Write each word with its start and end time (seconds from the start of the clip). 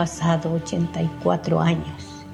pasado 0.00 0.54
84 0.54 1.60
años. 1.60 2.24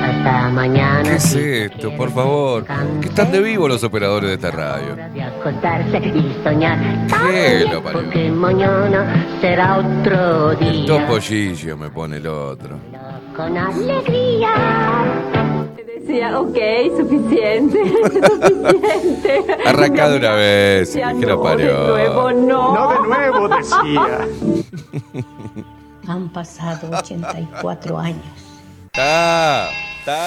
Hasta 0.00 0.50
mañana. 0.50 1.02
¿Qué 1.02 1.16
es 1.16 1.22
si 1.24 1.40
esto? 1.40 1.96
Por 1.96 2.12
favor. 2.12 2.64
Que 3.00 3.08
están 3.08 3.32
de 3.32 3.40
vivo 3.40 3.66
los 3.66 3.82
operadores 3.82 4.28
de 4.28 4.34
esta 4.36 4.52
radio. 4.52 4.96
Acostarse 5.44 5.98
y 5.98 6.36
soñar. 6.42 6.78
¿Qué 7.08 7.66
lo 7.70 7.82
parió? 7.82 8.00
Porque 8.02 8.30
mañana 8.30 9.26
será 9.40 9.78
otro 9.78 10.52
El 10.52 10.86
día. 10.86 11.06
topollillo 11.06 11.76
me 11.76 11.90
pone 11.90 12.16
el 12.16 12.26
otro. 12.26 12.78
Con 13.36 13.56
alegría. 13.56 14.50
Decía, 15.76 16.38
ok, 16.38 16.56
suficiente, 16.98 17.78
suficiente. 18.26 19.44
Arranca 19.66 20.08
de 20.10 20.18
una 20.18 20.32
vez, 20.34 20.88
Decía, 20.92 21.14
que 21.18 21.26
lo 21.26 21.36
no, 21.36 21.42
parió. 21.42 21.82
De 21.82 21.88
nuevo, 22.08 22.30
no. 22.32 22.74
No 22.74 22.88
de 22.92 23.08
nuevo, 23.08 23.48
decía. 23.48 24.28
Han 26.06 26.28
pasado 26.28 26.90
84 26.98 27.98
años. 27.98 28.20
Está, 28.92 29.70
está. 29.98 30.26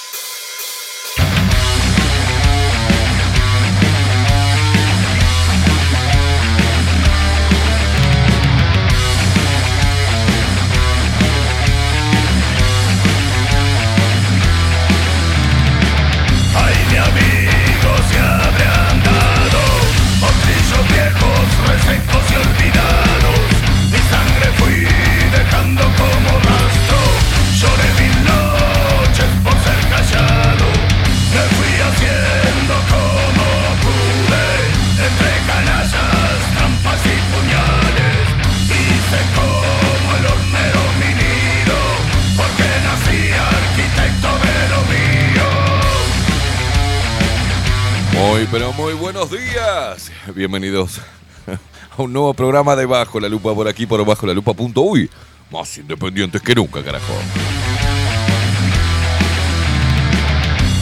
Pero 48.51 48.73
muy 48.73 48.93
buenos 48.93 49.31
días. 49.31 50.11
Bienvenidos 50.35 50.99
a 51.97 52.01
un 52.01 52.11
nuevo 52.11 52.33
programa 52.33 52.75
de 52.75 52.85
Bajo 52.85 53.19
la 53.19 53.29
Lupa 53.29 53.55
por 53.55 53.67
aquí, 53.67 53.85
por 53.85 54.05
Bajo 54.05 54.27
la 54.27 54.33
Lupa.uy. 54.33 55.09
Más 55.49 55.77
independientes 55.77 56.41
que 56.41 56.53
nunca, 56.53 56.83
carajo. 56.83 57.13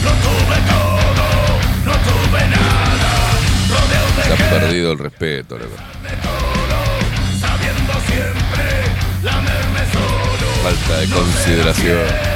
No 0.02 0.10
tuve 0.10 0.56
todo, 0.68 1.26
no 1.84 1.92
tuve 1.92 2.48
nada, 2.48 3.38
rodeado 3.68 4.16
de 4.16 4.22
Se 4.22 4.32
ha 4.32 4.50
perdido 4.50 4.92
el 4.92 4.98
respeto, 4.98 5.58
loco. 5.58 5.76
Falta 10.62 10.98
de 10.98 11.08
consideración. 11.08 12.29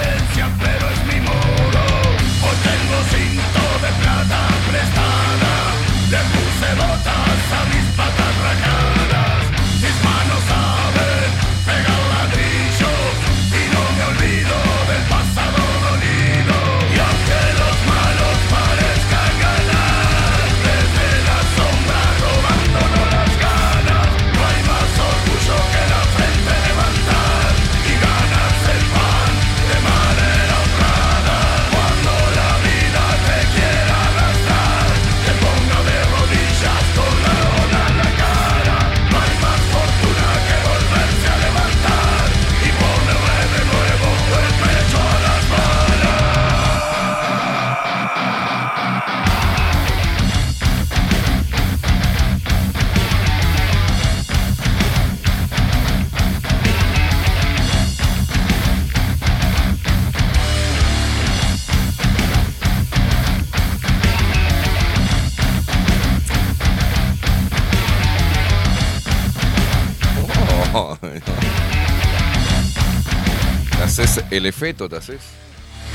El 74.30 74.46
efecto, 74.46 74.88
te 74.88 74.96
haces? 74.96 75.20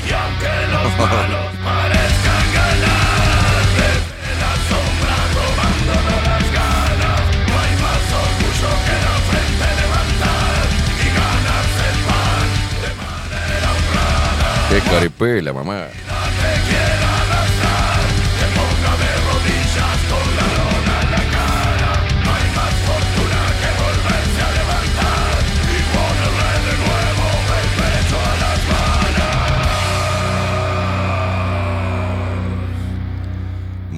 Y 0.08 0.12
aunque 0.12 0.48
los 0.72 0.98
malos 0.98 1.54
parezcan 1.64 2.46
ganar, 2.54 3.62
desde 3.76 4.30
la 4.42 4.52
sombra 4.68 5.16
robándonos 5.36 6.20
las 6.26 6.46
ganas, 6.52 7.20
no 7.48 7.54
hay 7.60 7.74
más 7.84 8.04
orgullo 8.24 8.70
que 8.86 8.96
la 9.06 9.16
frente 9.28 9.68
levantar 9.80 10.66
y 10.96 11.08
ganarse 11.20 11.82
el 11.92 11.98
pan 12.08 12.46
de 12.82 12.90
manera 13.00 13.68
honrada. 13.72 14.68
Qué 14.68 14.78
caripela, 14.90 15.52
mamá. 15.52 15.86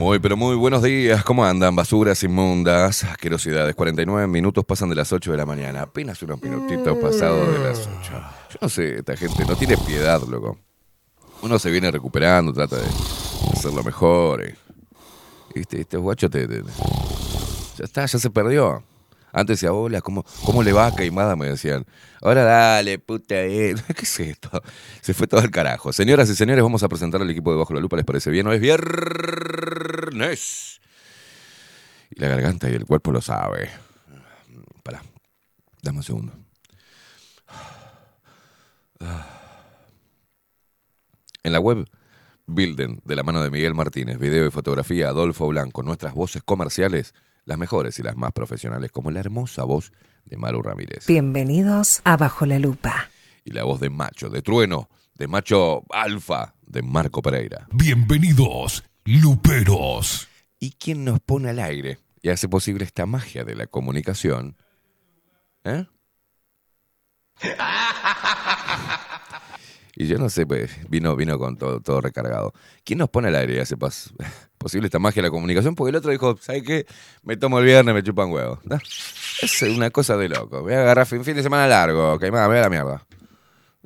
Muy, 0.03 0.19
pero 0.19 0.37
muy 0.37 0.57
buenos 0.57 0.83
días. 0.83 1.23
¿Cómo 1.23 1.45
andan? 1.45 1.77
Basuras 1.77 2.21
inmundas, 2.25 3.05
asquerosidades. 3.05 3.73
49 3.77 4.27
minutos 4.27 4.65
pasan 4.65 4.89
de 4.89 4.97
las 4.97 5.13
8 5.13 5.31
de 5.31 5.37
la 5.39 5.47
mañana. 5.47 5.83
Apenas 5.83 6.21
unos 6.25 6.43
minutitos 6.43 6.99
pasados 6.99 7.53
de 7.53 7.59
las 7.61 7.79
8. 8.01 8.13
Yo 8.51 8.59
no 8.61 8.69
sé, 8.69 8.99
esta 8.99 9.17
gente 9.17 9.45
no 9.47 9.55
tiene 9.55 9.77
piedad, 9.77 10.21
loco. 10.27 10.59
Uno 11.43 11.57
se 11.57 11.71
viene 11.71 11.89
recuperando, 11.93 12.53
trata 12.53 12.79
de 12.79 12.87
hacerlo 13.53 13.85
mejor. 13.85 14.43
eh. 14.45 14.57
Este, 15.55 15.83
este 15.83 15.97
guacho 15.99 16.29
te, 16.29 16.49
te- 16.49 16.65
Ya 17.79 17.85
está, 17.85 18.05
ya 18.05 18.19
se 18.19 18.29
perdió. 18.31 18.83
Antes 19.33 19.59
decía, 19.61 19.73
hola, 19.73 20.01
¿cómo, 20.03 20.25
¿cómo 20.45 20.63
le 20.63 20.73
va, 20.73 20.95
Caimada? 20.95 21.37
Me 21.37 21.47
decían. 21.47 21.87
Ahora 22.21 22.45
dale, 22.45 22.99
puta. 22.99 23.35
eh. 23.43 23.75
¿Qué 23.97 24.03
es 24.03 24.21
esto? 24.21 24.63
Se 25.01 25.15
fue 25.15 25.27
todo 25.27 25.41
al 25.41 25.51
carajo. 25.51 25.93
Señoras 25.93 26.29
y 26.31 26.35
señores, 26.35 26.63
vamos 26.63 26.83
a 26.83 26.89
presentar 26.89 27.23
al 27.23 27.31
equipo 27.31 27.51
de 27.51 27.59
Bajo 27.59 27.73
la 27.75 27.81
Lupa. 27.81 27.97
¿Les 27.97 28.05
parece 28.05 28.31
bien? 28.31 28.47
Hoy 28.47 28.57
es 28.57 28.61
viernes. 28.61 30.81
Y 32.11 32.21
la 32.21 32.29
garganta 32.29 32.69
y 32.69 32.75
el 32.75 32.85
cuerpo 32.85 33.11
lo 33.11 33.23
sabe. 33.23 33.71
Pará. 34.83 35.03
Dame 35.83 35.99
un 35.99 36.05
segundo. 36.05 36.33
En 41.43 41.53
la 41.53 41.59
web 41.59 41.87
Bilden, 42.47 43.01
de 43.05 43.17
la 43.17 43.23
mano 43.23 43.43
de 43.43 43.51
Miguel 43.51 43.75
Martínez, 43.75 44.19
video 44.19 44.47
y 44.47 44.51
fotografía 44.51 45.09
Adolfo 45.09 45.49
Blanco, 45.49 45.83
nuestras 45.83 46.15
voces 46.15 46.43
comerciales, 46.43 47.15
las 47.45 47.59
mejores 47.59 47.99
y 47.99 48.03
las 48.03 48.17
más 48.17 48.33
profesionales, 48.33 48.91
como 48.91 49.11
la 49.11 49.21
hermosa 49.21 49.65
voz 49.65 49.93
de 50.25 50.37
Maru 50.37 50.63
Ramírez. 50.63 51.07
Bienvenidos 51.07 52.01
a 52.05 52.17
Bajo 52.17 52.47
la 52.47 52.59
Lupa. 52.59 53.11
Y 53.45 53.51
la 53.53 53.65
voz 53.65 53.81
de 53.81 53.91
Macho, 53.91 54.31
de 54.31 54.43
Trueno, 54.43 54.89
de 55.15 55.27
Macho 55.27 55.85
Alfa, 55.91 56.55
de 56.63 56.83
Marco 56.83 57.23
Pereira. 57.23 57.67
Bienvenidos, 57.73 58.85
Luperos. 59.05 60.29
¿Y 60.59 60.73
quién 60.73 61.05
nos 61.05 61.21
pone 61.21 61.51
al 61.51 61.59
aire 61.59 61.99
y 62.23 62.29
hace 62.29 62.49
posible 62.49 62.85
esta 62.85 63.05
magia 63.07 63.45
de 63.45 63.57
la 63.57 63.67
comunicación? 63.67 64.57
¿Eh? 65.65 65.87
Y 70.03 70.07
yo 70.09 70.19
no 70.19 70.29
sé, 70.29 70.47
pues, 70.47 70.71
vino, 70.89 71.15
vino 71.15 71.39
con 71.39 71.57
todo, 71.57 71.81
todo 71.81 72.01
recargado. 72.01 72.53
¿Quién 72.85 72.99
nos 72.99 73.09
pone 73.09 73.29
al 73.29 73.37
aire 73.37 73.55
y 73.55 73.59
hace 73.61 73.77
pas- 73.77 74.13
posible 74.59 74.87
esta 74.87 74.99
magia 74.99 75.23
de 75.23 75.29
la 75.29 75.31
comunicación? 75.31 75.75
Porque 75.77 75.91
el 75.91 75.97
otro 75.97 76.11
dijo, 76.11 76.37
¿sabes 76.41 76.63
qué? 76.65 76.87
Me 77.23 77.37
tomo 77.37 77.59
el 77.61 77.65
viernes, 77.65 77.95
me 77.95 78.03
chupan 78.03 78.31
huevos. 78.33 78.59
¿no? 78.65 78.77
Es 79.41 79.63
una 79.63 79.91
cosa 79.91 80.17
de 80.17 80.29
loco. 80.29 80.63
Voy 80.63 80.73
a 80.73 80.81
agarrar 80.81 81.07
fin, 81.07 81.25
fin 81.25 81.37
de 81.37 81.43
semana 81.43 81.67
largo, 81.69 82.19
que 82.19 82.31
más, 82.33 82.49
me 82.49 82.57
da 82.57 82.63
la 82.63 82.71
mierda. 82.71 83.07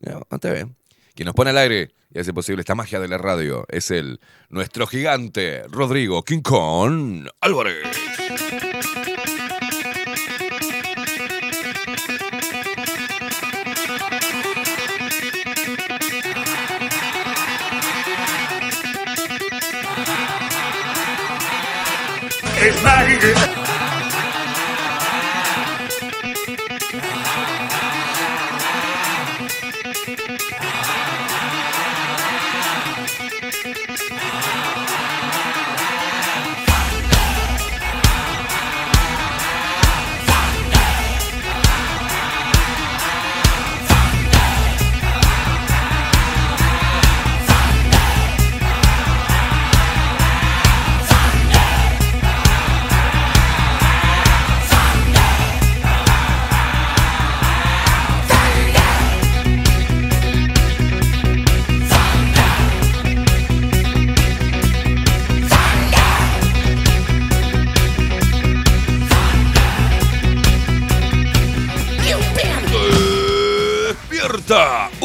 No, 0.02 0.12
no 0.30 0.36
está 0.36 0.52
bien. 0.52 0.74
Quien 1.14 1.26
nos 1.26 1.34
pone 1.34 1.50
al 1.50 1.58
aire 1.58 1.90
y 2.14 2.18
hace 2.18 2.32
posible 2.32 2.60
esta 2.60 2.74
magia 2.74 2.98
de 3.00 3.08
la 3.08 3.18
radio 3.18 3.66
es 3.68 3.90
el 3.90 4.20
nuestro 4.48 4.86
gigante 4.86 5.64
Rodrigo 5.68 6.22
King 6.22 6.40
Kong 6.42 7.26
Álvarez. 7.40 7.86
Es 22.66 22.82
mágico. 22.82 23.65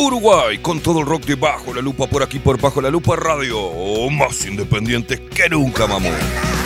Uruguay 0.02 0.58
con 0.58 0.80
todo 0.80 1.02
el 1.02 1.06
rock 1.06 1.26
de 1.26 1.36
Bajo 1.36 1.74
la 1.74 1.82
Lupa 1.82 2.08
por 2.08 2.24
aquí 2.24 2.40
por 2.40 2.60
Bajo 2.60 2.82
la 2.82 2.90
Lupa 2.90 3.16
Radio. 3.16 4.10
Más 4.10 4.46
independientes 4.46 5.20
que 5.20 5.48
nunca, 5.48 5.86
mamón. 5.86 6.61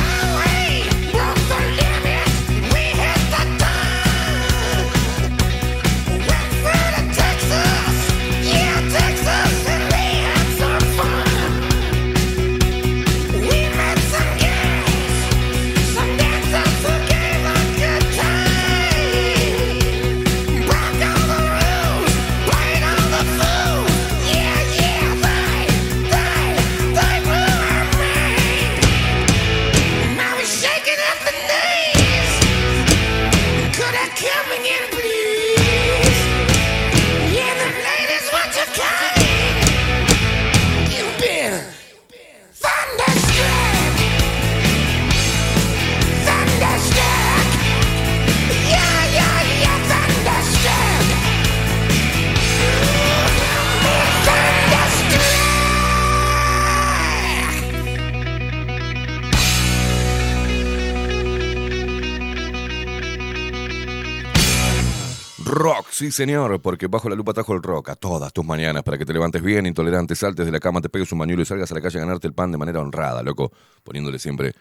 Sí 65.96 66.12
señor, 66.12 66.62
porque 66.62 66.88
bajo 66.88 67.08
la 67.08 67.16
lupa 67.16 67.32
trajo 67.32 67.54
el 67.54 67.64
rock 67.64 67.90
a 67.92 67.96
todas 67.96 68.34
tus 68.34 68.44
mañanas 68.44 68.84
para 68.84 68.98
que 68.98 69.06
te 69.06 69.14
levantes 69.14 69.42
bien, 69.42 69.66
intolerante, 69.66 70.14
saltes 70.14 70.46
de 70.46 70.52
la 70.52 70.60
cama, 70.60 70.82
te 70.82 70.90
pegues 70.90 71.10
un 71.14 71.20
mañuelo 71.20 71.42
y 71.42 71.46
salgas 71.46 71.72
a 71.72 71.76
la 71.76 71.80
calle 71.80 72.00
a 72.00 72.02
ganarte 72.02 72.28
el 72.28 72.34
pan 72.34 72.52
de 72.52 72.58
manera 72.58 72.82
honrada, 72.82 73.24
loco, 73.24 73.50
poniéndole 73.82 74.20
siempre 74.20 74.52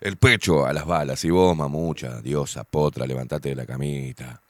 el 0.00 0.16
pecho 0.16 0.64
a 0.64 0.72
las 0.72 0.86
balas. 0.86 1.22
Y 1.26 1.30
vos, 1.30 1.54
mamucha, 1.54 2.22
diosa, 2.22 2.64
potra, 2.64 3.06
levantate 3.06 3.50
de 3.50 3.56
la 3.56 3.66
camita. 3.66 4.40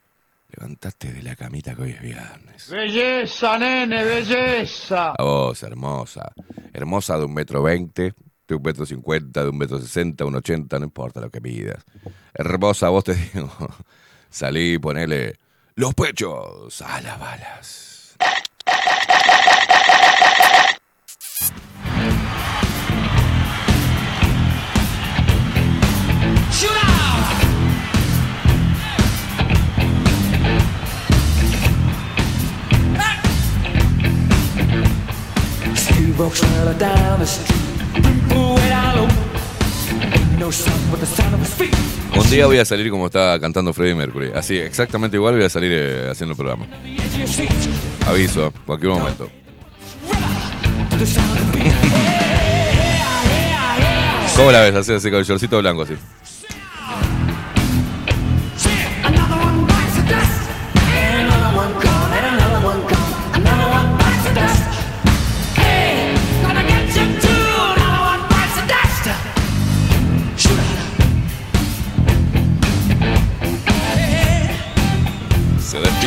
Levantate 0.50 1.12
de 1.12 1.22
la 1.22 1.34
camita 1.34 1.74
que 1.74 1.82
hoy 1.82 1.90
es 1.90 2.00
viernes. 2.00 2.70
Belleza, 2.70 3.58
nene, 3.58 4.04
belleza. 4.04 5.14
A 5.18 5.22
vos, 5.24 5.60
hermosa. 5.64 6.30
Hermosa 6.72 7.18
de 7.18 7.24
un 7.24 7.34
metro 7.34 7.64
veinte, 7.64 8.14
de 8.46 8.54
un 8.54 8.62
metro 8.62 8.86
cincuenta, 8.86 9.42
de 9.42 9.50
un 9.50 9.58
metro 9.58 9.80
sesenta, 9.80 10.24
un 10.24 10.36
ochenta, 10.36 10.78
no 10.78 10.84
importa 10.84 11.20
lo 11.20 11.30
que 11.30 11.40
pidas. 11.40 11.84
Hermosa, 12.32 12.90
vos 12.90 13.02
te 13.02 13.14
digo. 13.34 13.50
Salí 14.30 14.78
ponele 14.78 15.34
los 15.78 15.94
pechos 15.94 16.82
a 16.82 17.00
las 17.02 17.20
balas. 17.20 18.16
Steve 35.76 36.18
walks 36.18 36.42
right 36.42 36.76
down 36.76 37.20
the 37.20 37.26
street. 37.26 38.32
Way 38.32 38.68
down 38.68 38.96
low. 38.96 39.06
Ain't 39.06 39.27
Un 42.16 42.30
día 42.30 42.46
voy 42.46 42.58
a 42.58 42.64
salir 42.64 42.90
como 42.90 43.06
estaba 43.06 43.38
cantando 43.40 43.72
Freddie 43.72 43.94
Mercury. 43.94 44.30
Así, 44.34 44.56
exactamente 44.56 45.16
igual 45.16 45.34
voy 45.34 45.44
a 45.44 45.48
salir 45.48 45.70
eh, 45.74 46.08
haciendo 46.10 46.32
el 46.32 46.36
programa. 46.36 46.66
Aviso, 48.06 48.52
cualquier 48.64 48.92
momento. 48.92 49.28
¿Cómo 54.36 54.52
la 54.52 54.60
ves? 54.62 54.74
Así, 54.76 54.92
así, 54.92 55.10
con 55.10 55.18
el 55.18 55.24
shortcito 55.24 55.58
blanco, 55.58 55.82
así. 55.82 55.94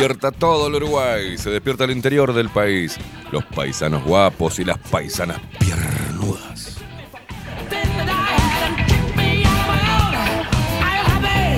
Despierta 0.08 0.32
todo 0.32 0.66
el 0.66 0.74
Uruguay, 0.74 1.38
se 1.38 1.48
despierta 1.48 1.84
el 1.84 1.92
interior 1.92 2.32
del 2.32 2.48
país, 2.48 2.96
los 3.30 3.44
paisanos 3.44 4.02
guapos 4.02 4.58
y 4.58 4.64
las 4.64 4.76
paisanas 4.76 5.40
piernudas. 5.60 6.78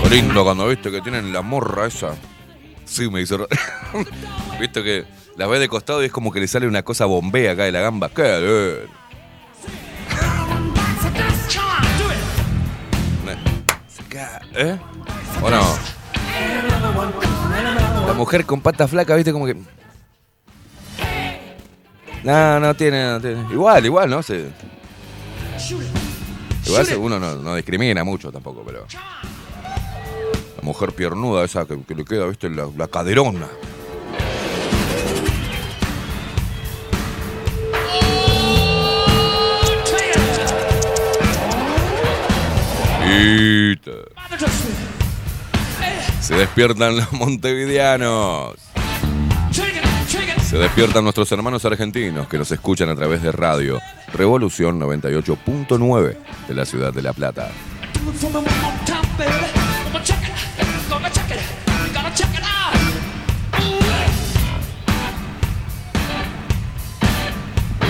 Qué 0.02 0.10
lindo 0.10 0.44
cuando 0.44 0.68
viste 0.68 0.90
que 0.90 1.00
tienen 1.00 1.32
la 1.32 1.40
morra 1.40 1.86
esa. 1.86 2.14
Sí, 2.84 3.08
me 3.08 3.22
hizo. 3.22 3.48
viste 4.60 4.82
que 4.82 5.06
la 5.38 5.46
ve 5.46 5.58
de 5.58 5.66
costado 5.66 6.02
y 6.02 6.06
es 6.06 6.12
como 6.12 6.30
que 6.30 6.40
le 6.40 6.46
sale 6.46 6.68
una 6.68 6.82
cosa 6.82 7.06
bombea 7.06 7.52
acá 7.52 7.64
de 7.64 7.72
la 7.72 7.80
gamba. 7.80 8.10
¡Qué 8.10 8.22
bien! 8.22 8.90
¿Eh? 14.54 14.78
¿O 15.42 15.48
no? 15.48 15.93
La 18.06 18.12
mujer 18.12 18.44
con 18.46 18.60
pata 18.60 18.86
flaca, 18.86 19.14
viste, 19.16 19.32
como 19.32 19.46
que. 19.46 19.56
No, 22.22 22.60
no 22.60 22.74
tiene, 22.74 23.04
no 23.04 23.20
tiene. 23.20 23.46
Igual, 23.52 23.84
igual, 23.84 24.08
¿no? 24.10 24.22
Se... 24.22 24.50
Igual 26.66 26.86
uno 26.98 27.18
no, 27.20 27.34
no 27.36 27.54
discrimina 27.54 28.04
mucho 28.04 28.32
tampoco, 28.32 28.62
pero. 28.64 28.86
La 30.56 30.62
mujer 30.62 30.92
piernuda 30.92 31.44
esa 31.44 31.66
que, 31.66 31.94
le 31.94 32.04
queda, 32.04 32.26
viste, 32.26 32.48
la, 32.48 32.68
la 32.76 32.88
caderona. 32.88 33.46
Te- 43.82 44.93
Se 46.24 46.34
despiertan 46.34 46.96
los 46.96 47.12
montevideanos. 47.12 48.54
Se 50.42 50.56
despiertan 50.56 51.04
nuestros 51.04 51.30
hermanos 51.32 51.66
argentinos 51.66 52.28
que 52.28 52.38
nos 52.38 52.50
escuchan 52.50 52.88
a 52.88 52.96
través 52.96 53.20
de 53.22 53.30
radio 53.30 53.78
Revolución 54.10 54.80
98.9 54.80 56.16
de 56.48 56.54
la 56.54 56.64
ciudad 56.64 56.94
de 56.94 57.02
La 57.02 57.12
Plata. 57.12 57.50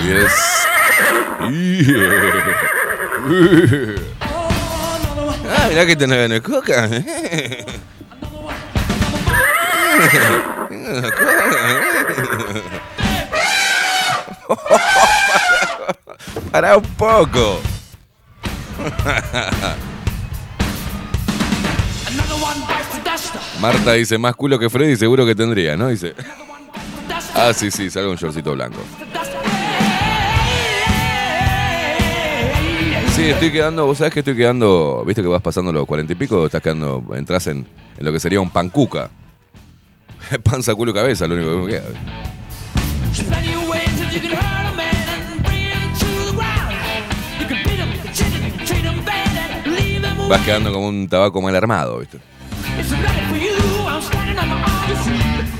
Yes. 0.03 0.33
Yeah. 1.49 2.05
Ah, 5.47 5.67
mirá 5.69 5.85
que 5.85 5.95
tenés 5.95 6.31
en 6.31 6.41
coca. 6.41 6.89
Para 16.51 16.77
un 16.77 16.83
poco. 16.83 17.59
Marta 23.61 23.93
dice, 23.93 24.17
más 24.17 24.35
culo 24.35 24.59
que 24.59 24.69
Freddy 24.69 24.95
seguro 24.95 25.25
que 25.25 25.35
tendría, 25.35 25.75
¿no? 25.75 25.87
Dice. 25.87 26.13
Ah, 27.33 27.51
sí, 27.53 27.71
sí, 27.71 27.89
salgo 27.89 28.11
un 28.11 28.17
shortcito 28.17 28.53
blanco. 28.53 28.79
Sí, 33.13 33.29
estoy 33.29 33.51
quedando, 33.51 33.85
vos 33.85 33.97
sabés 33.97 34.13
que 34.13 34.19
estoy 34.19 34.35
quedando, 34.35 35.03
viste 35.05 35.21
que 35.21 35.27
vas 35.29 35.41
pasando 35.41 35.71
los 35.71 35.85
cuarenta 35.85 36.13
y 36.13 36.15
pico, 36.15 36.45
estás 36.45 36.61
quedando, 36.61 37.03
entras 37.15 37.47
en, 37.47 37.65
en 37.97 38.05
lo 38.05 38.11
que 38.11 38.19
sería 38.19 38.41
un 38.41 38.49
pancuca. 38.49 39.09
Panza, 40.43 40.73
culo 40.75 40.91
y 40.91 40.93
cabeza, 40.93 41.27
lo 41.27 41.35
único 41.35 41.51
que 41.51 41.57
me 41.57 41.67
queda. 41.67 41.89
Vas 50.29 50.41
quedando 50.41 50.73
como 50.73 50.87
un 50.87 51.07
tabaco 51.07 51.41
mal 51.41 51.55
armado, 51.55 51.99
viste. 51.99 52.17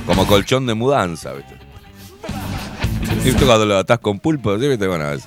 Como 0.05 0.25
colchón 0.27 0.65
de 0.65 0.73
mudanza, 0.73 1.33
viste. 1.33 1.55
¿Viste 3.23 3.45
cuando 3.45 3.65
lo 3.65 3.77
atás 3.77 3.99
con 3.99 4.19
pulpo? 4.19 4.57
¿sí? 4.59 4.67
¿Viste? 4.67 4.87
Bueno, 4.87 5.11
es- 5.11 5.23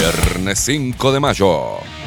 Viernes 0.00 0.58
5 0.60 1.12
de 1.12 1.20
mayo. 1.20 1.99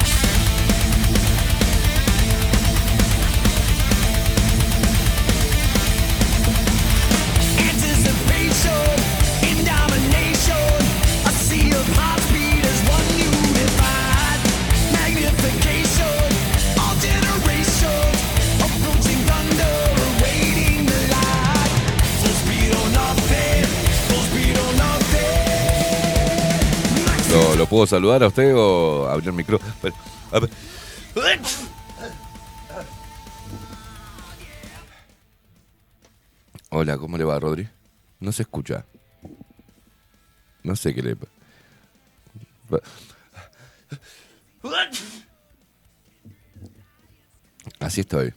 ¿Lo, 27.64 27.70
puedo 27.70 27.88
saludar 27.88 28.22
a 28.22 28.28
usted 28.28 28.54
o 28.58 29.08
abrir 29.08 29.30
el 29.30 29.36
micro? 29.36 29.58
Hola, 36.72 36.98
¿cómo 36.98 37.18
le 37.18 37.24
va, 37.24 37.40
Rodri? 37.40 37.70
No 38.20 38.34
se 38.34 38.42
escucha. 38.44 38.86
No 40.64 40.76
sé 40.76 40.94
qué 40.94 41.02
le... 41.02 41.16
pa- 41.16 41.28
pa- 42.70 42.82
Así 47.80 48.02
estoy. 48.02 48.34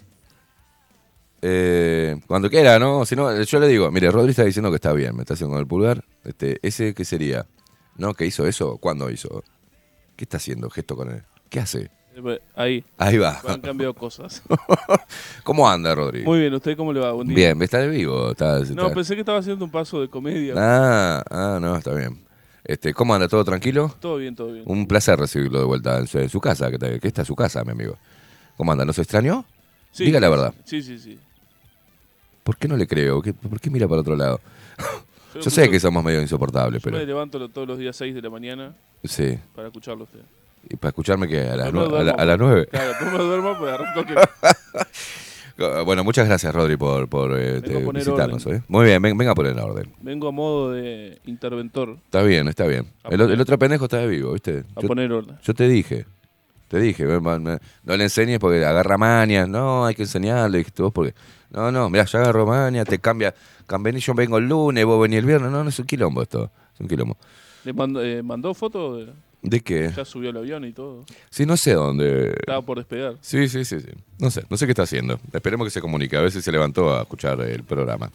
Eh, 1.42 2.20
cuando 2.28 2.48
quiera, 2.48 2.78
¿no? 2.78 3.04
Si 3.04 3.16
no, 3.16 3.42
yo 3.42 3.60
le 3.60 3.66
digo, 3.68 3.90
mire, 3.90 4.08
Rodri 4.12 4.30
está 4.30 4.44
diciendo 4.44 4.70
que 4.70 4.76
está 4.76 4.92
bien, 4.92 5.16
me 5.16 5.22
está 5.22 5.34
haciendo 5.34 5.54
con 5.54 5.60
el 5.60 5.66
pulgar. 5.66 6.04
Este, 6.24 6.58
¿Ese 6.62 6.94
qué 6.94 7.04
sería? 7.04 7.46
¿No? 7.98 8.14
¿Qué 8.14 8.26
hizo 8.26 8.46
eso? 8.46 8.76
¿Cuándo 8.78 9.10
hizo? 9.10 9.42
¿Qué 10.16 10.24
está 10.24 10.36
haciendo 10.38 10.70
gesto 10.70 10.96
con 10.96 11.10
él? 11.10 11.22
¿Qué 11.50 11.60
hace? 11.60 11.90
Ahí. 12.54 12.82
Ahí 12.96 13.18
va. 13.18 13.40
Han 13.46 13.60
cambiado 13.60 13.92
cosas. 13.92 14.42
¿Cómo 15.44 15.68
anda, 15.68 15.94
Rodri? 15.94 16.22
Muy 16.24 16.40
bien, 16.40 16.54
¿usted 16.54 16.74
cómo 16.76 16.92
le 16.92 17.00
va? 17.00 17.12
Buen 17.12 17.28
día. 17.28 17.36
Bien, 17.36 17.60
está 17.62 17.78
de 17.78 17.88
vivo. 17.88 18.30
Está, 18.30 18.58
No, 18.58 18.62
está- 18.64 18.94
pensé 18.94 19.14
que 19.14 19.20
estaba 19.20 19.38
haciendo 19.38 19.64
un 19.64 19.70
paso 19.70 20.00
de 20.00 20.08
comedia. 20.08 20.54
Ah, 20.56 21.22
ah, 21.30 21.58
no, 21.60 21.76
está 21.76 21.92
bien. 21.92 22.24
Este, 22.64 22.94
¿Cómo 22.94 23.14
anda? 23.14 23.28
¿Todo 23.28 23.44
tranquilo? 23.44 23.94
Todo 24.00 24.16
bien, 24.16 24.34
todo 24.34 24.50
bien. 24.52 24.64
Un 24.66 24.86
placer 24.88 25.18
recibirlo 25.18 25.58
de 25.58 25.66
vuelta 25.66 25.98
en 25.98 26.06
su, 26.06 26.18
en 26.18 26.28
su 26.30 26.40
casa, 26.40 26.70
que, 26.70 26.78
que 26.98 27.06
esta 27.06 27.20
es 27.22 27.28
su 27.28 27.36
casa, 27.36 27.62
mi 27.64 27.72
amigo. 27.72 27.98
¿Cómo 28.56 28.72
anda? 28.72 28.84
¿No 28.86 28.92
se 28.94 29.02
extrañó? 29.02 29.44
Sí, 29.92 30.04
Diga 30.04 30.18
la 30.18 30.28
verdad. 30.30 30.54
Sí, 30.64 30.82
sí, 30.82 30.98
sí. 30.98 31.18
¿Por 32.42 32.56
qué 32.56 32.66
no 32.66 32.76
le 32.76 32.86
creo? 32.86 33.20
¿Qué- 33.20 33.34
¿Por 33.34 33.60
qué 33.60 33.68
mira 33.70 33.86
para 33.86 34.00
otro 34.00 34.16
lado? 34.16 34.40
Yo 35.36 35.42
Yo 35.42 35.50
sé 35.50 35.70
que 35.70 35.78
somos 35.80 36.02
medio 36.04 36.20
insoportables, 36.20 36.82
Yo 36.82 36.90
me 36.90 36.98
pero... 36.98 37.06
levanto 37.06 37.38
lo- 37.38 37.48
todos 37.48 37.66
los 37.68 37.78
días 37.78 37.94
6 37.96 38.14
de 38.14 38.22
la 38.22 38.30
mañana 38.30 38.74
Sí. 39.04 39.38
para 39.54 39.68
escucharlo 39.68 40.02
a 40.02 40.04
usted. 40.04 40.20
¿Y 40.68 40.76
para 40.76 40.88
escucharme 40.90 41.28
que 41.28 41.40
a 41.42 41.56
las, 41.56 41.72
nue- 41.72 41.96
a 41.98 42.02
la- 42.02 42.12
a 42.12 42.24
las 42.24 42.38
nueve? 42.38 42.66
Claro, 42.66 42.88
después 42.88 43.12
me 43.12 43.18
duermo, 43.18 43.56
pues 43.58 43.72
arranco 43.72 44.04
que... 44.04 44.14
Bueno, 45.86 46.04
muchas 46.04 46.26
gracias, 46.28 46.54
Rodri, 46.54 46.76
por, 46.76 47.08
por 47.08 47.34
eh, 47.38 47.62
te- 47.62 47.78
visitarnos. 47.90 48.44
¿eh? 48.46 48.62
Muy 48.68 48.84
bien, 48.84 49.00
ven- 49.00 49.16
venga 49.16 49.32
a 49.32 49.34
poner 49.34 49.52
en 49.52 49.58
orden. 49.60 49.90
Vengo 50.02 50.28
a 50.28 50.30
modo 50.32 50.72
de 50.72 51.18
interventor 51.24 51.96
Está 52.04 52.22
bien, 52.22 52.46
está 52.48 52.66
bien. 52.66 52.92
El, 53.08 53.40
otro 53.40 53.58
pendejo 53.58 53.84
está 53.84 53.96
de 53.98 54.06
vivo, 54.06 54.32
¿viste? 54.34 54.64
a 54.74 54.82
Yo, 54.82 54.88
poner 54.88 55.10
orden. 55.10 55.38
yo 55.42 55.54
te 55.54 55.66
dije, 55.66 56.04
te 56.68 56.78
dije, 56.78 57.06
me- 57.06 57.58
no 57.84 57.96
le 57.96 58.04
enseñes 58.04 58.38
porque 58.38 58.62
agarra 58.66 58.98
mañas, 58.98 59.48
no, 59.48 59.86
hay 59.86 59.94
que 59.94 60.02
enseñarle, 60.02 60.58
dijiste 60.58 60.82
vos, 60.82 60.92
porque... 60.92 61.14
No, 61.48 61.72
no, 61.72 61.88
mira, 61.88 62.04
ya 62.04 62.18
agarro 62.18 62.44
maña, 62.44 62.84
te 62.84 62.98
cambia, 62.98 63.34
cambié, 63.66 63.98
yo 63.98 64.14
vengo 64.14 64.38
el 64.38 64.48
lunes, 64.48 64.84
vos 64.84 65.00
venís 65.00 65.18
el 65.18 65.26
viernes, 65.26 65.50
no, 65.50 65.62
no, 65.62 65.68
es 65.68 65.78
un 65.78 65.86
quilombo 65.86 66.22
esto, 66.22 66.50
es 66.74 66.80
un 66.80 66.88
quilombo. 66.88 67.16
¿Le 67.64 67.72
mandó, 67.72 68.02
eh, 68.02 68.22
mandó 68.22 68.54
foto? 68.54 68.96
De... 68.96 69.12
¿De 69.42 69.60
qué? 69.60 69.92
Ya 69.96 70.04
subió 70.04 70.30
el 70.30 70.36
avión 70.36 70.64
y 70.64 70.72
todo. 70.72 71.04
Sí, 71.30 71.46
no 71.46 71.56
sé 71.56 71.74
dónde... 71.74 72.30
Estaba 72.30 72.62
por 72.62 72.78
despegar. 72.78 73.16
Sí, 73.20 73.48
sí, 73.48 73.64
sí, 73.64 73.80
sí. 73.80 73.88
No 74.18 74.30
sé, 74.30 74.44
no 74.48 74.56
sé 74.56 74.66
qué 74.66 74.72
está 74.72 74.82
haciendo. 74.82 75.20
Esperemos 75.32 75.66
que 75.66 75.70
se 75.70 75.80
comunique, 75.80 76.16
a 76.16 76.20
ver 76.20 76.32
si 76.32 76.42
se 76.42 76.50
levantó 76.50 76.96
a 76.96 77.02
escuchar 77.02 77.40
el 77.42 77.62
programa. 77.62 78.10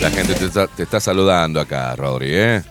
La 0.00 0.10
gente 0.10 0.34
te 0.34 0.46
está, 0.46 0.66
te 0.66 0.82
está 0.82 0.98
saludando 0.98 1.60
acá, 1.60 1.94
Rodri, 1.94 2.30
¿eh? 2.32 2.62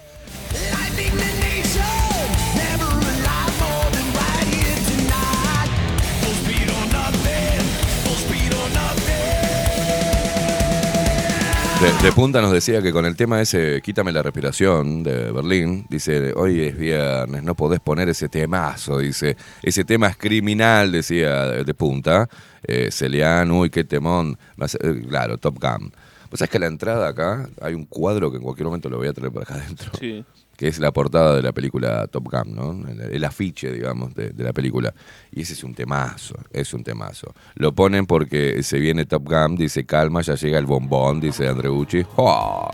De, 11.81 12.11
punta 12.11 12.41
nos 12.41 12.51
decía 12.51 12.79
que 12.79 12.91
con 12.91 13.07
el 13.07 13.15
tema 13.15 13.41
ese, 13.41 13.81
quítame 13.81 14.11
la 14.11 14.21
respiración 14.21 15.01
de 15.01 15.31
Berlín, 15.31 15.87
dice, 15.89 16.31
hoy 16.35 16.61
es 16.61 16.77
viernes, 16.77 17.41
no 17.41 17.55
podés 17.55 17.79
poner 17.79 18.07
ese 18.07 18.29
temazo, 18.29 18.99
dice, 18.99 19.35
ese 19.63 19.83
tema 19.83 20.05
es 20.07 20.15
criminal, 20.15 20.91
decía 20.91 21.47
de 21.47 21.73
punta, 21.73 22.29
eh, 22.61 22.89
Celian, 22.91 23.49
uy, 23.49 23.71
qué 23.71 23.83
temón, 23.83 24.37
eh, 24.59 25.01
claro, 25.09 25.39
Top 25.39 25.57
Gun. 25.59 25.91
Pues 26.29 26.37
sabes 26.37 26.51
que 26.51 26.59
la 26.59 26.67
entrada 26.67 27.07
acá 27.07 27.49
hay 27.59 27.73
un 27.73 27.85
cuadro 27.85 28.29
que 28.29 28.37
en 28.37 28.43
cualquier 28.43 28.67
momento 28.67 28.87
lo 28.87 28.97
voy 28.97 29.07
a 29.07 29.13
traer 29.13 29.31
por 29.31 29.41
acá 29.41 29.55
adentro, 29.55 29.91
Sí. 29.99 30.23
Que 30.61 30.67
es 30.67 30.77
la 30.77 30.91
portada 30.91 31.37
de 31.37 31.41
la 31.41 31.53
película 31.53 32.05
Top 32.05 32.31
Gun, 32.31 32.53
¿no? 32.53 32.87
El, 32.87 33.25
afiche, 33.25 33.71
digamos, 33.71 34.13
de, 34.13 34.31
la 34.37 34.53
película. 34.53 34.93
Y 35.31 35.41
ese 35.41 35.53
es 35.53 35.63
un 35.63 35.73
temazo, 35.73 36.35
es 36.53 36.71
un 36.75 36.83
temazo. 36.83 37.33
Lo 37.55 37.73
ponen 37.73 38.05
porque 38.05 38.61
se 38.61 38.77
viene 38.77 39.05
Top 39.05 39.27
Gun, 39.27 39.55
dice 39.55 39.87
calma, 39.87 40.21
ya 40.21 40.35
llega 40.35 40.59
el 40.59 40.67
bombón, 40.67 41.19
dice 41.19 41.47
Andreucci. 41.47 42.05
¡Oh! 42.15 42.69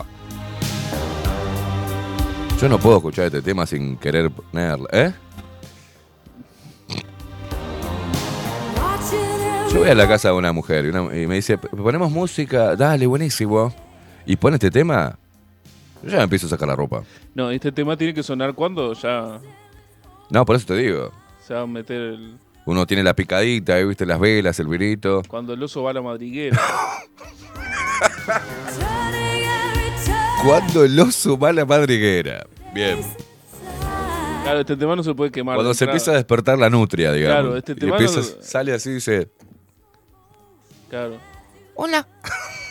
Yo 2.60 2.68
no 2.68 2.78
puedo 2.78 2.98
escuchar 2.98 3.24
este 3.24 3.40
tema 3.40 3.64
sin 3.64 3.96
querer 3.96 4.30
ponerlo, 4.30 4.86
¿eh? 4.92 5.14
Yo 9.72 9.78
voy 9.78 9.88
a 9.88 9.94
la 9.94 10.06
casa 10.06 10.28
de 10.28 10.34
una 10.34 10.52
mujer 10.52 10.84
y, 10.84 11.26
me 11.26 11.36
dice, 11.36 11.56
ponemos 11.56 12.12
música, 12.12 12.76
dale, 12.76 13.06
buenísimo. 13.06 13.74
Y 14.26 14.36
pone 14.36 14.56
este 14.56 14.70
tema, 14.70 15.18
yo 16.02 16.10
ya 16.10 16.22
empiezo 16.22 16.46
a 16.46 16.50
sacar 16.50 16.68
la 16.68 16.76
ropa. 16.76 17.02
No, 17.38 17.52
este 17.52 17.70
tema 17.70 17.96
tiene 17.96 18.12
que 18.12 18.24
sonar 18.24 18.52
cuando 18.52 18.94
ya 18.94 19.38
No, 20.28 20.44
por 20.44 20.56
eso 20.56 20.66
te 20.66 20.74
digo. 20.74 21.12
se 21.46 21.54
va 21.54 21.60
a 21.60 21.66
meter 21.68 21.96
el... 22.00 22.36
Uno 22.66 22.84
tiene 22.84 23.04
la 23.04 23.14
picadita, 23.14 23.74
ahí 23.76 23.84
viste 23.84 24.04
las 24.04 24.18
velas, 24.18 24.58
el 24.58 24.66
virito. 24.66 25.22
Cuando 25.28 25.52
el 25.52 25.62
oso 25.62 25.84
va 25.84 25.90
a 25.90 25.92
la 25.94 26.02
madriguera. 26.02 26.60
Cuando 30.44 30.84
el 30.84 30.98
oso 30.98 31.38
va 31.38 31.50
a 31.50 31.52
la 31.52 31.64
madriguera. 31.64 32.44
Bien. 32.74 32.98
Claro, 34.42 34.58
este 34.60 34.76
tema 34.76 34.96
no 34.96 35.04
se 35.04 35.14
puede 35.14 35.30
quemar. 35.30 35.54
Cuando 35.56 35.72
se 35.74 35.84
entrada. 35.84 35.96
empieza 35.96 36.10
a 36.10 36.14
despertar 36.14 36.58
la 36.58 36.68
nutria, 36.70 37.12
digamos. 37.12 37.40
Claro, 37.40 37.56
este 37.56 37.72
Y 37.72 37.76
tema 37.76 37.92
empieza- 37.98 38.18
no- 38.20 38.42
sale 38.42 38.74
así 38.74 38.90
y 38.90 38.94
dice, 38.94 39.28
Claro. 40.90 41.18
Hola. 41.76 42.04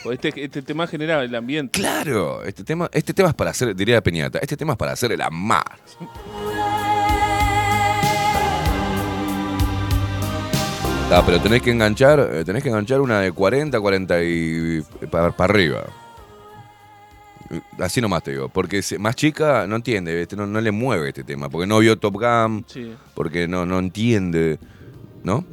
Este, 0.04 0.44
este 0.44 0.62
tema 0.62 0.86
genera 0.86 1.22
el 1.22 1.34
ambiente. 1.34 1.78
claro, 1.78 2.42
este 2.44 2.64
tema, 2.64 2.88
este 2.92 3.12
tema 3.12 3.28
es 3.30 3.34
para 3.34 3.50
hacer, 3.50 3.74
diría 3.74 4.00
Peñata, 4.02 4.38
este 4.38 4.56
tema 4.56 4.72
es 4.72 4.78
para 4.78 4.92
hacer 4.92 5.12
el 5.12 5.20
amar. 5.20 5.64
Ah, 11.10 11.22
pero 11.24 11.40
tenés 11.40 11.62
que 11.62 11.70
enganchar, 11.70 12.20
eh, 12.32 12.44
tenés 12.44 12.62
que 12.62 12.68
enganchar 12.68 13.00
una 13.00 13.20
de 13.20 13.32
40, 13.32 13.80
40 13.80 14.22
y 14.24 14.82
para, 15.10 15.34
arriba. 15.38 15.84
Así 17.78 18.02
nomás 18.02 18.22
te 18.22 18.32
digo, 18.32 18.50
porque 18.50 18.82
más 18.98 19.16
chica 19.16 19.66
no 19.66 19.76
entiende, 19.76 20.14
¿viste? 20.14 20.36
No, 20.36 20.46
no 20.46 20.60
le 20.60 20.70
mueve 20.70 21.08
este 21.08 21.24
tema, 21.24 21.48
porque 21.48 21.66
no 21.66 21.78
vio 21.78 21.98
Top 21.98 22.14
Gun, 22.20 22.62
Sí. 22.68 22.94
porque 23.14 23.48
no, 23.48 23.64
no 23.64 23.78
entiende, 23.78 24.58
¿no? 25.24 25.46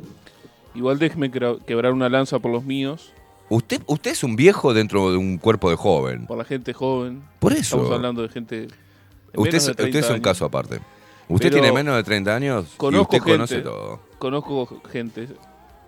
Igual 0.74 1.00
déjeme 1.00 1.32
quebra- 1.32 1.56
quebrar 1.66 1.94
una 1.94 2.10
lanza 2.10 2.40
por 2.40 2.52
los 2.52 2.66
míos, 2.66 3.14
Usted, 3.50 3.82
usted 3.86 4.12
es 4.12 4.24
un 4.24 4.36
viejo 4.36 4.74
dentro 4.74 5.12
de 5.12 5.18
un 5.18 5.38
cuerpo 5.38 5.70
de 5.70 5.76
joven. 5.76 6.26
por 6.26 6.38
la 6.38 6.46
gente 6.46 6.74
joven. 6.74 7.24
Por 7.40 7.54
eso. 7.54 7.78
Estamos 7.78 7.92
hablando 7.92 8.22
de 8.24 8.30
gente. 8.30 8.68
Usted, 9.36 9.56
es- 9.58 9.66
de 9.66 9.72
usted 9.72 9.84
30 9.84 10.00
es 10.00 10.06
un 10.08 10.12
años. 10.14 10.24
caso 10.24 10.46
aparte. 10.46 10.80
Usted 11.28 11.50
Pero 11.50 11.62
tiene 11.62 11.72
menos 11.72 11.96
de 11.96 12.04
30 12.04 12.36
años 12.36 12.68
y 12.74 12.78
Conozco 12.78 13.16
usted 13.18 13.32
conoce 13.32 13.56
gente. 13.56 13.70
todo. 13.70 14.00
Conozco 14.20 14.82
gente 14.92 15.28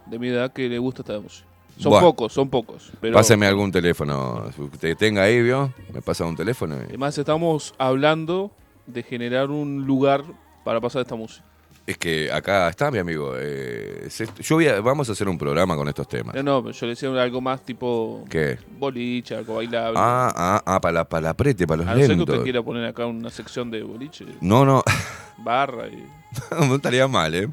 de 0.05 0.19
mi 0.19 0.27
edad 0.29 0.51
que 0.51 0.67
le 0.69 0.77
gusta 0.79 1.01
esta 1.01 1.19
música. 1.19 1.47
Son 1.79 1.99
pocos, 1.99 2.33
son 2.33 2.49
pocos. 2.49 2.91
Pero 2.99 3.13
Páseme 3.13 3.45
algún 3.45 3.71
teléfono. 3.71 4.45
Usted 4.57 4.97
tenga 4.97 5.23
ahí, 5.23 5.41
¿vio? 5.43 5.71
Me 5.93 6.01
pasa 6.01 6.25
un 6.25 6.35
teléfono. 6.35 6.75
y- 6.75 6.85
Además, 6.89 7.15
estamos 7.17 7.75
hablando 7.77 8.51
de 8.87 9.03
generar 9.03 9.51
un 9.51 9.85
lugar 9.85 10.23
para 10.63 10.81
pasar 10.81 11.03
esta 11.03 11.15
música. 11.15 11.45
Es 11.87 11.97
que 11.97 12.29
acá 12.29 12.67
está 12.67 12.91
mi 12.91 12.97
amigo. 12.97 13.33
eh, 13.37 14.07
se- 14.09 14.27
yo 14.41 14.55
voy 14.57 14.67
a- 14.67 14.81
vamos 14.81 15.07
a 15.07 15.13
hacer 15.13 15.29
un 15.29 15.37
programa 15.37 15.75
con 15.77 15.87
estos 15.87 16.05
temas. 16.07 16.35
No, 16.35 16.43
no, 16.43 16.69
yo 16.71 16.85
le 16.85 16.89
decía 16.91 17.09
algo 17.23 17.39
más 17.39 17.63
tipo 17.63 18.25
¿Qué? 18.29 18.59
boliche, 18.77 19.35
algo 19.37 19.55
bailable. 19.55 19.97
Ah, 19.97 20.29
ah, 20.35 20.61
ah, 20.65 20.81
para 20.81 20.91
la, 20.91 21.03
para 21.05 21.21
la 21.27 21.33
prete, 21.33 21.65
para 21.65 21.77
los 21.83 21.87
a 21.87 21.91
no 21.93 21.97
ser 21.99 22.07
que 22.09 22.15
lentos. 22.17 22.29
usted 22.35 22.43
quiera 22.43 22.61
poner 22.61 22.85
acá 22.85 23.05
una 23.05 23.29
sección 23.29 23.71
de 23.71 23.83
boliche, 23.83 24.25
No, 24.41 24.65
no. 24.65 24.83
barra 25.37 25.87
y... 25.87 26.03
no 26.67 26.75
estaría 26.75 27.07
mal, 27.07 27.33
¿eh? 27.33 27.47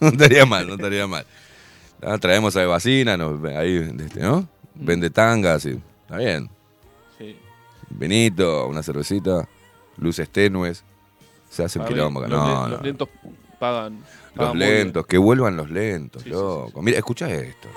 No 0.00 0.08
estaría 0.08 0.46
mal, 0.46 0.66
no 0.68 0.74
estaría 0.74 1.06
mal. 1.08 1.26
Ah, 2.00 2.18
traemos 2.18 2.54
a 2.56 2.62
Evacina, 2.62 3.16
nos, 3.16 3.42
ahí, 3.52 3.76
este, 3.98 4.20
¿no? 4.20 4.46
Vende 4.76 5.10
tangas 5.10 5.66
y. 5.66 5.80
Está 6.02 6.18
bien. 6.18 6.48
Sí. 7.18 7.36
Vinito, 7.90 8.66
una 8.68 8.82
cervecita, 8.82 9.48
luces 9.98 10.28
tenues. 10.30 10.84
Se 11.50 11.62
hace 11.64 11.78
un 11.78 11.84
A 11.84 11.88
ver, 11.88 11.94
quilombo 11.94 12.20
acá. 12.20 12.28
los, 12.28 12.38
No, 12.38 12.46
len- 12.46 12.54
no. 12.62 12.68
los 12.68 12.82
lentos 12.82 13.08
pagan. 13.62 13.98
Los 14.34 14.34
pagan 14.34 14.58
bien. 14.58 14.70
lentos, 14.70 15.06
que 15.06 15.18
vuelvan 15.18 15.56
los 15.56 15.70
lentos, 15.70 16.24
Sí, 16.24 16.30
sí, 16.30 16.34
loco. 16.34 16.82
Mira, 16.82 16.98
escucha 16.98 17.32
esto. 17.32 17.68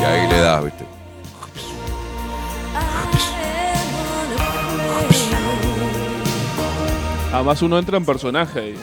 Y 0.00 0.04
ahí 0.04 0.28
le 0.28 0.38
das, 0.38 0.64
¿viste? 0.64 0.84
Además 7.32 7.62
uno 7.62 7.78
entra 7.78 7.96
en 7.96 8.04
personaje 8.04 8.60
ahí. 8.60 8.74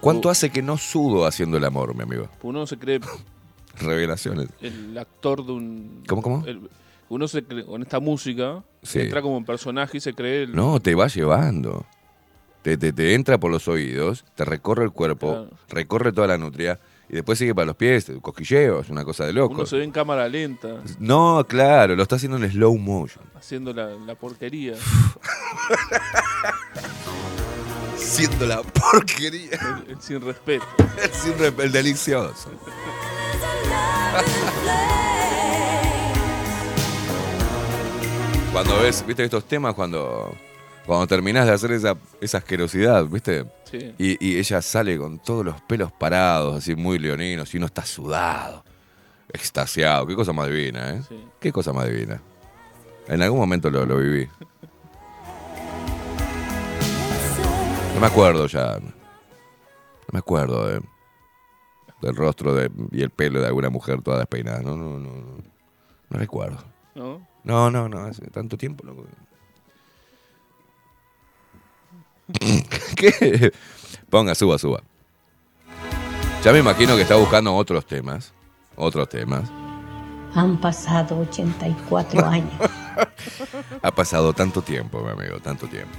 ¿Cuánto 0.00 0.30
hace 0.30 0.48
que 0.48 0.62
no 0.62 0.78
sudo 0.78 1.26
haciendo 1.26 1.58
el 1.58 1.64
amor, 1.66 1.94
mi 1.94 2.04
amigo? 2.04 2.30
Uno 2.42 2.66
se 2.66 2.78
cree 2.78 3.00
Revelaciones. 3.80 4.48
el 4.60 4.96
actor 4.98 5.44
de 5.44 5.52
un... 5.52 6.02
¿Cómo, 6.08 6.22
cómo? 6.22 6.44
el- 6.46 6.68
uno 7.08 7.28
se 7.28 7.44
cree, 7.44 7.64
con 7.64 7.82
esta 7.82 8.00
música 8.00 8.64
Sí. 8.82 8.98
entra 9.00 9.22
como 9.22 9.36
en 9.38 9.44
personaje 9.44 9.98
y 9.98 10.00
se 10.00 10.12
cree 10.12 10.42
el... 10.44 10.54
No, 10.56 10.80
te 10.80 10.94
va 10.96 11.06
llevando. 11.06 11.86
Te, 12.62 12.76
te, 12.76 12.92
te 12.92 13.14
entra 13.14 13.38
por 13.38 13.50
los 13.52 13.68
oídos, 13.68 14.24
te 14.34 14.44
recorre 14.44 14.82
el 14.84 14.90
cuerpo, 14.90 15.28
Claro. 15.30 15.50
recorre 15.68 16.12
toda 16.12 16.26
la 16.26 16.36
nutria 16.36 16.80
y 17.08 17.12
después 17.14 17.38
sigue 17.38 17.54
para 17.54 17.66
los 17.66 17.76
pies, 17.76 18.10
cosquilleos, 18.20 18.88
una 18.90 19.04
cosa 19.04 19.24
de 19.24 19.32
loco. 19.32 19.54
Uno 19.54 19.66
se 19.66 19.76
ve 19.76 19.84
en 19.84 19.92
cámara 19.92 20.28
lenta, 20.28 20.82
No, 20.98 21.46
claro, 21.48 21.94
lo 21.94 22.02
está 22.02 22.16
haciendo 22.16 22.38
en 22.38 22.50
slow 22.50 22.76
motion. 22.76 23.24
haciendo 23.36 23.72
la, 23.72 23.90
la 23.90 24.16
porquería. 24.16 24.74
Siendo 27.96 28.46
la 28.46 28.62
porquería. 28.62 29.50
el, 29.86 29.90
el 29.92 30.00
sin 30.00 30.20
respeto. 30.20 30.64
El, 31.02 31.10
sin 31.10 31.32
rep- 31.34 31.60
el 31.60 31.72
delicioso. 31.72 32.50
Cuando 38.52 38.80
ves, 38.80 39.04
viste 39.06 39.24
estos 39.24 39.44
temas 39.46 39.74
cuando 39.74 40.34
Cuando 40.86 41.06
terminás 41.06 41.46
de 41.46 41.52
hacer 41.52 41.72
esa, 41.72 41.96
esa 42.20 42.38
asquerosidad, 42.38 43.04
¿viste? 43.06 43.44
Sí. 43.70 43.94
Y, 43.98 44.24
y 44.26 44.38
ella 44.38 44.62
sale 44.62 44.96
con 44.96 45.18
todos 45.18 45.44
los 45.44 45.60
pelos 45.62 45.92
parados, 45.92 46.56
así 46.56 46.74
muy 46.74 46.98
leoninos, 46.98 47.52
y 47.54 47.58
uno 47.58 47.66
está 47.66 47.84
sudado, 47.84 48.64
extasiado. 49.32 50.06
Qué 50.06 50.14
cosa 50.14 50.32
más 50.32 50.48
divina, 50.48 50.94
¿eh? 50.94 51.02
Sí. 51.08 51.22
Qué 51.40 51.52
cosa 51.52 51.72
más 51.72 51.86
divina. 51.88 52.20
En 53.08 53.20
algún 53.22 53.38
momento 53.40 53.68
lo, 53.70 53.84
lo 53.84 53.98
viví. 53.98 54.28
No 57.94 58.00
me 58.00 58.06
acuerdo 58.06 58.46
ya. 58.46 58.78
No 58.78 58.92
me 60.12 60.18
acuerdo 60.20 60.68
de- 60.68 60.80
del 62.06 62.16
rostro 62.16 62.54
de, 62.54 62.70
y 62.92 63.02
el 63.02 63.10
pelo 63.10 63.40
de 63.40 63.46
alguna 63.46 63.68
mujer 63.68 64.00
toda 64.02 64.18
despeinada. 64.18 64.60
No, 64.62 64.76
no, 64.76 64.98
no. 64.98 65.08
No, 65.10 65.42
no 66.08 66.18
recuerdo. 66.18 66.58
¿No? 66.94 67.26
No, 67.44 67.70
no, 67.70 67.88
no. 67.88 67.98
Hace 68.04 68.26
tanto 68.30 68.56
tiempo. 68.56 68.86
loco. 68.86 69.04
¿Qué? 72.96 73.52
Ponga, 74.10 74.34
suba, 74.34 74.58
suba. 74.58 74.82
Ya 76.42 76.52
me 76.52 76.58
imagino 76.60 76.96
que 76.96 77.02
está 77.02 77.16
buscando 77.16 77.54
otros 77.54 77.86
temas. 77.86 78.32
Otros 78.76 79.08
temas. 79.08 79.50
Han 80.34 80.60
pasado 80.60 81.18
84 81.20 82.24
años. 82.26 82.52
Ha 83.82 83.90
pasado 83.90 84.32
tanto 84.32 84.62
tiempo, 84.62 85.02
mi 85.02 85.10
amigo, 85.10 85.40
tanto 85.40 85.66
tiempo. 85.66 85.98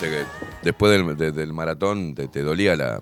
Viste 0.00 0.10
que 0.10 0.24
después 0.62 0.92
del, 0.92 1.16
de- 1.16 1.32
del 1.32 1.52
maratón 1.52 2.14
te, 2.14 2.28
te 2.28 2.42
dolía 2.42 2.76
la. 2.76 3.00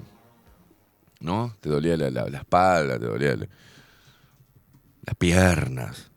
¿No? 1.20 1.54
Te 1.60 1.68
dolía 1.70 1.96
la, 1.96 2.10
la- 2.10 2.28
la 2.28 2.38
espalda, 2.38 2.98
te 2.98 3.06
dolía 3.06 3.34
la- 3.36 3.48
las 5.06 5.16
piernas. 5.16 6.10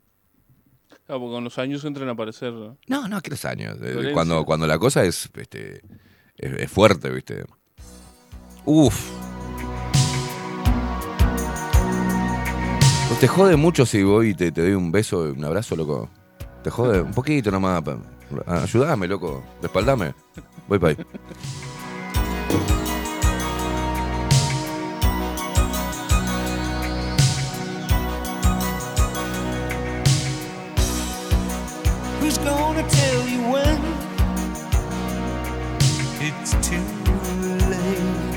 Claro, 1.05 1.21
porque 1.21 1.33
con 1.35 1.43
los 1.45 1.57
años 1.57 1.83
entran 1.85 2.09
a 2.09 2.11
aparecer. 2.11 2.51
No, 2.87 3.07
no, 3.07 3.21
que 3.21 3.29
los 3.31 3.45
años. 3.45 3.77
Eh. 3.81 4.11
Cuando, 4.13 4.43
cuando 4.45 4.67
la 4.67 4.77
cosa 4.77 5.03
es, 5.03 5.29
este, 5.35 5.81
es, 6.37 6.53
es 6.53 6.71
fuerte, 6.71 7.09
¿viste? 7.09 7.45
Uf. 8.65 9.09
Pues 13.07 13.19
te 13.21 13.27
jode 13.27 13.55
mucho 13.55 13.85
si 13.85 14.03
voy 14.03 14.29
y 14.29 14.33
te, 14.33 14.51
te 14.51 14.61
doy 14.61 14.73
un 14.73 14.91
beso, 14.91 15.21
un 15.21 15.43
abrazo, 15.45 15.75
loco. 15.77 16.09
Te 16.63 16.69
jode 16.69 17.01
un 17.01 17.11
poquito 17.13 17.49
nomás. 17.49 17.81
pa- 17.81 17.97
Ayúdame, 18.45 19.07
loco. 19.07 19.41
Respaldame. 19.61 20.13
Para 20.67 20.89
ahí. 20.89 20.97
Who's 32.19 32.37
gonna 32.39 32.83
tell 32.89 33.27
you 33.27 33.41
when 33.49 33.81
it's 36.19 36.51
too 36.67 36.83
late? 37.69 38.27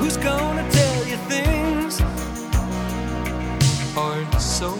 Who's 0.00 0.16
gonna 0.16 0.68
tell 0.70 1.06
you 1.06 1.16
things 1.28 2.02
aren't 3.96 4.40
so 4.40 4.76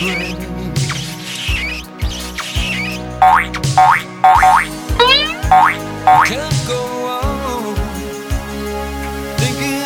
great? 0.00 0.35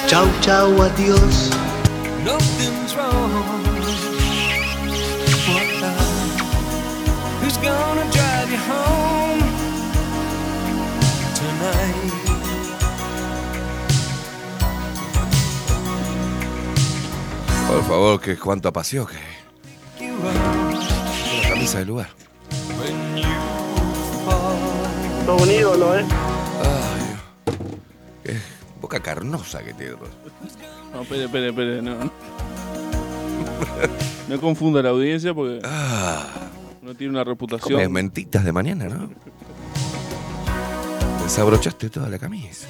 Chau, 0.06 0.26
chau, 0.42 0.82
adiós. 0.82 1.50
Nothing's 2.24 2.94
wrong. 2.96 3.30
Who's 7.40 7.56
gonna 7.56 8.04
drive 8.10 8.50
you 8.50 8.58
home 8.68 9.40
tonight? 11.34 12.12
Por 17.68 17.82
favor, 17.84 18.20
que 18.20 18.36
cuánto 18.36 18.72
pasión 18.72 19.06
que 19.06 20.10
la 21.42 21.48
camisa 21.48 21.78
del 21.78 21.88
lugar. 21.88 22.29
Todo 25.30 25.44
un 25.44 25.50
ídolo, 25.52 25.96
¿eh? 25.96 26.04
Ay, 26.60 27.52
qué 28.24 28.36
boca 28.80 28.98
carnosa 28.98 29.62
que 29.62 29.72
tiene. 29.74 29.94
No, 30.92 31.02
espere, 31.02 31.26
espere, 31.26 31.48
espere. 31.50 31.82
No, 31.82 31.94
no. 32.04 32.10
No 34.28 34.40
confunda 34.40 34.82
la 34.82 34.88
audiencia 34.88 35.32
porque 35.32 35.60
Ah, 35.62 36.26
no 36.82 36.96
tiene 36.96 37.12
una 37.12 37.22
reputación. 37.22 37.92
mentitas 37.92 38.44
de 38.44 38.50
mañana, 38.50 38.88
¿no? 38.88 39.08
Desabrochaste 41.22 41.90
toda 41.90 42.08
la 42.08 42.18
camisa. 42.18 42.66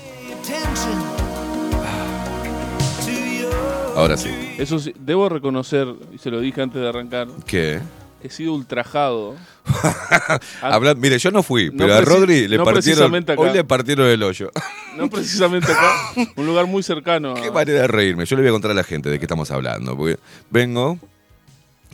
Your 3.41 3.49
Ahora 3.97 4.19
sí. 4.19 4.29
Eso 4.59 4.79
sí, 4.79 4.93
debo 5.01 5.31
reconocer, 5.31 5.89
y 6.13 6.19
se 6.19 6.31
lo 6.31 6.41
dije 6.41 6.61
antes 6.61 6.83
de 6.83 6.89
arrancar, 6.91 7.27
¿Qué? 7.47 7.81
He 8.23 8.31
sido 8.31 8.55
ultrajado. 8.55 9.37
Habla- 10.63 10.95
mire, 10.95 11.19
yo 11.19 11.31
no 11.31 11.43
fui, 11.43 11.71
No 11.71 11.79
pero 11.79 11.95
a 11.95 12.01
Rodri 12.01 12.49
le 12.49 12.57
no 12.59 12.65
partieron. 12.65 13.13
Hoy 13.37 13.51
le 13.53 13.65
partieron 13.65 14.07
el 14.09 14.23
hoyo. 14.23 14.51
No 14.97 15.09
precisamente 15.09 15.71
acá, 15.71 15.95
un 16.37 16.47
lugar 16.47 16.67
muy 16.67 16.83
cercano. 16.83 17.35
Qué 17.35 17.51
manera 17.53 17.83
de 17.83 17.87
reírme. 17.87 18.27
Yo 18.27 18.35
le 18.37 18.43
voy 18.43 18.49
a 18.49 18.53
contar 18.53 18.73
a 18.73 18.75
la 18.75 18.83
gente 18.83 19.09
de 19.09 19.19
qué 19.21 19.25
estamos 19.25 19.49
hablando. 19.53 19.97
Porque 19.97 20.19
vengo, 20.51 20.99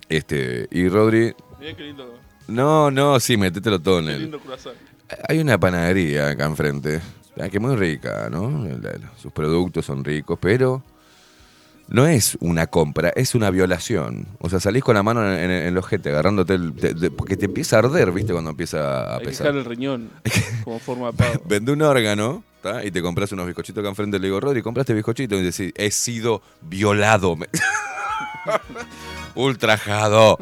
este, 0.08 0.66
y 0.70 0.88
Rodri. 0.88 1.34
Mirá 1.60 1.76
qué 1.76 1.82
lindo, 1.82 2.18
No, 2.48 2.90
no, 2.90 3.20
sí, 3.20 3.36
metételo 3.36 3.80
todo 3.80 3.98
en 4.00 4.06
qué 4.06 4.12
el. 4.14 4.20
lindo 4.22 4.40
croissant. 4.40 4.74
Hay 5.28 5.38
una 5.38 5.58
panadería 5.60 6.30
acá 6.30 6.46
enfrente, 6.46 7.00
ah, 7.38 7.48
que 7.48 7.58
es 7.58 7.60
muy 7.62 7.76
rica, 7.76 8.28
¿no? 8.30 8.66
Sus 9.20 9.30
productos 9.30 9.84
son 9.84 10.02
ricos, 10.02 10.38
pero 10.40 10.82
no 11.88 12.06
es 12.06 12.36
una 12.40 12.66
compra, 12.66 13.10
es 13.10 13.34
una 13.34 13.50
violación. 13.50 14.26
O 14.40 14.48
sea, 14.50 14.58
salís 14.60 14.82
con 14.82 14.94
la 14.96 15.02
mano 15.02 15.24
en, 15.24 15.38
en- 15.38 15.50
en 15.50 15.66
el 15.68 15.78
ojete, 15.78 16.10
agarrándote 16.10 16.54
el. 16.54 16.72
te- 16.74 16.94
te- 16.94 17.10
porque 17.10 17.36
te 17.36 17.46
empieza 17.46 17.76
a 17.76 17.78
arder, 17.80 18.10
¿viste? 18.12 18.32
Cuando 18.32 18.50
empieza 18.50 19.04
a 19.04 19.14
Hay 19.14 19.20
que 19.20 19.26
pesar. 19.26 19.46
dejar 19.48 19.58
el 19.60 19.64
riñón 19.64 20.10
como 20.64 20.78
forma 20.80 21.06
de 21.08 21.12
pago. 21.14 21.42
Vende 21.48 21.72
un 21.72 21.82
órgano 21.82 22.42
¿tá? 22.62 22.84
y 22.84 22.90
te 22.90 23.00
compras 23.02 23.30
unos 23.32 23.46
bizcochitos 23.46 23.80
acá 23.80 23.88
enfrente. 23.88 24.18
Le 24.18 24.26
digo, 24.26 24.40
Rodri, 24.40 24.62
compraste 24.62 24.94
bizcochitos. 24.94 25.38
Y 25.38 25.42
decís, 25.44 25.72
he 25.76 25.90
sido 25.92 26.42
violado. 26.62 27.36
Ultrajado. 29.36 30.38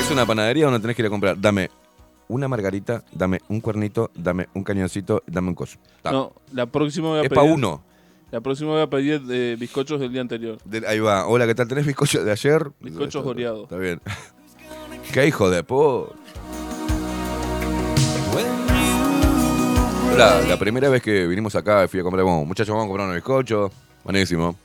Es 0.00 0.10
una 0.10 0.24
panadería 0.26 0.66
donde 0.66 0.80
tenés 0.80 0.94
que 0.96 1.02
ir 1.02 1.06
a 1.06 1.10
comprar. 1.10 1.40
Dame 1.40 1.70
una 2.28 2.48
margarita, 2.48 3.02
dame 3.12 3.40
un 3.48 3.60
cuernito, 3.60 4.10
dame 4.14 4.48
un 4.54 4.64
cañoncito, 4.64 5.22
dame 5.26 5.48
un 5.48 5.54
coso. 5.54 5.78
Ta. 6.02 6.10
No, 6.12 6.32
la 6.52 6.66
próxima 6.66 7.08
voy 7.08 7.18
a 7.18 7.22
es 7.22 7.28
pedir. 7.28 7.40
para 7.42 7.52
uno. 7.52 7.82
La 8.32 8.40
próxima 8.40 8.70
voy 8.72 8.82
a 8.82 8.90
pedir 8.90 9.22
de 9.22 9.54
bizcochos 9.56 10.00
del 10.00 10.12
día 10.12 10.20
anterior. 10.20 10.58
De- 10.64 10.86
ahí 10.86 10.98
va. 10.98 11.26
Hola, 11.28 11.46
¿qué 11.46 11.54
tal? 11.54 11.68
¿Tenés 11.68 11.86
bizcocho 11.86 12.24
de 12.24 12.32
ayer? 12.32 12.70
Bizcochos 12.80 13.20
Está- 13.20 13.28
oreados. 13.30 13.62
Está 13.64 13.76
bien. 13.76 14.00
¿Qué 15.12 15.26
hijo 15.28 15.48
de 15.48 15.62
po? 15.62 16.12
La, 20.16 20.40
la 20.40 20.58
primera 20.58 20.88
vez 20.88 21.02
que 21.02 21.26
vinimos 21.26 21.54
acá 21.56 21.86
fui 21.88 22.00
a 22.00 22.02
comprar, 22.02 22.24
bueno, 22.24 22.44
muchachos, 22.44 22.70
vamos 22.70 22.84
a 22.84 22.88
comprar 22.88 23.06
unos 23.06 23.16
bizcochos. 23.16 23.70
Buenísimo. 24.02 24.56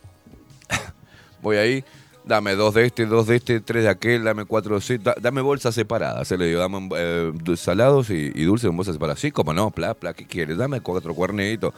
Voy 1.41 1.57
ahí, 1.57 1.83
dame 2.25 2.55
dos 2.55 2.73
de 2.73 2.85
este, 2.85 3.05
dos 3.05 3.27
de 3.27 3.35
este, 3.37 3.59
tres 3.61 3.83
de 3.83 3.89
aquel, 3.89 4.23
dame 4.23 4.45
cuatro 4.45 4.79
de 4.79 4.97
da- 4.99 5.15
dame 5.19 5.41
bolsas 5.41 5.75
separadas. 5.75 6.27
Se 6.27 6.37
le 6.37 6.45
digo, 6.47 6.59
dame 6.59 6.89
eh, 6.95 7.31
salados 7.55 8.09
y, 8.09 8.31
y 8.33 8.43
dulces 8.43 8.69
en 8.69 8.77
bolsas 8.77 8.95
separadas. 8.95 9.19
Sí, 9.19 9.31
como 9.31 9.53
no, 9.53 9.71
pla, 9.71 9.93
pla, 9.93 10.13
¿qué 10.13 10.25
quieres? 10.25 10.57
Dame 10.57 10.81
cuatro 10.81 11.13
cuernitos, 11.13 11.73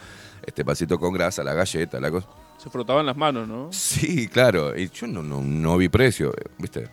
este 0.45 0.63
pasito 0.65 0.99
con 0.99 1.13
grasa, 1.13 1.43
la 1.43 1.53
galleta, 1.53 1.99
la 1.99 2.11
cosa. 2.11 2.27
Se 2.57 2.69
frotaban 2.69 3.05
las 3.05 3.17
manos, 3.17 3.47
¿no? 3.47 3.71
Sí, 3.73 4.27
claro. 4.27 4.77
Y 4.77 4.89
yo 4.89 5.07
no, 5.07 5.21
no, 5.21 5.41
no 5.41 5.77
vi 5.77 5.89
precio, 5.89 6.33
¿viste? 6.57 6.89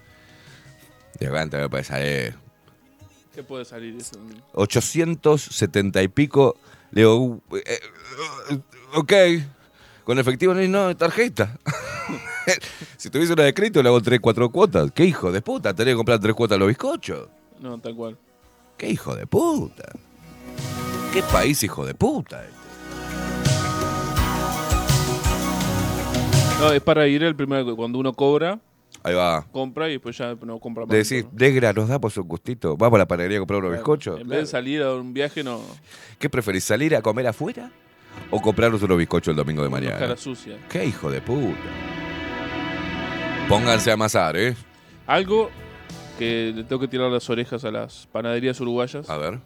De 1.18 1.26
aguanta, 1.26 1.58
me 1.58 1.68
puede 1.68 1.84
salir 1.84 2.34
¿Qué 3.34 3.44
puede 3.44 3.64
salir 3.64 3.94
eso? 3.96 4.18
870 4.54 6.02
y 6.02 6.08
pico. 6.08 6.56
Le 6.90 7.02
digo, 7.02 7.40
eh, 7.64 7.78
eh, 8.50 8.58
ok. 8.94 9.12
Con 10.04 10.18
efectivo 10.18 10.52
no, 10.54 10.66
no, 10.66 10.96
tarjeta. 10.96 11.56
si 12.96 13.10
tuviese 13.10 13.32
una 13.32 13.44
de 13.44 13.54
crédito, 13.54 13.82
le 13.82 13.88
hago 13.88 14.00
3, 14.00 14.20
4 14.20 14.50
cuotas. 14.50 14.90
¿Qué 14.92 15.04
hijo 15.04 15.30
de 15.32 15.42
puta? 15.42 15.74
Tenía 15.74 15.92
que 15.92 15.96
comprar 15.96 16.18
3 16.18 16.34
cuotas 16.34 16.58
los 16.58 16.68
bizcochos. 16.68 17.28
No, 17.60 17.78
tal 17.78 17.94
cual. 17.94 18.16
¿Qué 18.76 18.88
hijo 18.90 19.14
de 19.14 19.26
puta? 19.26 19.84
¿Qué 21.12 21.22
país 21.24 21.62
hijo 21.62 21.84
de 21.84 21.94
puta? 21.94 22.42
este? 22.44 22.54
No, 26.60 26.72
es 26.72 26.82
para 26.82 27.06
ir 27.06 27.22
el 27.22 27.34
primer 27.34 27.64
cuando 27.74 27.98
uno 27.98 28.12
cobra, 28.12 28.58
Ahí 29.02 29.14
va. 29.14 29.46
compra 29.50 29.88
y 29.88 29.92
después 29.92 30.16
ya 30.18 30.34
no 30.44 30.58
compra 30.58 30.84
más. 30.84 30.90
De 30.90 30.98
decir, 30.98 31.26
Degra, 31.32 31.72
¿nos 31.72 31.88
da 31.88 31.98
por 31.98 32.10
su 32.10 32.22
gustito? 32.24 32.76
¿Vamos 32.76 32.96
a 32.96 32.98
la 32.98 33.08
panadería 33.08 33.38
a 33.38 33.40
comprar 33.40 33.60
unos 33.60 33.72
bizcochos? 33.72 34.20
En 34.20 34.28
vez 34.28 34.40
de 34.40 34.46
salir 34.46 34.82
a 34.82 34.94
un 34.94 35.14
viaje, 35.14 35.42
no. 35.42 35.62
¿Qué 36.18 36.28
preferís, 36.28 36.64
salir 36.64 36.94
a 36.94 37.00
comer 37.00 37.26
afuera 37.26 37.70
o 38.30 38.40
comprarnos 38.42 38.82
unos 38.82 38.98
bizcochos 38.98 39.32
el 39.32 39.36
domingo 39.36 39.62
de 39.62 39.70
mañana? 39.70 39.98
Cara 39.98 40.16
sucia. 40.18 40.58
Qué 40.68 40.84
hijo 40.84 41.10
de 41.10 41.22
puta. 41.22 41.56
Pónganse 43.50 43.90
a 43.90 43.94
amasar, 43.94 44.36
¿eh? 44.36 44.54
Algo 45.08 45.50
que 46.18 46.52
le 46.54 46.62
tengo 46.64 46.80
que 46.80 46.86
tirar 46.86 47.10
las 47.10 47.28
orejas 47.28 47.64
a 47.64 47.70
las 47.72 48.06
panaderías 48.12 48.60
uruguayas. 48.60 49.10
A 49.10 49.16
ver. 49.18 49.40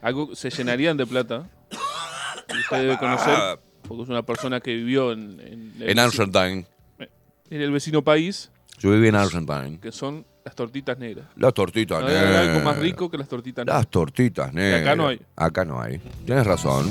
Algo 0.00 0.34
se 0.34 0.48
llenarían 0.48 0.96
de 0.96 1.04
plata. 1.06 1.46
Y 1.70 2.58
usted 2.60 2.78
debe 2.78 2.96
conocer, 2.98 3.58
porque 3.86 4.04
es 4.04 4.08
una 4.08 4.22
persona 4.22 4.58
que 4.60 4.74
vivió 4.74 5.12
en, 5.12 5.38
en, 5.40 5.74
En 5.80 5.98
Argentine. 5.98 6.66
en 7.50 7.60
el 7.60 7.70
vecino 7.72 8.02
país, 8.02 8.50
Yo 8.78 8.90
viví 8.92 9.08
en 9.08 9.16
Argentine. 9.16 9.78
que 9.80 9.92
son 9.92 10.24
las 10.42 10.54
tortitas 10.54 10.96
negras. 10.98 11.26
Las 11.36 11.52
tortitas 11.52 12.00
No 12.00 12.06
hay 12.06 12.14
negras. 12.14 12.48
algo 12.48 12.60
más 12.64 12.78
rico 12.78 13.10
que 13.10 13.18
las 13.18 13.28
tortitas 13.28 13.66
Las 13.66 13.74
negras. 13.76 13.90
tortitas 13.90 14.52
negras. 14.54 14.80
acá 14.82 14.96
no 14.96 15.08
hay. 15.08 15.20
Acá 15.36 15.64
no 15.66 15.80
hay. 15.82 15.98
Tienes 16.24 16.46
razón. 16.46 16.90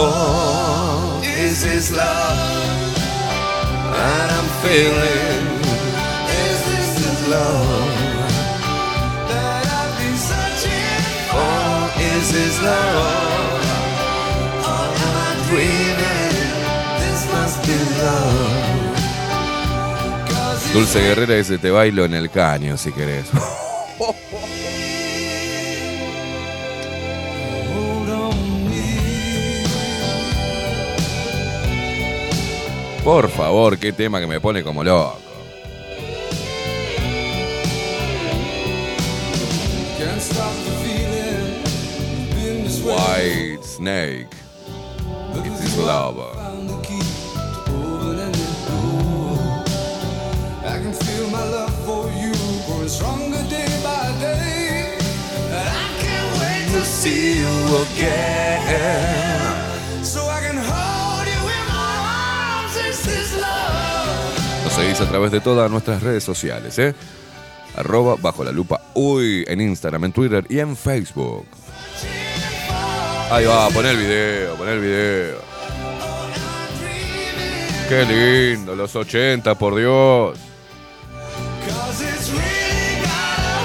anymore. 0.00 1.20
Is 1.24 1.62
this 1.62 1.90
love 1.90 2.94
that 3.92 4.28
I'm 4.38 4.48
feeling? 4.64 5.42
Is 6.44 6.58
this 6.68 6.88
the 7.00 7.12
love 7.30 7.92
that 9.28 9.64
I've 9.80 9.94
been 9.98 10.18
searching 10.30 11.02
for? 11.30 11.90
Is 12.00 12.26
this 12.32 12.56
love? 12.62 13.62
Or 14.70 14.86
am 15.04 15.14
I 15.24 15.30
dreaming? 15.48 16.34
This 17.02 17.20
must 17.32 17.58
be 17.66 17.76
love. 18.02 18.78
Dulce 20.72 21.00
Guerrera 21.00 21.34
dice, 21.34 21.58
te 21.58 21.70
bailo 21.70 22.04
en 22.04 22.14
el 22.14 22.30
caño 22.30 22.76
si 22.76 22.92
querés. 22.92 23.26
Por 33.04 33.30
favor, 33.30 33.78
qué 33.78 33.92
tema 33.92 34.20
que 34.20 34.26
me 34.26 34.40
pone 34.40 34.62
como 34.62 34.84
loco. 34.84 35.18
White 42.82 43.62
Snake. 43.62 44.28
It 45.34 45.46
is 45.46 45.78
love. 45.78 46.16
Found 46.34 46.68
the 46.68 46.80
key 46.82 47.00
seguís 64.80 65.00
a 65.00 65.06
través 65.06 65.30
de 65.30 65.40
todas 65.40 65.70
nuestras 65.70 66.02
redes 66.02 66.24
sociales, 66.24 66.78
¿eh? 66.78 66.94
Arroba 67.76 68.16
bajo 68.18 68.44
la 68.44 68.50
lupa 68.50 68.80
uy 68.94 69.44
en 69.46 69.60
Instagram, 69.60 70.04
en 70.04 70.12
Twitter 70.12 70.46
y 70.48 70.58
en 70.58 70.74
Facebook. 70.74 71.46
Ahí 73.30 73.44
va, 73.44 73.68
pon 73.68 73.84
el 73.84 73.96
video, 73.96 74.54
pon 74.54 74.68
el 74.68 74.80
video. 74.80 75.38
Qué 77.88 78.04
lindo, 78.06 78.74
los 78.74 78.96
80, 78.96 79.54
por 79.56 79.74
Dios. 79.74 80.38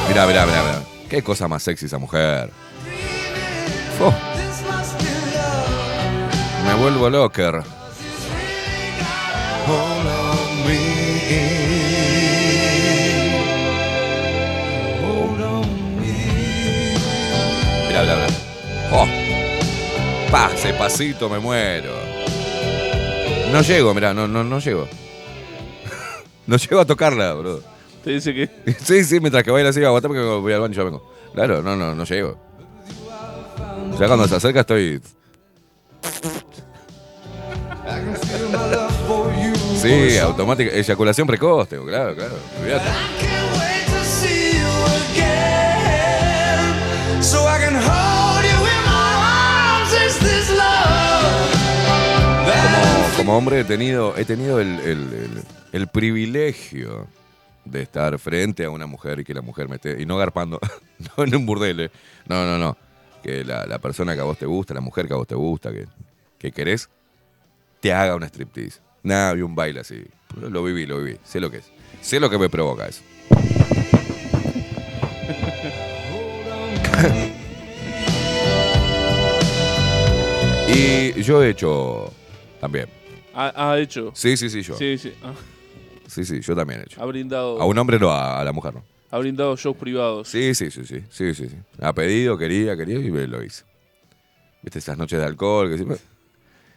Mirá, 0.10 0.28
mirá, 0.28 0.46
mirá, 0.46 0.64
mirá. 0.64 0.82
Qué 1.10 1.24
cosa 1.24 1.48
más 1.48 1.64
sexy 1.64 1.86
esa 1.86 1.98
mujer. 1.98 2.52
Oh, 4.02 4.14
me 6.66 6.74
vuelvo 6.76 7.10
locker. 7.10 7.64
Mirá, 17.96 18.04
mirá, 18.04 18.16
mirá. 18.18 18.28
Oh. 18.92 19.08
Pase, 20.30 20.74
pasito, 20.74 21.30
me 21.30 21.40
muero. 21.40 21.94
No 23.54 23.62
llego, 23.62 23.94
mirá, 23.94 24.14
no, 24.14 24.28
no, 24.28 24.44
no 24.44 24.60
llego. 24.60 24.86
No 26.48 26.58
llego 26.58 26.82
a 26.82 26.86
tocarla, 26.86 27.34
bro. 27.34 27.62
Te 28.04 28.12
dice 28.12 28.34
que 28.34 28.50
Sí, 28.84 29.04
sí, 29.06 29.20
mientras 29.20 29.44
que 29.44 29.50
baila 29.50 29.70
así, 29.70 29.84
aguantame 29.84 30.16
que 30.16 30.22
voy 30.22 30.52
al 30.52 30.60
baño 30.60 30.74
y 30.74 30.76
ya 30.76 30.84
vengo. 30.84 31.10
Claro, 31.34 31.64
no, 31.64 31.76
no, 31.78 31.96
no 31.96 32.04
llego. 32.04 32.38
Ya 33.98 34.08
cuando 34.08 34.28
se 34.28 34.36
acerca 34.36 34.60
estoy. 34.60 35.02
Sí, 39.78 40.18
automática. 40.18 40.72
Eyaculación 40.76 41.28
precoz, 41.28 41.70
tengo, 41.70 41.86
claro, 41.86 42.16
claro. 42.16 42.34
Olvídate. 42.60 42.90
Como, 53.26 53.38
hombre 53.40 53.62
he 53.62 53.64
tenido, 53.64 54.16
he 54.18 54.24
tenido 54.24 54.60
el, 54.60 54.80
el- 55.74 55.88
privilegio 55.88 57.08
de 57.64 57.82
estar 57.82 58.20
frente 58.20 58.66
a 58.66 58.70
una 58.70 58.86
mujer 58.86 59.20
y 59.20 59.24
que 59.24 59.34
la 59.34 59.42
mujer 59.42 59.68
me 59.68 59.78
esté. 59.78 60.00
Y 60.00 60.06
no 60.06 60.16
garpando, 60.18 60.60
no 61.18 61.24
en 61.24 61.36
un 61.36 61.46
burdel, 61.48 61.80
eh. 61.80 61.92
No, 62.28 62.46
no, 62.46 62.60
no. 62.60 62.78
Que 63.24 63.44
la, 63.44 63.66
la 63.66 63.80
persona 63.80 64.14
que 64.14 64.22
a 64.22 64.26
vos 64.26 64.38
te 64.38 64.46
gusta, 64.46 64.76
la 64.76 64.82
mujer 64.82 65.08
que 65.08 65.14
a 65.14 65.18
vos 65.18 65.26
te 65.26 65.34
gusta, 65.34 65.72
que, 65.72 65.88
que 66.38 66.52
querés, 66.52 66.88
te 67.80 67.92
haga 67.94 68.16
un 68.16 68.22
striptease. 68.24 68.80
Nada, 69.02 69.34
vi 69.34 69.42
un 69.42 69.56
baile 69.56 69.80
así. 69.80 70.06
Lo 70.40 70.64
viví, 70.64 70.86
lo 70.86 71.02
viví. 71.02 71.18
Sé 71.24 71.40
lo 71.40 71.50
que 71.50 71.58
es. 71.58 71.72
Sé 72.02 72.20
lo 72.20 72.30
que 72.30 72.38
me 72.38 72.50
provoca 72.50 72.86
eso. 72.86 73.02
y 80.68 81.22
yo 81.24 81.44
he 81.44 81.50
hecho 81.50 82.12
también. 82.60 82.88
Ha, 83.36 83.72
ha 83.72 83.80
hecho. 83.80 84.12
Sí, 84.16 84.36
sí, 84.38 84.50
sí, 84.50 84.62
yo. 84.62 84.76
Sí, 84.78 84.98
sí. 84.98 85.14
Ah, 85.24 85.34
Sí, 86.08 86.24
sí, 86.24 86.40
yo 86.42 86.56
también 86.56 86.82
he 86.82 86.84
hecho. 86.84 87.02
ha 87.02 87.06
brindado. 87.06 87.60
A 87.60 87.66
un 87.66 87.78
hombre 87.78 87.98
no, 88.00 88.12
a, 88.12 88.40
a 88.40 88.44
la 88.44 88.52
mujer 88.52 88.74
no. 88.76 88.84
Ha 89.12 89.18
brindado 89.18 89.56
shows 89.58 89.76
privados. 89.78 90.28
Sí, 90.28 90.54
sí, 90.54 90.70
sí, 90.70 90.86
sí, 90.86 91.04
sí, 91.10 91.34
sí, 91.34 91.50
sí. 91.50 91.56
Ha 91.82 91.94
pedido, 91.94 92.38
quería, 92.38 92.76
quería 92.78 93.00
y 93.00 93.10
lo 93.28 93.44
hice. 93.44 93.64
Viste 94.62 94.80
esas 94.80 94.98
noches 94.98 95.20
de 95.20 95.26
alcohol 95.26 95.70
que 95.70 95.76
siempre... 95.78 95.98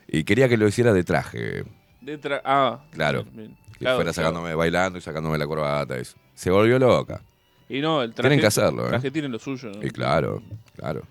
Y 0.08 0.24
quería 0.24 0.48
que 0.48 0.56
lo 0.56 0.66
hiciera 0.66 0.92
de 0.94 1.04
traje, 1.04 1.64
De 2.00 2.18
tra- 2.20 2.40
ah, 2.44 2.82
claro. 2.92 3.24
bien, 3.24 3.36
bien. 3.36 3.56
Que 3.72 3.78
Claro, 3.80 3.96
fuera 3.98 4.12
claro. 4.12 4.28
sacándome, 4.28 4.54
bailando 4.54 4.98
y 4.98 5.02
sacándome 5.02 5.36
la 5.38 5.46
corbata. 5.46 5.96
Eso. 5.98 6.16
Se 6.34 6.50
volvió 6.50 6.78
loca. 6.78 7.20
Y 7.68 7.80
no, 7.80 8.02
el 8.02 8.14
traje. 8.14 8.28
Tienen 8.28 8.40
que 8.40 8.46
hacerlo, 8.46 8.82
¿eh? 8.82 8.84
El 8.86 8.90
traje 8.92 9.10
tiene 9.10 9.28
lo 9.28 9.38
suyo, 9.38 9.70
¿no? 9.70 9.86
Y 9.86 9.90
claro, 9.90 10.42
claro. 10.74 11.02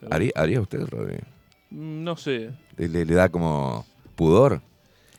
Pero- 0.00 0.14
¿Haría, 0.14 0.32
haría 0.34 0.60
usted, 0.60 0.86
Rodri? 0.86 1.16
Mm, 1.70 2.04
No 2.04 2.16
sé. 2.16 2.50
¿Le, 2.76 2.88
le- 2.88 3.04
le 3.06 3.14
da 3.14 3.28
como 3.30 3.86
pudor? 4.16 4.60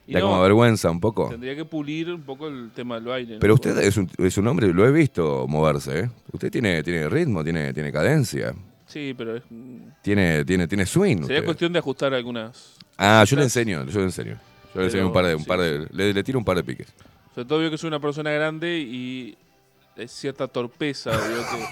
Y 0.06 0.12
¿Le 0.12 0.20
da 0.20 0.24
no, 0.24 0.30
como 0.30 0.42
vergüenza 0.42 0.90
un 0.90 1.00
poco? 1.00 1.28
Tendría 1.28 1.54
que 1.54 1.64
pulir 1.64 2.10
un 2.10 2.22
poco 2.22 2.48
el 2.48 2.70
tema 2.74 2.94
del 2.96 3.04
baile. 3.04 3.34
¿no? 3.34 3.40
Pero 3.40 3.54
usted 3.54 3.76
es 3.78 3.96
un, 3.96 4.10
es 4.18 4.36
un 4.38 4.46
hombre, 4.48 4.72
lo 4.72 4.86
he 4.86 4.90
visto 4.92 5.46
moverse, 5.48 6.00
¿eh? 6.00 6.10
Usted 6.32 6.50
tiene, 6.50 6.82
tiene 6.82 7.08
ritmo, 7.08 7.44
tiene, 7.44 7.72
tiene 7.74 7.92
cadencia, 7.92 8.54
Sí, 8.86 9.14
pero 9.16 9.36
es. 9.36 9.42
tiene, 10.02 10.44
tiene, 10.46 10.66
tiene 10.66 10.86
swing. 10.86 11.18
Sería 11.22 11.36
usted. 11.38 11.44
cuestión 11.44 11.72
de 11.74 11.78
ajustar 11.78 12.14
algunas. 12.14 12.74
Ah, 12.96 13.22
yo 13.26 13.36
le 13.36 13.42
enseño, 13.42 13.84
yo 13.84 13.98
le 13.98 14.06
enseño. 14.06 14.32
Yo 14.32 14.38
Pero, 14.72 14.80
le 14.80 14.86
enseño 14.86 15.06
un 15.08 15.12
par 15.12 15.26
de, 15.26 15.34
un 15.34 15.42
sí, 15.42 15.46
par 15.48 15.60
de, 15.60 15.86
le, 15.92 16.14
le 16.14 16.24
tiro 16.24 16.38
un 16.38 16.44
par 16.44 16.56
de 16.56 16.64
piques. 16.64 16.88
Sobre 17.34 17.46
todo 17.46 17.58
veo 17.58 17.70
que 17.70 17.76
soy 17.78 17.88
una 17.88 18.00
persona 18.00 18.30
grande 18.30 18.78
y 18.78 19.36
es 19.94 20.10
cierta 20.10 20.48
torpeza. 20.48 21.10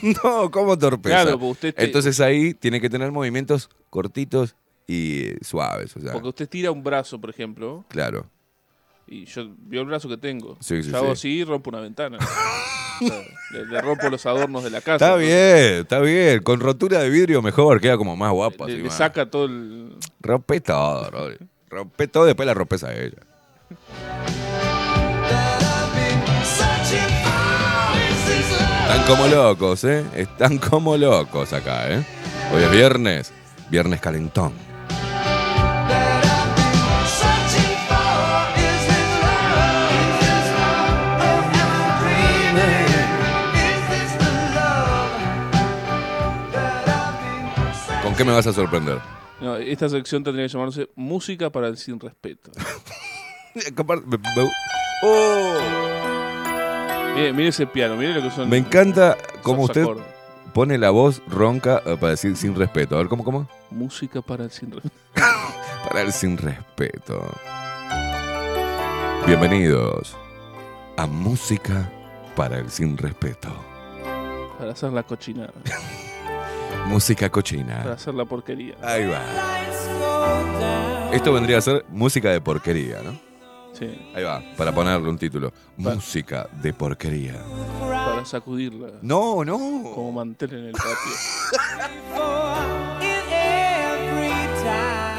que- 0.03 0.15
No, 0.23 0.51
¿cómo 0.51 0.77
torpeza? 0.77 1.23
Claro, 1.23 1.39
porque 1.39 1.53
usted 1.53 1.75
te- 1.75 1.85
Entonces 1.87 2.21
ahí 2.21 2.53
tiene 2.53 2.83
que 2.83 2.91
tener 2.91 3.11
movimientos 3.13 3.71
cortitos 3.89 4.55
y 4.87 5.33
suaves. 5.43 5.97
O 5.97 6.01
sea, 6.01 6.13
porque 6.13 6.29
usted 6.29 6.49
tira 6.49 6.71
un 6.71 6.83
brazo, 6.83 7.21
por 7.21 7.31
ejemplo, 7.31 7.85
claro. 7.89 8.27
y 9.07 9.25
yo 9.25 9.49
veo 9.59 9.83
el 9.83 9.89
brazo 9.89 10.09
que 10.09 10.17
tengo. 10.17 10.57
Sí, 10.61 10.83
sí, 10.83 10.91
yo 10.91 10.97
hago 10.97 11.07
sí. 11.07 11.13
así 11.13 11.29
y 11.41 11.45
rompo 11.45 11.71
una 11.71 11.81
ventana. 11.81 12.19
O 12.99 13.07
sea, 13.07 13.21
le, 13.53 13.67
le 13.67 13.81
rompo 13.83 14.09
los 14.09 14.25
adornos 14.25 14.65
de 14.65 14.71
la 14.71 14.81
casa. 14.81 14.95
Está 15.05 15.17
bien, 15.17 15.83
está 15.83 16.01
bien. 16.01 16.43
Con 16.43 16.61
rotura 16.61 17.01
de 17.01 17.11
vidrio 17.11 17.43
mejor, 17.43 17.79
queda 17.79 17.99
como 17.99 18.17
más 18.17 18.33
guapa. 18.33 18.65
Le, 18.65 18.73
así, 18.73 18.83
le 18.83 18.89
más. 18.89 18.97
saca 18.97 19.29
todo 19.29 19.45
el. 19.45 19.99
Rompe 20.21 20.63
todo, 20.63 21.11
Rodri. 21.11 21.37
Rompe 21.69 22.09
todo, 22.09 22.25
después 22.25 22.47
la 22.47 22.55
rompes 22.55 22.85
a 22.85 22.95
ella. 22.95 23.19
Están 28.89 29.07
como 29.07 29.27
locos, 29.27 29.85
¿eh? 29.85 30.05
Están 30.15 30.59
como 30.59 30.97
locos 30.97 31.53
acá, 31.53 31.91
¿eh? 31.91 32.03
Hoy 32.55 32.63
es 32.63 32.71
viernes, 32.71 33.33
viernes 33.69 34.01
calentón. 34.01 34.53
Qué 48.17 48.25
me 48.25 48.33
vas 48.33 48.47
a 48.47 48.53
sorprender? 48.53 48.99
No, 49.41 49.57
esta 49.57 49.89
sección 49.89 50.25
tendría 50.25 50.47
que 50.47 50.53
llamarse 50.53 50.89
Música 50.95 51.51
para 51.51 51.69
el 51.69 51.77
sin 51.77 52.01
respeto. 52.01 52.51
¡Oh! 55.03 55.55
Mire, 57.15 57.33
mire 57.33 57.49
ese 57.49 57.67
piano, 57.67 57.97
mire 57.97 58.15
lo 58.15 58.23
que 58.23 58.31
son. 58.31 58.49
Me 58.49 58.57
encanta 58.57 59.17
cómo 59.43 59.65
usted 59.65 59.83
acordes. 59.83 60.05
pone 60.55 60.79
la 60.79 60.91
voz 60.91 61.23
ronca 61.29 61.83
eh, 61.85 61.97
para 61.99 62.11
decir 62.11 62.37
sin 62.37 62.55
respeto. 62.55 62.95
A 62.95 62.99
ver, 62.99 63.09
¿cómo, 63.09 63.25
cómo? 63.25 63.49
Música 63.71 64.23
para 64.23 64.45
el 64.45 64.51
sin 64.51 64.71
respeto. 64.71 64.97
Para 65.89 66.03
el 66.03 66.13
sin 66.13 66.37
respeto. 66.37 67.23
Bienvenidos 69.25 70.17
a 70.97 71.07
Música 71.07 71.89
para 72.35 72.59
el 72.59 72.69
sin 72.71 72.99
respeto. 72.99 73.49
Para 74.59 74.73
hacer 74.73 74.93
la 74.93 75.05
cochinada. 75.05 75.53
Música 76.89 77.21
Para 77.27 77.31
cochina. 77.33 77.93
hacer 77.93 78.15
la 78.15 78.25
porquería. 78.25 78.75
Ahí 78.83 79.07
va. 79.07 79.21
Esto 81.13 81.33
vendría 81.33 81.59
a 81.59 81.61
ser 81.61 81.85
música 81.91 82.31
de 82.31 82.41
porquería, 82.41 83.03
¿no? 83.03 83.19
Sí. 83.73 84.11
Ahí 84.15 84.23
va, 84.23 84.43
para 84.57 84.73
ponerle 84.73 85.09
un 85.09 85.19
título. 85.19 85.53
Música 85.77 86.49
de 86.63 86.73
porquería. 86.73 87.35
Para 87.81 88.25
sacudirla. 88.25 88.89
No, 89.03 89.45
no. 89.45 89.59
Como 89.95 90.13
mantel 90.13 90.55
en 90.55 90.65
el 90.67 90.73
patio. 90.73 90.97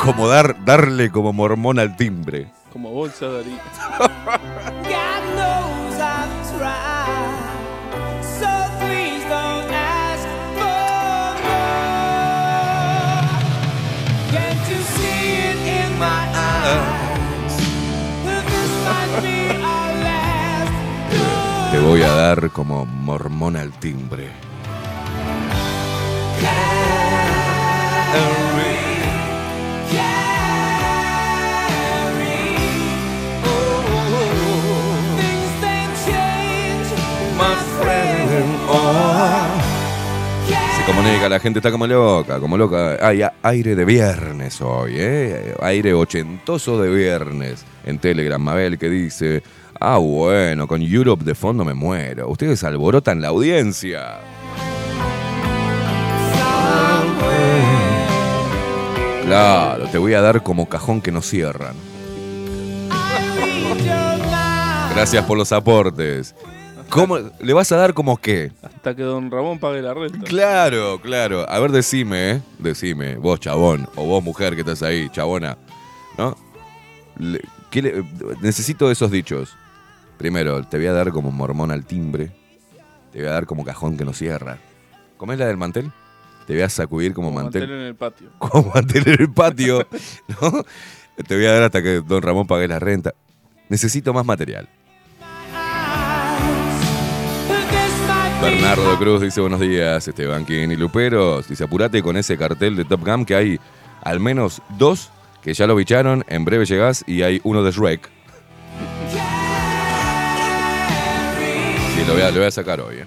Como 0.04 0.28
dar, 0.28 0.64
darle 0.66 1.12
como 1.12 1.34
mormón 1.34 1.80
al 1.80 1.96
timbre. 1.96 2.52
Como 2.72 2.92
bolsa 2.92 3.28
de 3.28 3.40
harina. 3.42 3.62
Te 21.72 21.80
voy 21.80 22.02
a 22.02 22.12
dar 22.12 22.50
como 22.52 22.86
mormón 22.86 23.56
al 23.56 23.72
timbre. 23.74 24.32
Se 40.88 40.94
comunica, 40.94 41.28
la 41.28 41.42
gente 41.42 41.60
está 41.60 41.70
como 41.70 41.86
loca, 41.86 42.40
como 42.40 42.58
loca. 42.58 42.98
Hay 43.06 43.22
aire 43.44 43.76
de 43.76 43.84
viernes 43.84 44.62
hoy, 44.62 44.94
¿eh? 44.96 45.54
Aire 45.62 45.94
ochentoso 45.94 46.82
de 46.82 46.90
viernes. 46.90 47.66
En 47.84 48.00
Telegram, 48.00 48.42
Mabel 48.42 48.78
que 48.78 48.90
dice, 48.90 49.44
ah, 49.82 49.98
bueno, 49.98 50.66
con 50.66 50.82
Europe 50.82 51.26
de 51.26 51.36
fondo 51.36 51.66
me 51.66 51.74
muero. 51.74 52.30
Ustedes 52.30 52.64
alborotan 52.64 53.20
la 53.20 53.28
audiencia. 53.28 54.20
Claro, 59.26 59.88
te 59.88 59.98
voy 59.98 60.14
a 60.14 60.22
dar 60.22 60.42
como 60.42 60.70
cajón 60.70 61.02
que 61.02 61.12
no 61.12 61.22
cierran. 61.22 61.76
Gracias 64.96 65.26
por 65.26 65.38
los 65.38 65.52
aportes. 65.52 66.34
¿Cómo, 66.90 67.18
¿Le 67.18 67.54
vas 67.54 67.72
a 67.72 67.78
dar 67.78 67.94
como 67.94 68.18
qué? 68.18 68.52
Hasta 68.62 68.96
que 68.96 69.04
don 69.04 69.30
Ramón 69.30 69.60
pague 69.60 69.82
la 69.82 69.94
renta. 69.94 70.20
Claro, 70.26 71.00
claro. 71.02 71.50
A 71.50 71.60
ver, 71.60 71.72
decime, 71.72 72.32
¿eh? 72.32 72.42
Decime, 72.60 73.16
vos 73.16 73.40
chabón, 73.40 73.88
o 73.96 74.06
vos 74.06 74.24
mujer 74.24 74.54
que 74.56 74.62
estás 74.62 74.82
ahí, 74.84 75.10
chabona, 75.10 75.58
¿no? 76.18 76.38
Le- 77.18 77.42
¿qué 77.70 77.82
le- 77.82 78.04
necesito 78.42 78.90
esos 78.90 79.12
dichos. 79.12 79.56
Primero, 80.18 80.64
te 80.64 80.78
voy 80.78 80.88
a 80.88 80.94
dar 80.94 81.12
como 81.12 81.32
mormón 81.32 81.72
al 81.72 81.86
timbre. 81.86 82.32
Te 83.12 83.20
voy 83.20 83.28
a 83.28 83.32
dar 83.32 83.46
como 83.46 83.64
cajón 83.66 83.98
que 83.98 84.06
no 84.06 84.14
cierra. 84.14 84.58
¿Cómo 85.18 85.34
es 85.34 85.40
la 85.40 85.48
del 85.48 85.58
mantel? 85.58 85.92
Te 86.46 86.54
voy 86.54 86.62
a 86.62 86.70
sacudir 86.70 87.14
como, 87.14 87.30
Como 87.30 87.42
mantel. 87.44 87.62
mantel 87.64 87.80
en 87.82 87.86
el 87.88 87.96
patio. 87.96 88.30
Como 88.40 88.72
mantel 88.74 89.04
en 89.08 89.22
el 89.22 89.32
patio. 89.34 89.88
¿no? 90.42 90.64
Te 91.28 91.36
voy 91.36 91.46
a 91.46 91.52
dar 91.54 91.64
hasta 91.64 91.82
que 91.84 92.02
don 92.02 92.22
Ramón 92.22 92.48
pague 92.48 92.68
la 92.68 92.80
renta. 92.80 93.14
Necesito 93.70 94.14
más 94.14 94.26
material. 94.26 94.70
Bernardo 98.42 98.98
Cruz 99.00 99.22
dice 99.22 99.42
buenos 99.42 99.60
días, 99.60 100.08
Esteban 100.08 100.46
y 100.48 100.76
Luperos. 100.76 101.48
Dice 101.48 101.64
apurate 101.64 102.02
con 102.04 102.18
ese 102.18 102.38
cartel 102.38 102.76
de 102.76 102.86
Top 102.86 103.04
Gun 103.06 103.26
que 103.26 103.36
hay 103.36 103.60
al 104.04 104.20
menos 104.20 104.62
dos 104.78 105.10
que 105.42 105.54
ya 105.54 105.66
lo 105.66 105.76
bicharon, 105.76 106.24
en 106.28 106.46
breve 106.46 106.66
llegás 106.66 107.04
y 107.08 107.24
hay 107.24 107.42
uno 107.44 107.64
de 107.64 107.72
Shrek. 107.72 108.10
Sí, 111.96 112.04
lo 112.08 112.14
voy 112.14 112.22
a, 112.22 112.30
lo 112.30 112.38
voy 112.38 112.46
a 112.46 112.52
sacar 112.52 112.80
hoy. 112.82 112.98
eh. 112.98 113.06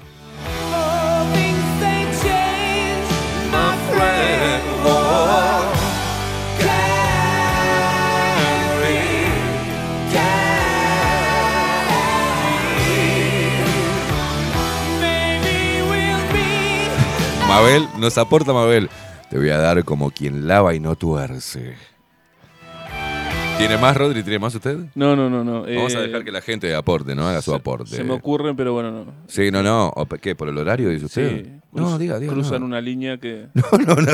Mabel, 17.50 17.88
nos 17.98 18.16
aporta 18.16 18.52
Mabel. 18.52 18.88
Te 19.28 19.36
voy 19.36 19.48
a 19.48 19.58
dar 19.58 19.82
como 19.82 20.12
quien 20.12 20.46
lava 20.46 20.72
y 20.72 20.78
no 20.78 20.94
tuerce. 20.94 21.74
¿Tiene 23.58 23.76
más, 23.76 23.96
Rodri? 23.96 24.22
¿Tiene 24.22 24.38
más 24.38 24.54
usted? 24.54 24.78
No, 24.94 25.16
no, 25.16 25.28
no, 25.28 25.42
no. 25.42 25.62
Vamos 25.62 25.96
a 25.96 25.98
eh, 25.98 26.06
dejar 26.06 26.24
que 26.24 26.30
la 26.30 26.42
gente 26.42 26.72
aporte, 26.76 27.16
¿no? 27.16 27.26
Haga 27.28 27.42
su 27.42 27.52
aporte. 27.52 27.90
Se 27.90 28.04
me 28.04 28.12
ocurren, 28.12 28.54
pero 28.54 28.72
bueno, 28.72 28.92
no. 28.92 29.12
Sí, 29.26 29.50
no, 29.50 29.64
no. 29.64 29.88
¿O 29.88 30.06
¿Qué? 30.06 30.36
¿Por 30.36 30.48
el 30.48 30.58
horario, 30.58 30.90
dice 30.90 31.06
usted? 31.06 31.44
Sí. 31.44 31.50
No, 31.72 31.98
diga, 31.98 32.20
diga. 32.20 32.32
Cruzan 32.32 32.60
no. 32.60 32.66
una 32.66 32.80
línea 32.80 33.18
que. 33.18 33.48
No, 33.54 33.64
no, 33.78 33.94
no, 33.96 34.12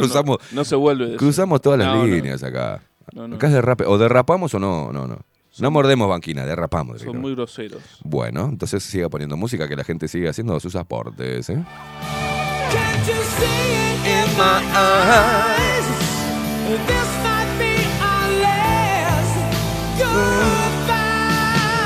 cruzamos, 0.00 0.38
No, 0.52 0.64
se 0.64 0.74
vuelve 0.74 1.08
eso. 1.08 1.16
cruzamos 1.18 1.60
todas 1.60 1.78
las 1.78 1.94
No, 1.94 2.06
líneas 2.06 2.42
acá. 2.42 2.80
No, 3.12 3.28
no. 3.28 3.36
Acá 3.36 3.48
es 3.48 3.52
derrape. 3.52 3.84
O 3.84 3.98
derrapamos 3.98 4.54
o 4.54 4.58
no, 4.58 4.92
no, 4.94 5.06
no. 5.06 5.18
No 5.58 5.70
mordemos 5.70 6.08
banquina, 6.08 6.46
derrapamos. 6.46 7.02
Son 7.02 7.20
muy 7.20 7.34
groseros. 7.34 7.82
Bueno, 8.02 8.46
entonces 8.46 8.82
siga 8.82 9.10
poniendo 9.10 9.36
música, 9.36 9.68
que 9.68 9.76
la 9.76 9.84
gente 9.84 10.08
siga 10.08 10.30
haciendo 10.30 10.58
sus 10.58 10.74
aportes, 10.74 11.50
¿eh? 11.50 11.62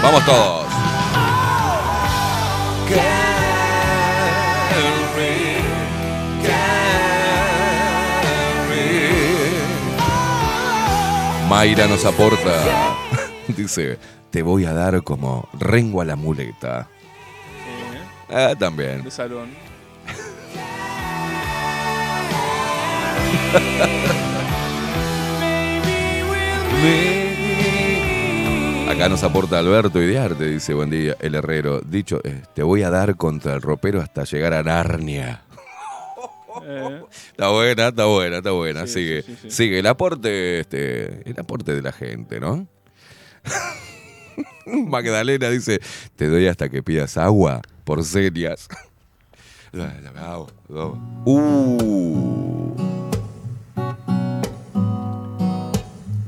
Vamos 0.02 0.24
todos. 0.24 0.66
Mayra 11.48 11.86
nos 11.86 12.04
aporta. 12.04 12.96
Dice, 13.48 13.98
te 14.30 14.42
voy 14.42 14.64
a 14.64 14.72
dar 14.72 15.02
como 15.02 15.48
rengo 15.52 16.00
a 16.00 16.04
la 16.04 16.16
muleta. 16.16 16.88
Ah, 18.28 18.54
también. 18.58 19.04
De 19.04 19.10
salón. 19.10 19.50
Acá 28.88 29.08
nos 29.08 29.22
aporta 29.22 29.58
Alberto 29.58 30.02
Idiarte, 30.02 30.46
dice, 30.46 30.74
buen 30.74 30.90
día, 30.90 31.16
el 31.20 31.34
herrero. 31.34 31.80
Dicho, 31.80 32.20
eh, 32.24 32.42
te 32.54 32.62
voy 32.62 32.82
a 32.82 32.90
dar 32.90 33.16
contra 33.16 33.54
el 33.54 33.62
ropero 33.62 34.00
hasta 34.00 34.24
llegar 34.24 34.52
a 34.52 34.62
Narnia. 34.62 35.42
Eh, 36.62 37.02
Está 37.30 37.48
buena, 37.48 37.88
está 37.88 38.04
buena, 38.04 38.36
está 38.38 38.50
buena. 38.50 38.86
Sí, 38.86 38.92
sigue, 38.92 39.22
sí, 39.22 39.32
sí, 39.32 39.38
sí. 39.42 39.50
sigue 39.50 39.78
el 39.78 39.86
aporte, 39.86 40.60
este, 40.60 41.28
el 41.28 41.38
aporte 41.38 41.74
de 41.74 41.82
la 41.82 41.92
gente, 41.92 42.38
¿no? 42.38 42.66
Magdalena 44.66 45.48
dice, 45.48 45.80
te 46.16 46.28
doy 46.28 46.46
hasta 46.46 46.68
que 46.68 46.82
pidas 46.82 47.16
agua 47.16 47.62
por 47.84 48.04
agua. 48.04 48.68
Uh. 51.24 52.91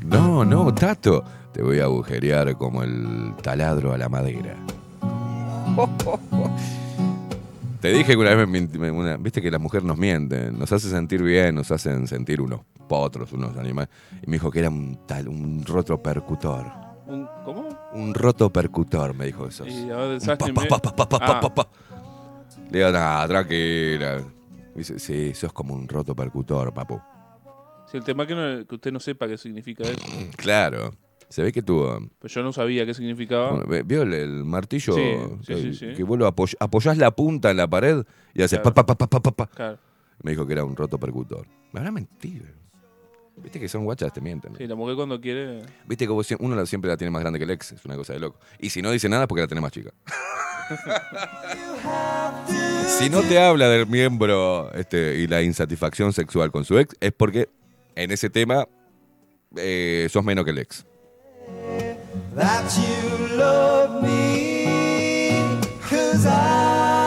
No, 0.04 0.44
no, 0.44 0.74
Tato. 0.74 1.24
Te 1.52 1.62
voy 1.62 1.78
a 1.80 1.84
agujerear 1.84 2.56
como 2.56 2.82
el 2.82 3.34
taladro 3.42 3.92
a 3.92 3.98
la 3.98 4.08
madera. 4.08 4.56
Te 7.80 7.92
dije 7.92 8.12
que 8.12 8.16
una 8.16 8.34
vez 8.34 8.48
me 8.48 8.60
me- 8.78 8.90
una- 8.90 9.16
viste 9.18 9.42
que 9.42 9.50
las 9.50 9.60
mujeres 9.60 9.84
nos 9.86 9.98
mienten, 9.98 10.58
nos 10.58 10.72
hace 10.72 10.88
sentir 10.88 11.22
bien, 11.22 11.54
nos 11.54 11.70
hacen 11.70 12.06
sentir 12.06 12.40
unos 12.40 12.60
potros, 12.88 13.32
unos 13.32 13.56
animales. 13.58 13.90
Y 14.22 14.26
me 14.30 14.36
dijo 14.36 14.50
que 14.50 14.60
era 14.60 14.70
un 14.70 15.00
tal, 15.06 15.28
un 15.28 15.62
roto 15.66 16.02
percutor. 16.02 16.66
un- 17.06 17.28
¿Cómo? 17.44 17.68
Un 17.92 18.14
roto 18.14 18.50
percutor, 18.50 19.14
me 19.14 19.26
dijo 19.26 19.46
eso. 19.46 19.66
Y 19.66 19.90
me- 20.52 20.66
pa, 20.66 20.78
pa, 21.08 21.18
Ah. 21.20 21.40
Le 22.70 22.78
digo, 22.78 22.90
nada, 22.90 23.28
tranquila. 23.28 24.16
Me 24.74 24.78
Dice, 24.78 24.98
sí, 24.98 25.34
sos 25.34 25.52
como 25.52 25.74
un 25.74 25.86
roto 25.86 26.14
percutor, 26.16 26.72
papu. 26.72 26.98
Sí, 27.94 27.98
el 27.98 28.04
tema 28.04 28.24
es 28.24 28.28
que, 28.28 28.34
no- 28.34 28.66
que 28.66 28.74
usted 28.74 28.92
no 28.92 29.00
sepa 29.00 29.26
qué 29.28 29.38
significa 29.38 29.84
eso. 29.84 30.00
Claro. 30.36 30.94
Se 31.28 31.42
ve 31.42 31.52
que 31.52 31.62
tuvo. 31.62 31.98
Pero 32.20 32.32
yo 32.34 32.42
no 32.42 32.52
sabía 32.52 32.84
qué 32.86 32.94
significaba. 32.94 33.50
Bueno, 33.64 33.84
¿Vio 33.84 34.02
el, 34.02 34.12
el 34.14 34.44
martillo? 34.44 34.94
Sí, 34.94 35.02
sí, 35.40 35.46
que, 35.46 35.56
sí, 35.62 35.74
sí. 35.74 35.86
que 35.96 36.02
vos 36.04 36.18
lo 36.18 36.28
apoy- 36.28 36.54
apoyás 36.60 36.96
la 36.98 37.10
punta 37.10 37.50
en 37.50 37.56
la 37.56 37.66
pared 37.68 38.04
y 38.34 38.42
haces 38.42 38.60
Claro. 38.60 38.74
pa, 38.74 38.86
pa, 38.86 38.96
pa, 38.96 39.06
pa, 39.08 39.20
pa, 39.20 39.30
pa. 39.32 39.46
Claro. 39.46 39.78
Me 40.22 40.30
dijo 40.32 40.46
que 40.46 40.52
era 40.52 40.64
un 40.64 40.76
roto 40.76 40.98
percutor. 40.98 41.46
Me 41.72 41.80
habrá 41.80 41.90
mentido. 41.90 42.44
Viste 43.36 43.58
que 43.58 43.68
son 43.68 43.84
guachas, 43.84 44.12
te 44.12 44.20
mienten. 44.20 44.52
¿no? 44.52 44.58
Sí, 44.58 44.66
la 44.68 44.76
mujer 44.76 44.94
cuando 44.94 45.20
quiere. 45.20 45.62
Viste 45.88 46.06
que 46.06 46.12
vos 46.12 46.28
uno 46.38 46.66
siempre 46.66 46.88
la 46.88 46.96
tiene 46.96 47.10
más 47.10 47.20
grande 47.22 47.40
que 47.40 47.44
el 47.44 47.50
ex. 47.50 47.72
Es 47.72 47.84
una 47.84 47.96
cosa 47.96 48.12
de 48.12 48.20
loco. 48.20 48.38
Y 48.60 48.70
si 48.70 48.80
no 48.80 48.92
dice 48.92 49.08
nada, 49.08 49.24
es 49.24 49.28
porque 49.28 49.40
la 49.40 49.48
tiene 49.48 49.60
más 49.60 49.72
chica. 49.72 49.90
si 52.98 53.10
no 53.10 53.22
te 53.22 53.38
habla 53.40 53.68
del 53.68 53.86
miembro 53.86 54.70
este, 54.74 55.16
y 55.18 55.26
la 55.26 55.42
insatisfacción 55.42 56.12
sexual 56.12 56.50
con 56.52 56.64
su 56.64 56.78
ex, 56.78 56.94
es 57.00 57.12
porque 57.12 57.48
en 57.94 58.10
ese 58.10 58.30
tema 58.30 58.66
eh, 59.56 60.08
sos 60.10 60.24
menos 60.24 60.44
que 60.44 60.50
el 60.50 60.58
ex. 60.58 60.84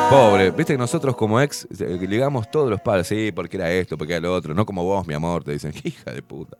Pobre, 0.10 0.52
viste 0.52 0.74
que 0.74 0.78
nosotros 0.78 1.16
como 1.16 1.42
ex 1.42 1.68
eh, 1.80 2.00
ligamos 2.08 2.50
todos 2.50 2.70
los 2.70 2.80
palos, 2.80 3.08
sí, 3.08 3.32
porque 3.34 3.58
era 3.58 3.72
esto, 3.72 3.98
porque 3.98 4.14
era 4.14 4.22
lo 4.22 4.34
otro, 4.34 4.54
no 4.54 4.66
como 4.66 4.84
vos, 4.84 5.06
mi 5.06 5.14
amor, 5.14 5.44
te 5.44 5.52
dicen, 5.52 5.74
hija 5.84 6.12
de 6.12 6.22
puta. 6.22 6.58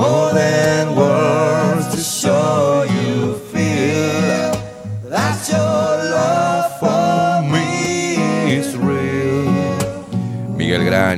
more 0.00 0.32
than 0.32 0.59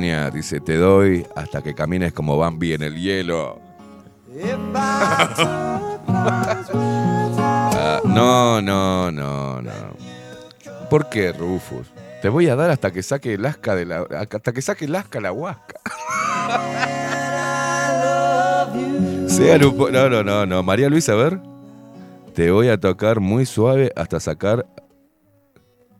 Dice, 0.03 0.59
te 0.59 0.75
doy 0.75 1.25
hasta 1.33 1.61
que 1.61 1.73
camines 1.73 2.11
como 2.11 2.37
Bambi 2.37 2.73
en 2.73 2.83
el 2.83 2.99
hielo. 2.99 3.61
Ah, 7.25 8.01
no, 8.03 8.61
no, 8.61 9.09
no, 9.11 9.61
no. 9.61 9.71
¿Por 10.89 11.07
qué, 11.07 11.31
Rufus? 11.31 11.87
Te 12.21 12.27
voy 12.27 12.49
a 12.49 12.57
dar 12.57 12.69
hasta 12.69 12.91
que 12.91 13.01
saque 13.01 13.35
el 13.35 13.45
asca 13.45 13.75
de 13.75 13.85
la. 13.85 14.05
hasta 14.19 14.51
que 14.51 14.61
saque 14.61 14.83
el 14.85 14.95
asca 14.95 15.21
la 15.21 15.31
huasca. 15.31 15.79
Sean 19.27 19.63
un 19.63 19.77
No, 19.77 20.09
no, 20.09 20.21
no, 20.21 20.45
no. 20.45 20.63
María 20.63 20.89
Luisa, 20.89 21.13
a 21.13 21.15
ver. 21.15 21.39
Te 22.35 22.51
voy 22.51 22.67
a 22.67 22.77
tocar 22.77 23.21
muy 23.21 23.45
suave 23.45 23.93
hasta 23.95 24.19
sacar. 24.19 24.65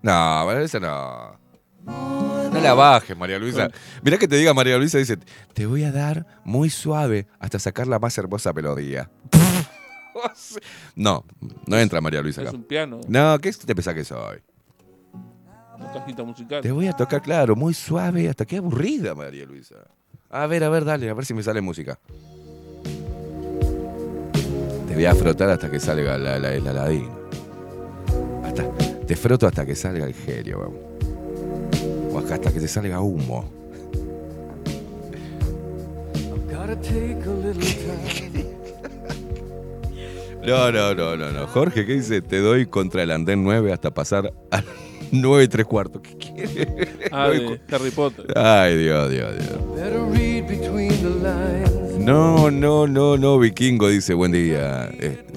No, 0.01 0.45
María 0.45 0.59
Luisa 0.59 0.81
no. 0.81 1.39
La 2.63 2.73
bajes, 2.73 3.17
María 3.17 3.37
Luisa. 3.39 3.69
Mirá 4.01 4.17
que 4.17 4.27
te 4.27 4.35
diga 4.37 4.53
María 4.53 4.77
Luisa, 4.77 4.97
dice, 4.97 5.17
te 5.53 5.65
voy 5.65 5.83
a 5.83 5.91
dar 5.91 6.25
muy 6.43 6.69
suave 6.69 7.27
hasta 7.39 7.59
sacar 7.59 7.87
la 7.87 7.99
más 7.99 8.17
hermosa 8.17 8.53
melodía. 8.53 9.09
No, 10.95 11.25
no 11.65 11.77
entra 11.77 11.99
María 11.99 12.21
Luisa 12.21 12.41
Es 12.43 12.47
acá. 12.49 12.55
un 12.57 12.63
piano, 12.63 13.01
No, 13.07 13.37
¿qué 13.39 13.51
te 13.51 13.73
pensás 13.75 13.93
que 13.95 14.05
soy? 14.05 14.37
una 15.75 15.91
cajita 15.91 16.23
musical. 16.23 16.61
Te 16.61 16.71
voy 16.71 16.87
a 16.87 16.93
tocar, 16.93 17.21
claro, 17.21 17.55
muy 17.55 17.73
suave, 17.73 18.29
hasta 18.29 18.45
qué 18.45 18.57
aburrida, 18.57 19.15
María 19.15 19.43
Luisa. 19.45 19.75
A 20.29 20.45
ver, 20.47 20.63
a 20.63 20.69
ver, 20.69 20.85
dale, 20.85 21.09
a 21.09 21.13
ver 21.13 21.25
si 21.25 21.33
me 21.33 21.41
sale 21.43 21.59
música. 21.61 21.99
Te 24.87 24.93
voy 24.93 25.05
a 25.05 25.15
frotar 25.15 25.49
hasta 25.49 25.69
que 25.69 25.79
salga 25.79 26.17
la, 26.17 26.37
la, 26.39 26.53
el 26.53 26.67
Aladín. 26.67 27.09
Hasta, 28.43 28.69
te 29.05 29.15
froto 29.15 29.47
hasta 29.47 29.65
que 29.65 29.75
salga 29.75 30.05
el 30.05 30.13
genio, 30.13 30.59
vamos. 30.59 30.79
O 32.13 32.19
acá 32.19 32.35
hasta 32.35 32.53
que 32.53 32.59
te 32.59 32.67
salga 32.67 33.01
humo. 33.01 33.49
No, 40.45 40.71
no, 40.71 40.93
no, 40.93 41.15
no, 41.15 41.31
no. 41.31 41.47
Jorge, 41.47 41.85
¿qué 41.85 41.93
dice? 41.93 42.21
Te 42.21 42.39
doy 42.39 42.65
contra 42.65 43.03
el 43.03 43.11
andén 43.11 43.43
9 43.43 43.71
hasta 43.71 43.91
pasar 43.91 44.33
al 44.51 44.65
9 45.11 45.43
y 45.43 45.47
3 45.47 45.65
cuartos. 45.65 46.01
¿Qué 46.01 46.17
quiere? 46.17 46.87
Ah, 47.11 47.29
de 47.29 47.61
Harry 47.71 47.91
Potter. 47.91 48.25
Ay, 48.37 48.77
Dios, 48.77 49.09
Dios, 49.09 49.33
Dios. 49.37 49.59
No, 51.99 52.51
no, 52.51 52.87
no, 52.87 53.17
no, 53.17 53.39
vikingo 53.39 53.87
dice, 53.87 54.13
buen 54.13 54.33
día. 54.33 54.85
Este, 54.99 55.33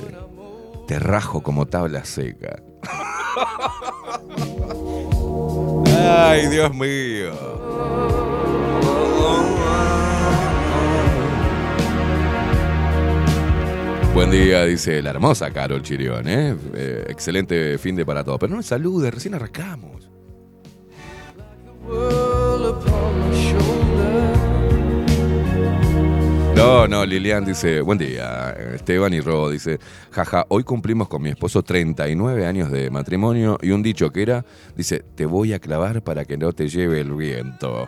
te 0.88 0.98
rajo 0.98 1.40
como 1.42 1.66
tabla 1.66 2.04
seca. 2.04 2.62
Ay, 5.98 6.48
Dios 6.48 6.74
mío. 6.74 7.32
Buen 14.14 14.30
día, 14.30 14.64
dice 14.64 15.02
la 15.02 15.10
hermosa 15.10 15.50
Carol 15.50 15.82
Chirión, 15.82 16.26
¿eh? 16.26 16.56
Eh, 16.74 17.04
excelente 17.08 17.76
fin 17.78 17.96
de 17.96 18.06
para 18.06 18.24
todos. 18.24 18.38
Pero 18.38 18.50
no 18.50 18.56
me 18.56 18.62
salude, 18.62 19.10
recién 19.10 19.34
arrancamos. 19.34 20.10
No, 26.56 26.88
no, 26.88 27.04
Lilian 27.04 27.44
dice, 27.44 27.82
buen 27.82 27.98
día. 27.98 28.50
Esteban 28.74 29.12
y 29.12 29.20
Ro 29.20 29.50
dice, 29.50 29.78
jaja, 30.10 30.46
hoy 30.48 30.64
cumplimos 30.64 31.06
con 31.06 31.20
mi 31.20 31.28
esposo 31.28 31.62
39 31.62 32.46
años 32.46 32.70
de 32.70 32.88
matrimonio 32.88 33.58
y 33.60 33.72
un 33.72 33.82
dicho 33.82 34.10
que 34.10 34.22
era, 34.22 34.42
dice, 34.74 35.04
te 35.14 35.26
voy 35.26 35.52
a 35.52 35.58
clavar 35.58 36.02
para 36.02 36.24
que 36.24 36.38
no 36.38 36.54
te 36.54 36.68
lleve 36.68 37.02
el 37.02 37.12
viento. 37.12 37.86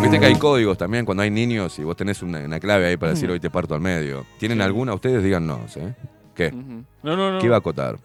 Viste 0.00 0.20
que 0.20 0.26
hay 0.26 0.36
códigos 0.36 0.78
también 0.78 1.04
cuando 1.04 1.24
hay 1.24 1.30
niños 1.30 1.76
y 1.80 1.82
vos 1.82 1.96
tenés 1.96 2.22
una, 2.22 2.38
una 2.38 2.60
clave 2.60 2.86
ahí 2.86 2.96
para 2.96 3.14
decir 3.14 3.28
hoy 3.28 3.40
te 3.40 3.50
parto 3.50 3.74
al 3.74 3.80
medio. 3.80 4.24
¿Tienen 4.38 4.60
alguna? 4.60 4.94
Ustedes 4.94 5.24
díganos, 5.24 5.76
¿eh? 5.76 5.92
¿Qué? 6.36 6.52
No, 6.52 7.16
no, 7.16 7.32
no. 7.32 7.38
¿Qué 7.40 7.46
iba 7.46 7.56
a 7.56 7.58
acotar? 7.58 7.96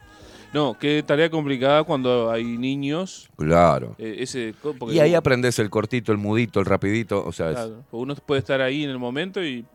No, 0.54 0.78
qué 0.80 1.04
tarea 1.06 1.30
complicada 1.30 1.84
cuando 1.84 2.32
hay 2.32 2.44
niños. 2.44 3.30
Claro. 3.38 3.96
Eh, 4.00 4.18
ese, 4.20 4.56
y 4.92 5.00
ahí 5.00 5.14
aprendes 5.14 5.60
el 5.60 5.70
cortito, 5.70 6.12
el 6.12 6.18
mudito, 6.18 6.60
el 6.60 6.66
rapidito. 6.66 7.24
O 7.24 7.32
sea, 7.32 7.52
claro, 7.52 7.84
uno 7.92 8.16
puede 8.16 8.40
estar 8.40 8.60
ahí 8.62 8.84
en 8.84 8.90
el 8.90 8.98
momento 8.98 9.44
y 9.44 9.66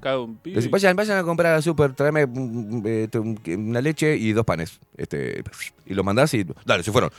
cada 0.00 0.20
un 0.20 0.36
pibe. 0.36 0.68
Vayan, 0.68 0.94
vayan 0.94 1.18
a 1.18 1.24
comprar 1.24 1.54
al 1.54 1.62
super, 1.62 1.92
tráeme 1.94 2.26
mm, 2.26 2.80
mm, 2.80 2.86
este, 2.86 3.18
una 3.18 3.80
leche 3.80 4.16
y 4.16 4.32
dos 4.32 4.44
panes. 4.44 4.78
Este, 4.96 5.42
y 5.86 5.94
lo 5.94 6.04
mandás 6.04 6.32
y. 6.34 6.46
Dale, 6.64 6.84
se 6.84 6.92
fueron. 6.92 7.10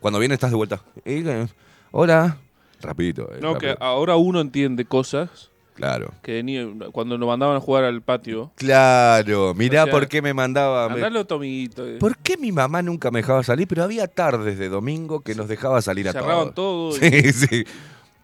Cuando 0.00 0.18
viene 0.18 0.34
estás 0.34 0.50
de 0.50 0.56
vuelta. 0.56 0.82
Eh, 1.04 1.46
Hola. 1.92 2.38
Rapidito. 2.82 3.30
Eh, 3.34 3.38
no, 3.40 3.58
que 3.58 3.76
ahora 3.78 4.16
uno 4.16 4.40
entiende 4.40 4.86
cosas 4.86 5.49
Claro. 5.80 6.12
que 6.22 6.32
de 6.32 6.42
niño- 6.42 6.90
cuando 6.92 7.16
nos 7.18 7.26
mandaban 7.26 7.56
a 7.56 7.60
jugar 7.60 7.84
al 7.84 8.02
patio. 8.02 8.52
Claro. 8.56 9.54
Mirá 9.54 9.82
O 9.82 9.86
sea, 9.86 9.92
por 9.92 10.08
qué 10.08 10.22
me 10.22 10.34
mandaba. 10.34 10.86
Andalo, 10.86 11.26
Tomito. 11.26 11.86
eh. 11.86 11.96
¿Por 11.98 12.16
qué 12.18 12.36
mi 12.36 12.52
mamá 12.52 12.82
nunca 12.82 13.10
me 13.10 13.20
dejaba 13.20 13.42
salir? 13.42 13.66
Pero 13.66 13.82
había 13.84 14.06
tardes 14.06 14.58
de 14.58 14.68
domingo 14.68 15.20
que 15.20 15.34
nos 15.34 15.48
dejaba 15.48 15.80
salir 15.82 16.08
a 16.08 16.12
Cerraban 16.12 16.52
todos. 16.54 16.98
todo. 17.00 17.06
y 17.06 17.10
Sí, 17.32 17.32
sí. 17.32 17.64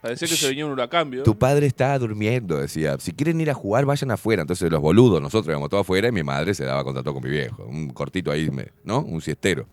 Parecía 0.00 0.28
que 0.28 0.36
se 0.36 0.48
venía 0.48 0.64
un 0.66 0.72
huracán, 0.72 1.10
¿vio? 1.10 1.22
Tu 1.24 1.36
padre 1.36 1.66
está 1.66 1.98
durmiendo, 1.98 2.58
decía. 2.58 2.96
Si 3.00 3.12
quieren 3.12 3.40
ir 3.40 3.50
a 3.50 3.54
jugar, 3.54 3.84
vayan 3.86 4.10
afuera. 4.12 4.42
Entonces 4.42 4.70
los 4.70 4.80
boludos, 4.80 5.20
nosotros 5.20 5.50
íbamos 5.50 5.68
todos 5.68 5.80
afuera 5.80 6.08
y 6.08 6.12
mi 6.12 6.22
madre 6.22 6.54
se 6.54 6.64
daba 6.64 6.84
contacto 6.84 7.12
con 7.12 7.24
mi 7.24 7.30
viejo. 7.30 7.64
Un 7.64 7.88
cortito 7.90 8.30
ahí, 8.30 8.48
¿no? 8.84 9.00
Un 9.00 9.20
siestero. 9.20 9.66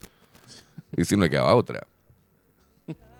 Y 0.96 1.06
si 1.06 1.16
no 1.16 1.24
le 1.24 1.30
quedaba 1.30 1.54
otra. 1.54 1.86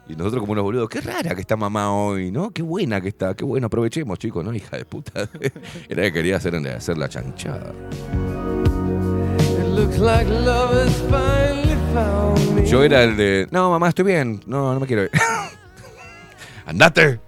Y 0.08 0.16
nosotros 0.16 0.42
como 0.42 0.52
unos 0.52 0.64
boludos, 0.64 0.90
qué 0.90 1.00
rara 1.00 1.34
que 1.34 1.42
está 1.42 1.56
mamá 1.56 1.94
hoy, 1.94 2.30
¿no? 2.30 2.52
Qué 2.52 2.62
buena 2.62 3.00
que 3.00 3.08
está, 3.08 3.36
qué 3.36 3.46
bueno, 3.46 3.68
aprovechemos, 3.68 4.20
chicos, 4.20 4.44
¿no? 4.44 4.54
Hija 4.54 4.78
de 4.78 4.86
puta. 4.86 5.30
Era 5.90 6.04
que 6.04 6.14
quería 6.14 6.38
hacer, 6.38 6.56
hacer 6.68 6.98
la 6.98 7.08
chanchada. 7.08 7.74
Yo 12.66 12.84
era 12.84 13.04
el 13.04 13.18
de, 13.18 13.48
no, 13.52 13.70
mamá, 13.70 13.90
estoy 13.90 14.06
bien. 14.06 14.42
No, 14.46 14.74
no 14.74 14.80
me 14.80 14.88
quiero 14.88 15.04
ir. 15.04 15.12
¡Andate! 16.66 17.20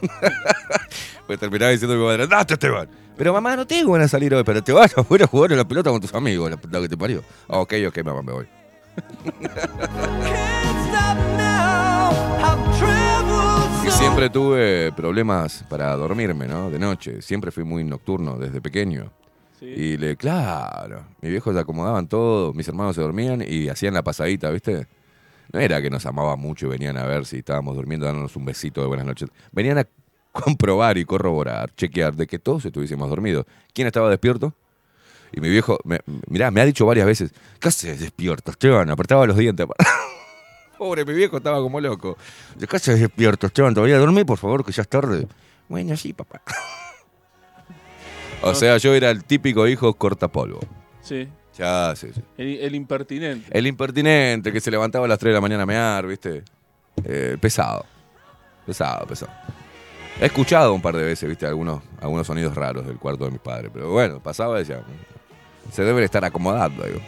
pues 1.26 1.38
terminaba 1.38 1.70
diciendo 1.70 1.96
mi 1.96 2.04
madre, 2.04 2.24
¡andate, 2.24 2.54
Esteban! 2.54 2.88
Pero 3.16 3.32
mamá, 3.32 3.56
no 3.56 3.66
tengo 3.66 3.92
ganas 3.92 4.10
de 4.10 4.16
salir 4.16 4.34
hoy, 4.34 4.42
pero 4.44 4.62
te 4.62 4.72
vas 4.72 4.96
afuera 4.96 5.24
a 5.24 5.28
jugar 5.28 5.52
a 5.52 5.56
la 5.56 5.66
pelota 5.66 5.90
con 5.90 6.00
tus 6.00 6.14
amigos, 6.14 6.50
la 6.50 6.56
puta 6.56 6.80
que 6.80 6.88
te 6.88 6.96
parió. 6.96 7.22
Ah, 7.48 7.58
ok, 7.60 7.74
ok, 7.88 8.04
mamá, 8.04 8.22
me 8.22 8.32
voy. 8.32 8.48
Y 13.86 13.90
siempre 13.90 14.30
tuve 14.30 14.92
problemas 14.92 15.64
para 15.68 15.96
dormirme, 15.96 16.46
¿no? 16.46 16.70
De 16.70 16.78
noche. 16.78 17.20
Siempre 17.20 17.50
fui 17.50 17.64
muy 17.64 17.82
nocturno 17.84 18.38
desde 18.38 18.60
pequeño. 18.60 19.10
Sí. 19.58 19.66
Y 19.66 19.96
le, 19.96 20.16
claro, 20.16 21.04
mis 21.20 21.30
viejos 21.30 21.54
se 21.54 21.60
acomodaban 21.60 22.06
todo, 22.08 22.52
mis 22.52 22.66
hermanos 22.68 22.94
se 22.94 23.02
dormían 23.02 23.44
y 23.46 23.68
hacían 23.68 23.94
la 23.94 24.02
pasadita, 24.02 24.50
¿viste? 24.50 24.86
No 25.52 25.60
era 25.60 25.82
que 25.82 25.90
nos 25.90 26.06
amaban 26.06 26.38
mucho 26.38 26.66
y 26.66 26.70
venían 26.70 26.96
a 26.96 27.04
ver 27.04 27.26
si 27.26 27.38
estábamos 27.38 27.76
durmiendo, 27.76 28.06
dándonos 28.06 28.34
un 28.36 28.44
besito 28.44 28.80
de 28.80 28.86
buenas 28.86 29.06
noches. 29.06 29.28
Venían 29.52 29.78
a 29.78 29.86
comprobar 30.32 30.96
y 30.98 31.04
corroborar, 31.04 31.74
chequear 31.74 32.14
de 32.14 32.26
que 32.26 32.38
todos 32.38 32.64
estuviésemos 32.64 33.08
dormidos. 33.10 33.46
¿Quién 33.74 33.86
estaba 33.86 34.08
despierto? 34.10 34.54
Y 35.32 35.40
mi 35.40 35.48
viejo, 35.48 35.78
me, 35.84 36.00
mirá, 36.28 36.50
me 36.50 36.60
ha 36.60 36.64
dicho 36.64 36.86
varias 36.86 37.06
veces, 37.06 37.32
¿qué 37.58 37.68
haces 37.68 38.00
despierto, 38.00 38.50
Esteban? 38.50 38.90
Apretaba 38.90 39.26
los 39.26 39.36
dientes. 39.36 39.66
Pobre, 40.82 41.04
mi 41.04 41.12
viejo 41.14 41.36
estaba 41.36 41.58
como 41.58 41.80
loco. 41.80 42.18
¿De 42.56 42.66
haces 42.68 42.98
despierto, 42.98 43.46
Esteban? 43.46 43.72
¿Todavía 43.72 43.98
dormí, 43.98 44.24
por 44.24 44.36
favor, 44.36 44.64
que 44.64 44.72
ya 44.72 44.82
es 44.82 44.88
tarde? 44.88 45.28
Bueno, 45.68 45.96
sí, 45.96 46.12
papá. 46.12 46.42
O 48.42 48.52
sea, 48.52 48.76
yo 48.78 48.92
era 48.92 49.10
el 49.10 49.22
típico 49.22 49.68
hijo 49.68 49.94
cortapolvo. 49.94 50.58
Sí. 51.00 51.28
Ya, 51.56 51.94
sí, 51.94 52.08
sí. 52.12 52.20
El, 52.36 52.58
el 52.58 52.74
impertinente. 52.74 53.56
El 53.56 53.68
impertinente 53.68 54.52
que 54.52 54.60
se 54.60 54.72
levantaba 54.72 55.04
a 55.04 55.08
las 55.08 55.20
3 55.20 55.30
de 55.30 55.34
la 55.34 55.40
mañana 55.40 55.62
a 55.62 55.66
mear, 55.66 56.04
¿viste? 56.04 56.42
Eh, 57.04 57.36
pesado. 57.40 57.86
Pesado, 58.66 59.06
pesado. 59.06 59.30
He 60.20 60.26
escuchado 60.26 60.74
un 60.74 60.82
par 60.82 60.96
de 60.96 61.04
veces, 61.04 61.28
¿viste? 61.28 61.46
Algunos, 61.46 61.84
algunos 62.00 62.26
sonidos 62.26 62.56
raros 62.56 62.84
del 62.88 62.98
cuarto 62.98 63.26
de 63.26 63.30
mis 63.30 63.40
padres. 63.40 63.70
Pero 63.72 63.92
bueno, 63.92 64.20
pasaba 64.20 64.56
y 64.56 64.64
decía. 64.64 64.82
Se 65.70 65.84
deben 65.84 66.02
estar 66.02 66.24
acomodando, 66.24 66.84
digo. 66.84 67.00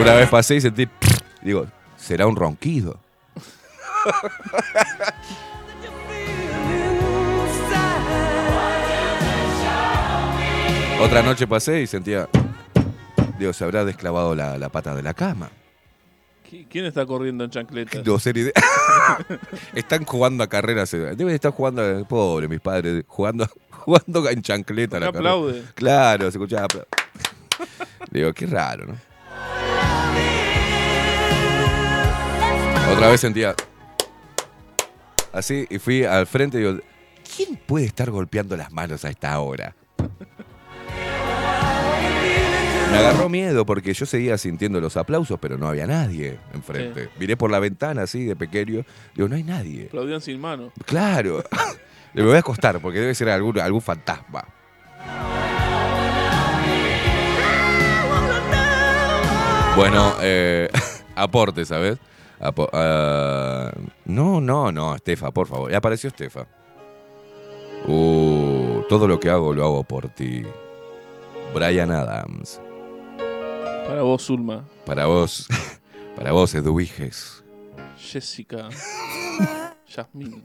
Una 0.00 0.14
vez 0.14 0.28
pasé 0.28 0.56
y 0.56 0.60
sentí. 0.60 0.88
Digo, 1.42 1.66
¿será 1.96 2.26
un 2.26 2.36
ronquido? 2.36 2.98
Otra 11.00 11.22
noche 11.22 11.46
pasé 11.46 11.80
y 11.82 11.86
sentía. 11.86 12.28
Digo, 13.38 13.52
se 13.54 13.64
habrá 13.64 13.84
desclavado 13.84 14.34
la, 14.34 14.58
la 14.58 14.68
pata 14.68 14.94
de 14.94 15.02
la 15.02 15.14
cama. 15.14 15.50
¿Qui- 16.48 16.66
¿Quién 16.68 16.84
está 16.84 17.06
corriendo 17.06 17.44
en 17.44 17.50
chancletas? 17.50 18.04
No 18.04 18.18
sé 18.18 18.34
ni 18.34 18.40
idea. 18.40 18.52
Están 19.74 20.04
jugando 20.04 20.44
a 20.44 20.48
carreras. 20.48 20.92
eh, 20.92 21.14
Deben 21.16 21.34
estar 21.34 21.52
jugando, 21.52 21.82
eh, 21.82 22.04
pobre 22.06 22.48
mis 22.48 22.60
padres, 22.60 23.04
jugando, 23.08 23.48
jugando 23.70 24.28
en 24.28 24.42
chancleta. 24.42 24.98
¿Por 24.98 25.00
qué 25.00 25.06
la 25.06 25.12
carrera. 25.12 25.30
aplaude? 25.32 25.62
Claro, 25.74 26.30
se 26.30 26.36
escuchaba. 26.36 26.66
Digo, 28.10 28.32
qué 28.34 28.46
raro, 28.46 28.86
¿no? 28.86 29.09
Otra 32.92 33.08
vez 33.08 33.20
sentía. 33.20 33.54
Así, 35.32 35.66
y 35.70 35.78
fui 35.78 36.04
al 36.04 36.26
frente 36.26 36.58
y 36.58 36.60
digo, 36.62 36.80
¿quién 37.36 37.56
puede 37.56 37.86
estar 37.86 38.10
golpeando 38.10 38.56
las 38.56 38.72
manos 38.72 39.04
a 39.04 39.10
esta 39.10 39.38
hora? 39.38 39.74
Me 42.90 42.98
agarró 42.98 43.28
miedo 43.28 43.64
porque 43.64 43.94
yo 43.94 44.04
seguía 44.04 44.36
sintiendo 44.36 44.80
los 44.80 44.96
aplausos, 44.96 45.38
pero 45.40 45.56
no 45.56 45.68
había 45.68 45.86
nadie 45.86 46.40
enfrente. 46.52 47.08
Miré 47.20 47.36
por 47.36 47.50
la 47.50 47.60
ventana 47.60 48.02
así 48.02 48.24
de 48.24 48.34
pequeño, 48.34 48.84
digo, 49.14 49.28
no 49.28 49.36
hay 49.36 49.44
nadie. 49.44 49.86
Aplaudían 49.86 50.20
sin 50.20 50.40
mano. 50.40 50.72
Claro. 50.84 51.44
Le 52.14 52.24
voy 52.24 52.34
a 52.34 52.40
acostar 52.40 52.80
porque 52.80 52.98
debe 52.98 53.14
ser 53.14 53.28
algún, 53.28 53.60
algún 53.60 53.80
fantasma. 53.80 54.44
Bueno, 59.76 60.16
eh, 60.20 60.68
aporte, 61.14 61.64
¿sabes? 61.64 61.98
Ah, 62.40 63.70
no, 64.06 64.40
no, 64.40 64.72
no, 64.72 64.94
Estefa, 64.94 65.30
por 65.30 65.46
favor. 65.46 65.70
Ya 65.70 65.78
apareció 65.78 66.08
Estefa. 66.08 66.46
Uh, 67.86 68.82
todo 68.88 69.06
lo 69.06 69.18
que 69.18 69.30
hago 69.30 69.52
lo 69.54 69.64
hago 69.64 69.84
por 69.84 70.08
ti. 70.08 70.42
Brian 71.54 71.90
Adams. 71.90 72.60
Para 73.86 74.02
vos, 74.02 74.24
Zulma. 74.24 74.64
Para 74.86 75.06
vos, 75.06 75.48
para 76.16 76.32
vos, 76.32 76.54
Eduviges. 76.54 77.44
Jessica. 77.98 78.68
Yasmín. 79.86 80.42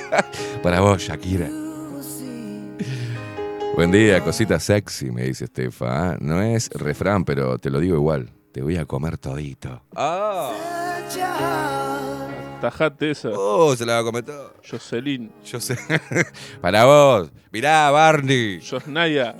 Para 0.62 0.80
vos, 0.80 1.02
Shakira. 1.02 1.50
Buen 3.74 3.92
día, 3.92 4.24
cosita 4.24 4.58
sexy, 4.58 5.10
me 5.10 5.24
dice 5.24 5.44
Estefa. 5.44 6.12
¿ah? 6.12 6.16
No 6.20 6.40
es 6.42 6.70
refrán, 6.70 7.24
pero 7.24 7.58
te 7.58 7.70
lo 7.70 7.80
digo 7.80 7.96
igual. 7.96 8.32
Te 8.50 8.62
voy 8.62 8.76
a 8.76 8.86
comer 8.86 9.18
todito. 9.18 9.82
Tajate 12.60 13.12
esa. 13.12 13.30
Oh, 13.34 13.74
se 13.76 13.86
la 13.86 13.94
va 13.94 14.00
a 14.00 14.04
comer 14.04 14.24
todo. 14.24 14.52
Jocelyn. 14.68 15.30
Yo 15.44 15.60
sé. 15.60 15.78
Para 16.60 16.84
vos. 16.84 17.30
Mirá, 17.52 17.90
Barney. 17.90 18.60
Josnaya. 18.68 19.36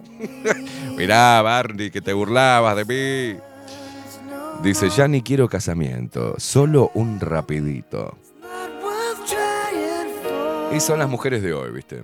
Mirá, 0.97 1.43
Barney, 1.43 1.91
que 1.91 2.01
te 2.01 2.13
burlabas 2.13 2.77
de 2.77 2.85
mí. 2.85 3.41
Dice, 4.63 4.89
ya 4.91 5.07
ni 5.07 5.23
quiero 5.23 5.49
casamiento, 5.49 6.35
solo 6.39 6.91
un 6.95 7.21
rapidito. 7.21 8.19
Y 10.73 10.81
son 10.81 10.99
las 10.99 11.09
mujeres 11.09 11.43
de 11.43 11.53
hoy, 11.53 11.71
¿viste? 11.71 12.03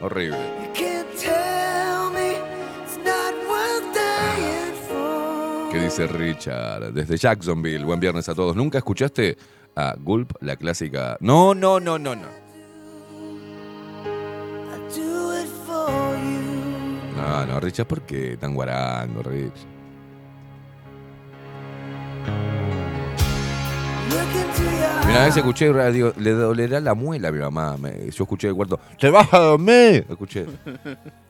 Horrible. 0.00 0.38
¿Qué 5.70 5.78
dice 5.80 6.06
Richard? 6.06 6.92
Desde 6.92 7.16
Jacksonville, 7.16 7.84
buen 7.84 8.00
viernes 8.00 8.28
a 8.28 8.34
todos. 8.34 8.56
¿Nunca 8.56 8.78
escuchaste 8.78 9.36
a 9.76 9.94
Gulp, 9.98 10.32
la 10.40 10.56
clásica? 10.56 11.16
No, 11.20 11.54
no, 11.54 11.78
no, 11.78 11.98
no, 11.98 12.16
no. 12.16 12.40
No, 17.16 17.46
no, 17.46 17.60
Richard, 17.60 17.86
¿por 17.86 18.02
qué 18.02 18.36
tan 18.38 18.54
guarango, 18.54 19.22
Rich? 19.22 19.52
Mira, 25.06 25.22
a 25.22 25.24
veces 25.24 25.38
escuché 25.38 25.72
le 25.72 26.30
dolerá 26.32 26.80
la 26.80 26.94
muela 26.94 27.28
a 27.28 27.32
mi 27.32 27.38
mamá. 27.40 27.76
Me- 27.76 28.10
yo 28.10 28.24
escuché 28.24 28.48
el 28.48 28.54
cuarto, 28.54 28.78
¡te 28.98 29.10
vas 29.10 29.32
a 29.32 29.38
dormir! 29.38 30.06
Escuché. 30.08 30.46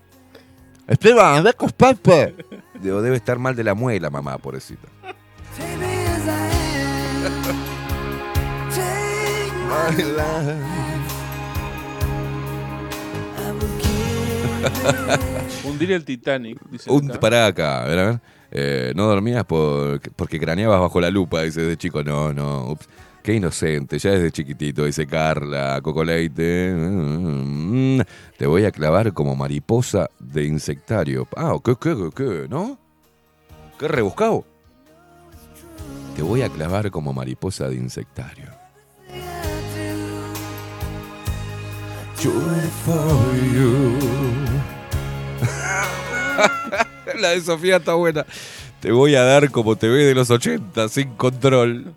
Esteban, 0.87 1.37
anda 1.37 1.51
a 1.51 1.53
acostarte. 1.53 2.35
Digo, 2.83 3.03
debe 3.03 3.17
estar 3.17 3.39
mal 3.39 3.55
de 3.57 3.65
la 3.65 3.75
muela, 3.75 4.11
mamá, 4.11 4.39
pobrecita. 4.39 4.89
Hundir 15.65 15.93
el 15.93 16.05
Titanic. 16.05 16.59
Dice 16.71 16.91
Un, 16.91 17.11
acá. 17.11 17.21
pará 17.21 17.47
acá, 17.47 17.83
a 17.83 17.89
ver, 17.89 17.99
a 17.99 18.05
ver. 18.07 18.21
Eh, 18.53 18.93
no 18.97 19.07
dormías 19.07 19.45
por- 19.45 20.01
porque 20.17 20.41
craneabas 20.41 20.81
bajo 20.81 21.01
la 21.01 21.11
lupa, 21.11 21.43
dice 21.43 21.61
de 21.63 21.77
chico. 21.77 22.03
No, 22.03 22.33
no. 22.33 22.73
ups. 22.73 22.89
Qué 23.23 23.35
inocente, 23.35 23.99
ya 23.99 24.13
desde 24.13 24.33
chiquitito, 24.33 24.87
dice 24.87 25.07
Carla, 25.07 25.79
Coco 25.83 26.03
Leite. 26.03 26.73
Mm, 26.75 28.01
te 28.39 28.47
voy 28.47 28.65
a 28.65 28.71
clavar 28.71 29.13
como 29.13 29.37
mariposa 29.37 30.09
de 30.19 30.45
insectario. 30.45 31.29
Ah, 31.37 31.57
¿qué, 31.63 31.75
qué, 31.79 31.95
qué, 31.95 32.11
qué? 32.17 32.47
¿No? 32.49 32.79
¿Qué 33.79 33.89
rebuscado? 33.89 34.47
Te 36.17 36.23
voy 36.23 36.41
a 36.43 36.49
clavar 36.49 36.91
como 36.91 37.13
mariposa 37.13 37.69
de 37.69 37.77
insectario. 37.77 38.47
La 47.21 47.31
de 47.31 47.41
Sofía 47.41 47.77
está 47.77 47.95
buena. 47.95 48.27
Te 48.81 48.93
voy 48.93 49.15
a 49.15 49.25
dar 49.25 49.51
como 49.51 49.77
te 49.77 49.89
de 49.89 50.15
los 50.15 50.31
80, 50.31 50.89
sin 50.89 51.11
control. 51.17 51.95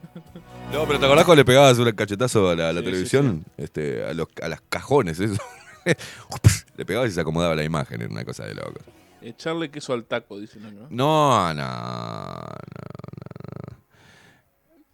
No, 0.74 0.88
pero 0.88 0.99
¿te 0.99 1.05
acordás 1.05 1.26
cuando 1.26 1.41
le 1.41 1.45
pegabas 1.45 1.78
un 1.78 1.91
cachetazo 1.91 2.49
a 2.49 2.55
la, 2.55 2.69
a 2.69 2.74
la 2.74 2.80
Sí, 2.80 2.86
televisión? 2.86 3.45
Este, 3.57 4.03
a, 4.03 4.13
los, 4.13 4.28
a 4.41 4.47
las 4.49 4.59
cajones, 4.61 5.19
eso. 5.19 5.39
le 6.78 6.86
pegabas 6.86 7.11
y 7.11 7.13
se 7.13 7.21
acomodaba 7.21 7.53
la 7.53 7.63
imagen, 7.63 8.01
era 8.01 8.09
una 8.09 8.26
cosa 8.26 8.45
de 8.45 8.55
loco. 8.55 8.80
Echarle 9.21 9.69
queso 9.69 9.93
al 9.93 10.05
taco, 10.05 10.39
dicen 10.39 10.65
acá. 10.65 10.88
No, 10.89 11.53
no, 11.53 11.63
no, 11.63 12.34
no. 12.34 12.47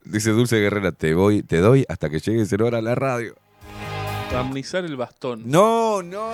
Dice 0.04 0.32
Dulce 0.32 0.58
Guerrera, 0.58 0.92
te 0.92 1.14
voy, 1.14 1.44
te 1.44 1.58
doy 1.60 1.86
hasta 1.88 2.10
que 2.10 2.20
llegues 2.20 2.52
en 2.52 2.62
hora 2.62 2.80
a 2.80 2.82
la 2.82 2.96
radio. 2.96 3.36
Barnizar 4.34 4.84
el 4.84 4.98
bastón. 4.98 5.44
No, 5.46 6.04
no. 6.04 6.34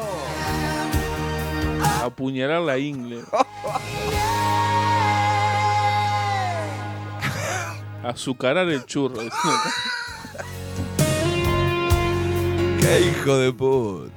Apuñalar 2.01 2.61
la 2.61 2.77
ingle. 2.79 3.21
Azucarar 8.05 8.69
el 8.69 8.85
churro. 8.85 9.15
Qué 12.79 13.01
hijo 13.01 13.37
de 13.37 13.51
puta. 13.51 14.13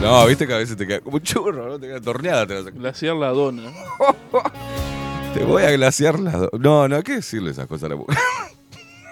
No, 0.00 0.26
viste 0.26 0.46
que 0.46 0.54
a 0.54 0.58
veces 0.58 0.76
te 0.76 0.86
queda 0.86 1.00
como 1.00 1.16
un 1.16 1.22
churro, 1.22 1.68
¿no? 1.68 1.78
Te 1.78 1.86
queda 1.86 2.00
torneada. 2.00 2.46
Te, 2.46 2.54
vas 2.54 2.66
a- 2.66 2.70
Glaciar 2.70 3.14
la 3.16 3.28
dona. 3.28 3.62
te 5.34 5.44
voy 5.44 5.62
a 5.62 5.70
glaciar 5.70 6.18
las 6.18 6.34
dos. 6.34 6.50
No, 6.58 6.88
no, 6.88 6.96
hay 6.96 7.02
que 7.02 7.14
decirle 7.16 7.50
esas 7.52 7.66
cosas 7.66 7.84
a 7.84 7.88
la 7.90 7.96
mujer. 7.96 8.16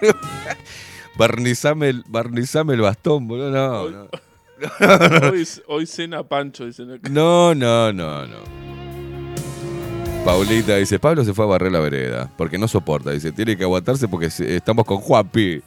barnizame, 1.16 1.88
el, 1.90 2.04
barnizame 2.08 2.74
el 2.74 2.80
bastón, 2.80 3.28
boludo. 3.28 3.50
No, 3.50 3.90
no. 3.90 4.08
Hoy, 5.30 5.46
hoy 5.68 5.86
cena 5.86 6.22
Pancho, 6.24 6.64
dicen 6.64 6.90
acá. 6.92 7.08
No, 7.10 7.54
no, 7.54 7.92
no, 7.92 8.26
no. 8.26 8.38
Paulita 10.26 10.74
dice, 10.74 10.98
Pablo 10.98 11.24
se 11.24 11.32
fue 11.32 11.44
a 11.44 11.48
barrer 11.48 11.70
la 11.70 11.78
vereda, 11.78 12.28
porque 12.36 12.58
no 12.58 12.66
soporta, 12.66 13.12
dice, 13.12 13.30
tiene 13.30 13.56
que 13.56 13.62
aguantarse 13.62 14.08
porque 14.08 14.26
estamos 14.26 14.84
con 14.84 14.96
Juanpi. 14.96 15.62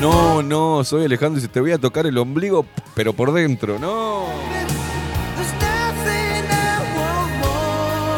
No, 0.00 0.44
no, 0.44 0.84
soy 0.84 1.04
Alejandro, 1.04 1.40
dice, 1.40 1.48
te 1.48 1.60
voy 1.60 1.72
a 1.72 1.78
tocar 1.78 2.06
el 2.06 2.16
ombligo, 2.16 2.64
pero 2.94 3.12
por 3.12 3.32
dentro, 3.32 3.80
no. 3.80 4.26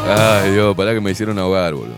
Ay, 0.07 0.53
Dios, 0.53 0.77
pará 0.77 0.93
que 0.93 1.01
me 1.01 1.13
hicieron 1.13 1.39
ahogar, 1.39 1.73
boludo. 1.73 1.95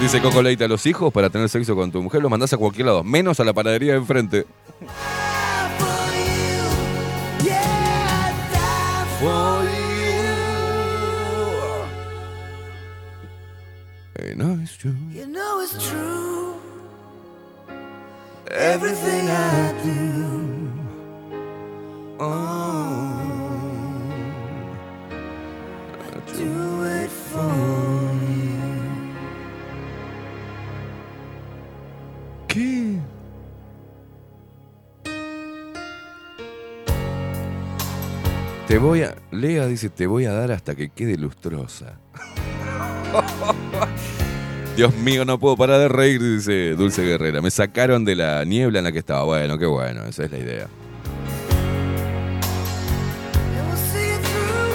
Dice 0.00 0.20
Coco 0.20 0.40
Leite, 0.40 0.62
a 0.62 0.68
los 0.68 0.86
hijos 0.86 1.12
para 1.12 1.30
tener 1.30 1.48
sexo 1.48 1.74
con 1.74 1.90
tu 1.90 2.00
mujer 2.00 2.22
los 2.22 2.30
mandás 2.30 2.52
a 2.52 2.58
cualquier 2.58 2.86
lado, 2.86 3.02
menos 3.02 3.40
a 3.40 3.44
la 3.44 3.52
panadería 3.52 3.94
de 3.94 3.98
enfrente. 3.98 4.46
Eh, 14.18 14.34
know 14.34 14.58
it's 14.62 14.76
true. 14.76 14.94
You 15.10 15.26
know 15.26 15.60
it's 15.60 15.88
true. 15.88 16.60
Everything 18.50 19.28
I 19.28 19.72
do. 19.82 20.70
Oh, 22.20 22.26
I 26.00 26.32
do 26.32 26.84
it 26.84 27.10
for 27.10 27.80
you. 27.80 27.85
Te 38.68 38.78
voy 38.78 39.02
a. 39.02 39.14
Lea 39.30 39.66
dice: 39.66 39.90
Te 39.90 40.06
voy 40.06 40.24
a 40.24 40.32
dar 40.32 40.50
hasta 40.52 40.74
que 40.74 40.90
quede 40.90 41.16
lustrosa. 41.16 41.98
Dios 44.76 44.94
mío, 44.96 45.24
no 45.24 45.38
puedo 45.38 45.56
parar 45.56 45.78
de 45.80 45.88
reír, 45.88 46.20
dice 46.22 46.72
Dulce 46.74 47.02
Guerrera. 47.02 47.40
Me 47.40 47.50
sacaron 47.50 48.04
de 48.04 48.14
la 48.16 48.44
niebla 48.44 48.78
en 48.80 48.84
la 48.84 48.92
que 48.92 48.98
estaba. 48.98 49.22
Bueno, 49.24 49.56
qué 49.58 49.66
bueno, 49.66 50.04
esa 50.04 50.24
es 50.24 50.30
la 50.32 50.38
idea. 50.38 50.66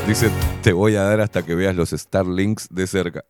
Dice: 0.07 0.29
Te 0.63 0.71
voy 0.73 0.95
a 0.95 1.03
dar 1.03 1.19
hasta 1.21 1.43
que 1.45 1.53
veas 1.55 1.75
los 1.75 1.89
Starlinks 1.91 2.69
de 2.71 2.87
cerca. 2.87 3.25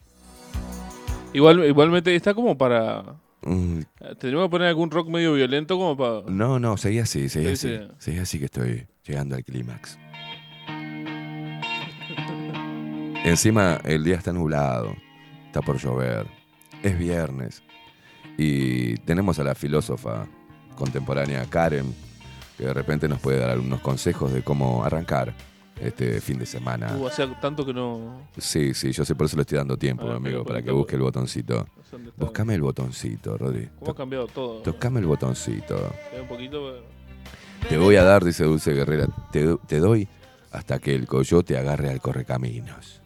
Igual, 1.34 1.66
igualmente 1.66 2.16
está 2.16 2.34
como 2.36 2.58
para. 2.58 3.16
Mm, 3.44 3.80
Tenemos 4.20 4.46
que 4.46 4.50
poner 4.52 4.68
algún 4.68 4.92
rock 4.92 5.10
medio 5.10 5.34
violento 5.34 5.76
como 5.78 5.98
para. 5.98 6.22
No, 6.32 6.60
no, 6.60 6.78
seguí 6.78 7.00
así, 7.00 7.30
seguí 7.30 7.56
Sí, 7.58 7.68
así. 7.74 7.78
sí. 7.80 7.88
Seguí 7.98 8.18
así 8.20 8.38
que 8.40 8.46
estoy 8.46 8.86
llegando 9.04 9.36
al 9.36 9.44
clímax. 9.44 9.98
Encima 13.24 13.80
el 13.86 14.04
día 14.04 14.16
está 14.16 14.34
nublado, 14.34 14.96
está 15.46 15.62
por 15.62 15.78
llover, 15.78 16.26
es 16.82 16.98
viernes 16.98 17.62
y 18.38 18.96
tenemos 18.98 19.38
a 19.40 19.44
la 19.44 19.54
filósofa 19.54 20.26
contemporánea 20.76 21.46
Karen 21.46 21.94
que 22.58 22.66
de 22.66 22.74
repente 22.74 23.08
nos 23.08 23.20
puede 23.20 23.40
dar 23.40 23.52
algunos 23.52 23.82
consejos 23.82 24.34
de 24.34 24.42
cómo 24.44 24.84
arrancar 24.84 25.34
este 25.80 26.20
fin 26.22 26.38
de 26.40 26.46
semana. 26.46 26.96
Uh, 26.98 27.10
tanto 27.42 27.66
que 27.66 27.74
no. 27.74 28.22
Sí, 28.38 28.74
sí, 28.74 28.92
yo 28.92 29.04
sé 29.06 29.16
por 29.16 29.26
eso 29.26 29.36
le 29.36 29.42
estoy 29.42 29.58
dando 29.58 29.78
tiempo, 29.78 30.08
Ah, 30.12 30.16
amigo, 30.16 30.44
para 30.44 30.62
que 30.62 30.72
busque 30.72 30.96
el 30.96 31.02
botoncito. 31.02 31.68
Buscame 32.18 32.54
el 32.56 32.62
botoncito, 32.62 33.38
Rodri. 33.38 33.68
¿Cómo 33.80 33.92
ha 33.92 33.96
cambiado 33.96 34.28
todo? 34.28 34.62
Tocame 34.62 35.00
el 35.00 35.08
botoncito. 35.08 35.76
Espera 35.76 36.22
Un 36.22 36.28
poquito. 36.28 36.72
pero- 37.62 37.70
Te 37.70 37.78
voy 37.78 37.96
a 37.96 38.04
dar, 38.04 38.24
dice 38.24 38.44
Dulce 38.44 38.74
Guerrera, 38.74 39.08
te, 39.32 39.58
te 39.68 39.80
doy 39.80 40.08
hasta 40.52 40.78
que 40.80 40.94
el 40.94 41.08
coyote 41.08 41.58
agarre 41.58 41.90
al 41.90 42.00
correcaminos. 42.02 43.01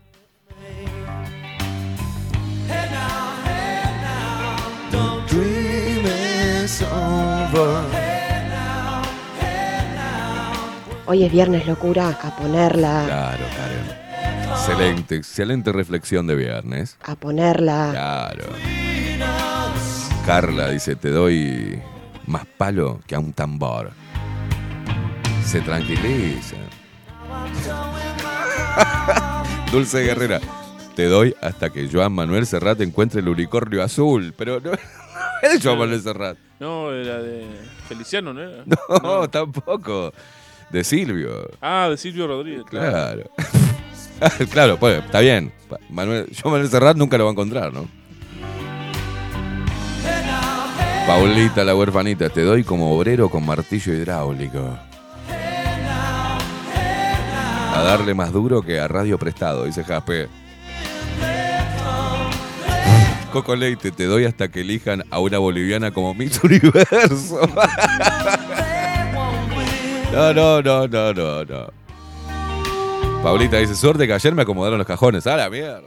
Hoy 11.07 11.23
es 11.23 11.31
viernes, 11.31 11.67
locura, 11.67 12.09
a 12.21 12.35
ponerla, 12.35 13.03
Claro, 13.05 13.43
Karen. 13.55 14.05
Excelente, 14.51 15.15
excelente 15.15 15.71
reflexión 15.71 16.25
de 16.27 16.35
viernes. 16.35 16.97
a 17.03 17.15
ponerla. 17.15 17.89
Claro. 17.91 18.45
Carla 20.25 20.69
dice, 20.71 20.95
te 20.95 21.09
doy 21.09 21.79
más 22.25 22.45
palo 22.57 22.99
que 23.05 23.13
a 23.15 23.19
un 23.19 23.33
tambor. 23.33 23.91
Se 25.45 25.61
tranquiliza. 25.61 26.55
Dulce 29.71 29.99
Guerrera, 30.01 30.39
te 30.95 31.05
doy 31.05 31.35
hasta 31.41 31.69
que 31.69 31.87
Joan 31.91 32.13
Manuel 32.13 32.47
Serrat 32.47 32.81
encuentre 32.81 33.19
el 33.21 33.29
unicornio 33.29 33.83
azul. 33.83 34.33
Pero 34.35 34.59
no, 34.59 34.71
no 35.43 35.49
es 35.49 35.63
Joan 35.63 35.77
Manuel 35.77 36.01
Serrat. 36.01 36.37
No, 36.59 36.91
era 36.91 37.21
de 37.21 37.45
Feliciano, 37.87 38.33
¿no 38.33 38.41
era? 38.41 38.63
No, 39.03 39.29
tampoco. 39.29 40.13
De 40.69 40.83
Silvio. 40.83 41.49
Ah, 41.61 41.87
de 41.89 41.97
Silvio 41.97 42.27
Rodríguez. 42.27 42.63
Claro. 42.69 43.29
claro, 44.51 44.77
pues, 44.79 45.03
está 45.03 45.19
bien. 45.19 45.51
Manuel, 45.89 46.27
Manuel 46.43 46.69
Serrat 46.69 46.97
nunca 46.97 47.17
lo 47.17 47.25
va 47.25 47.31
a 47.31 47.33
encontrar, 47.33 47.73
¿no? 47.73 47.87
Paulita, 51.07 51.63
la 51.63 51.75
huerfanita, 51.75 52.29
te 52.29 52.41
doy 52.41 52.63
como 52.63 52.91
obrero 52.95 53.29
con 53.29 53.45
martillo 53.45 53.93
hidráulico. 53.93 54.75
A 57.75 57.83
darle 57.83 58.15
más 58.15 58.31
duro 58.31 58.63
que 58.63 58.79
a 58.79 58.87
radio 58.87 59.19
prestado, 59.19 59.65
dice 59.65 59.83
Jaspe. 59.83 60.29
Coco 63.35 63.53
Leite, 63.53 63.91
te 63.91 64.05
doy 64.05 64.23
hasta 64.23 64.47
que 64.47 64.61
elijan 64.61 65.03
a 65.11 65.19
una 65.19 65.39
boliviana 65.39 65.91
como 65.91 66.13
Miss 66.13 66.41
Universo. 66.41 67.41
No, 70.13 70.33
no, 70.33 70.61
no, 70.61 70.87
no, 70.87 71.13
no, 71.13 71.43
no. 71.43 71.67
Paulita 73.21 73.57
dice, 73.57 73.75
suerte 73.75 74.07
que 74.07 74.13
ayer 74.13 74.33
me 74.33 74.43
acomodaron 74.43 74.77
los 74.77 74.87
cajones. 74.87 75.27
¡A 75.27 75.35
la 75.35 75.49
mierda! 75.49 75.81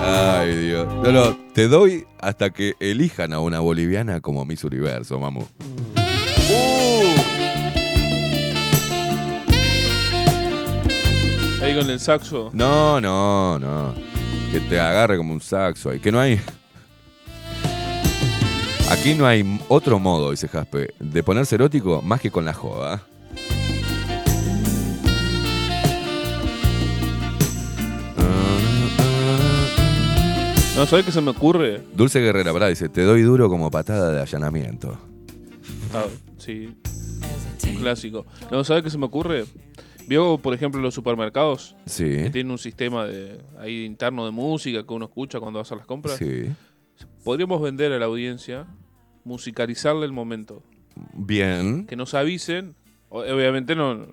Ay, 0.00 0.56
Dios. 0.56 0.86
No, 1.02 1.12
no, 1.12 1.36
te 1.52 1.68
doy 1.68 2.06
hasta 2.18 2.48
que 2.48 2.76
elijan 2.80 3.34
a 3.34 3.40
una 3.40 3.60
boliviana 3.60 4.22
como 4.22 4.46
Miss 4.46 4.64
Universo, 4.64 5.20
mamu. 5.20 5.44
Ahí 11.62 11.74
con 11.74 11.90
el 11.90 12.00
saxo. 12.00 12.48
No, 12.54 13.02
no, 13.02 13.58
no. 13.58 14.19
Que 14.50 14.60
te 14.60 14.80
agarre 14.80 15.16
como 15.16 15.32
un 15.32 15.40
saxo. 15.40 15.90
ahí. 15.90 16.00
Que 16.00 16.10
no 16.10 16.20
hay... 16.20 16.40
Aquí 18.90 19.14
no 19.14 19.24
hay 19.24 19.60
otro 19.68 20.00
modo, 20.00 20.32
dice 20.32 20.48
Jaspe, 20.48 20.94
de 20.98 21.22
ponerse 21.22 21.54
erótico 21.54 22.02
más 22.02 22.20
que 22.20 22.32
con 22.32 22.44
la 22.44 22.52
joda. 22.52 23.06
No, 30.80 30.86
¿sabes 30.86 31.04
qué 31.04 31.12
se 31.12 31.20
me 31.20 31.30
ocurre? 31.30 31.82
Dulce 31.94 32.20
Guerrera, 32.20 32.52
pará, 32.54 32.68
dice, 32.68 32.88
te 32.88 33.02
doy 33.02 33.20
duro 33.20 33.50
como 33.50 33.70
patada 33.70 34.12
de 34.12 34.22
allanamiento. 34.22 34.98
Ah, 35.94 36.06
sí. 36.38 36.74
Un 37.68 37.76
clásico. 37.76 38.24
No, 38.50 38.64
¿sabes 38.64 38.82
qué 38.82 38.88
se 38.88 38.96
me 38.96 39.04
ocurre? 39.04 39.44
¿Vio, 40.10 40.38
por 40.38 40.52
ejemplo, 40.52 40.80
los 40.80 40.92
supermercados? 40.92 41.76
Sí. 41.86 42.02
Que 42.04 42.30
tienen 42.30 42.50
un 42.50 42.58
sistema 42.58 43.06
de 43.06 43.40
ahí 43.60 43.84
interno 43.84 44.24
de 44.24 44.32
música 44.32 44.84
que 44.84 44.92
uno 44.92 45.04
escucha 45.04 45.38
cuando 45.38 45.60
hacer 45.60 45.76
las 45.76 45.86
compras. 45.86 46.16
Sí. 46.16 46.50
Podríamos 47.22 47.62
vender 47.62 47.92
a 47.92 47.98
la 48.00 48.06
audiencia, 48.06 48.66
musicalizarle 49.22 50.04
el 50.04 50.12
momento. 50.12 50.64
Bien. 51.12 51.86
Que 51.86 51.94
nos 51.94 52.14
avisen, 52.14 52.74
obviamente 53.08 53.76
no 53.76 54.04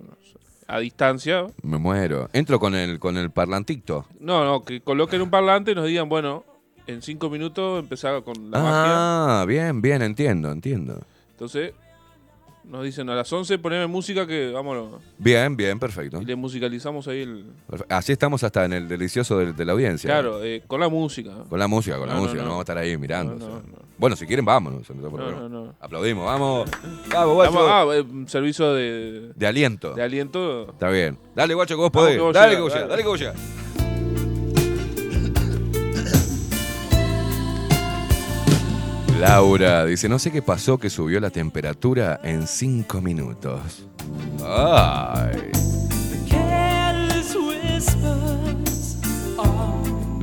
a 0.68 0.78
distancia. 0.78 1.48
Me 1.64 1.78
muero. 1.78 2.30
Entro 2.32 2.60
con 2.60 2.76
el, 2.76 3.00
con 3.00 3.16
el 3.16 3.32
parlantito. 3.32 4.06
No, 4.20 4.44
no, 4.44 4.62
que 4.62 4.80
coloquen 4.80 5.20
un 5.20 5.30
parlante 5.30 5.72
y 5.72 5.74
nos 5.74 5.86
digan, 5.86 6.08
bueno, 6.08 6.44
en 6.86 7.02
cinco 7.02 7.28
minutos 7.28 7.82
empezar 7.82 8.22
con 8.22 8.52
la 8.52 8.62
magia. 8.62 9.40
Ah, 9.40 9.44
bien, 9.48 9.82
bien, 9.82 10.02
entiendo, 10.02 10.52
entiendo. 10.52 11.00
Entonces, 11.32 11.72
nos 12.68 12.84
dicen 12.84 13.08
a 13.10 13.14
las 13.14 13.32
11 13.32 13.58
poneme 13.58 13.86
música 13.86 14.26
que 14.26 14.50
vámonos. 14.52 15.00
Bien, 15.18 15.56
bien, 15.56 15.78
perfecto. 15.78 16.20
Y 16.20 16.24
le 16.24 16.36
musicalizamos 16.36 17.08
ahí 17.08 17.22
el... 17.22 17.44
Así 17.88 18.12
estamos 18.12 18.42
hasta 18.44 18.64
en 18.64 18.72
el 18.74 18.88
delicioso 18.88 19.38
de, 19.38 19.52
de 19.52 19.64
la 19.64 19.72
audiencia. 19.72 20.08
Claro, 20.08 20.42
eh, 20.44 20.62
con 20.66 20.80
la 20.80 20.88
música. 20.88 21.30
Con 21.48 21.58
la 21.58 21.66
música, 21.68 21.98
con 21.98 22.08
la 22.08 22.14
No, 22.14 22.20
música, 22.22 22.38
no, 22.42 22.48
vamos 22.48 22.58
a 22.60 22.62
estar 22.62 22.78
ahí 22.78 22.96
mirando. 22.96 23.34
O 23.36 23.38
sea. 23.48 23.60
Bueno, 23.96 24.14
si 24.16 24.26
quieren, 24.26 24.44
vámonos. 24.44 24.86
Aplaudimos, 25.80 26.24
vamos. 26.24 26.70
Vamos, 27.12 27.34
guacho. 27.34 27.52
Vamos, 27.52 27.70
ah, 27.70 27.96
eh, 27.96 28.04
servicio 28.28 28.72
de, 28.74 29.32
De 29.34 29.46
aliento. 29.46 29.94
de 29.94 30.02
aliento. 30.02 30.70
Está 30.70 30.90
bien. 30.90 31.18
Dale, 31.34 31.54
guacho, 31.54 31.74
que 31.74 31.80
vos 31.80 31.90
Vamos, 31.90 32.04
podés. 32.06 32.16
que 32.16 32.22
vos 32.22 32.34
dale, 32.34 32.54
llegás, 32.54 32.58
que 32.58 32.62
vos 32.62 32.72
dale. 32.74 32.86
dale, 32.88 33.02
que 33.02 33.08
vos 33.08 33.18
llegás. 33.20 33.87
Laura 39.18 39.84
dice, 39.84 40.08
no 40.08 40.18
sé 40.18 40.30
qué 40.30 40.42
pasó 40.42 40.78
que 40.78 40.90
subió 40.90 41.18
la 41.20 41.30
temperatura 41.30 42.20
en 42.22 42.46
cinco 42.46 43.00
minutos. 43.00 43.86
Ay. 44.44 45.50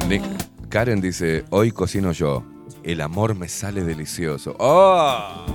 Nick- 0.08 0.24
Karen 0.70 1.02
dice, 1.02 1.44
hoy 1.50 1.72
cocino 1.72 2.12
yo. 2.12 2.44
El 2.84 3.02
amor 3.02 3.34
me 3.36 3.48
sale 3.50 3.84
delicioso. 3.84 4.56
¡Oh! 4.60 5.46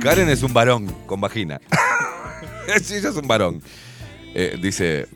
Karen 0.00 0.28
es 0.28 0.42
un 0.42 0.52
varón 0.52 0.86
con 1.06 1.20
vagina. 1.20 1.60
sí, 2.82 2.94
ella 2.96 3.10
es 3.10 3.16
un 3.16 3.28
varón. 3.28 3.62
Eh, 4.34 4.58
dice, 4.60 5.06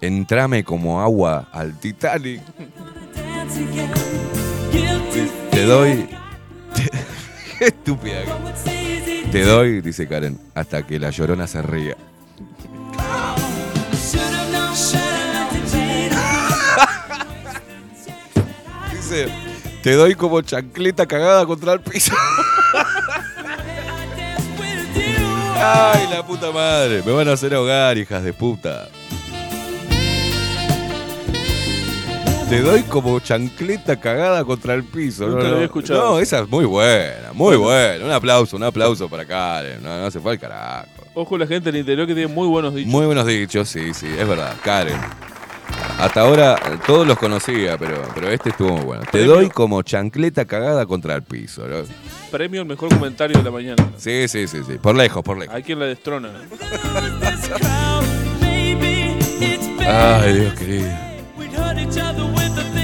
entrame 0.00 0.62
como 0.64 1.00
agua 1.02 1.48
al 1.52 1.78
Titanic. 1.78 2.40
Te 5.50 5.64
doy... 5.64 6.08
Qué 7.58 7.66
estúpida. 7.66 8.20
Te 9.32 9.42
doy, 9.42 9.80
dice 9.80 10.06
Karen, 10.06 10.38
hasta 10.54 10.86
que 10.86 10.98
la 10.98 11.10
llorona 11.10 11.46
se 11.46 11.62
ría. 11.62 11.96
Dice, 18.92 19.28
te 19.82 19.94
doy 19.94 20.14
como 20.14 20.40
chancleta 20.42 21.06
cagada 21.06 21.46
contra 21.46 21.72
el 21.72 21.80
piso. 21.80 22.14
Ay, 25.56 26.06
la 26.10 26.24
puta 26.24 26.52
madre. 26.52 27.02
Me 27.04 27.12
van 27.12 27.28
a 27.28 27.32
hacer 27.32 27.54
ahogar, 27.54 27.98
hijas 27.98 28.22
de 28.22 28.32
puta. 28.32 28.88
Te 32.48 32.62
doy 32.62 32.82
como 32.84 33.20
chancleta 33.20 34.00
cagada 34.00 34.42
contra 34.42 34.72
el 34.72 34.82
piso. 34.82 35.26
Nunca 35.26 35.42
no, 35.42 35.48
lo 35.48 35.54
había 35.56 35.66
escuchado. 35.66 36.12
No, 36.12 36.18
esa 36.18 36.40
es 36.40 36.48
muy 36.48 36.64
buena, 36.64 37.34
muy 37.34 37.56
buena. 37.56 38.06
Un 38.06 38.10
aplauso, 38.10 38.56
un 38.56 38.62
aplauso 38.62 39.06
para 39.06 39.26
Karen. 39.26 39.82
No, 39.82 40.00
no 40.00 40.10
se 40.10 40.18
fue 40.18 40.32
al 40.32 40.38
carajo. 40.38 40.88
Ojo 41.12 41.36
la 41.36 41.46
gente 41.46 41.70
del 41.70 41.80
interior 41.80 42.06
que 42.06 42.14
tiene 42.14 42.32
muy 42.32 42.48
buenos 42.48 42.74
dichos. 42.74 42.90
Muy 42.90 43.04
buenos 43.04 43.26
dichos, 43.26 43.68
sí, 43.68 43.92
sí, 43.92 44.06
es 44.06 44.26
verdad. 44.26 44.54
Karen. 44.64 44.98
Hasta 45.98 46.22
ahora 46.22 46.58
todos 46.86 47.06
los 47.06 47.18
conocía, 47.18 47.76
pero, 47.76 48.00
pero 48.14 48.30
este 48.30 48.48
estuvo 48.48 48.76
muy 48.76 48.84
bueno. 48.84 49.02
Te 49.12 49.24
doy 49.24 49.50
como 49.50 49.82
chancleta 49.82 50.46
cagada 50.46 50.86
contra 50.86 51.16
el 51.16 51.22
piso. 51.22 51.68
¿no? 51.68 51.82
Premio 52.30 52.62
al 52.62 52.66
mejor 52.66 52.88
comentario 52.88 53.36
de 53.36 53.44
la 53.44 53.50
mañana. 53.50 53.90
Sí, 53.98 54.26
sí, 54.26 54.48
sí, 54.48 54.60
sí. 54.66 54.78
Por 54.80 54.96
lejos, 54.96 55.22
por 55.22 55.36
lejos. 55.36 55.54
Hay 55.54 55.62
quien 55.62 55.78
la 55.78 55.84
destrona. 55.84 56.30
Ay, 59.86 60.32
Dios 60.32 60.54
querido. 60.54 61.08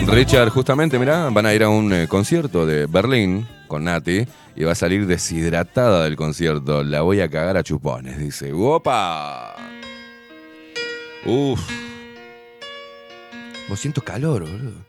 Richard, 0.07 0.51
justamente, 0.51 0.99
mirá, 0.99 1.29
van 1.31 1.47
a 1.47 1.55
ir 1.55 1.63
a 1.63 1.69
un 1.69 1.93
eh, 1.93 2.07
concierto 2.09 2.67
de 2.67 2.87
Berlín 2.87 3.47
con 3.67 3.85
Nati 3.85 4.27
y 4.55 4.65
va 4.65 4.73
a 4.73 4.75
salir 4.75 5.07
deshidratada 5.07 6.05
del 6.05 6.17
concierto. 6.17 6.85
La 6.85 7.01
voy 7.03 7.21
a 7.21 7.29
cagar 7.29 7.57
a 7.57 7.63
chupones, 7.63 8.19
dice. 8.19 8.53
¡Opa! 8.53 9.55
Uf. 11.27 11.61
Vos 13.69 13.81
siento 13.81 14.03
calor, 14.03 14.43
boludo. 14.43 14.85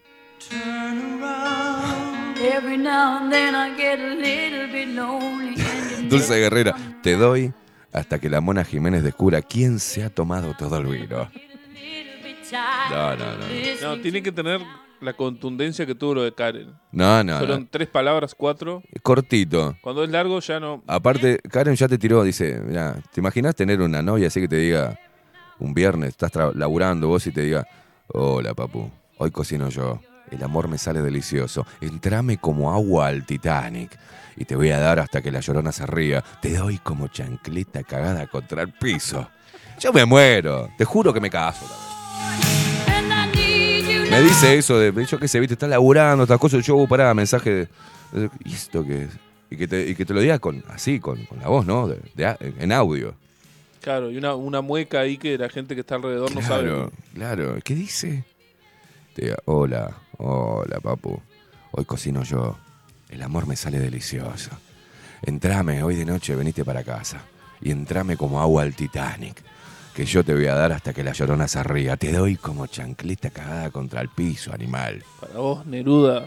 Every 2.37 2.77
now 2.77 3.17
and 3.17 3.31
then 3.31 3.55
I 3.55 3.75
get 3.75 3.99
a 3.99 4.13
little 4.13 4.71
bit 4.71 4.89
lonely. 4.89 5.55
and 5.55 6.03
you 6.03 6.09
Dulce 6.09 6.37
Guerrera, 6.37 6.75
te 7.01 7.15
doy 7.15 7.53
hasta 7.93 8.19
que 8.19 8.29
la 8.29 8.41
mona 8.41 8.65
Jiménez 8.65 9.01
descubra 9.01 9.41
quién 9.41 9.79
se 9.79 10.03
ha 10.03 10.09
tomado 10.09 10.53
todo 10.55 10.77
el 10.77 10.85
vino. 10.87 11.29
No, 12.51 13.15
no, 13.15 13.25
no. 13.37 13.45
No, 13.81 14.01
tiene 14.01 14.21
que 14.21 14.31
tener 14.31 14.61
la 15.01 15.13
contundencia 15.13 15.85
que 15.85 15.95
tuvo 15.95 16.15
lo 16.15 16.23
de 16.23 16.33
Karen. 16.33 16.73
No, 16.91 17.23
no, 17.23 17.37
Fueron 17.37 17.61
no. 17.61 17.67
tres 17.69 17.87
palabras, 17.87 18.33
cuatro. 18.35 18.81
Cortito. 19.03 19.75
Cuando 19.81 20.03
es 20.03 20.09
largo 20.09 20.39
ya 20.39 20.59
no. 20.59 20.83
Aparte, 20.87 21.39
Karen 21.49 21.75
ya 21.75 21.87
te 21.87 21.97
tiró, 21.97 22.23
dice, 22.23 22.59
mira, 22.65 22.95
¿te 23.11 23.19
imaginas 23.21 23.55
tener 23.55 23.81
una 23.81 24.01
novia 24.01 24.27
así 24.27 24.41
que 24.41 24.47
te 24.47 24.57
diga 24.57 24.97
un 25.59 25.73
viernes, 25.73 26.09
estás 26.09 26.31
laburando 26.55 27.07
vos 27.07 27.25
y 27.27 27.31
te 27.31 27.41
diga, 27.41 27.65
hola 28.07 28.53
papu, 28.53 28.89
hoy 29.17 29.31
cocino 29.31 29.69
yo, 29.69 30.01
el 30.31 30.43
amor 30.43 30.67
me 30.67 30.77
sale 30.77 31.01
delicioso, 31.01 31.65
entrame 31.79 32.37
como 32.37 32.73
agua 32.73 33.07
al 33.07 33.25
Titanic 33.25 33.97
y 34.35 34.43
te 34.43 34.55
voy 34.55 34.71
a 34.71 34.79
dar 34.79 34.99
hasta 34.99 35.21
que 35.21 35.31
la 35.31 35.39
llorona 35.39 35.71
se 35.71 35.85
ría, 35.85 36.21
te 36.41 36.57
doy 36.57 36.77
como 36.79 37.07
chancleta 37.07 37.83
cagada 37.83 38.27
contra 38.27 38.63
el 38.63 38.73
piso. 38.73 39.29
Yo 39.79 39.93
me 39.93 40.05
muero, 40.05 40.69
te 40.77 40.83
juro 40.83 41.13
que 41.13 41.21
me 41.21 41.29
caso. 41.29 41.65
Me 44.11 44.21
dice 44.21 44.57
eso 44.57 44.79
de, 44.79 45.05
yo 45.05 45.19
qué 45.19 45.27
sé, 45.27 45.39
viste, 45.39 45.55
estás 45.55 45.69
laburando, 45.69 46.23
estas 46.23 46.39
cosas, 46.39 46.65
yo, 46.65 46.87
pará, 46.87 47.13
mensaje 47.13 47.67
de, 48.13 48.29
¿y 48.45 48.53
esto 48.53 48.85
qué 48.85 49.03
es? 49.03 49.09
Y 49.49 49.57
que 49.57 49.67
te, 49.67 49.89
y 49.89 49.95
que 49.95 50.05
te 50.05 50.13
lo 50.13 50.21
diga 50.21 50.39
con, 50.39 50.63
así, 50.69 50.99
con, 50.99 51.25
con 51.25 51.39
la 51.39 51.47
voz, 51.49 51.65
¿no? 51.65 51.87
De- 51.87 51.99
de 52.13 52.25
a- 52.25 52.37
en 52.39 52.71
audio. 52.71 53.13
Claro, 53.81 54.09
y 54.09 54.17
una, 54.17 54.33
una 54.35 54.61
mueca 54.61 55.01
ahí 55.01 55.17
que 55.17 55.37
la 55.37 55.49
gente 55.49 55.75
que 55.75 55.81
está 55.81 55.95
alrededor 55.95 56.33
no 56.33 56.41
sabe. 56.41 56.63
Claro, 56.63 56.91
claro. 57.13 57.57
¿Qué 57.63 57.75
dice? 57.75 58.23
Te 59.13 59.23
diga, 59.25 59.37
hola, 59.45 59.95
hola, 60.17 60.79
papu. 60.79 61.19
Hoy 61.71 61.85
cocino 61.85 62.23
yo. 62.23 62.57
El 63.09 63.21
amor 63.21 63.45
me 63.47 63.55
sale 63.55 63.79
delicioso. 63.79 64.49
Entrame, 65.23 65.83
hoy 65.83 65.95
de 65.95 66.05
noche 66.05 66.35
veniste 66.35 66.63
para 66.65 66.83
casa. 66.83 67.21
Y 67.61 67.69
entrame 67.71 68.17
como 68.17 68.41
agua 68.41 68.63
al 68.63 68.73
Titanic. 68.75 69.43
Que 69.95 70.05
yo 70.05 70.25
te 70.25 70.33
voy 70.33 70.45
a 70.47 70.55
dar 70.55 70.73
hasta 70.73 70.93
que 70.93 71.03
la 71.05 71.13
llorona 71.13 71.47
se 71.47 71.63
ría. 71.63 71.95
Te 71.95 72.11
doy 72.11 72.35
como 72.35 72.67
chancleta 72.67 73.29
cagada 73.29 73.69
contra 73.69 74.01
el 74.01 74.09
piso, 74.09 74.51
animal. 74.53 75.01
Para 75.21 75.35
vos, 75.39 75.65
Neruda. 75.65 76.25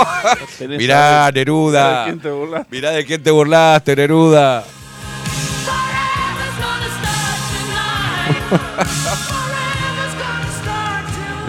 Mirá, 0.68 1.26
a- 1.26 1.32
Neruda. 1.32 2.04
¿De 2.04 2.10
quién 2.10 2.20
te 2.20 2.30
burlas? 2.30 2.66
Mirá 2.70 2.90
de 2.92 3.04
quién 3.04 3.20
te 3.22 3.30
burlaste, 3.32 3.96
Neruda. 3.96 4.64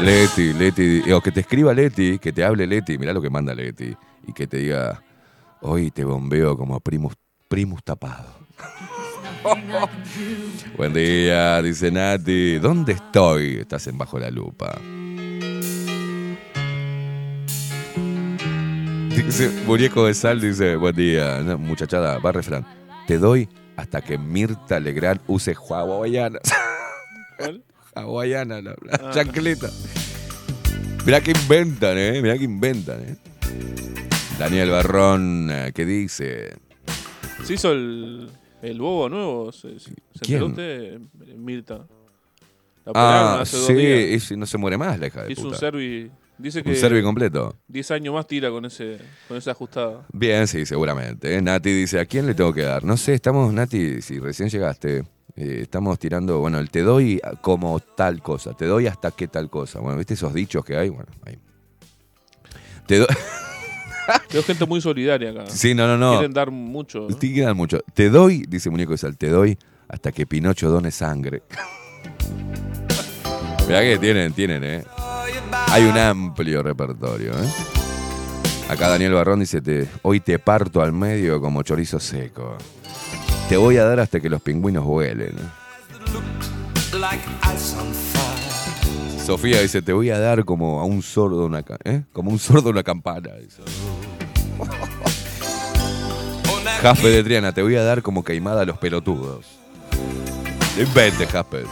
Leti, 0.02 0.54
Leti, 0.54 1.12
o 1.12 1.22
que 1.22 1.32
te 1.32 1.42
escriba 1.42 1.74
Leti, 1.74 2.20
que 2.20 2.34
te 2.34 2.44
hable 2.44 2.68
Leti, 2.68 2.98
mirá 2.98 3.14
lo 3.14 3.22
que 3.22 3.30
manda 3.30 3.54
Leti, 3.54 3.96
y 4.28 4.34
que 4.34 4.48
te 4.48 4.58
diga, 4.58 5.02
hoy 5.62 5.92
te 5.92 6.04
bombeo 6.04 6.58
como 6.58 6.80
primus, 6.82 7.14
primus 7.48 7.84
tapado. 7.84 8.28
Buen 10.78 10.94
día, 10.94 11.62
dice 11.62 11.92
Nati, 11.92 12.60
¿dónde 12.60 12.94
estoy? 12.94 13.58
Estás 13.60 13.88
en 13.88 13.98
Bajo 13.98 14.20
la 14.20 14.30
Lupa. 14.30 14.80
Dice, 19.16 19.50
Muñeco 19.66 20.06
de 20.08 20.14
Sal 20.14 20.42
dice, 20.42 20.76
buen 20.76 20.96
día, 20.96 21.40
no, 21.44 21.58
muchachada, 21.58 22.18
va 22.20 22.32
refrán. 22.32 22.66
Te 23.08 23.18
doy 23.18 23.48
hasta 23.78 24.02
que 24.02 24.18
Mirta 24.18 24.80
Legrand 24.80 25.22
use 25.28 25.54
hawaianas. 25.56 26.42
¿Cuál? 27.38 27.64
Hawaiana, 27.96 28.60
la, 28.60 28.72
la 28.82 29.00
Ah. 29.04 29.12
chancleta. 29.14 29.70
Mirá 31.06 31.22
que 31.22 31.30
inventan, 31.32 31.96
¿eh? 31.98 32.20
Mirá 32.24 32.36
que 32.40 32.44
inventan, 32.46 33.02
¿eh? 33.02 33.16
Daniel 34.40 34.72
Barrón, 34.72 35.50
eh, 35.52 35.72
¿qué 35.76 35.86
dice? 35.86 36.56
Se 37.44 37.54
hizo 37.54 37.72
el, 37.72 38.32
el 38.64 38.80
bobo 38.80 39.10
nuevo. 39.10 39.52
¿Se, 39.52 39.80
se 39.80 39.92
¿Quién? 40.22 40.42
enteró 40.44 40.46
usted, 40.48 41.00
Mirta? 41.38 41.86
La 42.86 42.92
Ah, 42.96 43.42
hace 43.42 43.58
dos 43.58 43.68
sí, 43.68 43.74
días. 43.76 44.32
y 44.32 44.36
no 44.38 44.46
se 44.46 44.58
muere 44.58 44.78
más 44.78 45.00
la 45.00 45.08
hija 45.08 45.24
de 45.24 45.32
Hizo 45.32 45.42
un 45.44 45.48
puta. 45.50 45.60
servi. 45.60 46.12
Dice 46.38 46.64
que. 46.64 46.70
Un 46.72 46.76
servi 46.76 47.02
completo. 47.04 47.56
10 47.68 47.92
años 47.92 48.14
más 48.14 48.28
tira 48.28 48.50
con 48.50 48.66
ese 48.66 48.98
con 49.28 49.38
esa 49.38 49.52
ajustada. 49.52 50.06
Bien, 50.12 50.48
sí, 50.48 50.66
seguramente. 50.66 51.36
¿eh? 51.36 51.42
Nati 51.42 51.72
dice, 51.72 52.00
¿a 52.00 52.06
quién 52.06 52.26
le 52.26 52.34
tengo 52.34 52.54
que 52.54 52.64
dar? 52.64 52.84
No 52.84 52.98
sé, 52.98 53.14
estamos, 53.14 53.54
Nati, 53.54 54.02
si 54.02 54.20
recién 54.20 54.50
llegaste, 54.50 55.04
Eh, 55.36 55.60
estamos 55.64 55.98
tirando, 55.98 56.40
bueno, 56.40 56.60
el 56.60 56.70
te 56.70 56.82
doy 56.82 57.20
como 57.42 57.80
tal 57.80 58.22
cosa, 58.22 58.54
te 58.54 58.66
doy 58.66 58.86
hasta 58.88 59.10
qué 59.12 59.28
tal 59.28 59.50
cosa. 59.50 59.80
Bueno, 59.80 59.98
¿viste 59.98 60.14
esos 60.16 60.34
dichos 60.34 60.64
que 60.66 60.76
hay? 60.78 60.90
Bueno, 60.90 61.10
ahí. 61.26 61.38
Te 62.86 62.98
doy. 63.00 63.08
Veo 64.32 64.44
gente 64.44 64.66
muy 64.66 64.82
solidaria 64.82 65.32
acá. 65.32 65.46
Sí, 65.48 65.74
no, 65.74 65.88
no, 65.88 65.98
no. 65.98 66.14
Quieren 66.14 66.34
dar 66.34 66.52
mucho. 66.52 67.08
¿no? 67.10 67.18
Sí, 67.20 67.34
quedan 67.34 67.56
mucho. 67.56 67.80
Te 67.94 68.10
doy, 68.10 68.46
dice 68.48 68.70
Muñeco 68.70 68.92
de 68.92 68.98
Sal, 68.98 69.18
te 69.18 69.30
doy 69.30 69.58
hasta 69.88 70.12
que 70.12 70.26
Pinocho 70.26 70.70
done 70.70 70.92
sangre. 70.92 71.44
Mirá 73.68 73.82
que 73.82 73.98
tienen, 73.98 74.34
tienen, 74.34 74.64
¿eh? 74.64 74.84
Hay 75.68 75.84
un 75.84 75.98
amplio 75.98 76.62
repertorio, 76.62 77.32
¿eh? 77.32 77.50
Acá 78.70 78.90
Daniel 78.90 79.14
Barrón 79.14 79.40
dice, 79.40 79.62
te, 79.62 79.88
hoy 80.02 80.20
te 80.20 80.40
parto 80.40 80.82
al 80.82 80.94
medio 80.94 81.40
como 81.40 81.64
chorizo 81.64 82.00
seco. 82.00 82.58
Te 83.50 83.58
voy 83.58 83.78
a 83.78 83.86
dar 83.86 84.00
hasta 84.00 84.20
que 84.20 84.30
los 84.30 84.42
pingüinos 84.42 84.84
vuelen. 84.84 85.36
Sofía 89.26 89.62
dice, 89.62 89.82
te 89.82 89.94
voy 89.94 90.10
a 90.10 90.20
dar 90.20 90.44
como 90.44 90.82
a 90.82 90.84
un 90.84 91.02
sordo 91.02 91.46
una, 91.46 91.64
¿eh? 91.86 92.04
como 92.12 92.30
un 92.30 92.40
sordo 92.40 92.72
una 92.72 92.84
campana. 92.84 93.30
dice. 93.36 93.62
Jaspe 96.82 97.08
de 97.08 97.24
Triana, 97.24 97.54
te 97.54 97.62
voy 97.62 97.78
a 97.78 97.84
dar 97.84 98.02
como 98.02 98.26
queimada 98.26 98.64
a 98.64 98.66
los 98.66 98.78
pelotudos. 98.80 99.46
No 100.76 100.84
inventes, 100.84 101.30
Jaspe. 101.30 101.64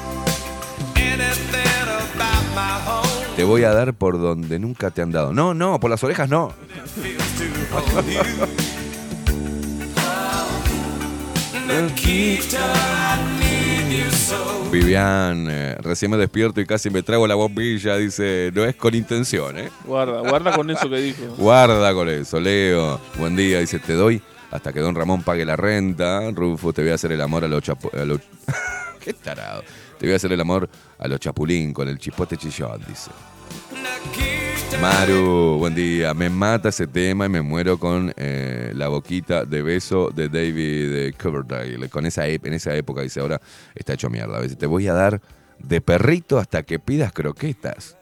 Anything 0.95 1.89
about 2.15 2.45
my 2.55 2.79
home 2.87 3.35
Te 3.35 3.43
voy 3.43 3.65
a 3.65 3.73
dar 3.73 3.93
por 3.95 4.21
donde 4.21 4.57
nunca 4.57 4.91
te 4.91 5.01
han 5.01 5.11
dado. 5.11 5.33
No, 5.33 5.53
no, 5.53 5.77
por 5.81 5.89
las 5.89 6.01
orejas 6.05 6.29
no. 6.29 6.53
Vivian, 14.71 15.47
eh, 15.49 15.75
recién 15.81 16.09
me 16.11 16.17
despierto 16.17 16.61
y 16.61 16.65
casi 16.65 16.89
me 16.89 17.03
trago 17.03 17.27
la 17.27 17.35
bombilla. 17.35 17.97
Dice, 17.97 18.51
no 18.53 18.63
es 18.63 18.75
con 18.75 18.95
intención, 18.95 19.57
¿eh? 19.57 19.69
Guarda, 19.85 20.21
guarda 20.21 20.55
con 20.55 20.69
eso 20.69 20.89
que 20.89 20.97
dijo. 20.97 21.23
Guarda 21.37 21.93
con 21.93 22.07
eso, 22.07 22.39
Leo. 22.39 22.99
Buen 23.17 23.35
día, 23.35 23.59
dice, 23.59 23.79
te 23.79 23.93
doy 23.93 24.21
hasta 24.49 24.71
que 24.71 24.79
don 24.79 24.95
Ramón 24.95 25.23
pague 25.23 25.43
la 25.45 25.55
renta. 25.57 26.31
Rufo, 26.31 26.71
te 26.71 26.81
voy 26.83 26.91
a 26.91 26.95
hacer 26.95 27.11
el 27.11 27.21
amor 27.21 27.43
a 27.43 27.47
los 27.49 27.61
chapu... 27.63 27.89
a 27.93 28.05
los- 28.05 28.21
Qué 29.03 29.13
tarado. 29.13 29.63
Te 29.99 30.05
voy 30.05 30.13
a 30.13 30.15
hacer 30.15 30.31
el 30.31 30.39
amor 30.41 30.69
a 30.97 31.07
los 31.07 31.19
chapulín 31.19 31.73
con 31.73 31.87
el 31.89 31.97
chipote 31.99 32.37
chillón, 32.37 32.81
dice. 32.87 33.11
Maru, 34.79 35.57
buen 35.57 35.75
día. 35.75 36.13
Me 36.13 36.29
mata 36.29 36.69
ese 36.69 36.87
tema 36.87 37.25
y 37.25 37.29
me 37.29 37.41
muero 37.41 37.77
con 37.77 38.13
eh, 38.15 38.71
la 38.75 38.87
boquita 38.87 39.43
de 39.45 39.61
beso 39.61 40.09
de 40.09 40.29
David 40.29 40.95
eh, 40.95 41.13
Coverdale. 41.21 41.89
Con 41.89 42.05
esa, 42.05 42.27
en 42.27 42.53
esa 42.53 42.75
época, 42.75 43.01
dice, 43.01 43.19
ahora 43.19 43.41
está 43.75 43.93
hecho 43.93 44.09
mierda. 44.09 44.41
Dice, 44.41 44.55
te 44.55 44.65
voy 44.65 44.87
a 44.87 44.93
dar 44.93 45.21
de 45.59 45.81
perrito 45.81 46.39
hasta 46.39 46.63
que 46.63 46.79
pidas 46.79 47.11
croquetas. 47.11 47.97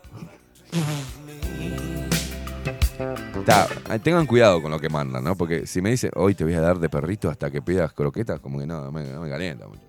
Ta, 3.45 3.67
tengan 4.03 4.25
cuidado 4.25 4.61
con 4.61 4.71
lo 4.71 4.79
que 4.79 4.89
mandan, 4.89 5.23
¿no? 5.23 5.35
Porque 5.35 5.65
si 5.65 5.81
me 5.81 5.89
dice, 5.91 6.11
hoy 6.15 6.35
te 6.35 6.43
voy 6.43 6.53
a 6.53 6.61
dar 6.61 6.79
de 6.79 6.89
perrito 6.89 7.29
hasta 7.29 7.49
que 7.49 7.61
pidas 7.61 7.93
croquetas, 7.93 8.39
como 8.39 8.59
que 8.59 8.67
no, 8.67 8.83
no 8.83 8.91
me, 8.91 9.03
me 9.03 9.29
calienta 9.29 9.67
mucho. 9.67 9.88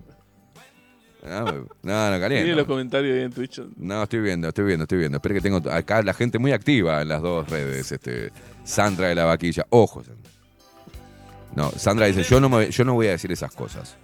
No, 1.23 1.45
me- 1.45 1.51
no, 1.83 2.11
no 2.11 2.19
calienta. 2.19 2.43
Miren 2.43 2.55
los 2.57 2.65
comentarios 2.65 3.15
ahí 3.17 3.23
en 3.23 3.31
Twitch. 3.31 3.61
No, 3.77 4.03
estoy 4.03 4.21
viendo, 4.21 4.47
estoy 4.47 4.65
viendo, 4.65 4.83
estoy 4.83 4.97
viendo. 4.97 5.17
Espera 5.17 5.35
que 5.35 5.41
tengo 5.41 5.57
acá 5.71 6.01
la 6.01 6.13
gente 6.13 6.39
muy 6.39 6.51
activa 6.51 7.01
en 7.01 7.09
las 7.09 7.21
dos 7.21 7.47
redes. 7.49 7.91
Este, 7.91 8.31
Sandra 8.63 9.07
de 9.07 9.15
la 9.15 9.25
Vaquilla. 9.25 9.65
Ojo. 9.69 10.03
Sandra. 10.03 10.31
No, 11.55 11.71
Sandra 11.71 12.05
dice, 12.07 12.23
yo 12.23 12.39
no, 12.39 12.49
me- 12.49 12.71
yo 12.71 12.83
no 12.83 12.93
voy 12.93 13.07
a 13.07 13.11
decir 13.11 13.31
esas 13.31 13.51
cosas. 13.53 13.97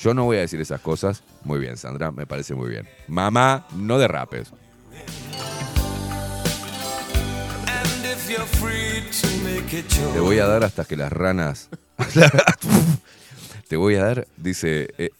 Yo 0.00 0.12
no 0.12 0.24
voy 0.24 0.38
a 0.38 0.40
decir 0.40 0.60
esas 0.60 0.80
cosas. 0.80 1.22
Muy 1.44 1.58
bien, 1.60 1.76
Sandra, 1.76 2.10
me 2.10 2.26
parece 2.26 2.54
muy 2.54 2.68
bien. 2.70 2.88
Mamá, 3.06 3.66
no 3.76 3.98
derrapes. 3.98 4.50
Te 10.12 10.20
voy 10.20 10.38
a 10.38 10.46
dar 10.46 10.64
hasta 10.64 10.84
que 10.84 10.96
las 10.96 11.12
ranas... 11.12 11.68
te 13.68 13.76
voy 13.76 13.94
a 13.96 14.04
dar, 14.04 14.26
dice 14.36 14.88
eh, 14.98 15.10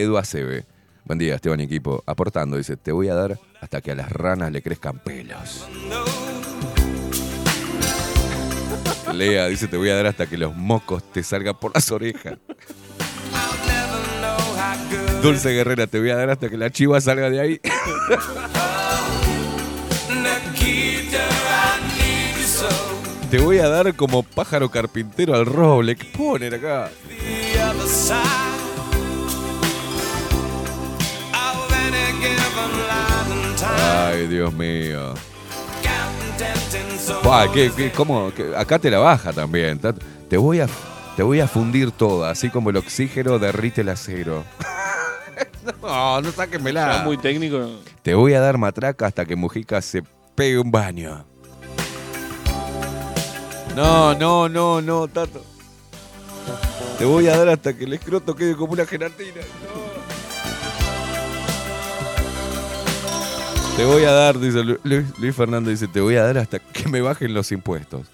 Edu 0.00 0.18
Acebe. 0.18 0.64
Buen 1.04 1.18
día, 1.18 1.34
Esteban 1.34 1.60
y 1.60 1.64
equipo. 1.64 2.02
Aportando, 2.06 2.56
dice, 2.56 2.76
te 2.76 2.92
voy 2.92 3.08
a 3.08 3.14
dar 3.14 3.38
hasta 3.60 3.80
que 3.80 3.92
a 3.92 3.94
las 3.94 4.10
ranas 4.10 4.52
le 4.52 4.62
crezcan 4.62 4.98
pelos. 4.98 5.66
Lea 9.12 9.48
dice, 9.48 9.68
te 9.68 9.76
voy 9.76 9.90
a 9.90 9.96
dar 9.96 10.06
hasta 10.06 10.26
que 10.26 10.38
los 10.38 10.56
mocos 10.56 11.02
te 11.12 11.22
salgan 11.22 11.58
por 11.58 11.74
las 11.74 11.90
orejas. 11.90 12.38
Dulce 15.22 15.50
Guerrera, 15.50 15.86
te 15.86 16.00
voy 16.00 16.10
a 16.10 16.16
dar 16.16 16.30
hasta 16.30 16.48
que 16.48 16.56
la 16.56 16.70
chiva 16.70 17.00
salga 17.00 17.30
de 17.30 17.40
ahí. 17.40 17.60
Te 23.32 23.38
voy 23.38 23.60
a 23.60 23.68
dar 23.70 23.96
como 23.96 24.24
pájaro 24.24 24.70
carpintero 24.70 25.34
al 25.34 25.46
roble. 25.46 25.96
¿Qué 25.96 26.12
acá? 26.54 26.90
Ay, 34.06 34.26
Dios 34.28 34.52
mío. 34.52 35.14
Buah, 37.22 37.50
¿qué- 37.52 37.70
qué- 37.76 37.92
cómo? 37.92 38.32
¿Qué? 38.34 38.52
Acá 38.56 38.78
te 38.78 38.90
la 38.90 38.98
baja 38.98 39.32
también. 39.32 39.78
Ta- 39.78 39.94
Te 40.28 40.36
voy 40.38 40.60
a, 40.60 40.66
te 41.16 41.22
voy 41.22 41.40
a 41.40 41.46
fundir 41.48 41.90
toda, 41.90 42.30
así 42.30 42.48
como 42.48 42.70
el 42.70 42.76
oxígeno 42.78 43.38
derrite 43.38 43.82
el 43.82 43.90
acero. 43.90 44.44
no, 45.82 46.20
no 46.22 46.32
sáquenmela. 46.32 46.98
Es 46.98 47.04
muy 47.04 47.18
técnico. 47.18 47.68
Te 48.02 48.14
voy 48.14 48.32
a 48.34 48.40
dar 48.40 48.56
matraca 48.56 49.06
hasta 49.06 49.24
que 49.26 49.36
Mujica 49.36 49.82
se 49.82 50.02
pegue 50.34 50.58
un 50.58 50.70
baño. 50.70 51.24
No, 53.76 54.14
no, 54.14 54.48
no, 54.48 54.80
no, 54.80 55.06
Tato. 55.08 55.44
Te 56.98 57.04
voy 57.04 57.28
a 57.28 57.36
dar 57.36 57.48
hasta 57.50 57.76
que 57.76 57.84
el 57.84 57.92
escroto 57.94 58.34
quede 58.34 58.56
como 58.56 58.72
una 58.72 58.86
gelatina. 58.86 59.40
No. 59.42 60.01
Te 63.76 63.84
voy 63.86 64.04
a 64.04 64.12
dar, 64.12 64.38
dice 64.38 64.62
Lu- 64.62 64.78
Luis, 64.84 65.34
Fernando, 65.34 65.70
dice, 65.70 65.88
te 65.88 66.00
voy 66.00 66.16
a 66.16 66.22
dar 66.24 66.38
hasta 66.38 66.58
que 66.58 66.88
me 66.88 67.00
bajen 67.00 67.32
los 67.32 67.50
impuestos. 67.52 68.06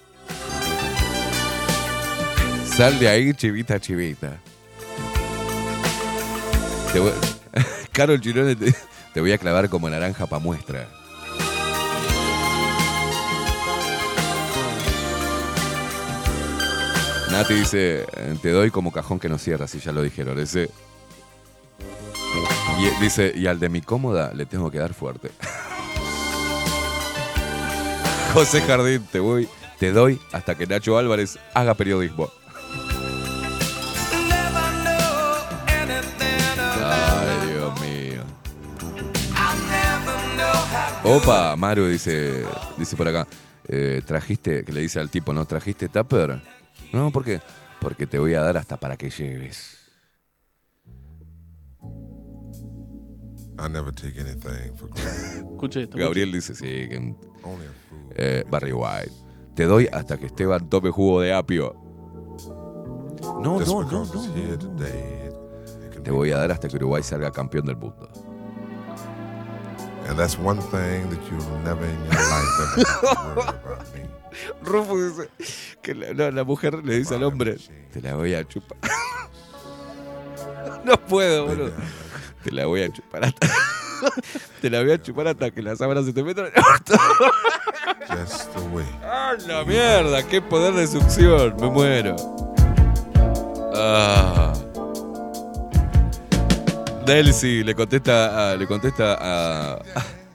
Sal 2.75 2.97
de 2.97 3.09
ahí, 3.09 3.33
chivita, 3.33 3.79
chivita. 3.79 4.39
Te 6.93 6.99
voy- 6.99 7.11
Carol 7.91 8.21
Girone, 8.21 8.55
te, 8.55 9.19
voy 9.21 9.33
a 9.33 9.37
clavar 9.37 9.69
como 9.69 9.89
naranja 9.89 10.25
pa' 10.27 10.39
muestra. 10.39 10.87
Nati 17.31 17.53
dice, 17.53 18.05
te 18.41 18.51
doy 18.51 18.71
como 18.71 18.91
cajón 18.91 19.19
que 19.19 19.29
no 19.29 19.37
cierra, 19.37 19.67
si 19.67 19.79
ya 19.79 19.91
lo 19.91 20.01
dijeron. 20.01 20.39
Ese. 20.39 20.69
Y 22.79 22.85
eh, 22.85 22.93
dice, 23.01 23.33
y 23.35 23.45
al 23.45 23.59
de 23.59 23.67
mi 23.67 23.81
cómoda 23.81 24.31
le 24.33 24.45
tengo 24.45 24.71
que 24.71 24.79
dar 24.79 24.93
fuerte. 24.93 25.31
José 28.33 28.61
Jardín, 28.61 29.05
te 29.11 29.19
voy, 29.19 29.49
te 29.79 29.91
doy 29.91 30.17
hasta 30.31 30.55
que 30.55 30.65
Nacho 30.65 30.97
Álvarez 30.97 31.37
haga 31.53 31.73
periodismo. 31.73 32.29
Ay, 36.85 37.49
Dios 37.49 37.81
mío. 37.81 38.23
Opa, 41.03 41.57
Maru 41.57 41.87
dice, 41.87 42.45
dice 42.77 42.95
por 42.95 43.09
acá, 43.09 43.27
eh, 43.67 44.01
trajiste, 44.05 44.63
que 44.63 44.71
le 44.71 44.79
dice 44.79 45.01
al 45.01 45.09
tipo, 45.09 45.33
¿no? 45.33 45.45
¿Trajiste 45.45 45.89
tupper? 45.89 46.41
No, 46.93 47.11
¿por 47.11 47.25
qué? 47.25 47.41
Porque 47.81 48.07
te 48.07 48.19
voy 48.19 48.35
a 48.35 48.41
dar 48.41 48.55
hasta 48.55 48.77
para 48.77 48.95
que 48.95 49.09
lleves. 49.09 49.79
I 53.59 53.67
never 53.67 53.91
take 53.91 54.17
anything 54.19 54.73
for 54.75 54.87
granted. 54.89 55.45
Escuche 55.45 55.83
esto. 55.83 55.97
Gabriel 55.97 56.31
dice, 56.31 56.55
sí, 56.55 56.65
que... 56.65 57.15
Eh, 58.15 58.43
Barry 58.49 58.71
White. 58.71 59.11
Te 59.55 59.65
doy 59.65 59.87
hasta 59.91 60.17
que 60.17 60.27
Esteban 60.27 60.69
tome 60.69 60.91
jugo 60.91 61.19
de 61.21 61.33
apio. 61.33 61.75
No, 63.41 63.59
no, 63.59 63.83
no, 63.83 64.05
no. 64.05 64.11
Te 66.03 66.11
voy 66.11 66.31
a 66.31 66.37
dar 66.37 66.51
hasta 66.51 66.69
que 66.69 66.77
Uruguay 66.77 67.03
salga 67.03 67.31
campeón 67.31 67.65
del 67.65 67.75
mundo. 67.75 68.09
and 70.09 70.17
that's 70.17 70.39
one 70.39 70.59
thing 70.59 71.07
that 71.09 71.21
you'll 71.29 71.59
never 71.59 71.85
in 71.85 72.03
your 72.05 72.13
life 72.13 72.61
ever 72.61 72.83
have 72.83 73.01
to 73.01 73.07
worry 73.35 73.47
about 73.63 73.93
me. 73.93 74.01
Rufo 74.63 74.97
dice 74.97 75.29
que 75.83 75.93
la, 75.93 76.13
no, 76.13 76.31
la 76.31 76.43
mujer 76.43 76.83
le 76.83 76.97
dice 76.97 77.13
al 77.15 77.23
hombre, 77.23 77.57
te 77.93 78.01
la 78.01 78.15
voy 78.15 78.33
a 78.33 78.43
chupar. 78.43 78.77
no 80.83 80.97
puedo, 80.97 81.45
boludo. 81.45 81.73
Te 82.43 82.51
la 82.51 82.65
voy 82.65 82.83
a 82.83 82.91
chupar 82.91 83.25
hasta... 83.25 83.47
te 84.61 84.69
la 84.69 84.81
voy 84.81 84.91
a 84.91 85.01
chupar 85.01 85.27
hasta 85.27 85.51
que 85.51 85.61
la 85.61 85.75
sábana 85.75 86.03
se 86.03 86.13
te 86.13 86.23
meta 86.23 86.41
en 86.41 86.47
el 86.47 86.63
orto. 86.63 86.93
Just 88.07 88.53
the 88.53 88.59
way. 88.73 88.85
¡Ah, 89.03 89.33
la 89.47 89.63
mierda! 89.63 90.27
¡Qué 90.27 90.41
poder 90.41 90.73
de 90.73 90.87
succión! 90.87 91.55
Me 91.59 91.69
muero. 91.69 92.15
Ah. 93.75 94.53
Delcy 97.05 97.63
le 97.63 97.75
contesta, 97.75 98.51
a, 98.51 98.55
le 98.55 98.67
contesta 98.67 99.17
a, 99.19 99.81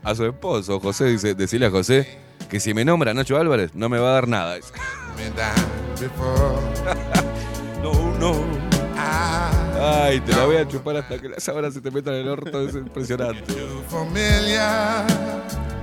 a 0.02 0.14
su 0.14 0.26
esposo, 0.26 0.80
José, 0.80 1.06
dice, 1.06 1.34
decirle 1.34 1.66
a 1.66 1.70
José 1.70 2.18
que 2.48 2.60
si 2.60 2.74
me 2.74 2.84
nombra 2.84 3.14
Nacho 3.14 3.36
Álvarez 3.36 3.74
no 3.74 3.88
me 3.88 3.98
va 3.98 4.10
a 4.10 4.12
dar 4.12 4.28
nada. 4.28 4.58
no, 7.82 8.18
no. 8.18 8.63
Ay, 9.86 10.20
te 10.20 10.32
la 10.32 10.46
voy 10.46 10.56
a 10.56 10.66
chupar 10.66 10.96
hasta 10.96 11.18
que 11.20 11.28
las 11.28 11.42
sábanas 11.42 11.74
se 11.74 11.80
te 11.82 11.90
metan 11.90 12.14
en 12.14 12.20
el 12.20 12.28
orto, 12.28 12.60
es 12.66 12.74
impresionante. 12.74 13.42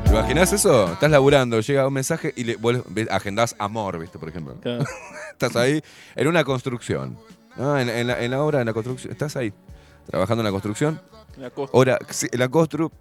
¿Te 0.03 0.09
imaginas 0.09 0.51
eso? 0.53 0.91
Estás 0.91 1.11
laburando, 1.11 1.59
llega 1.61 1.87
un 1.87 1.93
mensaje 1.93 2.33
y 2.35 2.43
le 2.43 2.55
vos 2.55 2.77
agendás 3.11 3.55
amor, 3.59 3.99
¿viste? 3.99 4.17
Por 4.17 4.29
ejemplo. 4.29 4.55
Estás 5.31 5.55
ahí 5.55 5.81
en 6.15 6.27
una 6.27 6.43
construcción. 6.43 7.17
¿no? 7.57 7.77
En, 7.77 7.89
en 7.89 8.07
la, 8.07 8.23
en 8.23 8.31
la 8.31 8.41
obra, 8.41 8.59
en 8.61 8.65
la 8.65 8.73
construcción. 8.73 9.11
Estás 9.11 9.35
ahí, 9.35 9.53
trabajando 10.09 10.41
en 10.41 10.45
la 10.45 10.51
construcción. 10.51 10.99
La 11.37 11.49
costa. 11.51 11.77
Hora, 11.77 11.99
sí, 12.09 12.27
en 12.31 12.39
la 12.39 12.49
constru. 12.49 12.91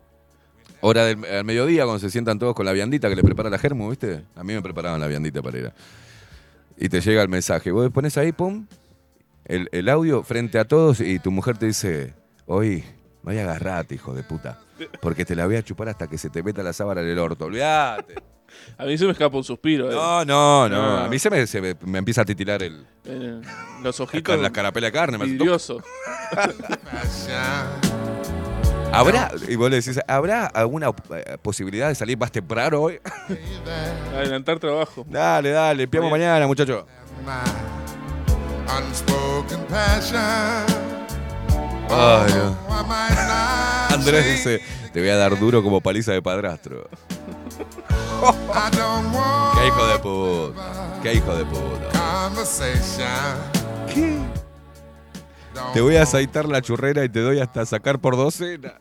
Hora 0.83 1.05
del 1.05 1.25
al 1.25 1.45
mediodía, 1.45 1.85
cuando 1.85 1.99
se 1.99 2.11
sientan 2.11 2.39
todos 2.39 2.55
con 2.55 2.65
la 2.67 2.73
viandita 2.73 3.09
que 3.09 3.17
le 3.17 3.23
prepara 3.23 3.49
la 3.51 3.59
Germu, 3.59 3.89
¿viste? 3.91 4.25
A 4.37 4.45
mí 4.45 4.53
me 4.55 4.63
preparaban 4.63 5.01
la 5.01 5.07
viandita 5.07 5.41
para 5.43 5.59
ir. 5.59 5.67
a- 5.67 5.75
Y 6.79 6.89
te 6.89 7.01
llega 7.01 7.23
el 7.23 7.29
mensaje. 7.29 7.71
Vos 7.71 7.91
pones 7.91 8.17
ahí, 8.19 8.33
pum, 8.33 8.67
el, 9.51 9.69
el 9.73 9.89
audio 9.89 10.23
frente 10.23 10.59
a 10.59 10.65
todos 10.67 11.01
y 11.01 11.19
tu 11.19 11.31
mujer 11.31 11.59
te 11.59 11.67
dice, 11.67 12.15
oye, 12.47 12.85
vaya 13.23 13.43
agarrate, 13.43 13.95
hijo 13.97 14.15
de 14.15 14.23
puta. 14.23 14.59
Porque 15.03 15.25
te 15.27 15.35
la 15.37 15.45
voy 15.47 15.57
a 15.57 15.63
chupar 15.63 15.89
hasta 15.91 16.07
que 16.09 16.17
se 16.19 16.31
te 16.31 16.43
meta 16.43 16.63
la 16.63 16.73
sábana 16.73 17.03
en 17.03 17.09
el 17.09 17.19
orto. 17.19 17.45
Olvídate. 17.47 18.15
A 18.79 18.85
mí 18.85 18.99
se 18.99 19.05
me 19.05 19.13
escapa 19.13 19.37
un 19.37 19.45
suspiro. 19.45 19.89
eh. 19.91 19.95
No, 19.95 20.25
no, 20.25 20.69
no. 20.69 20.99
A 20.99 21.09
mí 21.09 21.19
se 21.21 21.31
me, 21.31 21.47
se 21.47 21.61
me, 21.61 21.77
me 21.85 21.99
empieza 21.99 22.23
a 22.23 22.25
titilar 22.25 22.61
el, 22.65 22.85
Eh, 23.05 23.41
los 23.85 24.01
ojitos. 24.01 24.41
la 24.41 24.51
carapela 24.51 24.89
de 24.89 24.93
carne. 24.93 25.19
vidrioso. 25.19 25.81
¿Habrá, 28.93 29.31
y 29.49 29.55
vos 29.55 29.71
le 29.71 29.77
decís, 29.77 30.01
¿habrá 30.09 30.47
alguna 30.47 30.89
eh, 31.15 31.37
posibilidad 31.41 31.87
de 31.89 31.95
salir 31.95 32.19
más 32.19 32.33
temprano 32.33 32.81
hoy? 32.81 32.99
Adelantar 34.17 34.59
trabajo. 34.59 35.07
Dale, 35.09 35.51
dale, 35.51 35.83
limpiamos 35.83 36.11
mañana, 36.11 36.45
muchacho. 36.49 36.87
Might 42.89 43.15
not 43.15 43.93
Andrés 43.93 44.25
dice, 44.25 44.61
te 44.93 45.01
voy 45.01 45.11
a 45.11 45.17
dar 45.17 45.39
duro 45.39 45.63
como 45.63 45.81
paliza 45.81 46.13
de 46.13 46.23
padrastro. 46.23 46.89
Qué 48.21 49.67
hijo 49.67 49.87
de 49.87 49.99
puta. 49.99 51.01
Qué 51.03 51.15
hijo 51.15 51.35
de 51.37 51.45
puta. 51.45 51.89
conversation. 52.25 53.61
Te 55.73 55.81
voy 55.81 55.97
a 55.97 56.03
aceitar 56.03 56.49
la 56.49 56.63
churrera 56.63 57.05
y 57.05 57.09
te 57.09 57.21
doy 57.21 57.41
hasta 57.41 57.67
sacar 57.67 57.99
por 57.99 58.17
docena. 58.17 58.75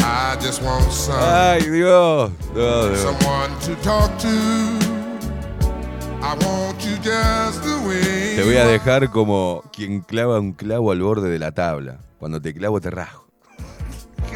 I 0.00 0.36
just 0.40 0.62
want 0.62 0.90
some, 0.90 1.16
Ay, 1.18 1.62
Dios. 1.70 2.30
No, 2.54 2.88
Dios. 2.88 3.06
Te 8.34 8.42
voy 8.42 8.56
a 8.56 8.66
dejar 8.66 9.10
como 9.10 9.62
quien 9.72 10.00
clava 10.00 10.40
un 10.40 10.52
clavo 10.52 10.90
al 10.90 11.00
borde 11.00 11.30
de 11.30 11.38
la 11.38 11.52
tabla. 11.52 11.98
Cuando 12.18 12.40
te 12.40 12.54
clavo 12.54 12.80
te 12.80 12.90
rajo. 12.90 13.26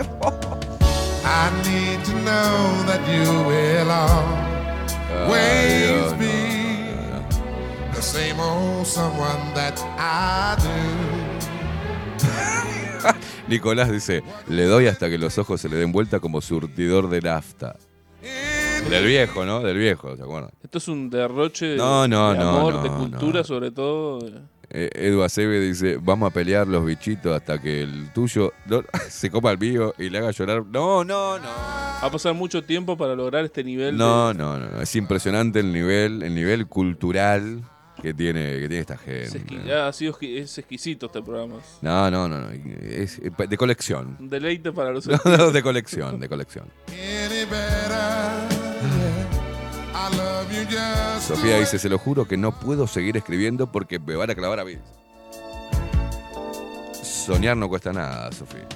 I 1.24 1.50
need 1.68 2.04
to 2.04 2.12
know 2.22 2.84
that 2.86 3.00
you 3.06 3.24
will 3.46 3.90
always 5.26 5.82
Dios, 5.82 6.12
be 6.18 6.84
the 7.94 8.00
same 8.00 8.40
old 8.40 8.86
someone 8.86 9.52
that 9.54 9.78
I 9.98 10.56
do. 10.62 10.68
Nicolás 13.48 13.90
dice, 13.90 14.22
le 14.46 14.64
doy 14.64 14.86
hasta 14.86 15.08
que 15.08 15.18
los 15.18 15.38
ojos 15.38 15.60
se 15.60 15.68
le 15.68 15.76
den 15.76 15.92
vuelta 15.92 16.20
como 16.20 16.40
surtidor 16.40 17.08
de 17.10 17.20
nafta. 17.20 17.76
Del 18.90 19.04
viejo, 19.06 19.44
¿no? 19.44 19.60
Del 19.60 19.76
viejo, 19.76 20.16
¿se 20.16 20.22
acuerdan? 20.22 20.50
Esto 20.62 20.78
es 20.78 20.88
un 20.88 21.10
derroche 21.10 21.66
de, 21.66 21.76
No, 21.76 22.08
no, 22.08 22.32
de 22.32 22.38
no, 22.38 22.48
amor, 22.48 22.82
de 22.82 22.88
cultura, 22.88 23.40
no. 23.40 23.44
sobre 23.44 23.70
todo. 23.70 24.18
Eh, 24.70 24.90
Edu 24.94 25.22
Acebe 25.22 25.60
dice, 25.60 25.98
vamos 26.00 26.30
a 26.30 26.32
pelear 26.34 26.66
los 26.66 26.84
bichitos 26.84 27.34
hasta 27.36 27.60
que 27.60 27.82
el 27.82 28.12
tuyo 28.14 28.52
no- 28.66 28.82
se 29.08 29.30
coma 29.30 29.50
el 29.52 29.58
mío 29.58 29.94
y 29.98 30.08
le 30.08 30.18
haga 30.18 30.30
llorar. 30.30 30.64
No, 30.64 31.04
no, 31.04 31.38
no. 31.38 31.44
Va 31.48 32.06
a 32.06 32.10
pasar 32.10 32.32
mucho 32.34 32.64
tiempo 32.64 32.96
para 32.96 33.14
lograr 33.14 33.44
este 33.44 33.62
nivel. 33.62 33.96
No, 33.96 34.28
de- 34.28 34.34
no, 34.34 34.58
no, 34.58 34.68
no. 34.70 34.80
Es 34.80 34.94
impresionante 34.96 35.60
el 35.60 35.70
nivel, 35.72 36.22
el 36.22 36.34
nivel 36.34 36.66
cultural 36.66 37.62
que 38.00 38.14
tiene, 38.14 38.52
que 38.60 38.68
tiene 38.68 38.78
esta 38.78 38.94
es 38.94 39.00
gente. 39.32 39.40
exqui- 39.54 39.64
ya 39.66 39.88
ha 39.88 39.92
sido 39.92 40.16
es 40.20 40.56
exquisito 40.58 41.06
este 41.06 41.20
programa. 41.22 41.56
No, 41.82 42.10
no, 42.10 42.26
no, 42.28 42.40
no. 42.40 42.48
Es 42.82 43.20
de 43.20 43.56
colección. 43.58 44.16
Un 44.20 44.28
deleite 44.30 44.70
para 44.72 44.92
los 44.92 45.06
No, 45.06 45.18
no, 45.24 45.50
de 45.50 45.62
colección, 45.62 46.20
de 46.20 46.28
colección. 46.28 46.66
Sofía 51.20 51.58
dice, 51.58 51.78
se 51.78 51.88
lo 51.88 51.98
juro 51.98 52.26
que 52.26 52.36
no 52.36 52.52
puedo 52.52 52.86
seguir 52.86 53.16
escribiendo 53.16 53.70
porque 53.70 53.98
me 53.98 54.16
van 54.16 54.30
a 54.30 54.34
clavar 54.34 54.60
a 54.60 54.64
mí. 54.64 54.76
Soñar 57.02 57.56
no 57.56 57.68
cuesta 57.68 57.92
nada, 57.92 58.32
Sofía. 58.32 58.66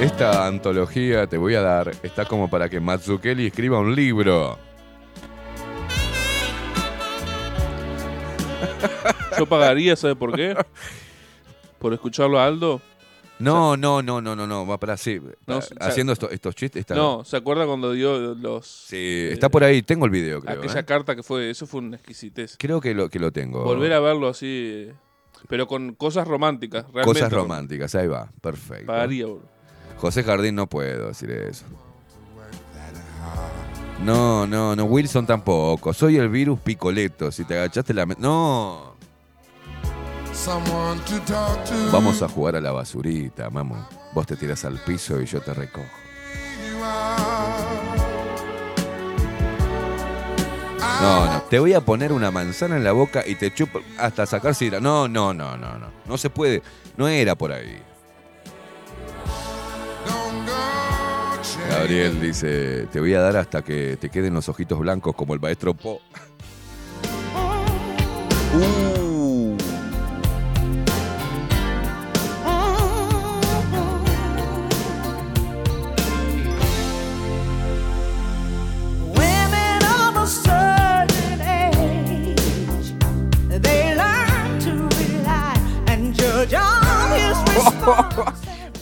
Esta 0.00 0.46
antología 0.46 1.26
te 1.26 1.36
voy 1.36 1.54
a 1.56 1.60
dar, 1.60 1.90
está 2.02 2.24
como 2.24 2.48
para 2.48 2.68
que 2.70 2.80
Matsukeli 2.80 3.48
escriba 3.48 3.78
un 3.78 3.94
libro. 3.94 4.58
Yo 9.38 9.46
pagaría, 9.46 9.96
¿sabe 9.96 10.16
por 10.16 10.34
qué? 10.34 10.56
Por 11.78 11.94
escucharlo 11.94 12.38
a 12.38 12.46
Aldo. 12.46 12.80
No, 13.40 13.76
no, 13.76 14.02
no, 14.02 14.20
no, 14.20 14.36
no, 14.36 14.46
no, 14.46 14.66
va 14.66 14.78
para 14.78 14.96
sí. 14.96 15.20
No, 15.46 15.60
haciendo 15.80 16.12
esto- 16.12 16.30
estos 16.30 16.54
chistes. 16.54 16.80
Está, 16.80 16.94
No, 16.94 17.24
¿se 17.24 17.36
acuerda 17.36 17.66
cuando 17.66 17.92
dio 17.92 18.34
los. 18.34 18.66
Sí, 18.66 19.28
está 19.30 19.48
por 19.48 19.64
ahí, 19.64 19.82
tengo 19.82 20.04
el 20.04 20.10
video, 20.10 20.40
creo. 20.40 20.58
aquella 20.58 20.80
¿eh? 20.80 20.84
carta 20.84 21.16
que 21.16 21.22
fue. 21.22 21.50
Eso 21.50 21.66
fue 21.66 21.80
una 21.80 21.96
exquisitez. 21.96 22.56
Creo 22.58 22.80
que 22.80 22.94
lo, 22.94 23.08
que 23.08 23.18
lo 23.18 23.32
tengo. 23.32 23.64
Volver 23.64 23.92
a 23.94 24.00
verlo 24.00 24.28
así. 24.28 24.46
eh, 24.88 24.94
Pero 25.48 25.66
con 25.66 25.94
cosas 25.94 26.28
románticas. 26.28 26.84
Realmente, 26.92 27.04
Cosas 27.20 27.32
románticas, 27.32 27.94
ahí 27.94 28.06
va, 28.06 28.30
perfecto. 28.40 28.86
Pagaría. 28.86 29.26
José 29.96 30.22
Jardín 30.22 30.54
no 30.54 30.66
puedo 30.66 31.08
decir 31.08 31.30
eso. 31.30 31.64
No, 34.04 34.46
no, 34.46 34.74
no, 34.74 34.84
Wilson 34.84 35.26
tampoco. 35.26 35.92
Soy 35.92 36.16
el 36.16 36.28
virus 36.30 36.58
picoleto. 36.60 37.30
Si 37.30 37.44
te 37.44 37.54
agachaste 37.54 37.92
la... 37.92 38.06
me- 38.06 38.16
No. 38.18 38.96
Vamos 41.92 42.22
a 42.22 42.28
jugar 42.28 42.56
a 42.56 42.60
la 42.60 42.72
basurita, 42.72 43.48
vamos. 43.48 43.78
Vos 44.12 44.26
te 44.26 44.36
tiras 44.36 44.64
al 44.64 44.78
piso 44.78 45.20
y 45.20 45.26
yo 45.26 45.40
te 45.40 45.54
recojo. 45.54 45.86
No, 51.00 51.26
no. 51.26 51.42
Te 51.42 51.58
voy 51.58 51.72
a 51.72 51.80
poner 51.80 52.12
una 52.12 52.30
manzana 52.30 52.76
en 52.76 52.84
la 52.84 52.92
boca 52.92 53.24
y 53.26 53.34
te 53.34 53.52
chupo 53.52 53.80
hasta 53.98 54.26
sacar 54.26 54.54
sidra. 54.54 54.80
No, 54.80 55.08
no, 55.08 55.32
no, 55.32 55.56
no, 55.56 55.78
no. 55.78 55.86
No 56.06 56.18
se 56.18 56.30
puede. 56.30 56.62
No 56.96 57.08
era 57.08 57.34
por 57.34 57.52
ahí. 57.52 57.82
Gabriel 61.68 62.20
dice, 62.20 62.86
te 62.92 63.00
voy 63.00 63.14
a 63.14 63.20
dar 63.20 63.36
hasta 63.36 63.62
que 63.62 63.96
te 63.98 64.10
queden 64.10 64.34
los 64.34 64.48
ojitos 64.48 64.78
blancos 64.78 65.14
como 65.14 65.34
el 65.34 65.40
maestro 65.40 65.74
Po. 65.74 66.00
Uh. 68.52 69.09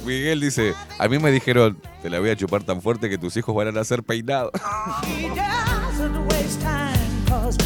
Miguel 0.09 0.41
dice, 0.41 0.75
a 0.99 1.07
mí 1.07 1.19
me 1.19 1.31
dijeron, 1.31 1.79
te 2.03 2.09
la 2.09 2.19
voy 2.19 2.31
a 2.31 2.37
chupar 2.37 2.63
tan 2.63 2.81
fuerte 2.81 3.11
que 3.11 3.19
tus 3.19 3.37
hijos 3.37 3.55
van 3.55 3.69
a 3.69 3.73
nacer 3.73 4.03
peinados. 4.03 4.53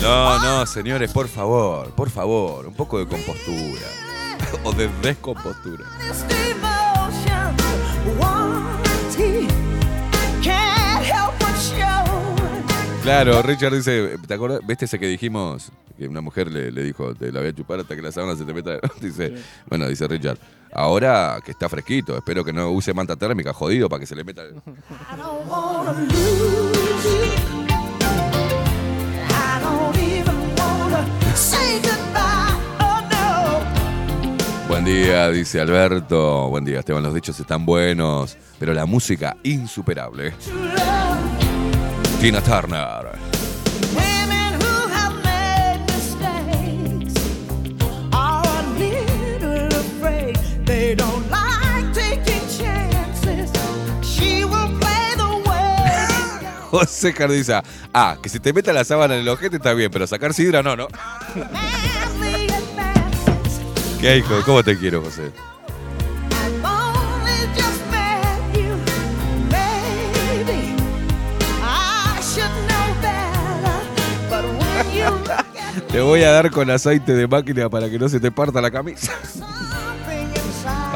No, 0.00 0.38
no, 0.38 0.66
señores, 0.66 1.12
por 1.12 1.28
favor, 1.28 1.90
por 1.90 2.10
favor, 2.10 2.66
un 2.66 2.74
poco 2.74 2.98
de 2.98 3.06
compostura. 3.06 3.86
o 4.64 4.72
de 4.72 4.88
descompostura. 5.02 5.84
Claro, 13.02 13.42
Richard 13.42 13.74
dice, 13.74 14.16
¿te 14.28 14.34
acuerdas? 14.34 14.60
¿Viste 14.64 14.84
ese 14.84 14.96
que 14.96 15.08
dijimos? 15.08 15.72
Que 15.98 16.06
una 16.06 16.20
mujer 16.20 16.52
le, 16.52 16.70
dijo, 16.84 17.12
te 17.16 17.32
la 17.32 17.40
voy 17.40 17.48
a 17.48 17.52
chupar 17.52 17.80
hasta 17.80 17.96
que 17.96 18.02
la 18.02 18.12
sábana 18.12 18.36
se 18.36 18.44
te 18.44 18.54
meta. 18.54 18.78
dice, 19.00 19.34
bueno, 19.68 19.88
dice 19.88 20.06
Richard, 20.06 20.38
ahora 20.72 21.40
que 21.44 21.50
está 21.50 21.68
fresquito, 21.68 22.16
espero 22.16 22.44
que 22.44 22.52
no 22.52 22.70
use 22.70 22.94
manta 22.94 23.16
térmica, 23.16 23.52
jodido, 23.52 23.88
para 23.88 23.98
que 23.98 24.06
se 24.06 24.14
le 24.14 24.22
meta. 24.22 24.42
Buen 34.68 34.84
día, 34.84 35.28
dice 35.30 35.60
Alberto. 35.60 36.48
Buen 36.50 36.64
día, 36.64 36.78
Esteban. 36.78 37.02
Los 37.02 37.14
dichos 37.14 37.38
están 37.40 37.66
buenos, 37.66 38.38
pero 38.60 38.72
la 38.72 38.86
música 38.86 39.36
insuperable. 39.42 40.34
Tina 42.22 42.40
Turner. 42.40 43.18
José 56.70 57.12
Cardiza. 57.12 57.64
Ah, 57.92 58.16
que 58.22 58.28
si 58.28 58.38
te 58.38 58.52
meta 58.52 58.72
la 58.72 58.84
sábana 58.84 59.14
en 59.14 59.22
el 59.22 59.28
ojete 59.28 59.56
está 59.56 59.74
bien, 59.74 59.90
pero 59.90 60.06
sacar 60.06 60.32
sidra 60.32 60.62
no, 60.62 60.76
¿no? 60.76 60.86
¿Qué 64.00 64.18
hijo? 64.18 64.42
¿Cómo 64.44 64.62
te 64.62 64.78
quiero, 64.78 65.02
José? 65.02 65.32
Te 75.92 76.00
voy 76.00 76.22
a 76.22 76.30
dar 76.32 76.50
con 76.50 76.70
aceite 76.70 77.12
de 77.14 77.26
máquina 77.28 77.68
para 77.68 77.90
que 77.90 77.98
no 77.98 78.08
se 78.08 78.18
te 78.18 78.30
parta 78.30 78.60
la 78.62 78.70
camisa. 78.70 79.12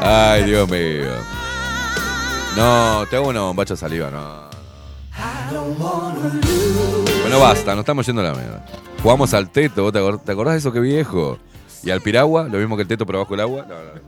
Ay, 0.01 0.43
Dios 0.43 0.67
mío. 0.69 1.11
No, 2.55 3.05
te 3.07 3.15
hago 3.17 3.27
una 3.29 3.41
bombacha 3.41 3.75
saliva, 3.75 4.09
no. 4.09 4.47
Bueno, 7.21 7.39
basta, 7.39 7.71
nos 7.75 7.81
estamos 7.83 8.05
yendo 8.07 8.21
a 8.21 8.25
la 8.25 8.33
mierda. 8.33 8.65
Jugamos 9.03 9.33
al 9.35 9.49
teto, 9.51 9.83
¿vos 9.83 9.93
te, 9.93 9.99
acor- 9.99 10.19
te 10.23 10.31
acordás 10.31 10.53
de 10.55 10.59
eso 10.59 10.71
que 10.71 10.79
viejo? 10.79 11.37
Y 11.83 11.91
al 11.91 12.01
piragua, 12.01 12.45
lo 12.45 12.57
mismo 12.57 12.75
que 12.75 12.81
el 12.81 12.87
teto, 12.87 13.05
pero 13.05 13.19
bajo 13.19 13.35
el 13.35 13.41
agua. 13.41 13.65
No, 13.69 13.75
no. 13.75 14.01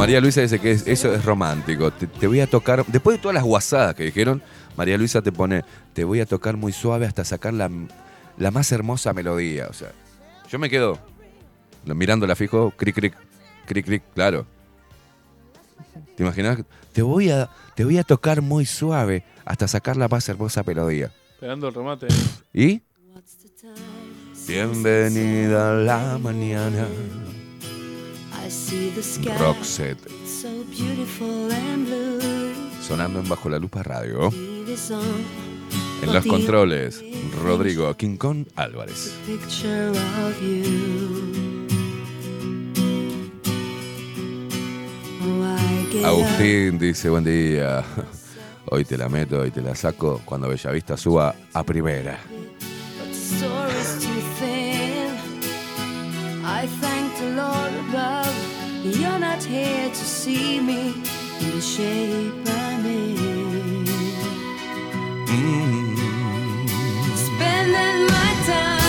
María 0.00 0.20
Luisa 0.20 0.40
dice 0.40 0.58
que 0.58 0.72
es- 0.72 0.86
eso 0.86 1.14
es 1.14 1.24
romántico. 1.24 1.90
Te, 1.92 2.06
te 2.06 2.26
voy 2.26 2.40
a 2.40 2.46
tocar. 2.46 2.84
Después 2.86 3.16
de 3.18 3.22
todas 3.22 3.34
las 3.34 3.44
guasadas 3.44 3.94
que 3.94 4.04
dijeron, 4.04 4.42
María 4.76 4.96
Luisa 4.96 5.20
te 5.22 5.30
pone, 5.30 5.62
te 5.92 6.04
voy 6.04 6.20
a 6.20 6.26
tocar 6.26 6.56
muy 6.56 6.72
suave 6.72 7.06
hasta 7.06 7.24
sacar 7.24 7.52
la, 7.54 7.70
la 8.38 8.50
más 8.50 8.72
hermosa 8.72 9.12
melodía. 9.12 9.66
O 9.68 9.72
sea, 9.72 9.92
yo 10.48 10.58
me 10.58 10.70
quedo 10.70 10.98
mirándola 11.84 12.34
fijo, 12.34 12.72
cric, 12.76 12.94
cric, 12.94 13.14
cric, 13.66 13.84
cric, 13.86 14.02
claro. 14.14 14.46
¿Te 16.16 16.22
imaginas? 16.22 16.58
Te 16.92 17.02
voy 17.02 17.30
a, 17.30 17.48
te 17.74 17.84
voy 17.84 17.98
a 17.98 18.02
tocar 18.04 18.40
muy 18.42 18.64
suave 18.66 19.24
hasta 19.44 19.68
sacar 19.68 19.96
la 19.96 20.08
más 20.08 20.28
hermosa 20.28 20.62
melodía. 20.66 21.12
Esperando 21.32 21.68
el 21.68 21.74
remate. 21.74 22.06
¿Y? 22.52 22.82
Bienvenida 24.46 25.70
a 25.72 25.74
la 25.74 26.18
mañana. 26.18 26.86
Blue. 31.86 32.82
sonando 32.82 33.20
en 33.20 33.28
Bajo 33.28 33.48
la 33.48 33.58
Lupa 33.58 33.82
Radio. 33.84 34.30
En 36.02 36.12
los 36.12 36.26
controles, 36.26 37.00
Rodrigo 37.42 37.94
Kong 38.18 38.46
Álvarez. 38.56 39.14
Agustín 46.04 46.78
dice, 46.78 47.08
buen 47.08 47.24
día. 47.24 47.84
Hoy 48.66 48.84
te 48.84 48.98
la 48.98 49.08
meto, 49.08 49.40
hoy 49.40 49.50
te 49.50 49.62
la 49.62 49.74
saco 49.74 50.20
cuando 50.24 50.48
Bellavista 50.48 50.96
suba 50.96 51.34
a 51.52 51.64
primera. 51.64 52.20
I 56.62 56.66
thank 56.66 57.16
the 57.18 57.30
Lord 57.36 57.72
above. 57.88 58.34
You're 58.84 59.18
not 59.18 59.42
here 59.42 59.88
to 59.88 59.94
see 60.04 60.60
me 60.60 60.92
in 61.40 61.50
the 61.52 61.60
shape 61.60 62.34
I'm 62.46 62.84
in. 62.84 63.86
Spending 67.16 68.06
my 68.06 68.32
time. 68.46 68.80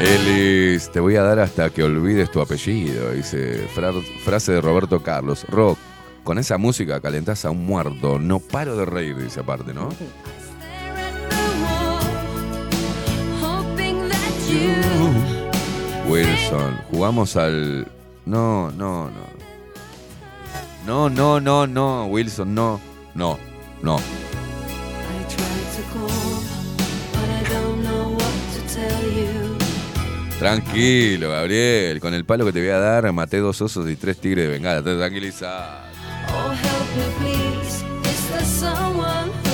Elis, 0.00 0.88
te 0.90 1.00
voy 1.00 1.16
a 1.16 1.22
dar 1.22 1.40
hasta 1.40 1.68
que 1.68 1.82
olvides 1.82 2.30
tu 2.30 2.40
apellido, 2.40 3.12
dice 3.12 3.68
fra- 3.74 3.92
frase 4.24 4.52
de 4.52 4.60
Roberto 4.62 5.02
Carlos. 5.02 5.44
Rock, 5.48 5.78
con 6.24 6.38
esa 6.38 6.56
música 6.56 7.00
calentás 7.02 7.44
a 7.44 7.50
un 7.50 7.66
muerto. 7.66 8.18
No 8.18 8.38
paro 8.38 8.76
de 8.78 8.86
reír, 8.86 9.16
dice 9.16 9.40
aparte, 9.40 9.74
¿no? 9.74 9.90
You 14.48 15.25
Wilson, 16.08 16.80
jugamos 16.90 17.36
al. 17.36 17.86
No, 18.24 18.70
no, 18.70 19.10
no. 19.10 19.36
No, 20.86 21.10
no, 21.10 21.40
no, 21.40 21.66
no, 21.66 22.06
Wilson, 22.06 22.54
no. 22.54 22.80
No, 23.14 23.38
no. 23.82 23.98
Tranquilo, 30.38 31.30
Gabriel. 31.30 31.98
Con 31.98 32.14
el 32.14 32.24
palo 32.24 32.44
que 32.44 32.52
te 32.52 32.60
voy 32.60 32.68
a 32.68 32.78
dar, 32.78 33.10
maté 33.12 33.38
dos 33.38 33.60
osos 33.62 33.88
y 33.88 33.96
tres 33.96 34.18
tigres 34.18 34.46
de 34.46 34.52
bengala. 34.52 34.82
Te 34.82 34.96
tranquiliza. 34.96 35.82
Oh, 36.28 36.52
help 36.52 36.96
me, 36.96 37.06
please. 37.18 37.84
Is 38.08 38.30
there 38.30 38.44
someone 38.44 39.45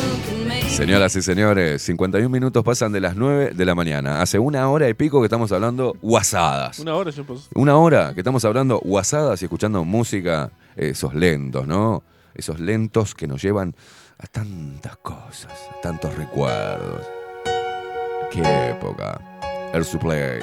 Señoras 0.73 1.14
y 1.16 1.23
señores, 1.23 1.83
51 1.83 2.31
minutos 2.31 2.64
pasan 2.64 2.93
de 2.93 3.01
las 3.01 3.14
9 3.14 3.51
de 3.55 3.64
la 3.66 3.75
mañana. 3.75 4.23
Hace 4.23 4.39
una 4.39 4.70
hora 4.70 4.89
y 4.89 4.95
pico 4.95 5.20
que 5.20 5.27
estamos 5.27 5.53
hablando 5.53 5.97
guasadas. 6.01 6.79
Una 6.79 6.95
hora 6.95 7.11
yo 7.11 7.25
paso. 7.25 7.51
Una 7.55 7.77
hora 7.77 8.14
que 8.14 8.20
estamos 8.20 8.43
hablando 8.47 8.79
guasadas 8.79 9.43
y 9.43 9.45
escuchando 9.45 9.85
música, 9.85 10.51
eh, 10.75 10.89
esos 10.89 11.14
lentos, 11.14 11.66
¿no? 11.66 12.03
Esos 12.35 12.59
lentos 12.59 13.14
que 13.14 13.27
nos 13.27 13.43
llevan 13.43 13.77
a 14.18 14.27
tantas 14.27 14.97
cosas, 14.97 15.53
a 15.77 15.81
tantos 15.83 16.16
recuerdos. 16.16 17.07
Qué 18.31 18.41
época. 18.70 19.20
Can't 19.73 19.85
forget 19.85 20.43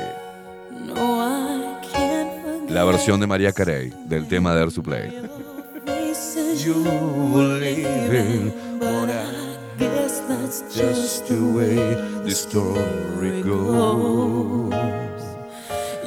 La 2.69 2.83
versión 2.83 3.19
de 3.19 3.25
María 3.27 3.51
Carey 3.51 3.91
del 4.05 4.27
tema 4.27 4.53
de 4.53 4.61
Air 4.61 4.71
Supply. 4.71 5.29
Guess 9.79 10.19
that's 10.27 10.75
just 10.75 11.27
the 11.27 11.41
way 11.41 11.75
the 12.23 12.31
story 12.31 13.41
goes. 13.41 14.73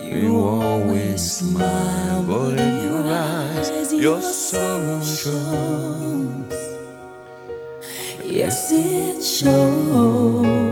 You 0.02 0.36
always 0.36 1.22
smile, 1.38 2.22
but 2.24 2.58
in 2.58 2.74
your 2.84 3.04
eyes, 3.10 3.92
your 3.94 4.20
sorrow 4.20 5.02
shows. 5.02 6.52
Yes, 8.22 8.70
it 8.72 9.22
shows. 9.22 10.71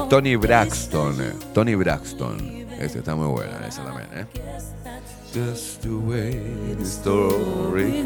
Tony 0.00 0.36
Braxton. 0.36 1.16
Tony 1.54 1.74
Braxton. 1.74 2.66
Esa 2.78 2.98
está 2.98 3.14
muy 3.14 3.28
buena, 3.28 3.66
esa 3.66 3.84
también, 3.84 4.08
¿eh? 4.14 4.26
Just 5.32 5.82
the 5.82 5.88
way 5.88 6.74
the 6.76 6.84
story 6.84 8.04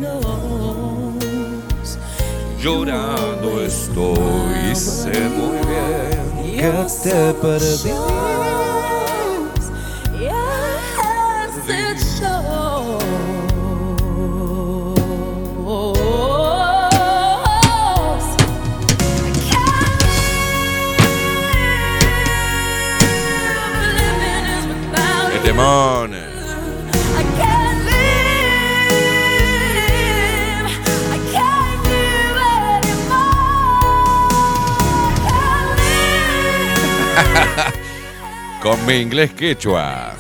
Llorando 2.61 3.63
estoy, 3.63 4.75
sé 4.75 5.29
muy 5.31 5.59
bien 5.67 6.57
que 6.57 6.87
te 7.03 7.35
perdí. 7.35 8.46
Con 38.63 38.87
mi 38.87 38.95
inglés 38.95 39.33
quechua. 39.33 40.13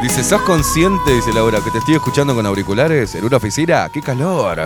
Dice, 0.00 0.24
¿sos 0.24 0.40
consciente, 0.42 1.12
dice 1.12 1.34
Laura, 1.34 1.60
que 1.62 1.70
te 1.70 1.76
estoy 1.76 1.96
escuchando 1.96 2.34
con 2.34 2.46
auriculares 2.46 3.14
en 3.14 3.24
una 3.24 3.36
oficina? 3.36 3.90
¡Qué 3.92 4.00
calor! 4.00 4.58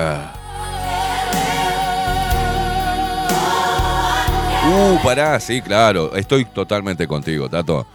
Uh, 4.67 4.99
pará, 5.03 5.39
sí, 5.41 5.61
claro. 5.61 6.15
Estoy 6.17 6.45
totalmente 6.47 7.07
contigo, 7.07 7.49
Tato. 7.49 7.87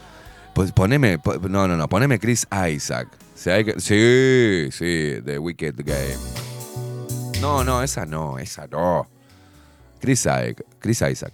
Pues 0.53 0.71
poneme, 0.71 1.17
po- 1.19 1.35
no, 1.49 1.67
no, 1.67 1.75
no, 1.77 1.87
poneme 1.87 2.19
Chris 2.19 2.47
Isaac. 2.71 3.07
Sí, 3.35 4.67
sí, 4.71 5.15
The 5.23 5.39
Wicked 5.39 5.75
Game. 5.77 6.15
No, 7.41 7.63
no, 7.63 7.81
esa 7.81 8.05
no, 8.05 8.37
esa 8.37 8.67
no. 8.67 9.07
Chris 9.99 10.19
Isaac, 10.21 10.65
Chris 10.79 11.01
Isaac. 11.01 11.33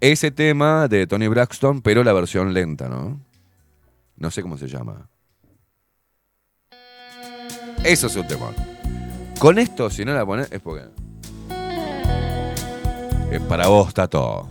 Ese 0.00 0.30
tema 0.30 0.88
de 0.88 1.06
Tony 1.06 1.26
Braxton, 1.28 1.80
pero 1.80 2.04
la 2.04 2.12
versión 2.12 2.52
lenta, 2.52 2.88
¿no? 2.88 3.18
No 4.16 4.30
sé 4.30 4.42
cómo 4.42 4.58
se 4.58 4.68
llama. 4.68 5.08
Eso 7.82 8.06
es 8.06 8.16
un 8.16 8.26
temón. 8.26 8.54
Con 9.38 9.58
esto, 9.58 9.88
si 9.90 10.04
no 10.04 10.12
la 10.14 10.24
pones, 10.26 10.50
es 10.52 10.60
porque. 10.60 10.84
Es 13.30 13.40
para 13.42 13.68
vos, 13.68 13.92
Tato. 13.94 14.48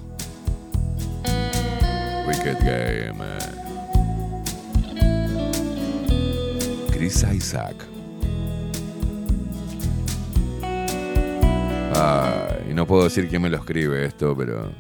Wicked 2.28 2.58
Game. 2.64 3.24
Chris 6.92 7.24
Isaac. 7.34 7.76
Ay, 11.94 12.74
no 12.74 12.86
puedo 12.88 13.04
decir 13.04 13.30
quién 13.30 13.42
me 13.42 13.50
lo 13.50 13.58
escribe 13.58 14.06
esto, 14.06 14.36
pero. 14.36 14.72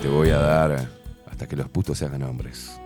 Te 0.00 0.08
voy 0.08 0.30
a 0.30 0.38
dar 0.38 0.88
hasta 1.26 1.46
que 1.46 1.56
los 1.56 1.68
putos 1.68 1.98
se 1.98 2.04
hagan 2.04 2.22
hombres. 2.22 2.78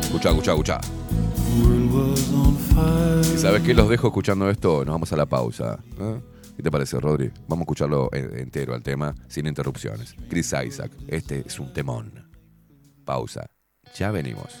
Escucha, 0.00 0.28
escucha, 0.30 0.50
escucha. 0.52 0.80
¿Y 3.34 3.38
sabes 3.38 3.62
qué? 3.62 3.74
Los 3.74 3.88
dejo 3.88 4.08
escuchando 4.08 4.50
esto. 4.50 4.84
Nos 4.84 4.94
vamos 4.94 5.12
a 5.12 5.16
la 5.16 5.26
pausa. 5.26 5.78
¿eh? 6.00 6.33
¿Qué 6.56 6.62
te 6.62 6.70
parece, 6.70 7.00
Rodri? 7.00 7.30
Vamos 7.48 7.62
a 7.62 7.64
escucharlo 7.64 8.08
en- 8.12 8.38
entero 8.38 8.74
al 8.74 8.82
tema, 8.82 9.14
sin 9.28 9.46
interrupciones. 9.46 10.14
Chris 10.28 10.52
Isaac, 10.66 10.92
este 11.08 11.42
es 11.46 11.58
un 11.58 11.72
temón. 11.72 12.30
Pausa. 13.04 13.46
Ya 13.96 14.10
venimos. 14.10 14.60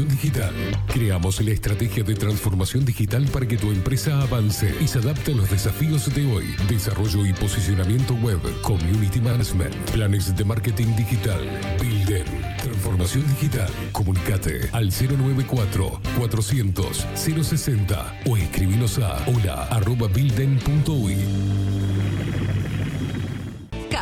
Digital. 0.00 0.54
Creamos 0.86 1.40
la 1.42 1.50
estrategia 1.50 2.02
de 2.02 2.14
transformación 2.14 2.84
digital 2.84 3.26
para 3.30 3.46
que 3.46 3.58
tu 3.58 3.70
empresa 3.70 4.22
avance 4.22 4.74
y 4.80 4.88
se 4.88 4.98
adapte 4.98 5.32
a 5.32 5.34
los 5.34 5.50
desafíos 5.50 6.12
de 6.14 6.32
hoy. 6.32 6.54
Desarrollo 6.66 7.26
y 7.26 7.32
posicionamiento 7.34 8.14
web, 8.14 8.40
community 8.62 9.20
management, 9.20 9.74
planes 9.90 10.34
de 10.34 10.44
marketing 10.44 10.96
digital. 10.96 11.40
Builder, 11.78 12.24
transformación 12.62 13.26
digital. 13.28 13.68
Comunicate 13.92 14.70
al 14.72 14.90
094 14.90 16.00
400 16.18 17.06
060 17.14 18.20
o 18.26 18.36
escribinos 18.38 18.98
a 18.98 19.22
hola 19.26 19.64
arroba 19.64 20.08
builden.uy. 20.08 21.81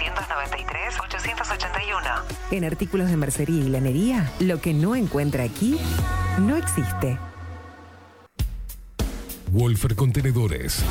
094-893-881. 0.00 2.52
En 2.52 2.64
artículos 2.64 3.08
de 3.08 3.16
mercería 3.16 3.64
y 3.64 3.68
lanería, 3.68 4.28
lo 4.40 4.60
que 4.60 4.74
no 4.74 4.96
encuentra 4.96 5.44
aquí, 5.44 5.78
no 6.38 6.56
existe. 6.56 7.16
Wolfer 9.52 9.96
Contenedores. 9.96 10.84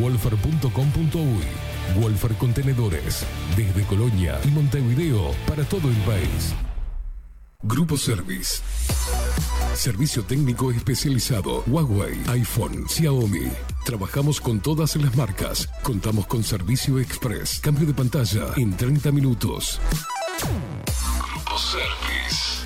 wolfer.com.uy. 1.19 1.69
Wolfer 1.95 2.33
Contenedores 2.35 3.25
desde 3.55 3.83
Colonia 3.83 4.39
y 4.45 4.49
Montevideo 4.49 5.31
para 5.47 5.63
todo 5.63 5.89
el 5.89 5.97
país. 5.97 6.53
Grupo 7.63 7.97
Service. 7.97 8.61
Servicio 9.73 10.23
técnico 10.23 10.71
especializado. 10.71 11.63
Huawei, 11.67 12.21
iPhone, 12.27 12.87
Xiaomi. 12.87 13.49
Trabajamos 13.85 14.39
con 14.39 14.59
todas 14.61 14.95
las 14.95 15.15
marcas. 15.15 15.67
Contamos 15.83 16.27
con 16.27 16.43
servicio 16.43 16.99
express. 16.99 17.59
Cambio 17.59 17.87
de 17.87 17.93
pantalla 17.93 18.53
en 18.55 18.75
30 18.77 19.11
minutos. 19.11 19.79
Grupo 20.41 21.57
Service. 21.57 22.58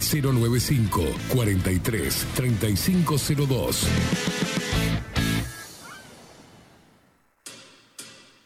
095 0.00 1.12
43 1.28 2.26
3502. 2.34 5.15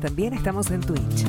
También 0.00 0.34
estamos 0.34 0.70
en 0.70 0.80
Twitch. 0.82 1.24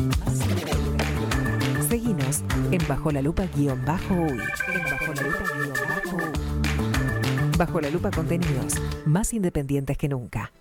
Seguinos 1.88 2.44
en 2.72 2.86
Bajo 2.86 3.12
la 3.12 3.22
Lupa 3.22 3.46
guion 3.56 3.84
bajo 3.86 4.14
Bajo 4.14 5.14
la 5.14 5.22
Lupa 5.22 5.44
bajo. 5.88 6.18
Bajo 7.58 7.82
la 7.82 7.90
Lupa 7.90 8.12
contenidos 8.12 8.76
más 9.06 9.34
independientes 9.34 9.98
que 9.98 10.10
nunca. 10.10 10.52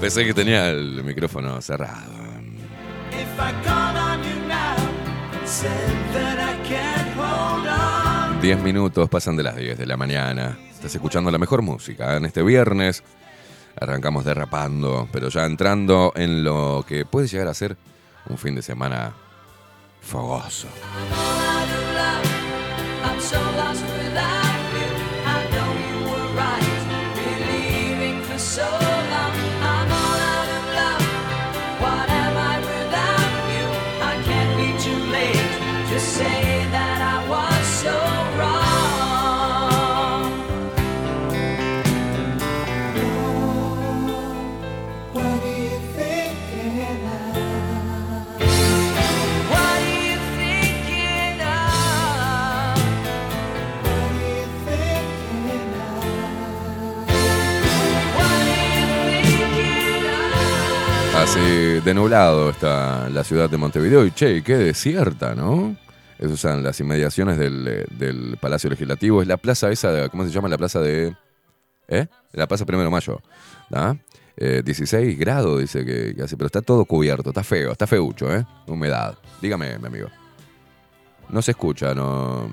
Pensé 0.00 0.24
que 0.24 0.32
tenía 0.32 0.70
el 0.70 1.04
micrófono 1.04 1.60
cerrado. 1.60 2.20
10 8.40 8.62
minutos 8.62 9.08
pasan 9.10 9.36
de 9.36 9.42
las 9.42 9.56
10 9.56 9.76
de 9.76 9.86
la 9.86 9.98
mañana. 9.98 10.58
Estás 10.70 10.94
escuchando 10.94 11.30
la 11.30 11.36
mejor 11.36 11.60
música 11.60 12.16
en 12.16 12.24
este 12.24 12.42
viernes. 12.42 13.02
Arrancamos 13.78 14.24
derrapando, 14.24 15.06
pero 15.12 15.28
ya 15.28 15.44
entrando 15.44 16.12
en 16.16 16.44
lo 16.44 16.84
que 16.88 17.04
puede 17.04 17.28
llegar 17.28 17.48
a 17.48 17.54
ser 17.54 17.76
un 18.26 18.38
fin 18.38 18.54
de 18.54 18.62
semana 18.62 19.12
fogoso. 20.00 20.68
De 61.84 61.94
nublado 61.94 62.50
está 62.50 63.08
la 63.08 63.24
ciudad 63.24 63.48
de 63.48 63.56
Montevideo 63.56 64.04
y 64.04 64.10
che, 64.10 64.42
qué 64.42 64.56
desierta, 64.56 65.34
¿no? 65.34 65.76
Esas 66.18 66.38
son 66.38 66.62
las 66.62 66.78
inmediaciones 66.78 67.38
del, 67.38 67.66
eh, 67.66 67.86
del 67.90 68.36
Palacio 68.38 68.68
Legislativo. 68.68 69.22
Es 69.22 69.28
la 69.28 69.38
plaza 69.38 69.70
esa, 69.70 70.10
¿cómo 70.10 70.24
se 70.24 70.30
llama? 70.30 70.48
La 70.48 70.58
plaza 70.58 70.80
de... 70.80 71.16
¿Eh? 71.88 72.06
La 72.32 72.46
plaza 72.46 72.66
Primero 72.66 72.84
de 72.84 72.90
Mayo. 72.90 73.22
¿ah? 73.72 73.96
Eh, 74.36 74.60
16 74.62 75.18
grados 75.18 75.58
dice 75.58 75.84
que, 75.86 76.14
que 76.14 76.22
hace, 76.22 76.36
pero 76.36 76.46
está 76.46 76.60
todo 76.60 76.84
cubierto, 76.84 77.30
está 77.30 77.42
feo, 77.42 77.72
está 77.72 77.86
feucho, 77.86 78.34
¿eh? 78.34 78.44
Humedad. 78.66 79.16
Dígame, 79.40 79.78
mi 79.78 79.86
amigo. 79.86 80.08
No 81.30 81.40
se 81.40 81.52
escucha, 81.52 81.94
no... 81.94 82.50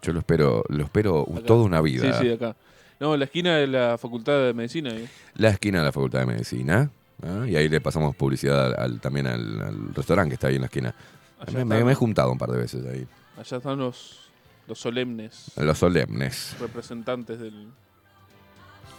Yo 0.00 0.14
lo 0.14 0.20
espero, 0.20 0.64
lo 0.68 0.84
espero 0.84 1.26
Acá. 1.30 1.42
toda 1.44 1.64
una 1.64 1.82
vida. 1.82 2.18
Sí, 2.18 2.24
sí, 2.24 2.32
acá. 2.32 2.56
No, 3.00 3.16
la 3.16 3.24
esquina 3.24 3.56
de 3.56 3.66
la 3.66 3.96
Facultad 3.98 4.44
de 4.46 4.54
Medicina. 4.54 4.90
ahí. 4.90 5.08
la 5.34 5.48
esquina 5.48 5.78
de 5.78 5.84
la 5.86 5.92
Facultad 5.92 6.20
de 6.20 6.26
Medicina. 6.26 6.90
¿ah? 7.22 7.46
Y 7.48 7.56
ahí 7.56 7.68
le 7.68 7.80
pasamos 7.80 8.14
publicidad 8.14 8.66
al, 8.66 8.74
al- 8.78 9.00
también 9.00 9.26
al, 9.26 9.60
al 9.62 9.94
restaurante 9.94 10.30
que 10.30 10.34
está 10.34 10.48
ahí 10.48 10.56
en 10.56 10.60
la 10.62 10.66
esquina. 10.66 10.94
Allá 11.38 11.64
Me, 11.64 11.90
he 11.90 11.94
juntado 11.94 12.30
un 12.30 12.36
par 12.38 12.50
de 12.50 12.58
veces 12.58 12.84
ahí. 12.86 13.06
Allá 13.38 13.56
están 13.56 13.78
los, 13.78 14.30
los 14.68 14.78
solemnes 14.78 15.50
Los 15.56 15.78
solemnes. 15.78 16.54
representantes 16.60 17.40
del... 17.40 17.68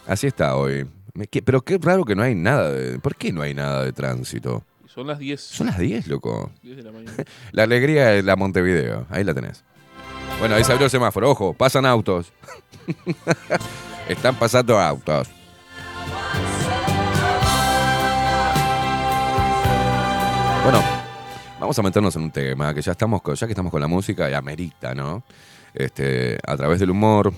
Así 0.08 0.26
está 0.26 0.56
hoy. 0.56 0.84
Me 1.14 1.26
pero 1.44 1.60
qué 1.62 1.78
raro 1.80 2.04
que 2.04 2.16
no 2.16 2.22
hay 2.22 2.34
nada 2.34 2.72
de... 2.72 2.98
¿Por 2.98 3.14
qué 3.14 3.32
no 3.32 3.42
hay 3.42 3.54
nada 3.54 3.84
de 3.84 3.92
tránsito? 3.92 4.64
Son 4.92 5.06
las 5.06 5.20
10. 5.20 5.40
Son 5.40 5.68
las 5.68 5.78
10, 5.78 6.08
loco. 6.08 6.50
10 6.62 6.76
de 6.78 6.82
la 6.82 6.90
mañana. 6.92 7.12
La 7.52 7.62
alegría 7.62 8.08
de 8.08 8.22
la 8.24 8.34
Montevideo. 8.34 9.06
Ahí 9.10 9.22
la 9.22 9.32
tenés. 9.32 9.62
Bueno, 10.40 10.56
ahí 10.56 10.64
se 10.64 10.72
abrió 10.72 10.86
el 10.86 10.90
semáforo. 10.90 11.30
Ojo, 11.30 11.54
pasan 11.54 11.86
autos. 11.86 12.32
Están 14.12 14.34
pasando 14.34 14.78
autos. 14.78 15.26
Bueno, 20.62 20.82
vamos 21.58 21.78
a 21.78 21.82
meternos 21.82 22.14
en 22.16 22.22
un 22.24 22.30
tema 22.30 22.74
que 22.74 22.82
ya 22.82 22.92
estamos 22.92 23.22
con, 23.22 23.34
ya 23.34 23.46
que 23.46 23.54
estamos 23.54 23.72
con 23.72 23.80
la 23.80 23.86
música 23.86 24.30
y 24.30 24.34
amerita, 24.34 24.94
¿no? 24.94 25.24
Este, 25.72 26.38
a 26.46 26.56
través 26.58 26.78
del 26.78 26.90
humor 26.90 27.32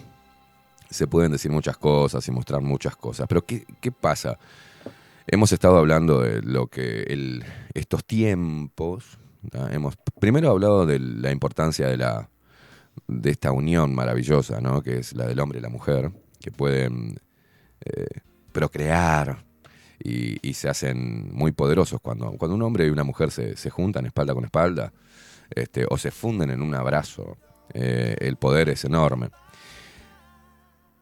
se 0.91 1.07
pueden 1.07 1.31
decir 1.31 1.53
muchas 1.53 1.77
cosas 1.79 2.27
y 2.27 2.33
mostrar 2.33 2.61
muchas 2.61 2.97
cosas. 2.97 3.27
Pero 3.29 3.47
¿qué, 3.47 3.65
qué 3.81 3.93
pasa? 3.93 4.37
Hemos 5.29 5.53
estado 5.53 5.79
hablando 5.79 6.23
de 6.23 6.43
lo 6.43 6.67
que 6.67 7.41
estos 7.73 8.05
tiempos. 8.05 9.19
¿tá? 9.49 9.73
Hemos 9.73 9.95
primero 10.19 10.51
hablado 10.51 10.87
de 10.87 10.99
la 10.99 11.31
importancia 11.31 11.87
de 11.87 11.99
la 11.99 12.29
de 13.07 13.31
esta 13.31 13.53
unión 13.53 13.95
maravillosa, 13.95 14.61
¿no? 14.61 14.83
Que 14.83 14.99
es 14.99 15.15
la 15.15 15.27
del 15.27 15.39
hombre 15.39 15.61
y 15.61 15.63
la 15.63 15.69
mujer, 15.69 16.11
que 16.45 16.51
pueden 16.51 17.19
eh, 17.87 18.21
procrear 18.53 19.47
y, 19.99 20.53
se 20.53 20.69
hacen 20.69 21.35
muy 21.35 21.53
poderosos 21.53 22.03
cuando, 22.03 22.33
cuando 22.33 22.55
un 22.55 22.61
hombre 22.61 22.87
y 22.87 22.91
una 22.91 23.03
mujer 23.03 23.31
se, 23.31 23.57
se 23.57 23.71
juntan 23.71 24.05
espalda 24.05 24.35
con 24.35 24.45
espalda 24.45 24.93
este, 25.49 25.87
o 25.89 25.97
se 25.97 26.11
funden 26.11 26.51
en 26.51 26.61
un 26.61 26.75
abrazo. 26.75 27.39
eh, 27.73 28.17
el 28.21 28.37
poder 28.37 28.69
es 28.69 28.85
enorme. 28.85 29.31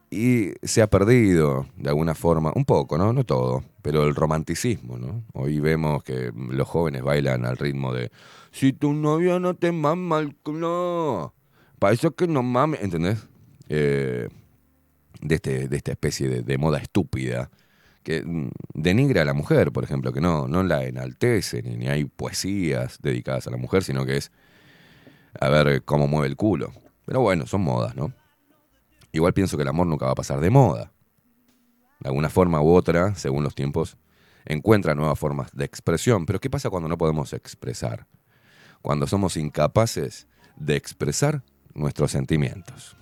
Y 0.09 0.53
se 0.61 0.81
ha 0.81 0.87
perdido 0.87 1.65
de 1.75 1.89
alguna 1.89 2.15
forma, 2.15 2.53
un 2.55 2.63
poco, 2.63 2.97
¿no? 2.97 3.11
No 3.11 3.25
todo, 3.25 3.63
pero 3.81 4.05
el 4.05 4.15
romanticismo, 4.15 4.97
¿no? 4.97 5.23
Hoy 5.33 5.59
vemos 5.59 6.03
que 6.03 6.31
los 6.33 6.69
jóvenes 6.69 7.03
bailan 7.03 7.45
al 7.45 7.57
ritmo 7.57 7.91
de 7.93 8.11
Si 8.51 8.71
tu 8.71 8.93
novio 8.93 9.41
no 9.41 9.55
te 9.55 9.73
mama 9.73 10.19
el 10.19 10.35
culo, 10.37 11.33
para 11.79 11.93
eso 11.93 12.11
que 12.11 12.27
no 12.27 12.43
mames, 12.43 12.81
¿entendés? 12.81 13.27
Eh, 13.67 14.29
de, 15.23 15.35
este, 15.35 15.67
de 15.67 15.77
esta 15.77 15.91
especie 15.91 16.27
de, 16.27 16.41
de 16.41 16.57
moda 16.57 16.79
estúpida 16.79 17.49
que 18.03 18.21
mm, 18.21 18.51
denigra 18.73 19.21
a 19.21 19.25
la 19.25 19.33
mujer, 19.33 19.71
por 19.71 19.83
ejemplo, 19.83 20.11
que 20.11 20.21
no, 20.21 20.47
no 20.47 20.61
la 20.63 20.83
enaltece, 20.83 21.63
ni, 21.63 21.77
ni 21.77 21.87
hay 21.87 22.05
poesías 22.05 22.99
dedicadas 23.01 23.47
a 23.47 23.51
la 23.51 23.57
mujer, 23.57 23.83
sino 23.83 24.05
que 24.05 24.17
es 24.17 24.31
a 25.39 25.49
ver 25.49 25.83
cómo 25.83 26.07
mueve 26.07 26.27
el 26.27 26.35
culo. 26.35 26.71
Pero 27.05 27.21
bueno, 27.21 27.47
son 27.47 27.61
modas, 27.61 27.95
¿no? 27.95 28.13
Igual 29.11 29.33
pienso 29.33 29.57
que 29.57 29.63
el 29.63 29.69
amor 29.69 29.87
nunca 29.87 30.05
va 30.05 30.11
a 30.11 30.15
pasar 30.15 30.39
de 30.41 30.49
moda. 30.49 30.91
De 31.99 32.09
alguna 32.09 32.29
forma 32.29 32.61
u 32.61 32.73
otra, 32.73 33.15
según 33.15 33.43
los 33.43 33.55
tiempos, 33.55 33.97
encuentra 34.45 34.95
nuevas 34.95 35.17
formas 35.17 35.51
de 35.53 35.65
expresión. 35.65 36.25
Pero 36.25 36.39
¿qué 36.39 36.49
pasa 36.49 36.69
cuando 36.69 36.89
no 36.89 36.97
podemos 36.97 37.33
expresar? 37.33 38.07
Cuando 38.81 39.07
somos 39.07 39.37
incapaces 39.37 40.27
de 40.57 40.75
expresar 40.75 41.43
nuestros 41.73 42.11
sentimientos. 42.11 42.97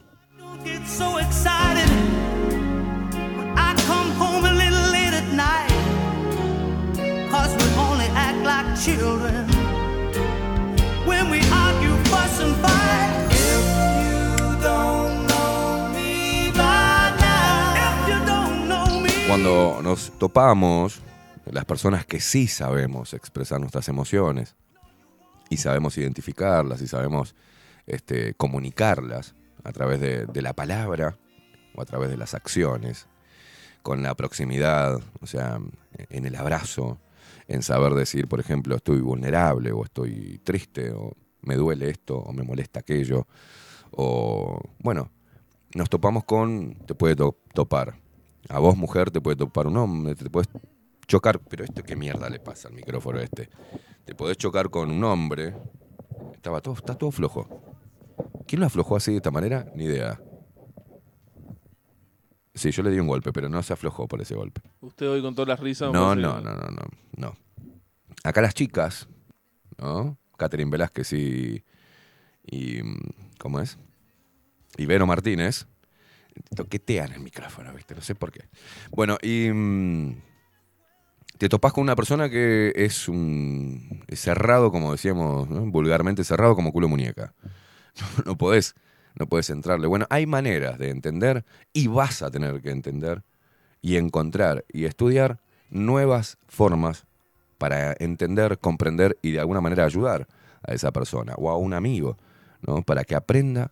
Cuando 19.28 19.80
nos 19.82 20.12
topamos, 20.20 21.02
las 21.46 21.66
personas 21.66 22.06
que 22.06 22.20
sí 22.20 22.48
sabemos 22.48 23.16
expresar 23.16 23.60
nuestras 23.60 23.88
emociones 23.88 24.56
y 25.50 25.58
sabemos 25.58 25.98
identificarlas 25.98 26.82
y 26.82 26.88
sabemos 26.88 27.34
este, 27.88 28.36
comunicarlas 28.36 29.34
a 29.64 29.72
través 29.72 30.00
de, 30.00 30.42
la 30.42 30.54
palabra 30.54 31.18
o 31.76 31.82
a 31.82 31.86
través 31.86 32.10
de 32.10 32.18
las 32.18 32.34
acciones, 32.34 33.08
con 33.82 34.04
la 34.04 34.16
proximidad, 34.16 35.00
o 35.22 35.28
sea, 35.28 35.60
en 36.10 36.26
el 36.26 36.36
abrazo, 36.36 37.00
en 37.48 37.64
saber 37.64 37.94
decir, 37.94 38.28
por 38.28 38.40
ejemplo, 38.40 38.76
estoy 38.76 39.02
vulnerable 39.02 39.72
o 39.72 39.84
estoy 39.84 40.40
triste 40.44 40.92
o 40.92 41.14
me 41.42 41.56
duele 41.56 41.90
esto 41.90 42.18
o 42.18 42.34
me 42.34 42.44
molesta 42.44 42.82
aquello, 42.82 43.28
o 43.92 44.60
bueno, 44.80 45.10
nos 45.74 45.90
topamos 45.90 46.24
con, 46.26 46.76
te 46.86 46.94
puede 46.94 47.16
to- 47.16 47.38
topar, 47.54 47.96
a 48.50 48.60
vos 48.60 48.78
mujer 48.78 49.12
te 49.12 49.22
puede 49.22 49.38
topar 49.38 49.68
un 49.68 49.78
hombre, 49.78 50.16
te 50.16 50.30
puedes 50.30 50.50
chocar, 51.08 51.40
pero 51.40 51.64
esto 51.64 51.84
qué 51.84 51.96
mierda 51.96 52.30
le 52.30 52.40
pasa 52.40 52.68
al 52.68 52.74
micrófono 52.74 53.20
este, 53.20 53.50
te 54.06 54.16
podés 54.16 54.38
chocar 54.38 54.70
con 54.70 54.92
un 54.92 55.04
hombre, 55.04 55.54
estaba 56.34 56.62
todo, 56.62 56.76
está 56.76 56.96
todo 56.96 57.12
flojo. 57.12 57.70
¿Quién 58.48 58.60
lo 58.60 58.66
aflojó 58.66 58.96
así 58.96 59.12
de 59.12 59.18
esta 59.18 59.32
manera? 59.32 59.66
Ni 59.76 59.86
idea. 59.86 60.20
Sí, 62.54 62.72
yo 62.72 62.84
le 62.84 62.92
di 62.92 63.00
un 63.00 63.08
golpe, 63.08 63.32
pero 63.32 63.50
no 63.50 63.64
se 63.64 63.74
aflojó 63.74 64.08
por 64.08 64.22
ese 64.22 64.36
golpe. 64.36 64.62
Usted 64.82 65.10
hoy 65.10 65.22
con 65.22 65.34
todas 65.36 65.48
las 65.48 65.60
risas... 65.60 65.92
No, 65.92 66.16
no, 66.16 66.42
no, 66.42 66.54
no, 66.54 66.70
no, 66.70 66.84
no. 67.16 67.38
Acá 68.24 68.42
las 68.42 68.54
chicas, 68.54 69.08
¿no? 69.78 70.18
Catherine 70.38 70.70
Velázquez 70.70 71.14
y, 71.14 71.64
y 72.44 72.82
¿cómo 73.40 73.60
es? 73.60 73.78
Y 74.78 74.86
Vero 74.86 75.06
Martínez 75.06 75.66
toquetean 76.56 77.14
el 77.14 77.20
micrófono, 77.20 77.74
¿viste? 77.74 77.96
No 77.96 78.02
sé 78.02 78.16
por 78.16 78.32
qué. 78.32 78.50
Bueno, 78.92 79.18
y 79.22 79.50
mm, 79.52 80.22
te 81.38 81.50
topás 81.50 81.74
con 81.74 81.84
una 81.84 81.96
persona 81.96 82.30
que 82.30 82.74
es 82.76 83.08
un 83.08 84.04
es 84.08 84.20
cerrado, 84.20 84.72
como 84.72 84.92
decíamos, 84.92 85.50
¿no? 85.50 85.66
vulgarmente 85.66 86.24
cerrado 86.24 86.56
como 86.56 86.72
culo 86.72 86.88
muñeca. 86.88 87.34
No, 88.26 88.38
podés 88.38 88.76
no 89.16 89.28
puedes 89.28 89.50
entrarle. 89.50 89.88
Bueno, 89.88 90.06
hay 90.10 90.26
maneras 90.26 90.78
de 90.80 90.90
entender 90.90 91.44
y 91.74 91.88
vas 91.88 92.22
a 92.22 92.32
tener 92.32 92.62
que 92.62 92.72
entender 92.72 93.24
y 93.82 93.98
encontrar 93.98 94.66
y 94.72 94.86
estudiar 94.86 95.40
nuevas 95.70 96.38
formas 96.48 97.06
para 97.58 97.94
entender, 98.00 98.58
comprender 98.60 99.18
y 99.22 99.32
de 99.32 99.40
alguna 99.40 99.62
manera 99.62 99.86
ayudar 99.86 100.28
a 100.64 100.74
esa 100.74 100.92
persona 100.92 101.34
o 101.38 101.50
a 101.50 101.58
un 101.58 101.74
amigo, 101.74 102.18
¿no? 102.62 102.82
Para 102.84 103.04
que 103.04 103.16
aprenda 103.16 103.72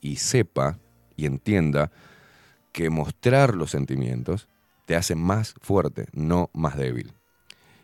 y 0.00 0.16
sepa 0.16 0.78
y 1.16 1.26
entienda 1.26 1.90
que 2.72 2.90
mostrar 2.90 3.54
los 3.54 3.70
sentimientos 3.70 4.48
te 4.86 4.96
hace 4.96 5.14
más 5.14 5.54
fuerte, 5.60 6.06
no 6.12 6.50
más 6.52 6.76
débil. 6.76 7.12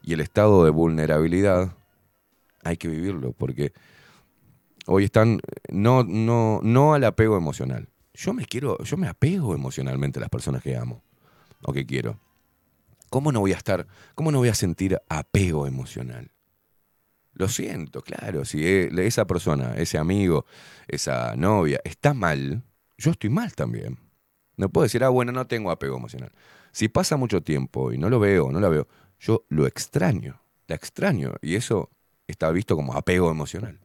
Y 0.02 0.12
el 0.14 0.20
estado 0.20 0.64
de 0.64 0.70
vulnerabilidad 0.70 1.72
hay 2.64 2.76
que 2.76 2.88
vivirlo, 2.88 3.32
porque 3.32 3.72
hoy 4.92 5.04
están 5.04 5.40
no, 5.70 6.02
no, 6.02 6.60
no 6.64 6.94
al 6.94 7.04
apego 7.04 7.36
emocional. 7.36 7.88
Yo 8.12 8.34
me 8.34 8.44
quiero, 8.44 8.76
yo 8.82 8.96
me 8.96 9.06
apego 9.06 9.54
emocionalmente 9.54 10.18
a 10.18 10.22
las 10.22 10.30
personas 10.30 10.62
que 10.62 10.76
amo 10.76 11.02
o 11.62 11.72
que 11.72 11.86
quiero. 11.86 12.18
¿Cómo 13.08 13.30
no 13.30 13.40
voy 13.40 13.52
a 13.52 13.56
estar, 13.56 13.86
cómo 14.16 14.32
no 14.32 14.38
voy 14.38 14.48
a 14.48 14.54
sentir 14.54 14.98
apego 15.08 15.68
emocional? 15.68 16.32
Lo 17.32 17.48
siento, 17.48 18.02
claro, 18.02 18.44
si 18.44 18.66
e- 18.66 18.90
esa 19.06 19.26
persona, 19.26 19.74
ese 19.76 19.96
amigo, 19.96 20.44
esa 20.88 21.36
novia 21.36 21.80
está 21.84 22.12
mal, 22.12 22.64
yo 22.98 23.12
estoy 23.12 23.30
mal 23.30 23.54
también. 23.54 23.98
No 24.56 24.68
puedo 24.70 24.82
decir, 24.82 25.04
ah, 25.04 25.08
bueno, 25.08 25.30
no 25.30 25.46
tengo 25.46 25.70
apego 25.70 25.96
emocional. 25.96 26.32
Si 26.72 26.88
pasa 26.88 27.16
mucho 27.16 27.42
tiempo 27.42 27.92
y 27.92 27.98
no 27.98 28.10
lo 28.10 28.18
veo, 28.18 28.50
no 28.50 28.58
la 28.58 28.68
veo, 28.68 28.88
yo 29.20 29.44
lo 29.48 29.66
extraño, 29.68 30.42
la 30.66 30.74
extraño. 30.74 31.34
Y 31.42 31.54
eso 31.54 31.90
está 32.26 32.50
visto 32.50 32.74
como 32.76 32.94
apego 32.94 33.30
emocional. 33.30 33.78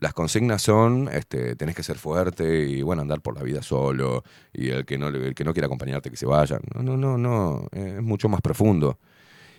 Las 0.00 0.14
consignas 0.14 0.62
son, 0.62 1.08
este, 1.12 1.56
tenés 1.56 1.74
que 1.74 1.82
ser 1.82 1.98
fuerte 1.98 2.68
y 2.68 2.82
bueno, 2.82 3.02
andar 3.02 3.20
por 3.20 3.36
la 3.36 3.42
vida 3.42 3.62
solo 3.62 4.22
y 4.52 4.68
el 4.68 4.86
que 4.86 4.96
no, 4.96 5.08
el 5.08 5.34
que 5.34 5.42
no 5.42 5.52
quiera 5.52 5.66
acompañarte 5.66 6.08
que 6.08 6.16
se 6.16 6.24
vaya. 6.24 6.60
No, 6.72 6.84
no, 6.84 6.96
no, 6.96 7.18
no, 7.18 7.66
es 7.72 8.00
mucho 8.00 8.28
más 8.28 8.40
profundo. 8.40 9.00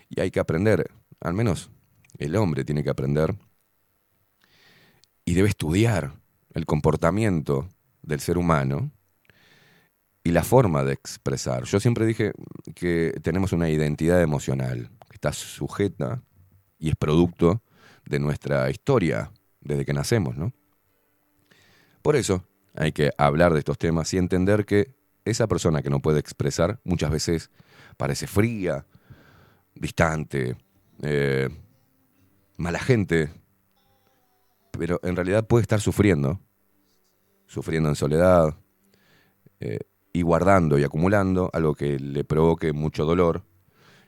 Y 0.08 0.22
hay 0.22 0.32
que 0.32 0.40
aprender, 0.40 0.90
al 1.20 1.34
menos 1.34 1.72
el 2.18 2.38
hombre 2.38 2.64
tiene 2.64 2.86
que 2.86 2.90
aprender 2.90 3.36
y 5.26 5.34
debe 5.34 5.50
estudiar 5.50 6.14
el 6.54 6.66
comportamiento 6.66 7.68
del 8.02 8.22
ser 8.22 8.38
humano 8.38 8.92
y 10.24 10.32
la 10.32 10.44
forma 10.44 10.86
de 10.86 10.94
expresar. 10.94 11.66
Yo 11.66 11.82
siempre 11.82 12.06
dije 12.06 12.32
que 12.76 13.14
tenemos 13.22 13.52
una 13.52 13.70
identidad 13.70 14.22
emocional 14.22 14.90
que 15.10 15.16
está 15.16 15.34
sujeta 15.34 16.24
y 16.78 16.88
es 16.88 16.96
producto 16.96 17.62
de 18.06 18.20
nuestra 18.20 18.70
historia 18.70 19.34
desde 19.70 19.86
que 19.86 19.94
nacemos, 19.94 20.36
¿no? 20.36 20.52
Por 22.02 22.16
eso 22.16 22.44
hay 22.76 22.92
que 22.92 23.12
hablar 23.18 23.54
de 23.54 23.60
estos 23.60 23.78
temas 23.78 24.12
y 24.14 24.18
entender 24.18 24.66
que 24.66 24.96
esa 25.26 25.48
persona 25.48 25.84
que 25.84 25.92
no 25.92 26.00
puede 26.00 26.20
expresar 26.20 26.80
muchas 26.84 27.12
veces 27.12 27.52
parece 27.98 28.26
fría, 28.26 28.86
distante, 29.76 30.58
eh, 31.04 31.50
mala 32.58 32.80
gente, 32.80 33.32
pero 34.72 35.00
en 35.04 35.16
realidad 35.16 35.46
puede 35.46 35.62
estar 35.62 35.82
sufriendo, 35.82 36.40
sufriendo 37.46 37.90
en 37.90 37.96
soledad 37.96 38.56
eh, 39.60 39.80
y 40.14 40.24
guardando 40.24 40.80
y 40.80 40.84
acumulando 40.84 41.52
algo 41.54 41.76
que 41.76 42.00
le 42.00 42.24
provoque 42.24 42.74
mucho 42.74 43.06
dolor 43.06 43.44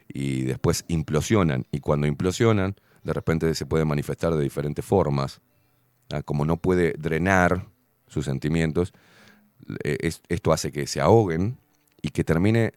y 0.08 0.42
después 0.42 0.86
implosionan 0.88 1.68
y 1.72 1.82
cuando 1.82 2.08
implosionan 2.08 2.76
de 3.04 3.14
repente 3.14 3.54
se 3.56 3.66
puede 3.66 3.86
manifestar 3.86 4.34
de 4.34 4.44
diferentes 4.44 4.84
formas. 4.84 5.42
Como 6.24 6.46
no 6.46 6.58
puede 6.58 6.94
drenar 6.98 7.68
sus 8.08 8.26
sentimientos, 8.26 8.94
eh, 9.84 9.98
es- 10.02 10.22
esto 10.30 10.52
hace 10.52 10.72
que 10.72 10.88
se 10.88 11.00
ahoguen 11.02 11.58
y 12.02 12.10
que 12.10 12.24
termine 12.24 12.74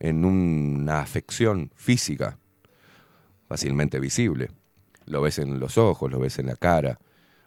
en 0.00 0.24
una 0.24 1.00
afección 1.00 1.70
física 1.76 2.38
fácilmente 3.48 3.98
visible. 4.00 4.50
Lo 5.06 5.20
ves 5.22 5.38
en 5.38 5.60
los 5.60 5.78
ojos, 5.78 6.10
lo 6.10 6.18
ves 6.18 6.38
en 6.38 6.46
la 6.46 6.56
cara. 6.56 6.98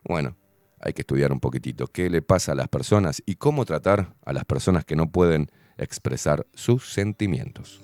Bueno, 0.04 0.36
hay 0.80 0.94
que 0.94 1.02
estudiar 1.02 1.32
un 1.32 1.40
poquitito 1.40 1.88
qué 1.88 2.10
le 2.10 2.22
pasa 2.22 2.52
a 2.52 2.56
las 2.56 2.68
personas 2.68 3.22
y 3.26 3.36
cómo 3.36 3.66
tratar 3.66 4.16
a 4.26 4.34
las 4.34 4.46
personas 4.46 4.86
que 4.86 4.96
no 4.96 5.12
pueden 5.12 5.50
expresar 5.78 6.46
sus 6.54 6.92
sentimientos. 6.94 7.82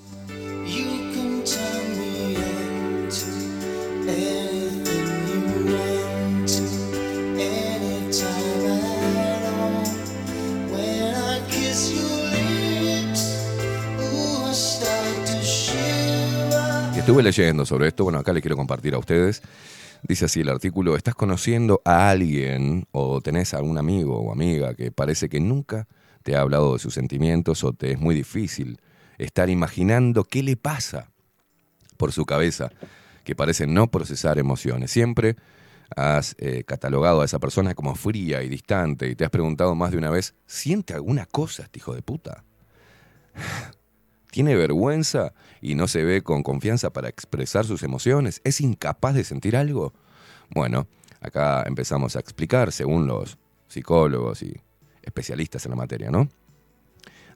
Estuve 17.03 17.21
leyendo 17.21 17.65
sobre 17.65 17.89
esto, 17.89 18.05
bueno, 18.05 18.19
acá 18.19 18.31
le 18.31 18.39
quiero 18.39 18.55
compartir 18.55 18.95
a 18.95 18.97
ustedes. 18.97 19.41
Dice 20.03 20.23
así 20.23 20.39
el 20.39 20.47
artículo, 20.47 20.95
estás 20.95 21.15
conociendo 21.15 21.81
a 21.83 22.09
alguien 22.09 22.87
o 22.93 23.19
tenés 23.19 23.53
a 23.53 23.57
algún 23.57 23.77
amigo 23.77 24.17
o 24.19 24.31
amiga 24.31 24.73
que 24.73 24.89
parece 24.89 25.27
que 25.27 25.41
nunca 25.41 25.85
te 26.23 26.37
ha 26.37 26.39
hablado 26.39 26.71
de 26.71 26.79
sus 26.79 26.93
sentimientos 26.93 27.65
o 27.65 27.73
te 27.73 27.91
es 27.91 27.99
muy 27.99 28.15
difícil 28.15 28.79
estar 29.17 29.49
imaginando 29.49 30.23
qué 30.23 30.43
le 30.43 30.55
pasa 30.55 31.11
por 31.97 32.13
su 32.13 32.25
cabeza, 32.25 32.71
que 33.25 33.35
parece 33.35 33.67
no 33.67 33.91
procesar 33.91 34.39
emociones. 34.39 34.89
Siempre 34.89 35.35
has 35.97 36.37
eh, 36.39 36.63
catalogado 36.65 37.19
a 37.19 37.25
esa 37.25 37.39
persona 37.39 37.75
como 37.75 37.95
fría 37.95 38.43
y 38.43 38.47
distante 38.47 39.09
y 39.09 39.15
te 39.15 39.25
has 39.25 39.29
preguntado 39.29 39.75
más 39.75 39.91
de 39.91 39.97
una 39.97 40.09
vez, 40.09 40.35
¿siente 40.45 40.93
alguna 40.93 41.25
cosa 41.25 41.63
este 41.63 41.79
hijo 41.79 41.93
de 41.93 42.01
puta? 42.01 42.45
¿Tiene 44.33 44.55
vergüenza 44.55 45.31
y 45.61 45.75
no 45.75 45.87
se 45.87 46.03
ve 46.03 46.23
con 46.23 46.41
confianza 46.41 46.91
para 46.91 47.07
expresar 47.07 47.65
sus 47.65 47.83
emociones? 47.83 48.41
¿Es 48.43 48.61
incapaz 48.61 49.13
de 49.13 49.23
sentir 49.23 49.55
algo? 49.55 49.93
Bueno, 50.49 50.87
acá 51.21 51.61
empezamos 51.67 52.15
a 52.15 52.19
explicar, 52.19 52.71
según 52.71 53.05
los 53.05 53.37
psicólogos 53.67 54.41
y 54.41 54.59
especialistas 55.03 55.63
en 55.65 55.69
la 55.69 55.75
materia, 55.75 56.09
¿no? 56.09 56.29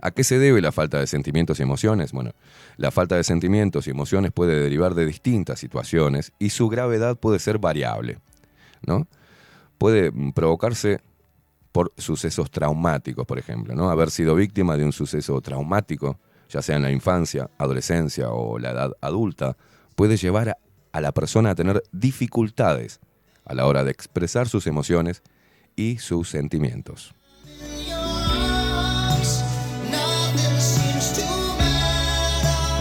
¿A 0.02 0.10
qué 0.10 0.24
se 0.24 0.40
debe 0.40 0.60
la 0.60 0.72
falta 0.72 0.99
de 0.99 1.06
sentimientos 1.06 1.60
y 1.60 1.61
emociones? 1.61 2.14
Bueno, 2.14 2.32
la 2.78 2.90
falta 2.90 3.15
de 3.15 3.24
sentimientos 3.24 3.86
y 3.86 3.91
emociones 3.91 4.32
puede 4.32 4.60
derivar 4.60 4.95
de 4.95 5.06
distintas 5.06 5.60
situaciones 5.60 6.32
y 6.40 6.49
su 6.49 6.68
gravedad 6.68 7.15
puede 7.15 7.38
ser 7.38 7.60
variable, 7.60 8.18
¿no? 8.82 9.07
Puede 9.78 10.11
provocarse 10.34 10.99
por 11.72 11.94
sucesos 11.95 12.49
traumáticos, 12.49 13.28
por 13.28 13.38
ejemplo, 13.38 13.76
¿no? 13.76 13.91
Haber 13.91 14.10
sido 14.10 14.34
víctima 14.34 14.78
de 14.78 14.84
un 14.84 14.94
suceso 14.94 15.40
traumático, 15.41 16.18
ya 16.49 16.61
sea 16.61 16.76
en 16.76 16.84
la 16.84 16.91
infancia, 16.91 17.49
adolescencia 17.57 18.30
o 18.30 18.60
la 18.60 18.72
edad 18.72 18.91
adulta, 19.02 19.57
puede 19.95 20.18
llevar 20.18 20.57
a, 20.91 21.02
la 21.02 21.11
persona 21.11 21.52
a 21.52 21.56
tener 21.56 21.84
dificultades 21.91 22.99
a 23.45 23.53
la 23.53 23.65
hora 23.65 23.84
de 23.84 23.91
expresar 23.91 24.48
sus 24.48 24.68
emociones 24.68 25.22
y 25.76 25.98
sus 25.99 26.30
sentimientos. 26.30 27.14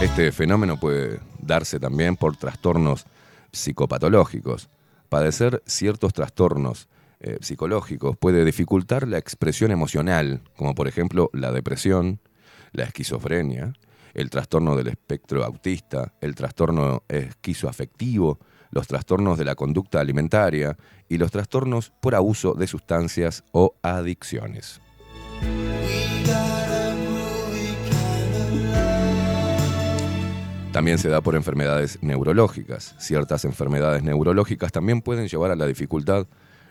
Este 0.01 0.31
fenómeno 0.31 0.79
puede 0.79 1.19
darse 1.39 1.79
también 1.79 2.15
por 2.15 2.37
trastornos 2.37 3.05
psicopatológicos. 3.51 4.69
Padecer 5.09 5.63
ciertos 5.65 6.13
trastornos 6.13 6.87
eh, 7.19 7.37
psicológicos 7.41 8.15
puede 8.15 8.45
dificultar 8.45 9.07
la 9.07 9.17
expresión 9.17 9.71
emocional, 9.71 10.41
como 10.55 10.75
por 10.75 10.87
ejemplo 10.87 11.31
la 11.33 11.51
depresión, 11.51 12.19
la 12.71 12.83
esquizofrenia, 12.83 13.73
el 14.13 14.29
trastorno 14.29 14.75
del 14.75 14.87
espectro 14.87 15.43
autista, 15.43 16.13
el 16.21 16.35
trastorno 16.35 17.03
esquizoafectivo, 17.07 18.39
los 18.71 18.87
trastornos 18.87 19.37
de 19.37 19.45
la 19.45 19.55
conducta 19.55 19.99
alimentaria 19.99 20.77
y 21.07 21.17
los 21.17 21.31
trastornos 21.31 21.91
por 22.01 22.15
abuso 22.15 22.53
de 22.53 22.67
sustancias 22.67 23.43
o 23.51 23.75
adicciones. 23.81 24.81
También 30.71 30.99
se 30.99 31.09
da 31.09 31.21
por 31.21 31.35
enfermedades 31.35 31.97
neurológicas. 32.03 32.93
Ciertas 32.99 33.45
enfermedades 33.45 34.03
neurológicas 34.03 34.71
también 34.71 35.01
pueden 35.01 35.27
llevar 35.27 35.49
a 35.49 35.55
la 35.55 35.65
dificultad 35.65 36.27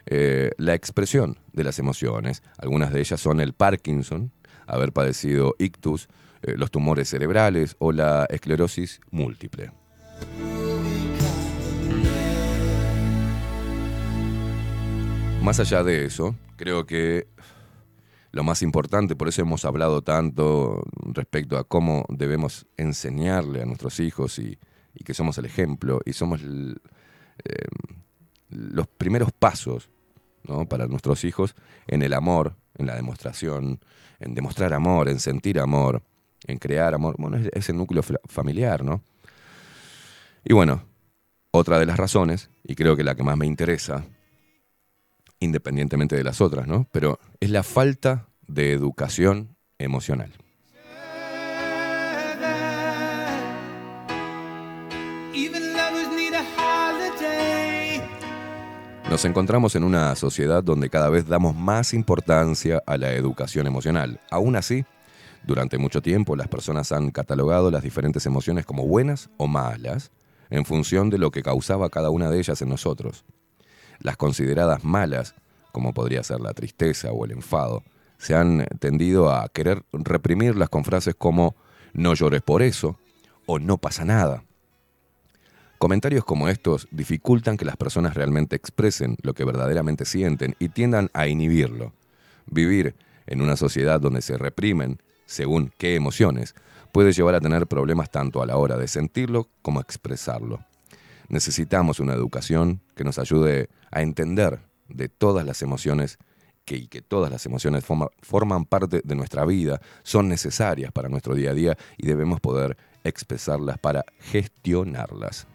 eh, 0.06 0.52
la 0.59 0.74
expresión 0.74 1.39
de 1.52 1.64
las 1.64 1.81
emociones. 1.81 2.44
Algunas 2.59 2.93
de 2.93 3.01
ellas 3.01 3.20
son 3.20 3.40
el 3.40 3.52
Parkinson, 3.52 4.31
haber 4.66 4.93
padecido 4.93 5.55
ictus, 5.59 6.09
eh, 6.43 6.55
los 6.56 6.70
tumores 6.70 7.09
cerebrales 7.09 7.76
o 7.78 7.93
la 7.93 8.26
esclerosis 8.30 9.01
múltiple. 9.10 9.72
Más 15.43 15.60
allá 15.60 15.84
de 15.84 16.05
eso, 16.05 16.34
creo 16.56 16.86
que 16.86 17.28
lo 18.32 18.44
más 18.44 18.62
importante, 18.62 19.16
por 19.16 19.28
eso 19.28 19.43
hemos 19.43 19.64
hablado 19.64 20.02
tanto 20.02 20.82
respecto 21.05 21.56
a 21.56 21.64
cómo 21.64 22.05
debemos 22.09 22.66
enseñarle 22.76 23.62
a 23.62 23.64
nuestros 23.64 24.01
hijos 24.01 24.38
y, 24.38 24.59
que 25.05 25.14
somos 25.14 25.38
el 25.38 25.44
ejemplo 25.44 26.01
y 26.05 26.14
somos 26.14 26.40
eh, 26.43 27.64
los 28.51 28.86
primeros 28.88 29.30
pasos 29.32 29.88
¿no? 30.44 30.66
para 30.66 30.86
nuestros 30.86 31.24
hijos 31.24 31.55
en 31.86 32.02
el 32.02 32.12
amor, 32.12 32.56
en 32.78 32.86
la 32.86 32.94
demostración, 32.94 33.81
en 34.20 34.35
demostrar 34.35 34.73
amor, 34.74 35.09
en 35.09 35.20
sentir 35.20 35.59
amor, 35.61 36.03
en 36.47 36.59
crear 36.59 36.94
amor. 36.94 37.16
Bueno, 37.19 37.39
es, 37.53 37.74
núcleo 37.74 38.03
fa- 38.03 38.20
familiar, 38.27 38.85
¿no? 38.85 39.03
Y 40.44 40.53
bueno, 40.55 40.82
otra 41.51 41.78
de 41.78 41.86
las 41.86 41.97
razones, 41.97 42.51
y 42.65 42.74
creo 42.74 42.97
que 42.97 43.05
la 43.05 43.15
que 43.15 43.23
más 43.23 43.36
me 43.36 43.47
interesa, 43.47 44.05
independientemente 45.40 46.16
de 46.16 46.24
las 46.24 46.40
otras, 46.40 46.66
¿no? 46.66 46.86
Pero 46.93 47.19
es 47.40 47.51
la 47.51 47.62
falta 47.62 48.28
de 48.47 48.73
educación 48.73 49.57
emocional. 49.78 50.32
Nos 59.11 59.24
encontramos 59.24 59.77
en 59.77 59.85
una 59.85 60.16
sociedad 60.16 60.65
donde 60.65 60.91
cada 60.91 61.09
vez 61.09 61.28
damos 61.28 61.55
más 61.55 61.95
importancia 61.95 62.83
a 62.87 62.99
la 62.99 63.12
educación 63.12 63.69
emocional. 63.69 64.20
Aún 64.33 64.57
así, 64.57 64.85
durante 65.45 65.78
mucho 65.78 66.03
tiempo 66.03 66.35
las 66.35 66.49
personas 66.49 66.91
han 66.91 67.12
catalogado 67.12 67.70
las 67.70 67.85
diferentes 67.85 68.27
emociones 68.27 68.66
como 68.66 68.85
buenas 68.85 69.31
o 69.37 69.47
malas 69.47 70.11
en 70.51 70.65
función 70.65 71.09
de 71.09 71.19
lo 71.19 71.31
que 71.31 71.45
causaba 71.45 71.89
cada 71.89 72.11
una 72.11 72.31
de 72.31 72.39
ellas 72.41 72.61
en 72.62 72.69
nosotros. 72.69 73.24
Las 74.01 74.16
consideradas 74.16 74.83
malas, 74.83 75.37
como 75.70 75.95
podría 75.95 76.24
ser 76.24 76.41
la 76.41 76.53
tristeza 76.53 77.12
o 77.12 77.24
el 77.24 77.31
enfado, 77.31 77.85
se 78.19 78.35
han 78.35 78.66
tendido 78.81 79.31
a 79.33 79.49
querer 79.51 79.85
reprimirlas 79.93 80.69
con 80.69 80.85
frases 80.85 81.15
como 81.16 81.55
no 81.93 82.15
llores 82.15 82.43
por 82.43 82.61
eso 82.61 82.99
o 83.47 83.61
no 83.61 83.78
pasa 83.78 84.05
nada. 84.05 84.43
Comentarios 85.78 86.24
como 86.24 86.48
estos 86.48 86.89
dificultan 86.90 87.59
que 87.59 87.66
las 87.66 87.77
personas 87.77 88.15
realmente 88.15 88.57
expresen 88.57 89.16
lo 89.23 89.35
que 89.35 89.44
verdaderamente 89.44 90.07
sienten 90.07 90.57
y 90.59 90.70
tiendan 90.70 91.11
a 91.12 91.27
inhibirlo. 91.27 91.93
Vivir 92.47 92.94
en 93.27 93.43
una 93.43 93.57
sociedad 93.57 94.01
donde 94.01 94.23
se 94.23 94.39
reprimen, 94.39 95.03
según 95.27 95.73
qué 95.77 95.94
emociones, 95.94 96.55
puede 96.93 97.12
llevar 97.12 97.35
a 97.35 97.40
tener 97.40 97.66
problemas 97.66 98.11
tanto 98.11 98.43
a 98.43 98.47
la 98.47 98.57
hora 98.57 98.78
de 98.78 98.89
sentirlo 98.89 99.48
como 99.61 99.81
expresarlo. 99.81 100.65
Necesitamos 101.28 102.01
una 102.01 102.15
educación 102.15 102.81
que 102.94 103.05
nos 103.05 103.19
ayude 103.19 103.69
a 103.90 104.01
entender 104.01 104.61
de 104.89 105.09
todas 105.11 105.44
las 105.44 105.61
emociones 105.61 106.19
que, 106.65 106.77
y 106.77 106.86
que 106.86 107.03
todas 107.03 107.31
las 107.31 107.44
emociones 107.44 107.85
forma- 107.85 108.09
forman 108.23 108.65
parte 108.65 109.03
de 109.05 109.15
nuestra 109.15 109.44
vida, 109.44 109.81
son 110.05 110.28
necesarias 110.28 110.90
para 110.90 111.09
nuestro 111.11 111.35
día 111.35 111.51
a 111.51 111.55
día 111.55 111.77
y 111.98 112.07
debemos 112.07 112.40
poder 112.40 112.78
expresarlas 113.05 113.78
para 113.78 114.05
gestionarlas. 114.20 115.47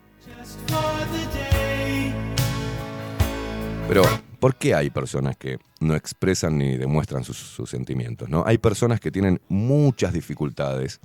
Pero, 3.87 4.03
¿por 4.39 4.55
qué 4.55 4.73
hay 4.73 4.89
personas 4.89 5.35
que 5.35 5.59
no 5.81 5.95
expresan 5.95 6.57
ni 6.57 6.77
demuestran 6.77 7.23
sus, 7.23 7.37
sus 7.37 7.69
sentimientos? 7.69 8.29
¿no? 8.29 8.43
Hay 8.45 8.57
personas 8.57 8.99
que 8.99 9.11
tienen 9.11 9.41
muchas 9.49 10.13
dificultades 10.13 11.01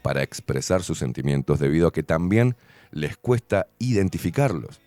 para 0.00 0.22
expresar 0.22 0.82
sus 0.82 0.98
sentimientos 0.98 1.58
debido 1.58 1.88
a 1.88 1.92
que 1.92 2.02
también 2.02 2.56
les 2.92 3.16
cuesta 3.16 3.66
identificarlos, 3.78 4.80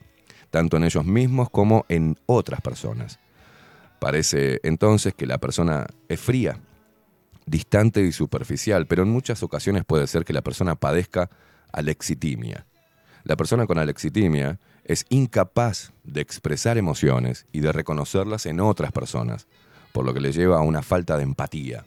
tanto 0.49 0.77
en 0.77 0.83
ellos 0.83 1.05
mismos 1.05 1.49
como 1.49 1.85
en 1.89 2.17
otras 2.25 2.61
personas. 2.61 3.19
Parece 3.99 4.59
entonces 4.63 5.13
que 5.13 5.27
la 5.27 5.37
persona 5.37 5.85
es 6.09 6.19
fría, 6.19 6.59
distante 7.45 8.01
y 8.01 8.11
superficial, 8.11 8.87
pero 8.87 9.03
en 9.03 9.09
muchas 9.09 9.43
ocasiones 9.43 9.85
puede 9.85 10.07
ser 10.07 10.25
que 10.25 10.33
la 10.33 10.41
persona 10.41 10.75
padezca 10.75 11.29
alexitimia. 11.71 12.65
La 13.23 13.37
persona 13.37 13.65
con 13.65 13.77
alexitimia 13.77 14.59
es 14.83 15.05
incapaz 15.09 15.93
de 16.03 16.19
expresar 16.19 16.77
emociones 16.77 17.45
y 17.53 17.61
de 17.61 17.71
reconocerlas 17.71 18.45
en 18.45 18.59
otras 18.59 18.91
personas, 18.91 19.47
por 19.93 20.05
lo 20.05 20.13
que 20.13 20.19
le 20.19 20.33
lleva 20.33 20.57
a 20.57 20.61
una 20.61 20.81
falta 20.81 21.15
de 21.15 21.23
empatía. 21.23 21.85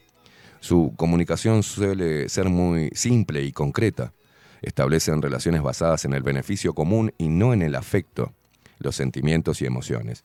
Su 0.61 0.95
comunicación 0.97 1.63
suele 1.63 2.29
ser 2.31 2.49
muy 2.49 2.91
simple 2.95 3.43
y 3.43 3.53
concreta. 3.53 4.15
Establecen 4.63 5.21
relaciones 5.21 5.63
basadas 5.63 6.07
en 6.07 6.15
el 6.15 6.23
beneficio 6.23 6.73
común 6.73 7.13
y 7.19 7.29
no 7.29 7.53
en 7.53 7.61
el 7.61 7.75
afecto, 7.75 8.33
los 8.79 8.97
sentimientos 8.97 9.61
y 9.61 9.67
emociones. 9.67 10.25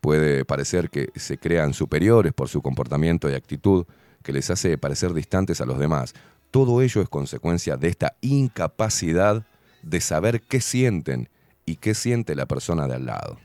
Puede 0.00 0.46
parecer 0.46 0.88
que 0.88 1.10
se 1.16 1.36
crean 1.36 1.74
superiores 1.74 2.32
por 2.32 2.48
su 2.48 2.62
comportamiento 2.62 3.28
y 3.28 3.34
actitud 3.34 3.84
que 4.22 4.32
les 4.32 4.48
hace 4.48 4.78
parecer 4.78 5.12
distantes 5.12 5.60
a 5.60 5.66
los 5.66 5.78
demás. 5.78 6.14
Todo 6.50 6.80
ello 6.80 7.02
es 7.02 7.08
consecuencia 7.10 7.76
de 7.76 7.88
esta 7.88 8.16
incapacidad 8.22 9.44
de 9.82 10.00
saber 10.00 10.42
qué 10.42 10.60
sienten 10.60 11.28
y 11.66 11.76
qué 11.76 11.94
siente 11.94 12.34
la 12.34 12.46
persona 12.46 12.86
de 12.86 12.94
al 12.94 13.06
lado. 13.06 13.38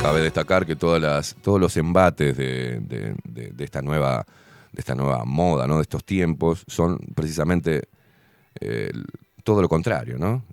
Cabe 0.00 0.20
destacar 0.20 0.66
que 0.66 0.74
todas 0.74 1.00
las, 1.00 1.36
todos 1.42 1.60
los 1.60 1.76
embates 1.76 2.36
de, 2.36 2.80
de- 2.80 3.14
de- 3.24 3.64
esta 3.64 3.82
nueva, 3.82 4.26
de 4.72 4.80
esta 4.80 4.96
nueva 4.96 5.24
moda, 5.24 5.68
¿no? 5.68 5.76
de 5.76 5.82
estos 5.82 6.04
tiempos, 6.04 6.64
son 6.66 6.98
precisamente 7.14 7.84
eh, 8.60 8.90
todo 9.44 9.62
lo 9.62 9.68
contrario, 9.68 10.18
¿no? 10.18 10.44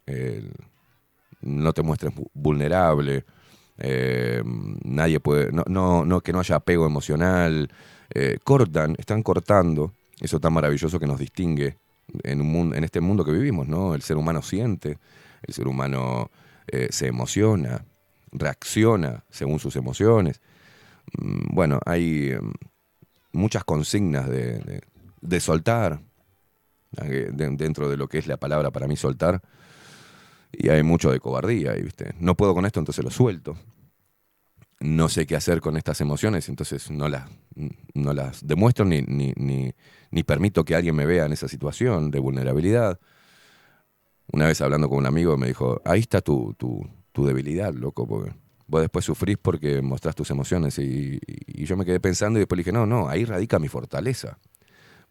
No 1.41 1.73
te 1.73 1.81
muestres 1.81 2.13
vu- 2.13 2.29
vulnerable, 2.33 3.25
eh, 3.79 4.43
nadie 4.83 5.19
puede, 5.19 5.51
no, 5.51 6.21
que 6.23 6.33
no 6.33 6.39
haya 6.39 6.55
apego 6.57 6.85
emocional, 6.85 7.69
eh, 8.13 8.37
cortan, 8.43 8.95
están 8.97 9.23
cortando 9.23 9.93
eso 10.19 10.39
tan 10.39 10.53
maravilloso 10.53 10.99
que 10.99 11.07
nos 11.07 11.19
distingue 11.19 11.77
en, 12.23 12.41
un 12.41 12.75
en 12.75 12.83
este 12.83 13.01
mundo 13.01 13.23
que 13.23 13.31
vivimos, 13.31 13.67
¿no? 13.67 13.95
El 13.95 14.01
ser 14.01 14.17
humano 14.17 14.41
siente, 14.41 14.97
el 15.47 15.53
ser 15.53 15.67
humano 15.67 16.29
eh, 16.67 16.87
se 16.91 17.07
emociona, 17.07 17.85
reacciona 18.31 19.23
según 19.29 19.59
sus 19.59 19.75
emociones. 19.75 20.41
Mm, 21.19 21.55
Bueno, 21.55 21.79
hay 21.85 22.31
em, 22.31 22.53
muchas 23.33 23.63
consignas 23.63 24.29
de, 24.29 25.39
soltar, 25.39 26.01
de- 26.91 27.31
dentro 27.51 27.89
de 27.89 27.97
lo 27.97 28.07
que 28.07 28.17
es 28.17 28.27
la 28.27 28.37
palabra 28.37 28.71
para 28.71 28.87
mí 28.87 28.95
soltar, 28.95 29.41
y 30.51 30.69
hay 30.69 30.83
mucho 30.83 31.11
de 31.11 31.19
cobardía, 31.19 31.77
y, 31.77 31.83
¿viste? 31.83 32.13
No 32.19 32.35
puedo 32.35 32.53
con 32.53 32.65
esto, 32.65 32.79
entonces 32.79 33.03
lo 33.03 33.11
suelto. 33.11 33.55
No 34.79 35.09
sé 35.09 35.25
qué 35.25 35.35
hacer 35.35 35.59
con 35.59 35.75
estas 35.75 35.99
emociones, 36.01 36.47
entonces 36.47 36.89
no 36.89 37.09
las, 37.09 37.29
no 37.93 38.13
las 38.13 38.47
demuestro 38.47 38.85
ni, 38.85 39.01
ni, 39.01 39.33
ni, 39.35 40.23
permito 40.23 40.63
que 40.63 40.75
alguien 40.75 40.95
me 40.95 41.05
vea 41.05 41.25
en 41.25 41.33
esa 41.33 41.49
situación 41.49 42.11
de 42.11 42.19
vulnerabilidad. 42.19 42.99
Una 44.31 44.47
vez 44.47 44.61
hablando 44.61 44.87
con 44.87 44.99
un 44.99 45.05
amigo 45.05 45.35
me 45.37 45.47
dijo, 45.47 45.81
ahí 45.83 45.99
está 45.99 46.21
tu, 46.21 46.53
tu, 46.53 46.87
tu 47.11 47.25
debilidad, 47.25 47.73
loco, 47.73 48.07
porque 48.07 48.31
vos 48.69 48.81
después 48.81 49.03
sufrís 49.03 49.37
porque 49.37 49.81
mostrás 49.81 50.15
tus 50.15 50.29
emociones. 50.29 50.77
Y, 50.79 51.19
yo 51.47 51.75
me 51.75 51.85
quedé 51.85 51.99
pensando 51.99 52.39
y 52.39 52.41
después 52.41 52.57
le 52.57 52.61
dije, 52.61 52.71
no, 52.71 52.85
no, 52.85 53.09
ahí 53.09 53.25
radica 53.25 53.59
mi 53.59 53.67
fortaleza. 53.67 54.39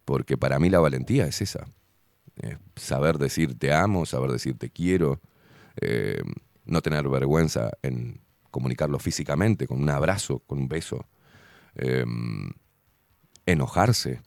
Porque 0.05 0.39
para 0.39 0.59
mí 0.59 0.71
la 0.71 0.81
valentía 0.81 1.27
es 1.27 1.43
esa. 1.43 1.67
Saber 2.77 3.19
decir 3.19 3.59
te 3.59 3.73
amo, 3.73 4.07
saber 4.07 4.31
decir 4.31 4.57
te 4.57 4.71
quiero, 4.71 5.21
eh, 5.81 6.23
no 6.65 6.83
tener 6.83 7.09
vergüenza 7.09 7.71
en 7.83 8.21
comunicarlo 8.51 8.99
físicamente, 8.99 9.67
con 9.67 9.83
un 9.83 9.91
abrazo, 9.91 10.41
con 10.41 10.59
un 10.59 10.69
beso, 10.69 11.07
eh, 11.75 12.05
enojarse, 13.47 14.23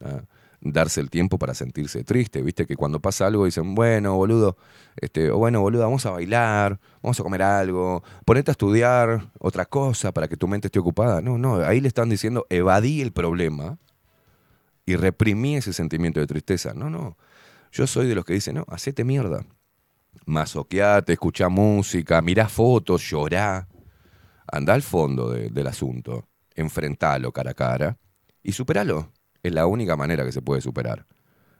¿ah? 0.00 0.22
darse 0.60 1.00
el 1.00 1.10
tiempo 1.10 1.38
para 1.38 1.54
sentirse 1.54 2.04
triste, 2.04 2.42
viste 2.42 2.66
que 2.66 2.76
cuando 2.76 3.00
pasa 3.00 3.26
algo 3.26 3.46
dicen, 3.46 3.74
bueno, 3.74 4.14
boludo, 4.16 4.56
este, 4.96 5.30
o 5.30 5.38
bueno, 5.38 5.60
boludo, 5.60 5.82
vamos 5.82 6.04
a 6.06 6.10
bailar, 6.10 6.78
vamos 7.02 7.18
a 7.18 7.22
comer 7.22 7.42
algo, 7.42 8.02
ponete 8.24 8.50
a 8.50 8.52
estudiar 8.52 9.30
otra 9.38 9.64
cosa 9.64 10.12
para 10.12 10.28
que 10.28 10.36
tu 10.36 10.48
mente 10.48 10.68
esté 10.68 10.78
ocupada. 10.78 11.22
No, 11.22 11.38
no, 11.38 11.56
ahí 11.56 11.80
le 11.80 11.88
están 11.88 12.10
diciendo, 12.10 12.46
evadí 12.50 13.00
el 13.00 13.12
problema 13.12 13.78
y 14.84 14.96
reprimí 14.96 15.56
ese 15.56 15.72
sentimiento 15.72 16.20
de 16.20 16.26
tristeza. 16.26 16.74
No, 16.74 16.90
no. 16.90 17.16
Yo 17.72 17.86
soy 17.86 18.08
de 18.08 18.14
los 18.14 18.24
que 18.24 18.34
dicen, 18.34 18.56
no, 18.56 18.66
hacete 18.68 19.04
mierda. 19.04 19.46
Masoqueate, 20.26 21.14
escuchá 21.14 21.48
música, 21.48 22.20
mirá 22.22 22.48
fotos, 22.48 23.02
llorá. 23.02 23.68
Andá 24.50 24.74
al 24.74 24.82
fondo 24.82 25.30
de- 25.30 25.50
del 25.50 25.66
asunto, 25.66 26.28
enfrentalo 26.54 27.32
cara 27.32 27.52
a 27.52 27.54
cara 27.54 27.98
y 28.42 28.52
superalo. 28.52 29.12
Es 29.42 29.52
la 29.52 29.66
única 29.66 29.96
manera 29.96 30.24
que 30.24 30.32
se 30.32 30.42
puede 30.42 30.60
superar. 30.60 31.06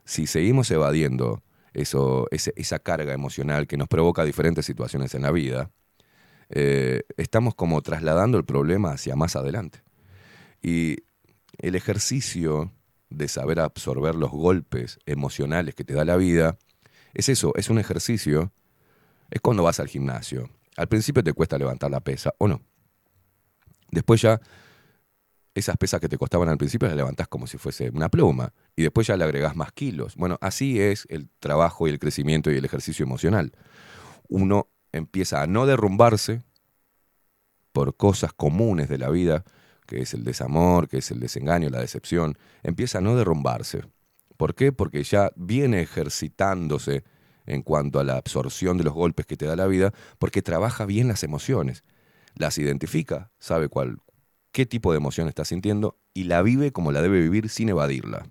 Si 0.05 0.27
seguimos 0.27 0.69
evadiendo 0.71 1.43
eso, 1.73 2.27
esa 2.31 2.79
carga 2.79 3.13
emocional 3.13 3.67
que 3.67 3.77
nos 3.77 3.87
provoca 3.87 4.25
diferentes 4.25 4.65
situaciones 4.65 5.15
en 5.15 5.21
la 5.23 5.31
vida, 5.31 5.71
eh, 6.49 7.03
estamos 7.17 7.55
como 7.55 7.81
trasladando 7.81 8.37
el 8.37 8.45
problema 8.45 8.91
hacia 8.91 9.15
más 9.15 9.35
adelante. 9.35 9.83
Y 10.61 10.97
el 11.59 11.75
ejercicio 11.75 12.71
de 13.09 13.27
saber 13.27 13.59
absorber 13.59 14.15
los 14.15 14.31
golpes 14.31 14.99
emocionales 15.05 15.75
que 15.75 15.83
te 15.83 15.93
da 15.93 16.05
la 16.05 16.17
vida, 16.17 16.57
es 17.13 17.29
eso, 17.29 17.53
es 17.55 17.69
un 17.69 17.79
ejercicio, 17.79 18.51
es 19.29 19.41
cuando 19.41 19.63
vas 19.63 19.79
al 19.79 19.87
gimnasio. 19.87 20.49
Al 20.77 20.87
principio 20.87 21.23
te 21.23 21.33
cuesta 21.33 21.57
levantar 21.57 21.91
la 21.91 21.99
pesa, 21.99 22.33
o 22.37 22.47
no. 22.47 22.61
Después 23.91 24.21
ya 24.21 24.39
esas 25.53 25.77
pesas 25.77 25.99
que 25.99 26.07
te 26.07 26.17
costaban 26.17 26.47
al 26.47 26.57
principio 26.57 26.87
las 26.87 26.95
levantás 26.95 27.27
como 27.27 27.45
si 27.45 27.57
fuese 27.57 27.89
una 27.89 28.09
pluma 28.09 28.53
y 28.75 28.83
después 28.83 29.07
ya 29.07 29.17
le 29.17 29.25
agregás 29.25 29.55
más 29.55 29.71
kilos. 29.73 30.15
Bueno, 30.15 30.37
así 30.41 30.79
es 30.79 31.05
el 31.09 31.29
trabajo 31.39 31.87
y 31.87 31.91
el 31.91 31.99
crecimiento 31.99 32.51
y 32.51 32.57
el 32.57 32.65
ejercicio 32.65 33.03
emocional. 33.03 33.51
Uno 34.29 34.69
empieza 34.93 35.41
a 35.41 35.47
no 35.47 35.65
derrumbarse 35.65 36.41
por 37.73 37.95
cosas 37.95 38.33
comunes 38.33 38.89
de 38.89 38.97
la 38.97 39.09
vida, 39.09 39.43
que 39.87 40.01
es 40.01 40.13
el 40.13 40.23
desamor, 40.23 40.87
que 40.87 40.99
es 40.99 41.11
el 41.11 41.19
desengaño, 41.19 41.69
la 41.69 41.79
decepción, 41.79 42.37
empieza 42.63 42.99
a 42.99 43.01
no 43.01 43.15
derrumbarse. 43.15 43.83
¿Por 44.41 44.55
qué? 44.55 44.71
Porque 44.71 45.03
ya 45.03 45.31
viene 45.35 45.81
ejercitándose 45.81 47.03
en 47.45 47.61
cuanto 47.61 47.99
a 47.99 48.03
la 48.03 48.17
absorción 48.17 48.75
de 48.79 48.83
los 48.83 48.95
golpes 48.95 49.27
que 49.27 49.37
te 49.37 49.45
da 49.45 49.55
la 49.55 49.67
vida, 49.67 49.93
porque 50.17 50.41
trabaja 50.41 50.87
bien 50.87 51.07
las 51.07 51.23
emociones, 51.23 51.83
las 52.33 52.57
identifica, 52.57 53.31
sabe 53.37 53.69
cuál, 53.69 53.99
qué 54.51 54.65
tipo 54.65 54.93
de 54.93 54.97
emoción 54.97 55.27
está 55.27 55.45
sintiendo 55.45 55.99
y 56.15 56.23
la 56.23 56.41
vive 56.41 56.71
como 56.71 56.91
la 56.91 57.03
debe 57.03 57.21
vivir 57.21 57.49
sin 57.49 57.69
evadirla. 57.69 58.25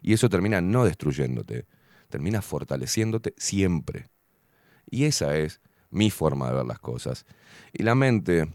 Y 0.00 0.12
eso 0.12 0.28
termina 0.28 0.60
no 0.60 0.84
destruyéndote, 0.84 1.68
termina 2.08 2.42
fortaleciéndote 2.42 3.32
siempre. 3.36 4.08
Y 4.90 5.04
esa 5.04 5.36
es 5.36 5.60
mi 5.88 6.10
forma 6.10 6.48
de 6.48 6.56
ver 6.56 6.66
las 6.66 6.80
cosas. 6.80 7.26
Y 7.72 7.84
la 7.84 7.94
mente, 7.94 8.48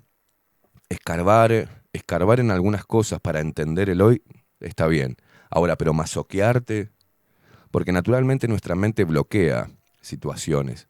escarbar, 0.89 1.85
escarbar 1.93 2.41
en 2.41 2.51
algunas 2.51 2.85
cosas 2.85 3.21
para 3.21 3.39
entender 3.39 3.89
el 3.89 4.01
hoy, 4.01 4.21
está 4.59 4.87
bien. 4.87 5.15
Ahora, 5.49 5.77
pero 5.77 5.93
masoquearte, 5.93 6.91
porque 7.71 7.91
naturalmente 7.91 8.47
nuestra 8.47 8.75
mente 8.75 9.03
bloquea 9.03 9.69
situaciones, 10.01 10.87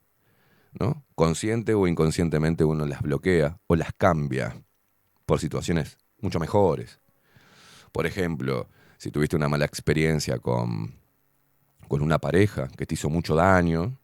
¿no? 0.79 1.03
Consciente 1.15 1.73
o 1.73 1.87
inconscientemente 1.87 2.63
uno 2.63 2.85
las 2.85 3.01
bloquea 3.01 3.59
o 3.67 3.75
las 3.75 3.93
cambia 3.93 4.63
por 5.25 5.39
situaciones 5.39 5.97
mucho 6.21 6.39
mejores. 6.39 6.99
Por 7.91 8.05
ejemplo, 8.05 8.67
si 8.97 9.11
tuviste 9.11 9.35
una 9.35 9.49
mala 9.49 9.65
experiencia 9.65 10.39
con, 10.39 10.95
con 11.87 12.01
una 12.01 12.19
pareja 12.19 12.67
que 12.77 12.85
te 12.85 12.95
hizo 12.95 13.09
mucho 13.09 13.35
daño, 13.35 13.97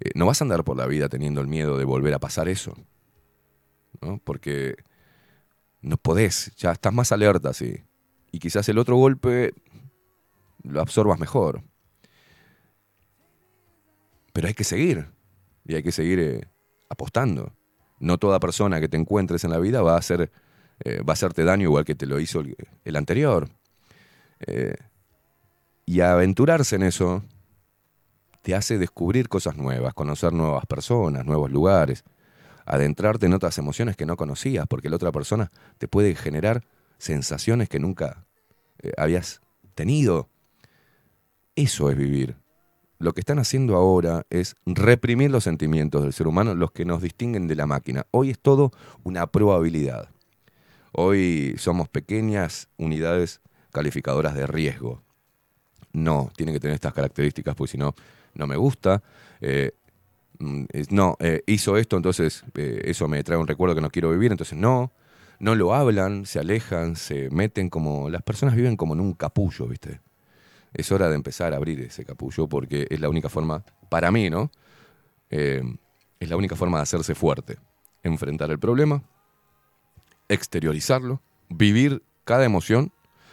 eh, 0.00 0.10
no 0.14 0.26
vas 0.26 0.40
a 0.40 0.44
andar 0.44 0.64
por 0.64 0.76
la 0.76 0.86
vida 0.86 1.08
teniendo 1.08 1.40
el 1.40 1.46
miedo 1.48 1.76
de 1.78 1.84
volver 1.84 2.14
a 2.14 2.18
pasar 2.18 2.48
eso. 2.48 2.76
¿no? 4.00 4.20
Porque 4.24 4.76
no 5.80 5.96
podés, 5.96 6.52
ya 6.56 6.72
estás 6.72 6.92
más 6.92 7.12
alerta, 7.12 7.52
sí. 7.52 7.82
Y 8.30 8.38
quizás 8.38 8.68
el 8.68 8.78
otro 8.78 8.96
golpe 8.96 9.54
lo 10.62 10.80
absorbas 10.80 11.18
mejor. 11.18 11.62
Pero 14.32 14.48
hay 14.48 14.54
que 14.54 14.64
seguir. 14.64 15.06
Y 15.64 15.74
hay 15.74 15.82
que 15.82 15.92
seguir 15.92 16.20
eh, 16.20 16.48
apostando. 16.88 17.52
No 18.00 18.18
toda 18.18 18.38
persona 18.40 18.80
que 18.80 18.88
te 18.88 18.96
encuentres 18.96 19.44
en 19.44 19.50
la 19.50 19.58
vida 19.58 19.82
va 19.82 19.94
a 19.94 19.98
hacer, 19.98 20.30
eh, 20.84 21.02
va 21.02 21.12
a 21.12 21.14
hacerte 21.14 21.44
daño 21.44 21.64
igual 21.64 21.84
que 21.84 21.94
te 21.94 22.06
lo 22.06 22.20
hizo 22.20 22.42
el, 22.84 22.96
anterior. 22.96 23.48
Eh, 24.46 24.76
y 25.84 26.00
aventurarse 26.00 26.76
en 26.76 26.84
eso 26.84 27.24
te 28.42 28.54
hace 28.54 28.78
descubrir 28.78 29.28
cosas 29.28 29.56
nuevas, 29.56 29.94
conocer 29.94 30.32
nuevas 30.32 30.64
personas, 30.66 31.26
nuevos 31.26 31.50
lugares, 31.50 32.04
adentrarte 32.64 33.26
en 33.26 33.34
otras 33.34 33.58
emociones 33.58 33.96
que 33.96 34.06
no 34.06 34.16
conocías, 34.16 34.66
porque 34.68 34.88
la 34.88 34.96
otra 34.96 35.10
persona 35.10 35.50
te 35.78 35.88
puede 35.88 36.14
generar 36.14 36.62
sensaciones 36.98 37.68
que 37.68 37.78
nunca 37.78 38.26
eh, 38.80 38.92
habías 38.96 39.40
tenido. 39.74 40.28
Eso 41.54 41.90
es 41.90 41.96
vivir. 41.96 42.36
Lo 42.98 43.12
que 43.12 43.20
están 43.20 43.38
haciendo 43.38 43.76
ahora 43.76 44.26
es 44.28 44.56
reprimir 44.66 45.30
los 45.30 45.44
sentimientos 45.44 46.02
del 46.02 46.12
ser 46.12 46.26
humano, 46.26 46.54
los 46.54 46.72
que 46.72 46.84
nos 46.84 47.00
distinguen 47.00 47.46
de 47.46 47.54
la 47.54 47.66
máquina. 47.66 48.06
Hoy 48.10 48.30
es 48.30 48.38
todo 48.40 48.72
una 49.04 49.28
probabilidad. 49.28 50.08
Hoy 50.92 51.54
somos 51.58 51.88
pequeñas 51.88 52.68
unidades 52.76 53.40
calificadoras 53.72 54.34
de 54.34 54.48
riesgo. 54.48 55.02
No, 55.92 56.30
tienen 56.36 56.54
que 56.54 56.60
tener 56.60 56.74
estas 56.74 56.92
características, 56.92 57.54
porque 57.54 57.72
si 57.72 57.78
no, 57.78 57.94
no 58.34 58.46
me 58.48 58.56
gusta. 58.56 59.02
Eh, 59.40 59.72
mm, 60.40 60.64
no, 60.90 61.16
eh, 61.20 61.42
hizo 61.46 61.76
esto, 61.76 61.96
entonces 61.96 62.44
eso 62.54 63.06
me 63.06 63.22
trae 63.22 63.38
un 63.38 63.46
recuerdo 63.46 63.76
que 63.76 63.80
no 63.80 63.90
quiero 63.90 64.10
vivir, 64.10 64.32
entonces 64.32 64.58
no. 64.58 64.90
No 65.40 65.54
lo 65.54 65.74
hablan, 65.74 66.26
se 66.26 66.40
alejan, 66.40 66.96
se 66.96 67.30
meten 67.30 67.70
como... 67.70 68.10
Las 68.10 68.22
personas 68.22 68.56
viven 68.56 68.76
como 68.76 68.94
en 68.94 69.00
un 69.00 69.14
capullo, 69.14 69.66
¿viste? 69.66 70.00
Es 70.72 70.90
hora 70.90 71.08
de 71.08 71.14
empezar 71.14 71.52
a 71.52 71.56
abrir 71.56 71.80
ese 71.80 72.04
capullo 72.04 72.48
porque 72.48 72.86
es 72.90 73.00
la 73.00 73.08
única 73.08 73.28
forma, 73.28 73.64
para 73.88 74.10
mí, 74.10 74.30
¿no? 74.30 74.50
Eh, 75.30 75.62
es 76.18 76.28
la 76.28 76.36
única 76.36 76.56
forma 76.56 76.78
de 76.78 76.82
hacerse 76.82 77.14
fuerte. 77.14 77.56
Enfrentar 78.02 78.50
el 78.50 78.58
problema, 78.58 79.02
exteriorizarlo, 80.28 81.22
vivir 81.48 82.02
cada 82.24 82.44
emoción. 82.44 82.92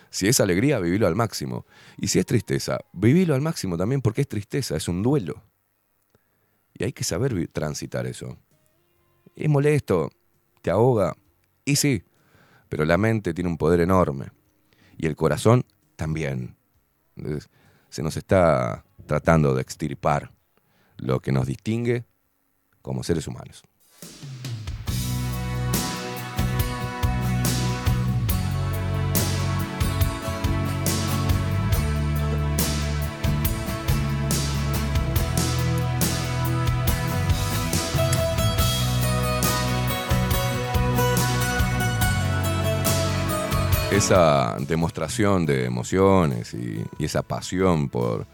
Si 0.10 0.28
es 0.28 0.40
alegría, 0.40 0.80
vivirlo 0.80 1.08
al 1.08 1.16
máximo. 1.16 1.66
Y 1.98 2.08
si 2.08 2.20
es 2.20 2.26
tristeza, 2.26 2.80
vivirlo 2.94 3.34
al 3.36 3.42
máximo 3.42 3.78
también 3.78 4.02
porque 4.02 4.22
es 4.22 4.28
tristeza, 4.28 4.76
es 4.76 4.88
un 4.88 5.02
duelo. 5.02 5.44
Y 6.74 6.84
hay 6.84 6.94
que 6.94 7.04
saber 7.04 7.48
transitar 7.50 8.06
eso. 8.06 8.38
Es 9.36 9.50
molesto, 9.50 10.12
te 10.62 10.70
ahoga, 10.70 11.16
y 11.66 11.76
sí, 11.76 12.04
pero 12.70 12.86
la 12.86 12.98
mente 12.98 13.34
tiene 13.34 13.50
un 13.50 13.58
poder 13.58 13.82
enorme. 13.82 14.28
Y 14.98 15.08
el 15.08 15.16
corazón 15.16 15.66
también. 15.96 16.56
Se 17.90 18.04
nos 18.04 18.18
está 18.18 18.86
tratando 19.06 19.56
de 19.56 19.62
extirpar 19.62 20.32
lo 20.98 21.20
que 21.20 21.32
nos 21.32 21.48
distingue 21.48 22.06
como 22.82 23.04
seres 23.04 23.28
humanos. 23.28 23.64
Esa 43.96 44.58
demostración 44.60 45.46
de 45.46 45.64
emociones 45.64 46.54
y, 46.54 46.84
esa 47.00 47.22
pasión 47.22 47.88
por 47.88 48.28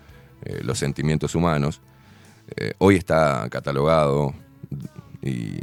eh, 0.43 0.59
los 0.63 0.79
sentimientos 0.79 1.35
humanos, 1.35 1.81
eh, 2.57 2.73
hoy 2.79 2.95
está 2.95 3.47
catalogado 3.49 4.33
y 5.21 5.59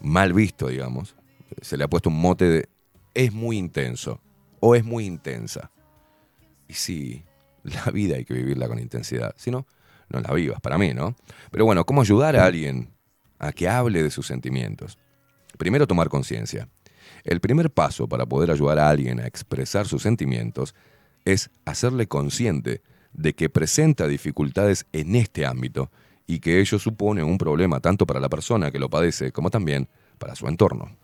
mal 0.00 0.32
visto, 0.32 0.68
digamos. 0.68 1.14
Se 1.60 1.76
le 1.76 1.84
ha 1.84 1.88
puesto 1.88 2.08
un 2.08 2.18
mote 2.18 2.44
de 2.46 2.68
es 3.12 3.30
muy 3.32 3.58
intenso 3.58 4.20
o 4.60 4.74
es 4.74 4.84
muy 4.84 5.04
intensa. 5.04 5.70
Y 6.66 6.72
sí, 6.72 7.24
la 7.62 7.90
vida 7.92 8.16
hay 8.16 8.24
que 8.24 8.32
vivirla 8.32 8.68
con 8.68 8.78
intensidad, 8.78 9.34
si 9.36 9.50
no, 9.50 9.66
no 10.08 10.20
la 10.20 10.32
vivas, 10.32 10.62
para 10.62 10.78
mí, 10.78 10.94
¿no? 10.94 11.14
Pero 11.50 11.66
bueno, 11.66 11.84
¿cómo 11.84 12.00
ayudar 12.00 12.36
a 12.36 12.46
alguien 12.46 12.88
a 13.38 13.52
que 13.52 13.68
hable 13.68 14.02
de 14.02 14.10
sus 14.10 14.26
sentimientos? 14.26 14.98
Primero, 15.58 15.86
tomar 15.86 16.08
conciencia. 16.08 16.68
El 17.24 17.40
primer 17.40 17.70
paso 17.70 18.06
para 18.06 18.26
poder 18.26 18.50
ayudar 18.50 18.78
a 18.78 18.90
alguien 18.90 19.18
a 19.18 19.26
expresar 19.26 19.86
sus 19.86 20.02
sentimientos 20.02 20.74
es 21.24 21.50
hacerle 21.64 22.06
consciente 22.06 22.82
de 23.14 23.34
que 23.34 23.48
presenta 23.48 24.06
dificultades 24.06 24.84
en 24.92 25.16
este 25.16 25.46
ámbito 25.46 25.90
y 26.26 26.40
que 26.40 26.60
ello 26.60 26.78
supone 26.78 27.22
un 27.22 27.38
problema 27.38 27.80
tanto 27.80 28.06
para 28.06 28.20
la 28.20 28.28
persona 28.28 28.70
que 28.70 28.78
lo 28.78 28.90
padece 28.90 29.32
como 29.32 29.48
también 29.50 29.88
para 30.18 30.34
su 30.34 30.46
entorno. 30.48 30.94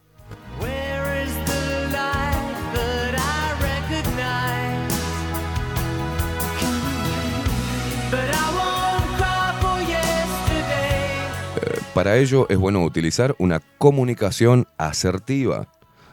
Eh, 11.56 11.80
Para 11.94 12.18
ello 12.18 12.46
es 12.50 12.58
bueno 12.58 12.84
utilizar 12.84 13.34
una 13.38 13.60
comunicación 13.78 14.66
asertiva, 14.76 15.66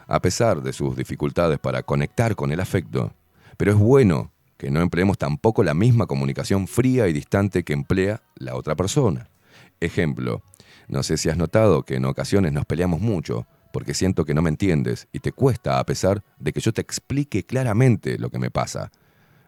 a 0.08 0.20
pesar 0.20 0.62
de 0.62 0.72
sus 0.72 0.96
dificultades 0.96 1.58
para 1.58 1.84
conectar 1.84 2.34
con 2.34 2.50
el 2.50 2.60
afecto. 2.60 3.12
Pero 3.56 3.72
es 3.72 3.78
bueno 3.78 4.32
que 4.56 4.70
no 4.70 4.80
empleemos 4.80 5.18
tampoco 5.18 5.62
la 5.62 5.74
misma 5.74 6.06
comunicación 6.06 6.66
fría 6.66 7.06
y 7.06 7.12
distante 7.12 7.62
que 7.62 7.74
emplea 7.74 8.22
la 8.34 8.56
otra 8.56 8.74
persona. 8.74 9.28
Ejemplo, 9.80 10.42
no 10.88 11.02
sé 11.02 11.16
si 11.16 11.28
has 11.28 11.36
notado 11.36 11.84
que 11.84 11.96
en 11.96 12.06
ocasiones 12.06 12.52
nos 12.52 12.64
peleamos 12.64 13.00
mucho 13.00 13.46
porque 13.72 13.94
siento 13.94 14.24
que 14.24 14.34
no 14.34 14.42
me 14.42 14.48
entiendes 14.48 15.06
y 15.12 15.20
te 15.20 15.32
cuesta 15.32 15.78
a 15.78 15.84
pesar 15.84 16.24
de 16.38 16.52
que 16.52 16.60
yo 16.60 16.72
te 16.72 16.80
explique 16.80 17.44
claramente 17.44 18.18
lo 18.18 18.30
que 18.30 18.38
me 18.38 18.50
pasa 18.50 18.90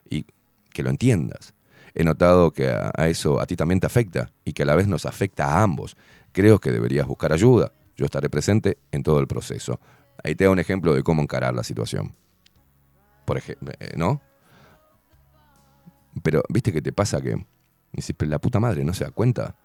y 0.09 0.27
que 0.73 0.83
lo 0.83 0.91
entiendas. 0.91 1.55
He 1.95 2.05
notado 2.05 2.53
que 2.53 2.69
a, 2.69 2.93
eso 3.09 3.41
a 3.41 3.47
ti 3.47 3.57
también 3.57 3.81
te 3.81 3.87
afecta 3.87 4.31
y 4.45 4.53
que 4.53 4.63
a 4.63 4.67
la 4.67 4.77
vez 4.77 4.87
nos 4.87 5.07
afecta 5.07 5.47
a 5.47 5.63
ambos. 5.63 5.97
Creo 6.33 6.61
que 6.61 6.71
deberías 6.71 7.07
buscar 7.07 7.33
ayuda. 7.33 7.73
Yo 7.97 8.05
estaré 8.05 8.31
presente 8.31 8.79
en 8.93 9.03
todo 9.03 9.19
el 9.19 9.27
proceso. 9.27 9.81
Ahí 10.23 10.35
te 10.35 10.45
da 10.45 10.51
un 10.51 10.59
ejemplo 10.59 10.95
de 10.95 11.03
cómo 11.03 11.23
encarar 11.23 11.55
la 11.55 11.65
situación. 11.65 12.15
Por 13.25 13.39
ejemplo, 13.39 13.73
¿no? 13.97 14.21
Pero, 16.23 16.43
¿viste 16.49 16.73
qué 16.73 16.83
te 16.83 16.93
pasa 16.93 17.21
que 17.21 17.47
dices, 17.93 18.15
"Pero 18.17 18.31
la 18.31 18.39
puta 18.39 18.61
madre 18.61 18.85
no 18.85 18.93
se 18.93 19.05
da 19.05 19.11
cuenta? 19.11 19.57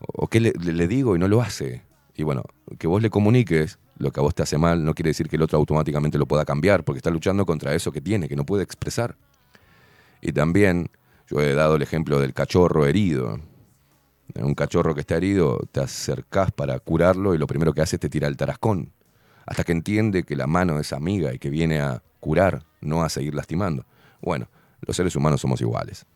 ¿O 0.00 0.28
qué 0.28 0.40
le 0.40 0.88
digo 0.88 1.14
y 1.14 1.18
no 1.18 1.28
lo 1.28 1.42
hace? 1.42 1.84
Y 2.14 2.22
bueno, 2.22 2.42
que 2.78 2.86
vos 2.86 3.02
le 3.02 3.10
comuniques 3.10 3.78
lo 3.98 4.10
que 4.10 4.20
a 4.20 4.22
vos 4.22 4.34
te 4.34 4.42
hace 4.42 4.56
mal, 4.56 4.82
no 4.82 4.94
quiere 4.94 5.10
decir 5.10 5.28
que 5.28 5.36
el 5.36 5.42
otro 5.42 5.58
automáticamente 5.58 6.16
lo 6.16 6.26
pueda 6.26 6.46
cambiar, 6.46 6.84
porque 6.84 6.98
está 6.98 7.10
luchando 7.10 7.44
contra 7.44 7.74
eso 7.74 7.92
que 7.92 8.00
tiene, 8.00 8.28
que 8.28 8.36
no 8.36 8.46
puede 8.46 8.62
expresar. 8.62 9.16
Y 10.22 10.32
también, 10.32 10.90
yo 11.28 11.40
he 11.40 11.52
dado 11.54 11.76
el 11.76 11.82
ejemplo 11.82 12.18
del 12.18 12.32
cachorro 12.32 12.86
herido. 12.86 13.38
Un 14.36 14.54
cachorro 14.54 14.94
que 14.94 15.00
está 15.00 15.16
herido, 15.16 15.58
te 15.70 15.80
acercás 15.80 16.50
para 16.50 16.78
curarlo 16.78 17.34
y 17.34 17.38
lo 17.38 17.46
primero 17.46 17.74
que 17.74 17.82
hace 17.82 17.96
es 17.96 18.00
te 18.00 18.08
tira 18.08 18.26
el 18.26 18.38
tarascón, 18.38 18.90
hasta 19.50 19.64
que 19.64 19.72
entiende 19.72 20.22
que 20.22 20.36
la 20.36 20.46
mano 20.46 20.78
es 20.78 20.92
amiga 20.92 21.34
y 21.34 21.40
que 21.40 21.50
viene 21.50 21.80
a 21.80 22.04
curar, 22.20 22.62
no 22.80 23.02
a 23.02 23.08
seguir 23.08 23.34
lastimando. 23.34 23.84
Bueno, 24.22 24.48
los 24.80 24.96
seres 24.96 25.16
humanos 25.16 25.40
somos 25.40 25.60
iguales. 25.60 26.06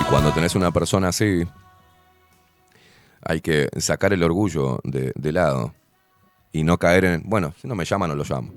Y 0.00 0.04
cuando 0.04 0.32
tenés 0.32 0.54
una 0.54 0.70
persona 0.70 1.08
así, 1.08 1.46
hay 3.22 3.42
que 3.42 3.68
sacar 3.76 4.14
el 4.14 4.22
orgullo 4.22 4.80
de, 4.84 5.32
lado 5.32 5.74
y 6.50 6.64
no 6.64 6.78
caer 6.78 7.04
en, 7.04 7.22
bueno, 7.26 7.52
si 7.60 7.68
no 7.68 7.74
me 7.74 7.84
llama, 7.84 8.08
no 8.08 8.14
lo 8.14 8.24
llamo. 8.24 8.54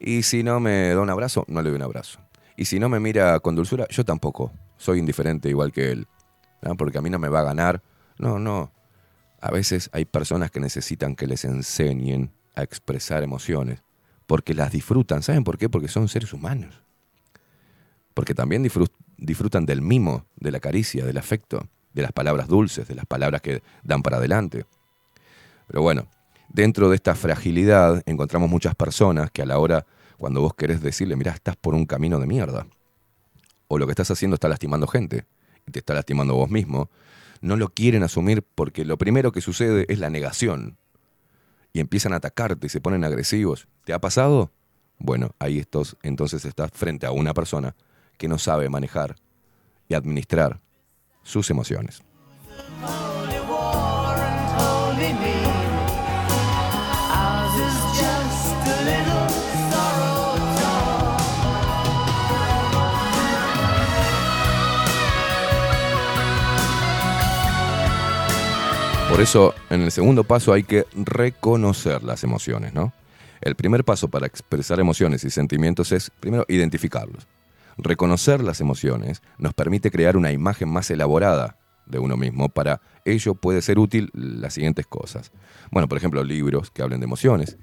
Y 0.00 0.24
si 0.24 0.42
no 0.42 0.58
me 0.58 0.88
da 0.88 1.00
un 1.00 1.10
abrazo, 1.10 1.44
no 1.46 1.62
le 1.62 1.68
doy 1.70 1.76
un 1.76 1.82
abrazo. 1.82 2.18
Y 2.60 2.66
si 2.66 2.78
no 2.78 2.90
me 2.90 3.00
mira 3.00 3.40
con 3.40 3.56
dulzura, 3.56 3.86
yo 3.88 4.04
tampoco. 4.04 4.52
Soy 4.76 4.98
indiferente 4.98 5.48
igual 5.48 5.72
que 5.72 5.92
él. 5.92 6.06
Porque 6.76 6.98
a 6.98 7.00
mí 7.00 7.08
no 7.08 7.18
me 7.18 7.30
va 7.30 7.40
a 7.40 7.44
ganar. 7.44 7.82
No, 8.18 8.38
no. 8.38 8.70
A 9.40 9.50
veces 9.50 9.88
hay 9.94 10.04
personas 10.04 10.50
que 10.50 10.60
necesitan 10.60 11.16
que 11.16 11.26
les 11.26 11.46
enseñen 11.46 12.34
a 12.54 12.62
expresar 12.62 13.22
emociones. 13.22 13.82
Porque 14.26 14.52
las 14.52 14.72
disfrutan. 14.72 15.22
¿Saben 15.22 15.42
por 15.42 15.56
qué? 15.56 15.70
Porque 15.70 15.88
son 15.88 16.06
seres 16.08 16.34
humanos. 16.34 16.82
Porque 18.12 18.34
también 18.34 18.62
disfrut- 18.62 18.92
disfrutan 19.16 19.64
del 19.64 19.80
mimo, 19.80 20.26
de 20.36 20.50
la 20.50 20.60
caricia, 20.60 21.06
del 21.06 21.16
afecto, 21.16 21.66
de 21.94 22.02
las 22.02 22.12
palabras 22.12 22.46
dulces, 22.46 22.86
de 22.86 22.94
las 22.94 23.06
palabras 23.06 23.40
que 23.40 23.62
dan 23.84 24.02
para 24.02 24.18
adelante. 24.18 24.66
Pero 25.66 25.80
bueno, 25.80 26.08
dentro 26.50 26.90
de 26.90 26.96
esta 26.96 27.14
fragilidad 27.14 28.02
encontramos 28.04 28.50
muchas 28.50 28.74
personas 28.74 29.30
que 29.30 29.40
a 29.40 29.46
la 29.46 29.58
hora, 29.58 29.86
cuando 30.20 30.42
vos 30.42 30.52
querés 30.52 30.82
decirle, 30.82 31.16
mira, 31.16 31.32
estás 31.32 31.56
por 31.56 31.74
un 31.74 31.86
camino 31.86 32.18
de 32.18 32.26
mierda, 32.26 32.66
o 33.68 33.78
lo 33.78 33.86
que 33.86 33.92
estás 33.92 34.10
haciendo 34.10 34.34
está 34.34 34.50
lastimando 34.50 34.86
gente, 34.86 35.24
y 35.66 35.72
te 35.72 35.78
está 35.78 35.94
lastimando 35.94 36.34
vos 36.34 36.50
mismo, 36.50 36.90
no 37.40 37.56
lo 37.56 37.70
quieren 37.70 38.02
asumir 38.02 38.42
porque 38.42 38.84
lo 38.84 38.98
primero 38.98 39.32
que 39.32 39.40
sucede 39.40 39.86
es 39.88 39.98
la 39.98 40.10
negación. 40.10 40.76
Y 41.72 41.80
empiezan 41.80 42.12
a 42.12 42.16
atacarte 42.16 42.66
y 42.66 42.70
se 42.70 42.82
ponen 42.82 43.02
agresivos. 43.02 43.66
¿Te 43.84 43.94
ha 43.94 43.98
pasado? 43.98 44.50
Bueno, 44.98 45.30
ahí 45.38 45.58
estos, 45.58 45.96
entonces 46.02 46.44
estás 46.44 46.70
frente 46.70 47.06
a 47.06 47.12
una 47.12 47.32
persona 47.32 47.74
que 48.18 48.28
no 48.28 48.36
sabe 48.36 48.68
manejar 48.68 49.16
y 49.88 49.94
administrar 49.94 50.60
sus 51.22 51.48
emociones. 51.48 52.02
Por 69.10 69.20
eso, 69.20 69.54
en 69.68 69.82
el 69.82 69.90
segundo 69.90 70.24
paso 70.24 70.52
hay 70.52 70.62
que 70.62 70.86
reconocer 70.94 72.04
las 72.04 72.22
emociones, 72.22 72.72
¿no? 72.72 72.92
El 73.40 73.56
primer 73.56 73.84
paso 73.84 74.08
para 74.08 74.26
expresar 74.26 74.78
emociones 74.78 75.24
y 75.24 75.30
sentimientos 75.30 75.90
es, 75.92 76.10
primero, 76.20 76.46
identificarlos. 76.48 77.26
Reconocer 77.76 78.42
las 78.42 78.60
emociones 78.60 79.20
nos 79.36 79.52
permite 79.52 79.90
crear 79.90 80.16
una 80.16 80.30
imagen 80.30 80.68
más 80.68 80.90
elaborada 80.90 81.58
de 81.86 81.98
uno 81.98 82.16
mismo. 82.16 82.48
Para 82.48 82.80
ello 83.04 83.34
puede 83.34 83.62
ser 83.62 83.78
útil 83.78 84.10
las 84.14 84.54
siguientes 84.54 84.86
cosas. 84.86 85.32
Bueno, 85.70 85.88
por 85.88 85.98
ejemplo, 85.98 86.22
libros 86.22 86.70
que 86.70 86.82
hablen 86.82 87.00
de 87.00 87.04
emociones, 87.04 87.58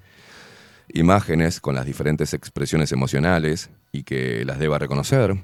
imágenes 0.93 1.61
con 1.61 1.75
las 1.75 1.85
diferentes 1.85 2.33
expresiones 2.33 2.91
emocionales 2.91 3.69
y 3.91 4.03
que 4.03 4.43
las 4.45 4.59
deba 4.59 4.79
reconocer, 4.79 5.37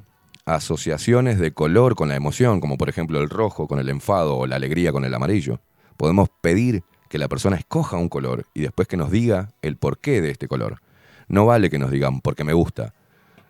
asociaciones 0.46 1.40
de 1.40 1.54
color 1.54 1.96
con 1.96 2.10
la 2.10 2.16
emoción, 2.16 2.60
como 2.60 2.78
por 2.78 2.90
ejemplo 2.90 3.22
el 3.22 3.30
rojo 3.30 3.68
con 3.68 3.80
el 3.80 3.90
enfado 3.90 4.36
o 4.36 4.48
la 4.48 4.58
alegría 4.58 4.92
con 4.92 5.06
el 5.06 5.14
amarillo. 5.14 5.62
Podemos 5.98 6.30
pedir 6.42 6.84
que 7.10 7.18
la 7.18 7.28
persona 7.28 7.58
escoja 7.58 7.98
un 7.98 8.10
color 8.10 8.48
y 8.54 8.62
después 8.62 8.88
que 8.88 8.98
nos 8.98 9.12
diga 9.12 9.50
el 9.62 9.78
porqué 9.78 10.22
de 10.22 10.32
este 10.32 10.48
color. 10.48 10.82
No 11.28 11.46
vale 11.46 11.70
que 11.70 11.80
nos 11.80 11.92
digan 11.92 12.22
porque 12.22 12.44
me 12.44 12.54
gusta, 12.54 12.94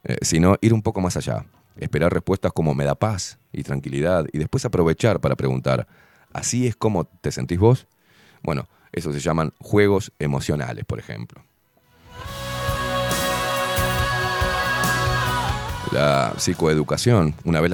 eh, 0.03 0.17
sino 0.21 0.57
ir 0.61 0.73
un 0.73 0.81
poco 0.81 0.99
más 0.99 1.15
allá, 1.15 1.45
esperar 1.77 2.13
respuestas 2.13 2.51
como 2.51 2.73
me 2.73 2.83
da 2.83 2.95
paz 2.95 3.39
y 3.51 3.63
tranquilidad 3.63 4.25
y 4.33 4.37
después 4.37 4.65
aprovechar 4.65 5.21
para 5.21 5.35
preguntar, 5.35 5.87
¿así 6.33 6.67
es 6.67 6.75
como 6.75 7.05
te 7.05 7.31
sentís 7.31 7.59
vos? 7.59 7.87
Bueno, 8.41 8.67
eso 8.91 9.13
se 9.13 9.19
llaman 9.19 9.53
juegos 9.59 10.11
emocionales, 10.19 10.85
por 10.85 10.99
ejemplo. 10.99 11.41
La 15.91 16.33
psicoeducación, 16.37 17.35
una 17.45 17.61
vez 17.61 17.71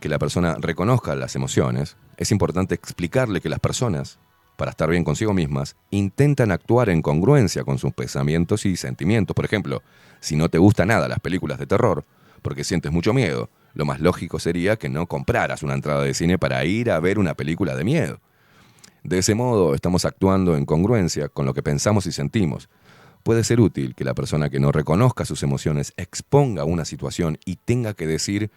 que 0.00 0.08
la 0.08 0.18
persona 0.18 0.56
reconozca 0.60 1.14
las 1.14 1.36
emociones, 1.36 1.96
es 2.18 2.32
importante 2.32 2.74
explicarle 2.74 3.40
que 3.40 3.48
las 3.48 3.60
personas, 3.60 4.18
para 4.56 4.72
estar 4.72 4.90
bien 4.90 5.04
consigo 5.04 5.32
mismas, 5.32 5.76
intentan 5.90 6.50
actuar 6.50 6.90
en 6.90 7.00
congruencia 7.00 7.62
con 7.62 7.78
sus 7.78 7.92
pensamientos 7.94 8.66
y 8.66 8.76
sentimientos. 8.76 9.34
Por 9.36 9.44
ejemplo, 9.44 9.82
si 10.18 10.34
no 10.34 10.48
te 10.48 10.58
gusta 10.58 10.84
nada 10.84 11.06
las 11.06 11.20
películas 11.20 11.60
de 11.60 11.66
terror, 11.66 12.04
porque 12.42 12.64
sientes 12.64 12.90
mucho 12.90 13.14
miedo, 13.14 13.48
lo 13.74 13.84
más 13.84 14.00
lógico 14.00 14.40
sería 14.40 14.76
que 14.76 14.88
no 14.88 15.06
compraras 15.06 15.62
una 15.62 15.74
entrada 15.74 16.02
de 16.02 16.12
cine 16.12 16.38
para 16.38 16.64
ir 16.64 16.90
a 16.90 16.98
ver 16.98 17.20
una 17.20 17.34
película 17.34 17.76
de 17.76 17.84
miedo. 17.84 18.20
De 19.04 19.18
ese 19.18 19.36
modo, 19.36 19.74
estamos 19.74 20.04
actuando 20.04 20.56
en 20.56 20.66
congruencia 20.66 21.28
con 21.28 21.46
lo 21.46 21.54
que 21.54 21.62
pensamos 21.62 22.06
y 22.06 22.12
sentimos. 22.12 22.68
Puede 23.22 23.44
ser 23.44 23.60
útil 23.60 23.94
que 23.94 24.04
la 24.04 24.14
persona 24.14 24.50
que 24.50 24.58
no 24.58 24.72
reconozca 24.72 25.24
sus 25.24 25.44
emociones 25.44 25.92
exponga 25.96 26.64
una 26.64 26.84
situación 26.84 27.38
y 27.44 27.56
tenga 27.56 27.94
que 27.94 28.08
decir 28.08 28.50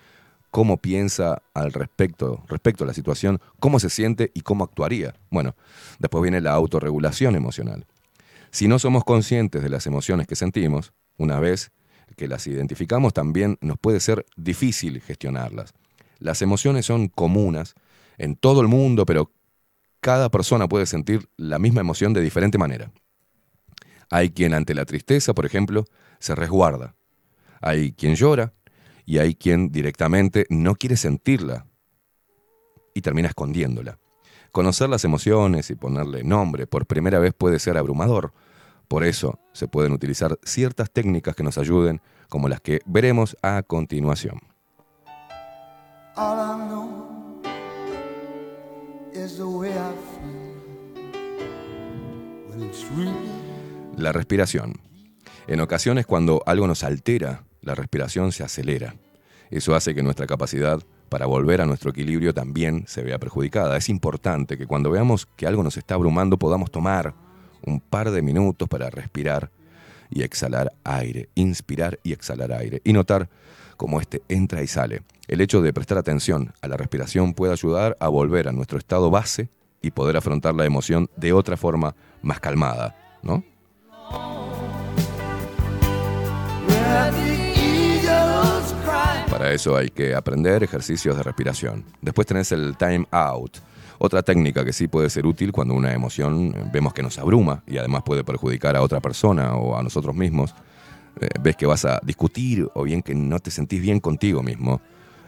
cómo 0.52 0.78
piensa 0.78 1.42
al 1.54 1.74
respecto, 1.74 2.44
respecto 2.48 2.84
a 2.84 2.88
la 2.88 2.94
situación, 2.94 3.40
cómo 3.60 3.80
se 3.80 3.90
siente 3.90 4.32
y 4.34 4.42
cómo 4.42 4.66
actuaría. 4.66 5.16
Bueno, 5.32 5.56
después 5.98 6.22
viene 6.22 6.42
la 6.42 6.52
autorregulación 6.52 7.36
emocional. 7.36 7.86
Si 8.52 8.68
no 8.68 8.78
somos 8.78 9.06
conscientes 9.06 9.64
de 9.64 9.70
las 9.70 9.88
emociones 9.88 10.28
que 10.28 10.36
sentimos, 10.36 10.94
una 11.18 11.40
vez 11.40 11.72
que 12.18 12.28
las 12.28 12.46
identificamos, 12.48 13.14
también 13.14 13.58
nos 13.62 13.80
puede 13.80 14.02
ser 14.02 14.26
difícil 14.36 15.02
gestionarlas. 15.02 15.74
Las 16.20 16.42
emociones 16.42 16.86
son 16.86 17.08
comunas 17.08 17.74
en 18.18 18.36
todo 18.36 18.62
el 18.62 18.68
mundo, 18.68 19.06
pero 19.06 19.32
cada 20.02 20.30
persona 20.30 20.68
puede 20.68 20.86
sentir 20.86 21.30
la 21.38 21.60
misma 21.60 21.82
emoción 21.82 22.12
de 22.12 22.22
diferente 22.22 22.58
manera. 22.58 22.92
Hay 24.10 24.32
quien 24.32 24.54
ante 24.54 24.76
la 24.76 24.84
tristeza, 24.84 25.34
por 25.34 25.46
ejemplo, 25.46 25.86
se 26.20 26.36
resguarda. 26.36 26.96
Hay 27.62 27.94
quien 27.94 28.16
llora 28.16 28.54
y 29.06 29.18
hay 29.20 29.36
quien 29.36 29.72
directamente 29.72 30.46
no 30.50 30.76
quiere 30.76 30.98
sentirla 30.98 31.66
y 32.94 33.02
termina 33.02 33.30
escondiéndola. 33.30 34.00
Conocer 34.52 34.90
las 34.90 35.06
emociones 35.06 35.70
y 35.70 35.76
ponerle 35.76 36.24
nombre 36.24 36.68
por 36.68 36.86
primera 36.86 37.20
vez 37.20 37.34
puede 37.34 37.60
ser 37.60 37.78
abrumador. 37.78 38.34
Por 38.88 39.06
eso 39.06 39.40
se 39.54 39.68
pueden 39.68 39.94
utilizar 39.94 40.38
ciertas 40.44 40.92
técnicas 40.92 41.36
que 41.36 41.44
nos 41.44 41.58
ayuden, 41.58 42.02
como 42.28 42.50
las 42.50 42.60
que 42.60 42.82
veremos 42.86 43.38
a 43.42 43.64
continuación. 43.64 44.40
All 46.18 46.38
I 46.38 46.68
know 46.68 47.42
is 49.14 49.38
the 49.38 49.46
way 49.46 49.72
I 49.72 49.94
feel 50.18 51.12
when 52.50 52.64
it's 52.64 52.86
real. 52.98 53.14
La 53.98 54.12
respiración. 54.12 54.74
En 55.48 55.62
ocasiones 55.62 56.06
cuando 56.06 56.44
algo 56.46 56.68
nos 56.68 56.84
altera, 56.84 57.44
la 57.62 57.76
respiración 57.76 58.32
se 58.32 58.44
acelera. 58.44 58.96
Eso 59.50 59.76
hace 59.76 59.94
que 59.94 60.04
nuestra 60.04 60.28
capacidad 60.28 60.82
para 61.10 61.26
volver 61.26 61.62
a 61.62 61.66
nuestro 61.66 61.92
equilibrio 61.92 62.34
también 62.34 62.86
se 62.88 63.04
vea 63.04 63.20
perjudicada. 63.20 63.76
Es 63.76 63.90
importante 63.90 64.58
que 64.58 64.66
cuando 64.66 64.90
veamos 64.90 65.28
que 65.36 65.46
algo 65.46 65.62
nos 65.62 65.78
está 65.78 65.96
abrumando 65.96 66.38
podamos 66.38 66.72
tomar 66.72 67.14
un 67.66 67.80
par 67.82 68.12
de 68.12 68.22
minutos 68.22 68.68
para 68.70 68.90
respirar 68.90 69.52
y 70.10 70.24
exhalar 70.24 70.74
aire, 70.84 71.30
inspirar 71.36 72.00
y 72.04 72.14
exhalar 72.14 72.52
aire 72.54 72.82
y 72.84 72.94
notar 72.94 73.30
cómo 73.78 74.00
este 74.00 74.22
entra 74.30 74.62
y 74.64 74.68
sale. 74.68 75.02
El 75.28 75.42
hecho 75.42 75.62
de 75.62 75.74
prestar 75.74 75.98
atención 75.98 76.54
a 76.62 76.68
la 76.68 76.78
respiración 76.78 77.34
puede 77.34 77.54
ayudar 77.54 77.98
a 78.00 78.08
volver 78.08 78.48
a 78.48 78.52
nuestro 78.52 78.78
estado 78.78 79.10
base 79.10 79.50
y 79.82 79.92
poder 79.92 80.18
afrontar 80.18 80.56
la 80.56 80.66
emoción 80.66 81.10
de 81.18 81.34
otra 81.34 81.58
forma 81.58 81.96
más 82.22 82.40
calmada, 82.40 82.96
¿no? 83.24 83.44
Para 89.32 89.54
eso 89.54 89.78
hay 89.78 89.90
que 89.90 90.14
aprender 90.14 90.62
ejercicios 90.62 91.16
de 91.16 91.24
respiración. 91.24 91.86
Después 92.02 92.28
tenés 92.28 92.52
el 92.52 92.76
time 92.76 93.08
out, 93.12 93.60
otra 93.98 94.24
técnica 94.24 94.66
que 94.66 94.74
sí 94.74 94.90
puede 94.90 95.10
ser 95.10 95.26
útil 95.26 95.54
cuando 95.54 95.74
una 95.74 95.94
emoción 95.94 96.54
eh, 96.54 96.70
vemos 96.74 96.94
que 96.94 97.02
nos 97.02 97.18
abruma 97.18 97.64
y 97.66 97.78
además 97.78 98.04
puede 98.04 98.26
perjudicar 98.26 98.76
a 98.76 98.82
otra 98.82 99.00
persona 99.00 99.56
o 99.56 99.78
a 99.78 99.84
nosotros 99.84 100.14
mismos. 100.14 100.54
Eh, 101.22 101.30
ves 101.40 101.56
que 101.56 101.66
vas 101.66 101.86
a 101.86 102.02
discutir 102.04 102.68
o 102.74 102.84
bien 102.84 103.02
que 103.02 103.16
no 103.16 103.40
te 103.40 103.52
sentís 103.52 103.82
bien 103.82 104.00
contigo 104.00 104.44
mismo 104.44 104.82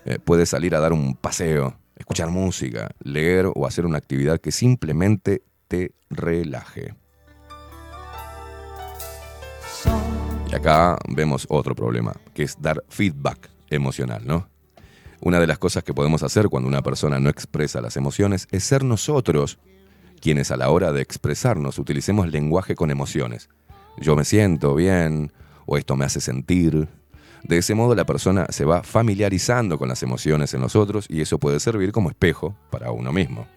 Eh, 0.06 0.20
puedes 0.20 0.50
salir 0.50 0.76
a 0.76 0.82
dar 0.82 0.92
un 0.92 1.16
paseo, 1.16 1.78
escuchar 1.96 2.30
música, 2.30 2.90
leer 3.04 3.46
o 3.56 3.66
hacer 3.66 3.86
una 3.86 3.98
actividad 3.98 4.42
que 4.42 4.52
simplemente 4.52 5.44
te 5.70 5.94
relaje. 6.10 6.94
Y 10.52 10.56
acá 10.56 10.98
vemos 11.08 11.48
otro 11.50 11.74
problema, 11.74 12.12
que 12.34 12.44
es 12.44 12.62
dar 12.62 12.84
feedback 12.90 13.53
emocional, 13.74 14.24
¿no? 14.26 14.50
Una 15.22 15.40
de 15.40 15.48
las 15.48 15.58
cosas 15.58 15.84
que 15.84 15.94
podemos 15.94 16.22
hacer 16.24 16.50
cuando 16.50 16.68
una 16.68 16.82
persona 16.82 17.20
no 17.20 17.30
expresa 17.30 17.80
las 17.80 17.96
emociones 17.96 18.48
es 18.52 18.64
ser 18.64 18.84
nosotros 18.84 19.58
quienes 20.20 20.52
a 20.52 20.58
la 20.58 20.70
hora 20.70 20.92
de 20.92 21.02
expresarnos 21.02 21.80
utilicemos 21.80 22.30
lenguaje 22.30 22.76
con 22.76 22.92
emociones. 22.92 23.50
Yo 23.98 24.16
me 24.16 24.26
siento 24.26 24.76
bien, 24.76 25.32
o 25.66 25.78
esto 25.78 25.96
me 25.96 26.06
hace 26.06 26.22
sentir. 26.22 26.88
De 27.44 27.58
ese 27.58 27.76
modo 27.76 27.96
la 27.96 28.06
persona 28.06 28.46
se 28.50 28.66
va 28.66 28.84
familiarizando 28.84 29.78
con 29.78 29.90
las 29.90 30.02
emociones 30.04 30.54
en 30.54 30.62
los 30.62 30.76
otros 30.76 31.08
y 31.10 31.22
eso 31.22 31.40
puede 31.40 31.60
servir 31.60 31.92
como 31.92 32.10
espejo 32.10 32.56
para 32.70 32.92
uno 32.92 33.12
mismo. 33.12 33.48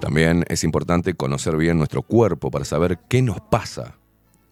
También 0.00 0.44
es 0.48 0.64
importante 0.64 1.14
conocer 1.14 1.56
bien 1.56 1.76
nuestro 1.76 2.02
cuerpo 2.02 2.50
para 2.50 2.64
saber 2.64 2.98
qué 3.08 3.20
nos 3.20 3.40
pasa. 3.40 3.94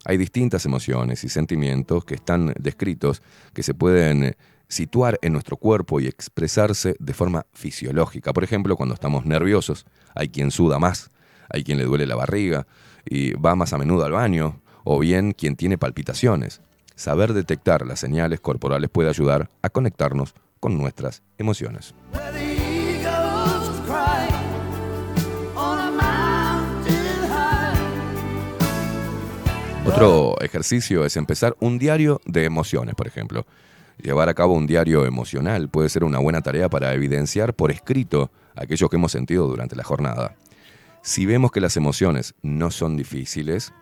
Hay 0.08 0.18
distintas 0.18 0.64
emociones 0.64 1.24
y 1.24 1.28
sentimientos 1.28 2.04
que 2.04 2.14
están 2.14 2.54
descritos 2.60 3.22
que 3.52 3.64
se 3.64 3.74
pueden 3.74 4.36
situar 4.68 5.18
en 5.20 5.32
nuestro 5.32 5.56
cuerpo 5.56 5.98
y 5.98 6.06
expresarse 6.06 6.94
de 7.00 7.12
forma 7.12 7.44
fisiológica. 7.52 8.32
Por 8.32 8.44
ejemplo, 8.44 8.76
cuando 8.76 8.94
estamos 8.94 9.26
nerviosos, 9.26 9.84
hay 10.14 10.28
quien 10.28 10.52
suda 10.52 10.78
más, 10.78 11.10
hay 11.48 11.64
quien 11.64 11.78
le 11.78 11.84
duele 11.84 12.06
la 12.06 12.14
barriga 12.14 12.68
y 13.04 13.32
va 13.32 13.56
más 13.56 13.72
a 13.72 13.78
menudo 13.78 14.04
al 14.04 14.12
baño, 14.12 14.62
o 14.84 15.00
bien 15.00 15.32
quien 15.32 15.56
tiene 15.56 15.76
palpitaciones. 15.76 16.60
Saber 16.94 17.32
detectar 17.32 17.84
las 17.84 17.98
señales 17.98 18.38
corporales 18.38 18.90
puede 18.90 19.08
ayudar 19.08 19.50
a 19.60 19.70
conectarnos 19.70 20.36
con 20.60 20.78
nuestras 20.78 21.24
emociones. 21.36 21.94
Otro 29.97 30.36
ejercicio 30.43 31.06
es 31.06 31.16
empezar 31.16 31.56
un 31.59 31.78
diario 31.78 32.20
de 32.27 32.44
emociones, 32.44 32.94
por 32.94 33.06
ejemplo. 33.06 33.47
Llevar 33.97 34.28
a 34.28 34.35
cabo 34.35 34.52
un 34.52 34.66
diario 34.66 35.06
emocional 35.06 35.70
puede 35.70 35.89
ser 35.89 36.05
una 36.05 36.18
buena 36.18 36.43
tarea 36.43 36.68
para 36.68 36.93
evidenciar 36.93 37.55
por 37.55 37.70
escrito 37.70 38.31
aquello 38.55 38.90
que 38.90 38.97
hemos 38.97 39.12
sentido 39.12 39.47
durante 39.47 39.74
la 39.74 39.85
jornada. 39.85 40.36
Si 41.01 41.24
vemos 41.24 41.51
que 41.51 41.62
las 41.62 41.78
emociones 41.78 42.35
no 42.43 42.70
son 42.70 42.98
difíciles, 42.98 43.73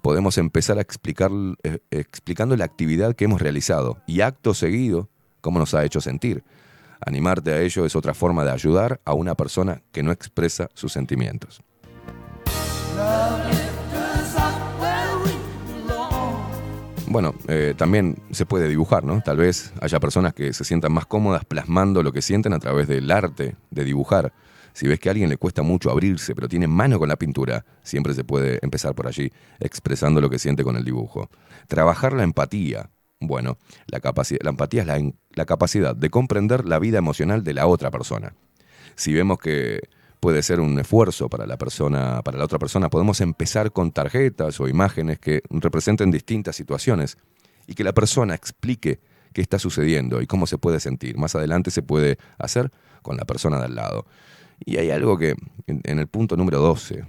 podemos 0.00 0.38
empezar 0.38 0.78
a 0.78 0.80
explicar, 0.80 1.30
eh, 1.62 1.80
explicando 1.90 2.56
la 2.56 2.64
actividad 2.64 3.14
que 3.14 3.26
hemos 3.26 3.42
realizado 3.42 3.98
y 4.06 4.22
acto 4.22 4.54
seguido 4.54 5.10
cómo 5.42 5.58
nos 5.58 5.74
ha 5.74 5.84
hecho 5.84 6.00
sentir. 6.00 6.44
Animarte 7.04 7.52
a 7.52 7.60
ello 7.60 7.84
es 7.84 7.94
otra 7.94 8.14
forma 8.14 8.42
de 8.42 8.52
ayudar 8.52 9.02
a 9.04 9.12
una 9.12 9.34
persona 9.34 9.82
que 9.92 10.02
no 10.02 10.12
expresa 10.12 10.70
sus 10.72 10.94
sentimientos. 10.94 11.60
Bueno, 17.10 17.34
eh, 17.48 17.72
también 17.74 18.16
se 18.32 18.44
puede 18.44 18.68
dibujar, 18.68 19.02
¿no? 19.02 19.22
Tal 19.22 19.38
vez 19.38 19.72
haya 19.80 19.98
personas 19.98 20.34
que 20.34 20.52
se 20.52 20.62
sientan 20.62 20.92
más 20.92 21.06
cómodas 21.06 21.42
plasmando 21.46 22.02
lo 22.02 22.12
que 22.12 22.20
sienten 22.20 22.52
a 22.52 22.58
través 22.58 22.86
del 22.86 23.10
arte, 23.10 23.56
de 23.70 23.84
dibujar. 23.84 24.34
Si 24.74 24.86
ves 24.86 25.00
que 25.00 25.08
a 25.08 25.12
alguien 25.12 25.30
le 25.30 25.38
cuesta 25.38 25.62
mucho 25.62 25.90
abrirse, 25.90 26.34
pero 26.34 26.48
tiene 26.48 26.66
mano 26.66 26.98
con 26.98 27.08
la 27.08 27.16
pintura, 27.16 27.64
siempre 27.82 28.12
se 28.12 28.24
puede 28.24 28.58
empezar 28.60 28.94
por 28.94 29.06
allí, 29.06 29.32
expresando 29.58 30.20
lo 30.20 30.28
que 30.28 30.38
siente 30.38 30.62
con 30.62 30.76
el 30.76 30.84
dibujo. 30.84 31.30
Trabajar 31.66 32.12
la 32.12 32.24
empatía. 32.24 32.90
Bueno, 33.20 33.56
la, 33.86 34.00
la 34.42 34.50
empatía 34.50 34.82
es 34.82 34.86
la, 34.86 35.12
la 35.32 35.46
capacidad 35.46 35.96
de 35.96 36.10
comprender 36.10 36.66
la 36.66 36.78
vida 36.78 36.98
emocional 36.98 37.42
de 37.42 37.54
la 37.54 37.66
otra 37.66 37.90
persona. 37.90 38.34
Si 38.96 39.14
vemos 39.14 39.38
que 39.38 39.80
puede 40.20 40.42
ser 40.42 40.60
un 40.60 40.78
esfuerzo 40.78 41.28
para 41.28 41.46
la 41.46 41.56
persona, 41.56 42.22
para 42.22 42.38
la 42.38 42.44
otra 42.44 42.58
persona, 42.58 42.90
podemos 42.90 43.20
empezar 43.20 43.72
con 43.72 43.92
tarjetas 43.92 44.60
o 44.60 44.68
imágenes 44.68 45.18
que 45.18 45.42
representen 45.50 46.10
distintas 46.10 46.56
situaciones 46.56 47.16
y 47.66 47.74
que 47.74 47.84
la 47.84 47.92
persona 47.92 48.34
explique 48.34 49.00
qué 49.32 49.40
está 49.40 49.58
sucediendo 49.58 50.20
y 50.20 50.26
cómo 50.26 50.46
se 50.46 50.58
puede 50.58 50.80
sentir. 50.80 51.16
Más 51.16 51.34
adelante 51.34 51.70
se 51.70 51.82
puede 51.82 52.18
hacer 52.38 52.70
con 53.02 53.16
la 53.16 53.24
persona 53.24 53.58
de 53.58 53.66
al 53.66 53.74
lado. 53.74 54.06
Y 54.64 54.78
hay 54.78 54.90
algo 54.90 55.16
que, 55.18 55.36
en, 55.66 55.98
el 55.98 56.08
punto 56.08 56.36
número 56.36 56.58
12, 56.60 57.04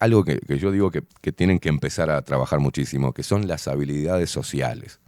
algo 0.00 0.24
que, 0.24 0.40
yo 0.58 0.72
digo 0.72 0.90
que, 0.90 1.04
que 1.20 1.32
tienen 1.32 1.58
que 1.58 1.68
empezar 1.68 2.10
a 2.10 2.22
trabajar 2.22 2.58
muchísimo, 2.58 3.12
que 3.12 3.22
son 3.22 3.46
las 3.46 3.68
habilidades 3.68 4.30
sociales. 4.30 5.00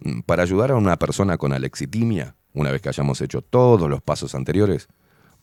Mm, 0.00 0.20
Para 0.20 0.42
ayudar 0.42 0.70
a 0.70 0.76
una 0.76 0.96
persona 0.98 1.36
con 1.38 1.52
alexitimia, 1.52 2.36
una 2.52 2.70
vez 2.70 2.80
que 2.80 2.88
hayamos 2.88 3.20
hecho 3.20 3.42
todos 3.42 3.90
los 3.90 4.02
pasos 4.02 4.34
anteriores, 4.34 4.88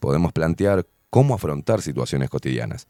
podemos 0.04 0.34
plantear 0.34 0.86
cómo 1.10 1.34
afrontar 1.34 1.82
situaciones 1.82 2.30
cotidianas. 2.30 2.88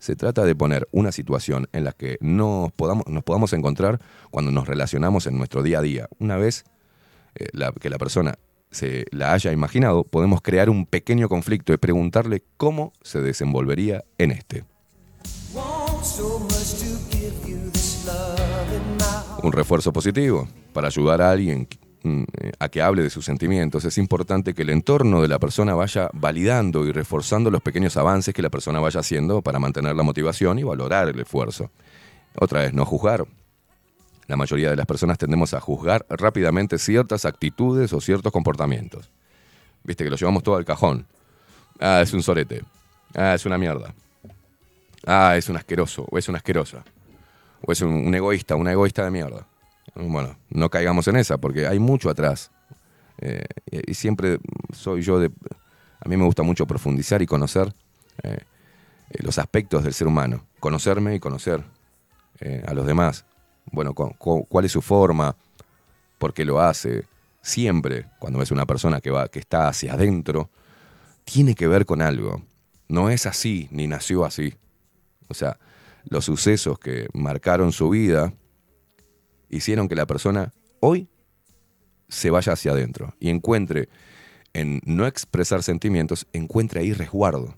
Se 0.00 0.16
trata 0.16 0.44
de 0.44 0.56
poner 0.56 0.88
una 0.90 1.12
situación 1.12 1.68
en 1.72 1.84
la 1.84 1.92
que 1.92 2.18
nos 2.20 2.72
podamos, 2.72 3.06
nos 3.06 3.22
podamos 3.22 3.52
encontrar 3.52 4.00
cuando 4.32 4.50
nos 4.50 4.66
relacionamos 4.66 5.28
en 5.28 5.38
nuestro 5.38 5.62
día 5.62 5.78
a 5.78 5.82
día. 5.82 6.08
Una 6.18 6.36
vez 6.36 6.64
eh, 7.36 7.46
que 7.80 7.88
la 7.88 7.98
persona 7.98 8.34
se 8.72 9.04
la 9.12 9.32
haya 9.32 9.52
imaginado, 9.52 10.02
podemos 10.02 10.42
crear 10.42 10.68
un 10.68 10.86
pequeño 10.86 11.28
conflicto 11.28 11.72
y 11.72 11.76
preguntarle 11.76 12.42
cómo 12.56 12.92
se 13.00 13.20
desenvolvería 13.20 14.02
en 14.18 14.32
este. 14.32 14.64
Un 19.40 19.52
refuerzo 19.52 19.92
positivo 19.92 20.48
para 20.72 20.88
ayudar 20.88 21.22
a 21.22 21.30
alguien 21.30 21.68
a 22.58 22.68
que 22.68 22.82
hable 22.82 23.02
de 23.02 23.10
sus 23.10 23.24
sentimientos. 23.24 23.84
Es 23.84 23.98
importante 23.98 24.54
que 24.54 24.62
el 24.62 24.70
entorno 24.70 25.22
de 25.22 25.28
la 25.28 25.38
persona 25.38 25.74
vaya 25.74 26.08
validando 26.12 26.86
y 26.86 26.92
reforzando 26.92 27.50
los 27.50 27.62
pequeños 27.62 27.96
avances 27.96 28.34
que 28.34 28.42
la 28.42 28.50
persona 28.50 28.80
vaya 28.80 29.00
haciendo 29.00 29.42
para 29.42 29.58
mantener 29.58 29.94
la 29.96 30.02
motivación 30.02 30.58
y 30.58 30.62
valorar 30.62 31.08
el 31.08 31.20
esfuerzo. 31.20 31.70
Otra 32.38 32.60
vez, 32.60 32.74
no 32.74 32.84
juzgar. 32.84 33.24
La 34.26 34.36
mayoría 34.36 34.70
de 34.70 34.76
las 34.76 34.86
personas 34.86 35.18
tendemos 35.18 35.54
a 35.54 35.60
juzgar 35.60 36.04
rápidamente 36.08 36.78
ciertas 36.78 37.24
actitudes 37.24 37.92
o 37.92 38.00
ciertos 38.00 38.32
comportamientos. 38.32 39.10
Viste 39.84 40.02
que 40.02 40.10
lo 40.10 40.16
llevamos 40.16 40.42
todo 40.42 40.56
al 40.56 40.64
cajón. 40.64 41.06
Ah, 41.78 42.00
es 42.02 42.12
un 42.12 42.22
sorete. 42.22 42.62
Ah, 43.14 43.34
es 43.34 43.46
una 43.46 43.56
mierda. 43.56 43.94
Ah, 45.06 45.36
es 45.36 45.48
un 45.48 45.56
asqueroso 45.56 46.06
o 46.10 46.18
es 46.18 46.28
una 46.28 46.38
asquerosa. 46.38 46.84
O 47.62 47.70
es 47.70 47.80
un, 47.80 47.92
un 47.92 48.14
egoísta, 48.14 48.56
una 48.56 48.72
egoísta 48.72 49.04
de 49.04 49.10
mierda. 49.10 49.46
Bueno, 49.96 50.36
no 50.50 50.68
caigamos 50.70 51.08
en 51.08 51.16
esa 51.16 51.38
porque 51.38 51.66
hay 51.66 51.78
mucho 51.78 52.10
atrás. 52.10 52.50
Eh, 53.18 53.44
y 53.70 53.94
siempre 53.94 54.38
soy 54.72 55.02
yo 55.02 55.18
de... 55.18 55.30
A 56.00 56.08
mí 56.08 56.16
me 56.16 56.24
gusta 56.24 56.42
mucho 56.42 56.66
profundizar 56.66 57.22
y 57.22 57.26
conocer 57.26 57.74
eh, 58.22 58.38
eh, 59.10 59.18
los 59.22 59.38
aspectos 59.38 59.84
del 59.84 59.94
ser 59.94 60.06
humano. 60.06 60.44
Conocerme 60.60 61.14
y 61.14 61.20
conocer 61.20 61.64
a 62.66 62.74
los 62.74 62.86
demás. 62.86 63.24
Bueno, 63.72 63.94
cu- 63.94 64.14
cu- 64.18 64.44
cuál 64.46 64.66
es 64.66 64.72
su 64.72 64.82
forma, 64.82 65.34
por 66.18 66.34
qué 66.34 66.44
lo 66.44 66.60
hace. 66.60 67.04
Siempre, 67.40 68.06
cuando 68.18 68.38
ves 68.38 68.50
una 68.50 68.66
persona 68.66 69.00
que, 69.00 69.10
va, 69.10 69.28
que 69.28 69.38
está 69.38 69.68
hacia 69.68 69.94
adentro, 69.94 70.50
tiene 71.24 71.54
que 71.54 71.66
ver 71.66 71.86
con 71.86 72.02
algo. 72.02 72.42
No 72.88 73.08
es 73.08 73.24
así, 73.24 73.68
ni 73.70 73.86
nació 73.86 74.26
así. 74.26 74.54
O 75.28 75.34
sea, 75.34 75.58
los 76.04 76.26
sucesos 76.26 76.78
que 76.78 77.08
marcaron 77.14 77.72
su 77.72 77.88
vida 77.88 78.34
hicieron 79.48 79.88
que 79.88 79.94
la 79.94 80.06
persona 80.06 80.52
hoy 80.80 81.08
se 82.08 82.30
vaya 82.30 82.52
hacia 82.52 82.72
adentro 82.72 83.14
y 83.18 83.30
encuentre 83.30 83.88
en 84.52 84.80
no 84.84 85.06
expresar 85.06 85.62
sentimientos, 85.62 86.26
encuentre 86.32 86.80
ahí 86.80 86.92
resguardo, 86.92 87.56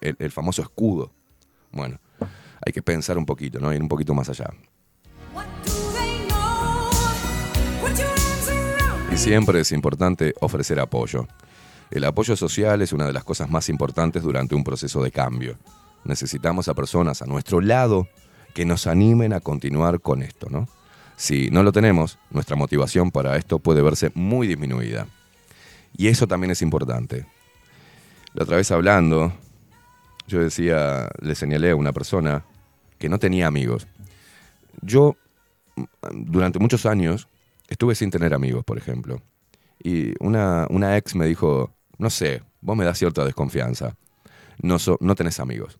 el, 0.00 0.16
el 0.18 0.30
famoso 0.30 0.62
escudo. 0.62 1.12
Bueno, 1.70 2.00
hay 2.64 2.72
que 2.72 2.82
pensar 2.82 3.18
un 3.18 3.26
poquito, 3.26 3.58
¿no? 3.58 3.72
Ir 3.72 3.82
un 3.82 3.88
poquito 3.88 4.14
más 4.14 4.28
allá. 4.28 4.50
Y 9.12 9.16
siempre 9.16 9.60
es 9.60 9.70
importante 9.72 10.34
ofrecer 10.40 10.80
apoyo. 10.80 11.28
El 11.90 12.04
apoyo 12.04 12.36
social 12.36 12.82
es 12.82 12.92
una 12.92 13.06
de 13.06 13.12
las 13.12 13.22
cosas 13.22 13.48
más 13.50 13.68
importantes 13.68 14.22
durante 14.22 14.54
un 14.54 14.64
proceso 14.64 15.02
de 15.02 15.12
cambio. 15.12 15.58
Necesitamos 16.04 16.68
a 16.68 16.74
personas 16.74 17.22
a 17.22 17.26
nuestro 17.26 17.60
lado 17.60 18.08
que 18.54 18.64
nos 18.64 18.86
animen 18.86 19.32
a 19.32 19.40
continuar 19.40 20.00
con 20.00 20.22
esto, 20.22 20.48
¿no? 20.50 20.68
Si 21.16 21.48
no 21.50 21.62
lo 21.62 21.72
tenemos, 21.72 22.18
nuestra 22.30 22.56
motivación 22.56 23.10
para 23.10 23.36
esto 23.36 23.58
puede 23.58 23.82
verse 23.82 24.10
muy 24.14 24.46
disminuida. 24.46 25.06
Y 25.96 26.08
eso 26.08 26.26
también 26.26 26.50
es 26.50 26.60
importante. 26.62 27.26
La 28.34 28.42
otra 28.42 28.56
vez 28.56 28.70
hablando, 28.72 29.32
yo 30.26 30.40
decía, 30.40 31.08
le 31.20 31.34
señalé 31.36 31.70
a 31.70 31.76
una 31.76 31.92
persona 31.92 32.44
que 32.98 33.08
no 33.08 33.18
tenía 33.18 33.46
amigos. 33.46 33.86
Yo, 34.82 35.16
mm, 35.76 35.84
durante 36.32 36.58
muchos 36.58 36.84
años, 36.84 37.28
estuve 37.68 37.94
sin 37.94 38.10
tener 38.10 38.34
amigos, 38.34 38.64
por 38.64 38.76
ejemplo. 38.76 39.22
Y 39.82 40.14
una, 40.18 40.66
una 40.70 40.96
ex 40.96 41.14
me 41.14 41.26
dijo, 41.26 41.72
no 41.98 42.10
sé, 42.10 42.42
vos 42.60 42.76
me 42.76 42.84
das 42.84 42.98
cierta 42.98 43.24
desconfianza. 43.24 43.96
No, 44.60 44.78
so- 44.80 44.98
no 45.00 45.14
tenés 45.14 45.38
amigos. 45.38 45.78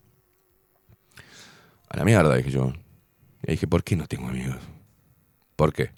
A 1.88 1.96
la 1.96 2.04
mierda, 2.04 2.36
dije 2.36 2.50
yo. 2.52 2.72
Y 3.46 3.52
dije, 3.52 3.66
¿por 3.66 3.82
qué 3.82 3.96
no 3.96 4.06
tengo 4.06 4.28
amigos? 4.28 4.58
¿Por 5.56 5.72
qué? 5.72 5.92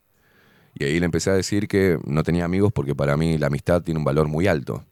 Y 0.74 0.84
ahí 0.84 0.98
le 1.00 1.06
empecé 1.06 1.30
a 1.30 1.34
decir 1.34 1.68
que 1.68 1.98
no 2.04 2.22
tenía 2.22 2.44
amigos 2.44 2.72
porque 2.72 2.94
para 2.94 3.16
mí 3.16 3.38
la 3.38 3.46
amistad 3.48 3.82
tiene 3.82 3.98
un 3.98 4.04
valor 4.04 4.28
muy 4.28 4.46
alto. 4.46 4.84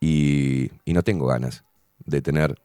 Y, 0.00 0.70
y 0.84 0.92
no 0.92 1.02
tengo 1.02 1.26
ganas 1.26 1.64
de 2.04 2.22
tener 2.22 2.56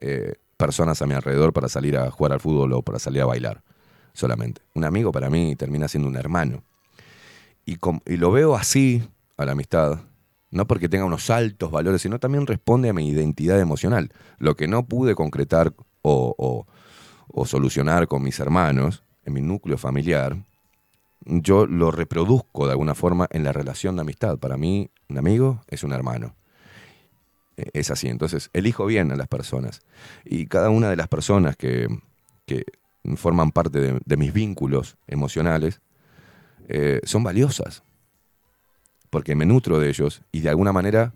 eh, 0.00 0.34
personas 0.56 1.00
a 1.02 1.06
mi 1.06 1.14
alrededor 1.14 1.52
para 1.52 1.68
salir 1.68 1.96
a 1.96 2.10
jugar 2.10 2.32
al 2.32 2.40
fútbol 2.40 2.72
o 2.74 2.82
para 2.82 2.98
salir 2.98 3.22
a 3.22 3.26
bailar 3.26 3.62
solamente. 4.12 4.62
Un 4.74 4.84
amigo 4.84 5.12
para 5.12 5.30
mí 5.30 5.56
termina 5.56 5.88
siendo 5.88 6.08
un 6.08 6.16
hermano. 6.16 6.62
Y, 7.64 7.76
com- 7.76 8.00
y 8.06 8.16
lo 8.16 8.30
veo 8.30 8.54
así 8.54 9.02
a 9.36 9.44
la 9.44 9.52
amistad, 9.52 10.00
no 10.50 10.66
porque 10.66 10.88
tenga 10.88 11.04
unos 11.04 11.30
altos 11.30 11.70
valores, 11.70 12.02
sino 12.02 12.18
también 12.18 12.46
responde 12.46 12.88
a 12.88 12.92
mi 12.92 13.08
identidad 13.08 13.60
emocional. 13.60 14.12
Lo 14.38 14.54
que 14.56 14.68
no 14.68 14.86
pude 14.86 15.14
concretar 15.14 15.74
o, 16.02 16.34
o- 16.38 16.66
o 17.28 17.46
solucionar 17.46 18.06
con 18.06 18.22
mis 18.22 18.38
hermanos 18.38 19.02
en 19.26 19.34
mi 19.34 19.42
núcleo 19.42 19.76
familiar, 19.76 20.36
yo 21.20 21.66
lo 21.66 21.90
reproduzco 21.90 22.66
de 22.66 22.72
alguna 22.72 22.94
forma 22.94 23.26
en 23.30 23.44
la 23.44 23.52
relación 23.52 23.96
de 23.96 24.02
amistad. 24.02 24.38
Para 24.38 24.56
mí, 24.56 24.90
un 25.08 25.18
amigo 25.18 25.62
es 25.68 25.82
un 25.82 25.92
hermano. 25.92 26.34
E- 27.56 27.70
Es 27.74 27.90
así. 27.90 28.08
Entonces, 28.08 28.50
elijo 28.52 28.86
bien 28.86 29.10
a 29.12 29.16
las 29.16 29.28
personas. 29.28 29.82
Y 30.24 30.46
cada 30.46 30.70
una 30.70 30.88
de 30.88 30.96
las 30.96 31.08
personas 31.08 31.56
que, 31.56 31.88
que 32.46 32.64
forman 33.16 33.50
parte 33.50 34.00
de, 34.04 34.16
mis 34.16 34.32
vínculos 34.32 34.96
emocionales 35.06 35.80
eh, 36.68 37.00
son 37.04 37.24
valiosas. 37.24 37.82
Porque 39.10 39.34
me 39.34 39.46
nutro 39.46 39.78
de 39.78 39.88
ellos 39.88 40.22
y 40.32 40.40
de 40.40 40.50
alguna 40.50 40.72
manera, 40.72 41.12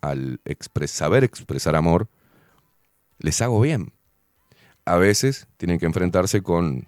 al 0.00 0.40
saber 0.86 1.24
expresar 1.24 1.74
amor, 1.76 2.08
les 3.18 3.40
hago 3.42 3.60
bien. 3.60 3.92
A 4.84 4.96
veces 4.96 5.48
tienen 5.56 5.78
que 5.78 5.86
enfrentarse 5.86 6.42
con 6.42 6.86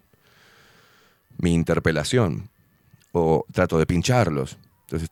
mi 1.38 1.54
interpelación 1.54 2.50
o 3.12 3.44
trato 3.52 3.78
de 3.78 3.86
pincharlos. 3.86 4.58
Entonces, 4.82 5.10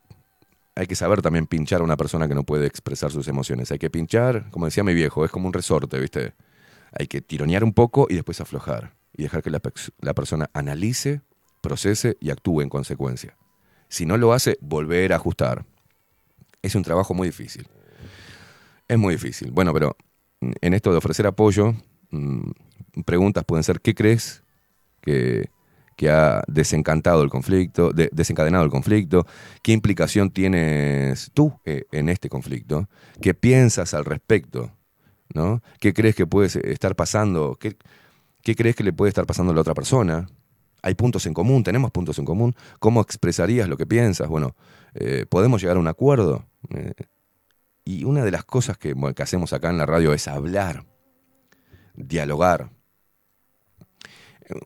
hay 0.74 0.86
que 0.86 0.94
saber 0.94 1.22
también 1.22 1.46
pinchar 1.46 1.80
a 1.80 1.84
una 1.84 1.96
persona 1.96 2.28
que 2.28 2.34
no 2.34 2.44
puede 2.44 2.66
expresar 2.66 3.10
sus 3.10 3.28
emociones. 3.28 3.72
Hay 3.72 3.78
que 3.78 3.88
pinchar, 3.88 4.50
como 4.50 4.66
decía 4.66 4.84
mi 4.84 4.92
viejo, 4.92 5.24
es 5.24 5.30
como 5.30 5.46
un 5.46 5.52
resorte, 5.52 5.98
¿viste? 5.98 6.34
Hay 6.92 7.06
que 7.06 7.22
tironear 7.22 7.64
un 7.64 7.72
poco 7.72 8.06
y 8.10 8.14
después 8.14 8.40
aflojar. 8.40 8.94
Y 9.14 9.22
dejar 9.22 9.42
que 9.42 9.50
la, 9.50 9.62
la 10.00 10.14
persona 10.14 10.50
analice, 10.52 11.22
procese 11.62 12.18
y 12.20 12.30
actúe 12.30 12.60
en 12.60 12.68
consecuencia. 12.68 13.36
Si 13.88 14.04
no 14.04 14.18
lo 14.18 14.34
hace, 14.34 14.58
volver 14.60 15.14
a 15.14 15.16
ajustar. 15.16 15.64
Es 16.60 16.74
un 16.74 16.82
trabajo 16.82 17.14
muy 17.14 17.28
difícil. 17.28 17.66
Es 18.86 18.98
muy 18.98 19.14
difícil. 19.14 19.50
Bueno, 19.52 19.72
pero 19.72 19.96
en 20.40 20.74
esto 20.74 20.92
de 20.92 20.98
ofrecer 20.98 21.26
apoyo, 21.26 21.74
mm, 22.10 22.50
preguntas 23.06 23.44
pueden 23.44 23.64
ser, 23.64 23.80
¿qué 23.80 23.94
crees 23.94 24.42
que, 25.00 25.48
que 25.96 26.10
ha 26.10 26.42
desencantado 26.46 27.22
el 27.22 27.30
conflicto, 27.30 27.92
de- 27.92 28.10
desencadenado 28.12 28.64
el 28.64 28.70
conflicto? 28.70 29.26
¿Qué 29.62 29.72
implicación 29.72 30.30
tienes 30.30 31.30
tú 31.34 31.58
eh, 31.64 31.84
en 31.92 32.08
este 32.08 32.28
conflicto? 32.28 32.88
¿Qué 33.20 33.34
piensas 33.34 33.94
al 33.94 34.04
respecto? 34.04 34.70
¿No? 35.34 35.62
¿Qué 35.80 35.92
crees 35.92 36.14
que 36.14 36.26
puede 36.26 36.48
estar 36.72 36.94
pasando? 36.94 37.56
¿Qué, 37.58 37.76
qué 38.42 38.54
crees 38.54 38.76
que 38.76 38.84
le 38.84 38.92
puede 38.92 39.08
estar 39.08 39.26
pasando 39.26 39.52
a 39.52 39.54
la 39.54 39.62
otra 39.62 39.74
persona? 39.74 40.26
Hay 40.82 40.94
puntos 40.94 41.26
en 41.26 41.34
común, 41.34 41.64
tenemos 41.64 41.90
puntos 41.90 42.18
en 42.20 42.24
común. 42.24 42.54
¿Cómo 42.78 43.00
expresarías 43.00 43.68
lo 43.68 43.76
que 43.76 43.86
piensas? 43.86 44.28
Bueno, 44.28 44.54
eh, 44.94 45.26
¿podemos 45.28 45.60
llegar 45.60 45.78
a 45.78 45.80
un 45.80 45.88
acuerdo? 45.88 46.44
Eh, 46.70 46.92
y 47.84 48.04
una 48.04 48.24
de 48.24 48.30
las 48.30 48.44
cosas 48.44 48.78
que 48.78 48.94
hacemos 49.18 49.52
acá 49.52 49.70
en 49.70 49.78
la 49.78 49.86
radio 49.86 50.12
es 50.12 50.28
hablar, 50.28 50.84
dialogar. 51.94 52.70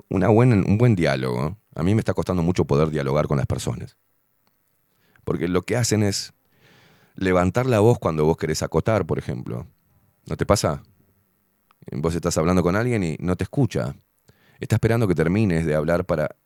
Una 0.09 0.29
buena, 0.29 0.57
un 0.57 0.79
buen 0.79 0.95
diálogo. 0.95 1.57
A 1.75 1.83
mí 1.83 1.95
me 1.95 2.01
está 2.01 2.13
costando 2.15 2.43
mucho 2.43 2.65
poder 2.65 2.91
dialogar 2.91 3.27
con 3.27 3.39
las 3.39 3.47
personas. 3.47 3.97
Porque 5.25 5.49
lo 5.49 5.63
que 5.63 5.77
hacen 5.77 6.03
es 6.03 6.33
levantar 7.15 7.67
la 7.67 7.81
voz 7.81 7.99
cuando 7.99 8.25
vos 8.25 8.37
querés 8.37 8.63
acotar, 8.63 9.07
por 9.07 9.19
ejemplo. 9.19 9.67
¿No 10.27 10.37
te 10.37 10.47
pasa? 10.47 10.83
Vos 11.93 12.15
estás 12.15 12.37
hablando 12.39 12.63
con 12.63 12.77
alguien 12.77 13.03
y 13.03 13.17
no 13.21 13.37
te 13.37 13.45
escucha. 13.45 13.95
Está 14.59 14.77
esperando 14.77 15.09
que 15.09 15.15
termines 15.15 15.65
de 15.65 15.75
hablar 15.75 16.05
para 16.05 16.37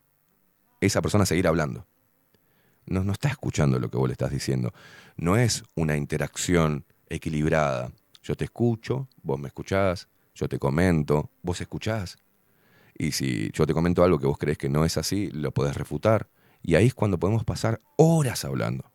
esa 0.81 1.02
persona 1.02 1.27
seguir 1.27 1.47
hablando. 1.48 1.86
No, 2.86 3.02
no 3.02 3.12
está 3.12 3.28
escuchando 3.28 3.78
lo 3.78 3.90
que 3.90 3.97
vos 3.97 4.09
le 4.09 4.12
estás 4.12 4.31
diciendo. 4.31 4.73
No 5.16 5.36
es 5.36 5.65
una 5.74 5.97
interacción 5.97 6.85
equilibrada. 7.09 7.93
Yo 8.23 8.36
te 8.36 8.44
escucho, 8.44 9.09
vos 9.23 9.39
me 9.39 9.48
escuchás, 9.48 10.09
yo 10.35 10.48
te 10.48 10.59
comento, 10.59 11.31
vos 11.43 11.61
escuchás. 11.61 12.16
Y 12.97 13.12
si 13.12 13.51
yo 13.53 13.66
te 13.66 13.75
comento 13.75 14.05
algo 14.05 14.19
que 14.19 14.27
vos 14.27 14.39
crees 14.39 14.59
que 14.59 14.69
no 14.69 14.85
es 14.85 14.97
así, 14.97 15.29
lo 15.31 15.53
podés 15.53 15.77
refutar. 15.77 16.29
Y 16.62 16.77
ahí 16.77 16.87
es 16.87 16.95
cuando 16.95 17.19
podemos 17.19 17.45
pasar 17.45 17.81
horas 17.97 18.45
hablando. 18.45 18.91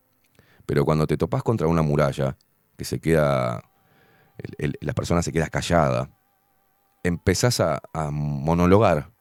Pero 0.66 0.86
cuando 0.86 1.08
te 1.08 1.18
topás 1.18 1.44
contra 1.44 1.68
una 1.68 1.82
muralla, 1.82 2.38
que 2.78 2.86
se 2.86 3.00
queda, 3.00 3.64
el- 4.38 4.56
el- 4.58 4.78
la 4.82 4.94
persona 4.94 5.22
se 5.22 5.32
queda 5.32 5.48
callada, 5.48 6.10
empezás 7.04 7.60
a, 7.60 7.82
monologar 8.12 9.12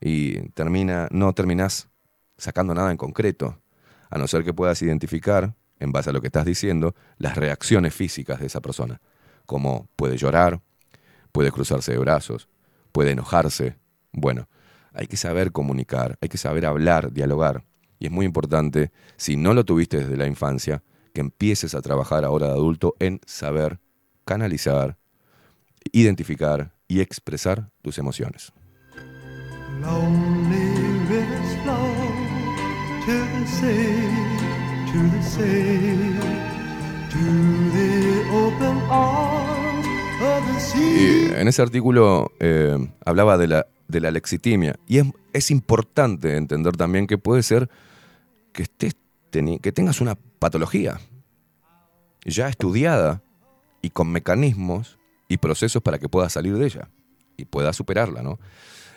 y 0.00 0.50
termina, 0.50 1.08
no 1.10 1.32
terminás 1.32 1.88
sacando 2.38 2.74
nada 2.74 2.90
en 2.90 2.96
concreto, 2.96 3.60
a 4.10 4.18
no 4.18 4.26
ser 4.26 4.44
que 4.44 4.52
puedas 4.52 4.80
identificar, 4.82 5.54
en 5.78 5.92
base 5.92 6.10
a 6.10 6.12
lo 6.12 6.20
que 6.20 6.28
estás 6.28 6.44
diciendo, 6.44 6.94
las 7.18 7.36
reacciones 7.36 7.94
físicas 7.94 8.40
de 8.40 8.46
esa 8.46 8.60
persona, 8.60 9.00
como 9.46 9.88
puede 9.96 10.16
llorar, 10.16 10.62
puede 11.32 11.50
cruzarse 11.50 11.92
de 11.92 11.98
brazos, 11.98 12.48
puede 12.92 13.10
enojarse. 13.10 13.76
Bueno, 14.16 14.48
hay 14.94 15.06
que 15.06 15.18
saber 15.18 15.52
comunicar, 15.52 16.16
hay 16.22 16.30
que 16.30 16.38
saber 16.38 16.64
hablar, 16.64 17.12
dialogar. 17.12 17.64
Y 17.98 18.06
es 18.06 18.10
muy 18.10 18.24
importante, 18.24 18.90
si 19.18 19.36
no 19.36 19.52
lo 19.52 19.64
tuviste 19.64 19.98
desde 19.98 20.16
la 20.16 20.26
infancia, 20.26 20.82
que 21.12 21.20
empieces 21.20 21.74
a 21.74 21.82
trabajar 21.82 22.24
ahora 22.24 22.46
de 22.46 22.54
adulto 22.54 22.94
en 22.98 23.20
saber 23.26 23.78
canalizar, 24.24 24.96
identificar 25.92 26.72
y 26.88 27.00
expresar 27.00 27.70
tus 27.82 27.98
emociones. 27.98 28.54
Y 40.74 41.34
en 41.34 41.48
ese 41.48 41.62
artículo 41.62 42.32
eh, 42.40 42.78
hablaba 43.04 43.36
de 43.36 43.48
la, 43.48 43.66
de 43.88 44.00
la 44.00 44.10
lexitimia. 44.10 44.76
Y 44.86 44.98
es, 44.98 45.06
es 45.32 45.50
importante 45.50 46.36
entender 46.36 46.76
también 46.76 47.06
que 47.06 47.18
puede 47.18 47.42
ser 47.42 47.68
que, 48.52 48.62
estés 48.62 48.96
que 49.30 49.72
tengas 49.72 50.00
una 50.00 50.14
patología 50.14 50.98
ya 52.24 52.48
estudiada 52.48 53.22
y 53.82 53.90
con 53.90 54.10
mecanismos 54.10 54.98
y 55.28 55.36
procesos 55.38 55.82
para 55.82 55.98
que 55.98 56.08
puedas 56.08 56.32
salir 56.32 56.56
de 56.56 56.66
ella 56.66 56.88
y 57.36 57.44
puedas 57.44 57.76
superarla, 57.76 58.22
¿no? 58.22 58.38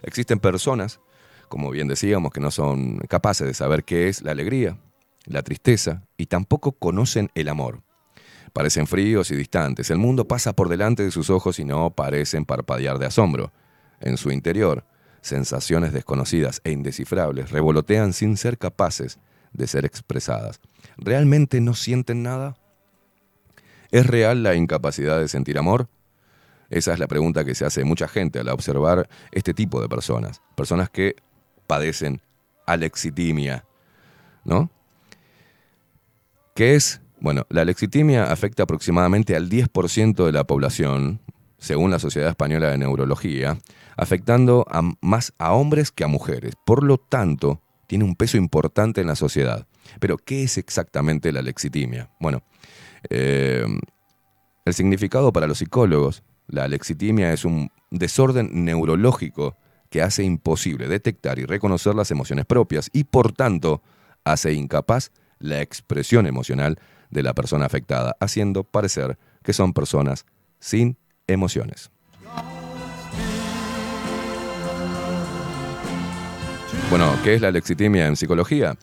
Existen 0.01 0.39
personas, 0.39 0.99
como 1.47 1.69
bien 1.71 1.87
decíamos, 1.87 2.31
que 2.31 2.39
no 2.39 2.51
son 2.51 2.99
capaces 2.99 3.45
de 3.47 3.53
saber 3.53 3.83
qué 3.83 4.07
es 4.07 4.21
la 4.21 4.31
alegría, 4.31 4.77
la 5.25 5.43
tristeza 5.43 6.03
y 6.17 6.27
tampoco 6.27 6.71
conocen 6.71 7.29
el 7.35 7.49
amor. 7.49 7.81
Parecen 8.53 8.87
fríos 8.87 9.29
y 9.31 9.35
distantes. 9.35 9.91
El 9.91 9.97
mundo 9.97 10.27
pasa 10.27 10.53
por 10.53 10.69
delante 10.69 11.03
de 11.03 11.11
sus 11.11 11.29
ojos 11.29 11.59
y 11.59 11.65
no 11.65 11.91
parecen 11.91 12.45
parpadear 12.45 12.97
de 12.97 13.05
asombro. 13.05 13.51
En 14.01 14.17
su 14.17 14.31
interior, 14.31 14.85
sensaciones 15.21 15.93
desconocidas 15.93 16.61
e 16.63 16.71
indescifrables 16.71 17.51
revolotean 17.51 18.13
sin 18.13 18.37
ser 18.37 18.57
capaces 18.57 19.19
de 19.53 19.67
ser 19.67 19.85
expresadas. 19.85 20.59
¿Realmente 20.97 21.61
no 21.61 21.73
sienten 21.73 22.23
nada? 22.23 22.57
¿Es 23.91 24.05
real 24.05 24.43
la 24.43 24.55
incapacidad 24.55 25.19
de 25.19 25.27
sentir 25.27 25.57
amor? 25.57 25.87
Esa 26.69 26.93
es 26.93 26.99
la 26.99 27.07
pregunta 27.07 27.43
que 27.43 27.55
se 27.55 27.65
hace 27.65 27.83
mucha 27.83 28.07
gente 28.07 28.39
al 28.39 28.49
observar 28.49 29.09
este 29.31 29.53
tipo 29.53 29.81
de 29.81 29.89
personas. 29.89 30.41
Personas 30.55 30.89
que 30.89 31.15
padecen 31.65 32.21
alexitimia, 32.67 33.65
¿no? 34.43 34.69
¿Qué 36.53 36.75
es? 36.75 37.01
Bueno, 37.19 37.45
la 37.49 37.61
alexitimia 37.61 38.31
afecta 38.31 38.63
aproximadamente 38.63 39.35
al 39.35 39.49
10% 39.49 40.25
de 40.25 40.31
la 40.31 40.45
población, 40.45 41.19
según 41.59 41.91
la 41.91 41.99
Sociedad 41.99 42.29
Española 42.29 42.69
de 42.71 42.77
Neurología, 42.77 43.57
afectando 43.97 44.65
más 45.01 45.33
a 45.37 45.53
hombres 45.53 45.91
que 45.91 46.03
a 46.03 46.07
mujeres. 46.07 46.53
Por 46.65 46.83
lo 46.83 46.97
tanto, 46.97 47.61
tiene 47.87 48.05
un 48.05 48.15
peso 48.15 48.37
importante 48.37 49.01
en 49.01 49.07
la 49.07 49.15
sociedad. 49.15 49.67
Pero, 49.99 50.17
¿qué 50.17 50.43
es 50.43 50.57
exactamente 50.57 51.31
la 51.31 51.39
alexitimia? 51.39 52.09
Bueno, 52.19 52.43
eh, 53.09 53.65
el 54.65 54.73
significado 54.73 55.33
para 55.33 55.47
los 55.47 55.59
psicólogos, 55.59 56.23
la 56.47 56.63
alexitimia 56.63 57.33
es 57.33 57.45
un 57.45 57.71
desorden 57.91 58.65
neurológico 58.65 59.57
que 59.89 60.01
hace 60.01 60.23
imposible 60.23 60.87
detectar 60.87 61.39
y 61.39 61.45
reconocer 61.45 61.95
las 61.95 62.11
emociones 62.11 62.45
propias 62.45 62.89
y 62.93 63.05
por 63.05 63.31
tanto 63.31 63.81
hace 64.23 64.53
incapaz 64.53 65.11
la 65.39 65.61
expresión 65.61 66.27
emocional 66.27 66.79
de 67.09 67.23
la 67.23 67.33
persona 67.33 67.65
afectada, 67.65 68.15
haciendo 68.19 68.63
parecer 68.63 69.17
que 69.43 69.53
son 69.53 69.73
personas 69.73 70.25
sin 70.59 70.97
emociones. 71.29 71.91
Bueno, 76.89 77.15
¿qué 77.23 77.35
es 77.35 77.41
la 77.41 77.49
alexitimia 77.49 78.07
en 78.07 78.15
psicología? 78.15 78.75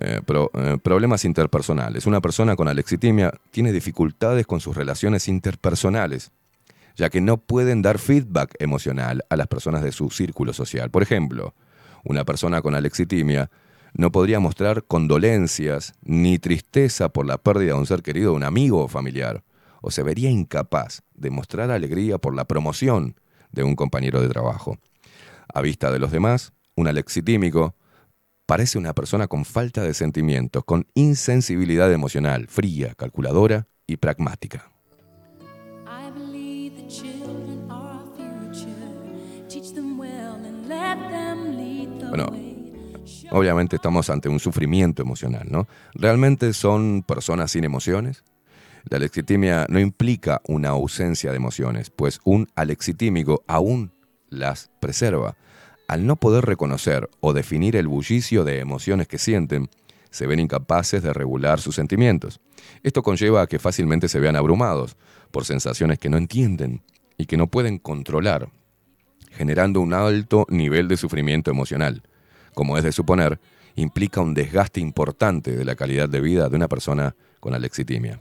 Eh, 0.00 0.20
eh, 0.26 0.78
problemas 0.82 1.24
interpersonales. 1.24 2.06
Una 2.06 2.20
persona 2.20 2.56
con 2.56 2.66
alexitimia 2.66 3.32
tiene 3.52 3.70
dificultades 3.70 4.44
con 4.44 4.60
sus 4.60 4.76
relaciones 4.76 5.28
interpersonales, 5.28 6.32
ya 6.96 7.10
que 7.10 7.20
no 7.20 7.36
pueden 7.36 7.80
dar 7.80 7.98
feedback 7.98 8.56
emocional 8.58 9.24
a 9.30 9.36
las 9.36 9.46
personas 9.46 9.82
de 9.82 9.92
su 9.92 10.10
círculo 10.10 10.52
social. 10.52 10.90
Por 10.90 11.02
ejemplo, 11.02 11.54
una 12.02 12.24
persona 12.24 12.60
con 12.60 12.74
alexitimia 12.74 13.50
no 13.92 14.10
podría 14.10 14.40
mostrar 14.40 14.82
condolencias 14.82 15.94
ni 16.02 16.40
tristeza 16.40 17.08
por 17.08 17.24
la 17.24 17.38
pérdida 17.38 17.74
de 17.74 17.78
un 17.78 17.86
ser 17.86 18.02
querido, 18.02 18.32
un 18.32 18.42
amigo 18.42 18.82
o 18.82 18.88
familiar, 18.88 19.44
o 19.86 19.90
se 19.90 20.02
vería 20.02 20.30
incapaz 20.30 21.02
de 21.12 21.28
mostrar 21.28 21.70
alegría 21.70 22.16
por 22.16 22.34
la 22.34 22.46
promoción 22.46 23.20
de 23.52 23.64
un 23.64 23.76
compañero 23.76 24.22
de 24.22 24.30
trabajo. 24.30 24.78
A 25.52 25.60
vista 25.60 25.92
de 25.92 25.98
los 25.98 26.10
demás, 26.10 26.54
un 26.74 26.88
alexitímico 26.88 27.74
parece 28.46 28.78
una 28.78 28.94
persona 28.94 29.28
con 29.28 29.44
falta 29.44 29.82
de 29.82 29.92
sentimientos, 29.92 30.64
con 30.64 30.86
insensibilidad 30.94 31.92
emocional, 31.92 32.46
fría, 32.48 32.94
calculadora 32.94 33.68
y 33.86 33.98
pragmática. 33.98 34.70
Bueno, 42.08 42.32
obviamente 43.32 43.76
estamos 43.76 44.08
ante 44.08 44.30
un 44.30 44.40
sufrimiento 44.40 45.02
emocional, 45.02 45.46
¿no? 45.50 45.68
¿Realmente 45.92 46.54
son 46.54 47.02
personas 47.06 47.50
sin 47.50 47.64
emociones? 47.64 48.24
La 48.88 48.98
alexitimia 48.98 49.66
no 49.68 49.80
implica 49.80 50.42
una 50.46 50.70
ausencia 50.70 51.30
de 51.30 51.36
emociones, 51.36 51.90
pues 51.90 52.20
un 52.24 52.48
alexitímico 52.54 53.42
aún 53.46 53.92
las 54.28 54.70
preserva. 54.80 55.36
Al 55.88 56.06
no 56.06 56.16
poder 56.16 56.44
reconocer 56.44 57.08
o 57.20 57.32
definir 57.32 57.76
el 57.76 57.88
bullicio 57.88 58.44
de 58.44 58.58
emociones 58.58 59.08
que 59.08 59.18
sienten, 59.18 59.68
se 60.10 60.26
ven 60.26 60.38
incapaces 60.38 61.02
de 61.02 61.12
regular 61.12 61.60
sus 61.60 61.74
sentimientos. 61.74 62.40
Esto 62.82 63.02
conlleva 63.02 63.42
a 63.42 63.46
que 63.46 63.58
fácilmente 63.58 64.08
se 64.08 64.20
vean 64.20 64.36
abrumados 64.36 64.96
por 65.30 65.44
sensaciones 65.44 65.98
que 65.98 66.08
no 66.08 66.16
entienden 66.16 66.82
y 67.18 67.26
que 67.26 67.36
no 67.36 67.48
pueden 67.48 67.78
controlar, 67.78 68.50
generando 69.30 69.80
un 69.80 69.92
alto 69.92 70.46
nivel 70.48 70.88
de 70.88 70.96
sufrimiento 70.96 71.50
emocional. 71.50 72.02
Como 72.54 72.78
es 72.78 72.84
de 72.84 72.92
suponer, 72.92 73.40
implica 73.74 74.20
un 74.20 74.34
desgaste 74.34 74.80
importante 74.80 75.56
de 75.56 75.64
la 75.64 75.74
calidad 75.74 76.08
de 76.08 76.20
vida 76.20 76.48
de 76.48 76.56
una 76.56 76.68
persona 76.68 77.16
con 77.40 77.54
alexitimia. 77.54 78.20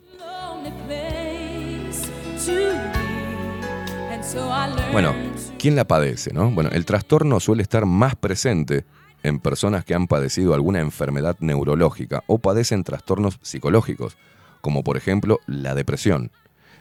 Bueno, 4.92 5.14
¿quién 5.58 5.76
la 5.76 5.86
padece? 5.86 6.34
No? 6.34 6.52
Bueno, 6.52 6.70
el 6.72 6.86
trastorno 6.86 7.40
suele 7.40 7.64
estar 7.64 7.86
más 7.86 8.16
presente 8.16 8.86
en 9.24 9.40
personas 9.40 9.86
que 9.86 9.96
han 9.96 10.08
padecido 10.08 10.54
alguna 10.54 10.80
enfermedad 10.80 11.38
neurológica 11.40 12.24
o 12.28 12.40
padecen 12.40 12.84
trastornos 12.84 13.40
psicológicos, 13.42 14.18
como 14.62 14.84
por 14.84 14.98
ejemplo 14.98 15.40
la 15.48 15.76
depresión, 15.76 16.32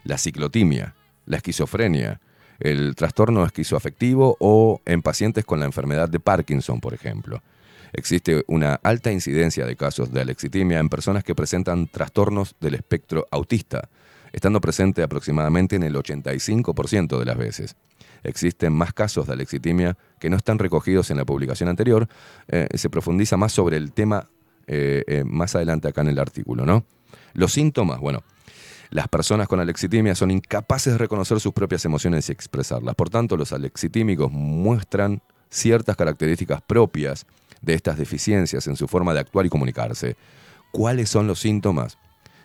la 0.05 0.19
ciclotimia, 0.19 0.95
la 1.27 1.39
esquizofrenia, 1.39 2.21
el 2.59 2.95
trastorno 2.95 3.45
esquizoafectivo 3.45 4.37
o 4.39 4.81
en 4.85 5.03
pacientes 5.03 5.45
con 5.45 5.61
la 5.61 5.67
enfermedad 5.67 6.09
de 6.09 6.21
Parkinson, 6.21 6.81
por 6.81 6.95
ejemplo. 6.95 7.43
Existe 7.93 8.43
una 8.47 8.75
alta 8.83 9.13
incidencia 9.13 9.67
de 9.67 9.77
casos 9.77 10.13
de 10.13 10.21
alexitimia 10.21 10.79
en 10.79 10.89
personas 10.89 11.25
que 11.25 11.35
presentan 11.35 11.89
trastornos 11.89 12.55
del 12.61 12.75
espectro 12.75 13.29
autista, 13.31 13.91
estando 14.33 14.61
presente 14.61 15.03
aproximadamente 15.03 15.77
en 15.77 15.83
el 15.83 15.95
85% 15.95 17.19
de 17.19 17.25
las 17.25 17.37
veces. 17.37 17.77
Existen 18.25 18.73
más 18.73 18.93
casos 18.95 19.27
de 19.27 19.35
alexitimia 19.35 19.97
que 20.19 20.31
no 20.31 20.37
están 20.37 20.59
recogidos 20.59 21.11
en 21.11 21.19
la 21.19 21.25
publicación 21.25 21.69
anterior. 21.69 22.09
Eh, 22.49 22.69
se 22.75 22.89
profundiza 22.89 23.37
más 23.37 23.53
sobre 23.53 23.77
el 23.77 23.93
tema 23.93 24.29
eh, 24.67 25.03
eh, 25.07 25.25
más 25.25 25.55
adelante 25.55 25.89
acá 25.89 26.01
en 26.03 26.09
el 26.09 26.19
artículo, 26.19 26.65
¿no? 26.65 26.87
Los 27.35 27.53
síntomas, 27.53 27.99
bueno, 27.99 28.23
las 28.91 29.09
personas 29.09 29.49
con 29.49 29.59
alexitimia 29.59 30.15
son 30.15 30.31
incapaces 30.31 30.93
de 30.93 30.99
reconocer 30.99 31.41
sus 31.41 31.53
propias 31.53 31.85
emociones 31.85 32.29
y 32.29 32.33
expresarlas. 32.33 32.95
Por 32.95 33.11
tanto, 33.11 33.37
los 33.37 33.53
alexitímicos 33.53 34.31
muestran 34.31 35.21
ciertas 35.51 35.97
características 35.97 36.63
propias 36.63 37.27
de 37.63 37.75
estas 37.75 37.97
deficiencias 37.97 38.67
en 38.67 38.77
su 38.77 38.89
forma 38.89 39.15
de 39.15 39.21
actuar 39.21 39.47
y 39.47 39.49
comunicarse. 39.49 40.17
¿Cuáles 40.73 41.09
son 41.09 41.27
los 41.27 41.41
síntomas? 41.41 41.97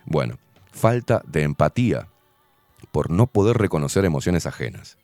Bueno, 0.05 0.37
falta 0.71 1.21
de 1.27 1.43
empatía 1.43 2.07
por 2.91 3.09
no 3.09 3.27
poder 3.27 3.57
reconocer 3.57 4.05
emociones 4.05 4.45
ajenas. 4.45 4.97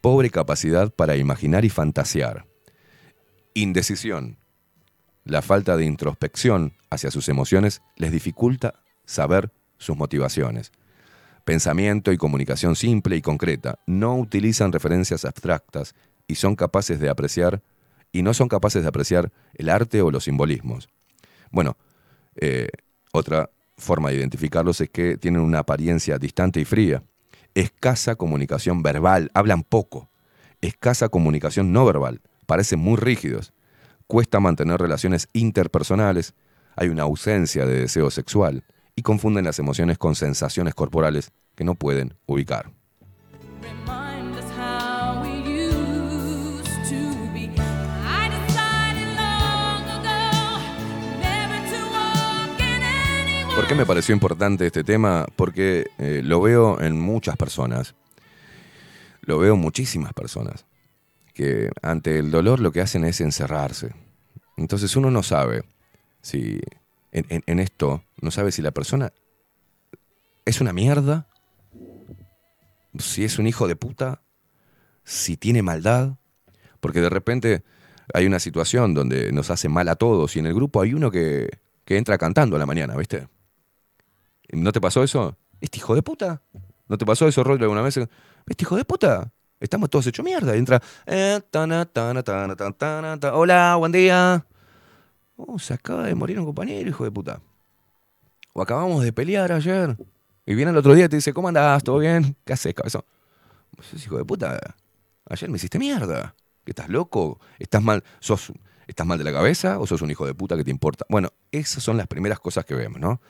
Pobre 0.00 0.30
capacidad 0.30 0.90
para 0.90 1.16
imaginar 1.16 1.64
y 1.64 1.70
fantasear. 1.70 2.46
Indecisión. 3.54 4.36
La 5.24 5.42
falta 5.42 5.76
de 5.76 5.84
introspección 5.84 6.74
hacia 6.90 7.10
sus 7.10 7.28
emociones 7.28 7.82
les 7.96 8.12
dificulta 8.12 8.74
saber 9.04 9.52
sus 9.78 9.96
motivaciones. 9.96 10.72
Pensamiento 11.44 12.12
y 12.12 12.16
comunicación 12.16 12.76
simple 12.76 13.16
y 13.16 13.22
concreta. 13.22 13.78
No 13.86 14.16
utilizan 14.16 14.72
referencias 14.72 15.24
abstractas 15.24 15.94
y 16.26 16.34
son 16.34 16.56
capaces 16.56 17.00
de 17.00 17.08
apreciar 17.08 17.62
y 18.12 18.22
no 18.22 18.34
son 18.34 18.48
capaces 18.48 18.82
de 18.82 18.88
apreciar 18.88 19.32
el 19.54 19.68
arte 19.68 20.02
o 20.02 20.10
los 20.10 20.24
simbolismos. 20.24 20.88
Bueno, 21.50 21.76
eh, 22.36 22.68
otra 23.12 23.50
forma 23.76 24.10
de 24.10 24.16
identificarlos 24.16 24.80
es 24.80 24.90
que 24.90 25.16
tienen 25.16 25.40
una 25.40 25.60
apariencia 25.60 26.18
distante 26.18 26.60
y 26.60 26.64
fría. 26.64 27.02
Escasa 27.54 28.16
comunicación 28.16 28.82
verbal, 28.82 29.30
hablan 29.34 29.62
poco. 29.62 30.10
Escasa 30.60 31.08
comunicación 31.08 31.72
no 31.72 31.84
verbal, 31.84 32.20
parecen 32.46 32.80
muy 32.80 32.96
rígidos. 32.96 33.52
Cuesta 34.06 34.40
mantener 34.40 34.80
relaciones 34.80 35.28
interpersonales, 35.32 36.34
hay 36.76 36.88
una 36.88 37.02
ausencia 37.02 37.66
de 37.66 37.80
deseo 37.80 38.10
sexual 38.10 38.64
y 38.96 39.02
confunden 39.02 39.44
las 39.44 39.58
emociones 39.58 39.98
con 39.98 40.14
sensaciones 40.14 40.74
corporales 40.74 41.30
que 41.54 41.64
no 41.64 41.74
pueden 41.74 42.14
ubicar. 42.26 42.72
Qué 53.68 53.74
me 53.74 53.84
pareció 53.86 54.14
importante 54.14 54.66
este 54.66 54.82
tema? 54.82 55.26
Porque 55.36 55.86
eh, 55.98 56.22
lo 56.24 56.40
veo 56.40 56.80
en 56.80 56.98
muchas 56.98 57.36
personas. 57.36 57.94
Lo 59.20 59.38
veo 59.38 59.54
en 59.54 59.60
muchísimas 59.60 60.14
personas. 60.14 60.64
Que 61.34 61.70
ante 61.82 62.18
el 62.18 62.30
dolor 62.30 62.60
lo 62.60 62.72
que 62.72 62.80
hacen 62.80 63.04
es 63.04 63.20
encerrarse. 63.20 63.94
Entonces 64.56 64.96
uno 64.96 65.10
no 65.10 65.22
sabe 65.22 65.64
si 66.22 66.60
en, 67.12 67.42
en- 67.46 67.58
esto, 67.60 68.02
no 68.20 68.30
sabe 68.30 68.52
si 68.52 68.62
la 68.62 68.70
persona 68.70 69.12
es 70.44 70.60
una 70.60 70.72
mierda, 70.72 71.26
si 72.98 73.24
es 73.24 73.38
un 73.38 73.46
hijo 73.46 73.68
de 73.68 73.76
puta, 73.76 74.22
si 75.04 75.36
tiene 75.36 75.62
maldad. 75.62 76.16
Porque 76.80 77.00
de 77.02 77.10
repente 77.10 77.62
hay 78.14 78.26
una 78.26 78.40
situación 78.40 78.94
donde 78.94 79.30
nos 79.30 79.50
hace 79.50 79.68
mal 79.68 79.88
a 79.88 79.96
todos 79.96 80.36
y 80.36 80.38
en 80.38 80.46
el 80.46 80.54
grupo 80.54 80.80
hay 80.80 80.94
uno 80.94 81.10
que, 81.10 81.50
que 81.84 81.98
entra 81.98 82.16
cantando 82.16 82.56
a 82.56 82.58
la 82.58 82.66
mañana, 82.66 82.96
¿viste? 82.96 83.28
¿No 84.50 84.72
te 84.72 84.80
pasó 84.80 85.02
eso? 85.02 85.36
¿Este 85.60 85.78
hijo 85.78 85.94
de 85.94 86.02
puta? 86.02 86.42
¿No 86.88 86.96
te 86.96 87.04
pasó 87.04 87.28
eso, 87.28 87.44
Rodri, 87.44 87.64
alguna 87.64 87.82
vez? 87.82 87.96
¿Este 87.96 88.64
hijo 88.64 88.76
de 88.76 88.84
puta? 88.84 89.30
Estamos 89.60 89.90
todos 89.90 90.06
hechos 90.06 90.24
mierda. 90.24 90.54
Y 90.54 90.58
entra. 90.58 90.80
eh. 91.06 91.40
Hola, 93.32 93.76
buen 93.76 93.92
día. 93.92 94.46
Oh, 95.36 95.58
se 95.58 95.74
acaba 95.74 96.04
de 96.04 96.14
morir 96.14 96.38
un 96.38 96.46
compañero, 96.46 96.88
hijo 96.88 97.04
de 97.04 97.10
puta. 97.10 97.40
O 98.54 98.62
acabamos 98.62 99.04
de 99.04 99.12
pelear 99.12 99.52
ayer. 99.52 99.96
Y 100.46 100.54
viene 100.54 100.70
el 100.70 100.76
otro 100.76 100.94
día 100.94 101.04
y 101.04 101.08
te 101.08 101.16
dice, 101.16 101.32
¿cómo 101.34 101.48
andás? 101.48 101.84
¿Todo 101.84 101.98
bien? 101.98 102.36
¿Qué 102.44 102.54
haces, 102.54 102.72
cabezón? 102.74 103.02
Sos 103.82 104.02
hijo 104.04 104.16
de 104.16 104.24
puta. 104.24 104.58
Ayer 105.28 105.50
me 105.50 105.56
hiciste 105.56 105.78
mierda. 105.78 106.34
¿Que 106.64 106.72
estás 106.72 106.88
loco? 106.88 107.38
¿Estás 107.58 107.82
mal? 107.82 108.02
¿Sos, 108.20 108.52
¿Estás 108.86 109.06
mal 109.06 109.18
de 109.18 109.24
la 109.24 109.32
cabeza 109.32 109.78
o 109.78 109.86
sos 109.86 110.00
un 110.00 110.10
hijo 110.10 110.24
de 110.26 110.34
puta 110.34 110.56
que 110.56 110.64
te 110.64 110.70
importa? 110.70 111.04
Bueno, 111.08 111.28
esas 111.52 111.82
son 111.82 111.98
las 111.98 112.06
primeras 112.06 112.40
cosas 112.40 112.64
que 112.64 112.74
vemos, 112.74 112.98
¿no? 112.98 113.20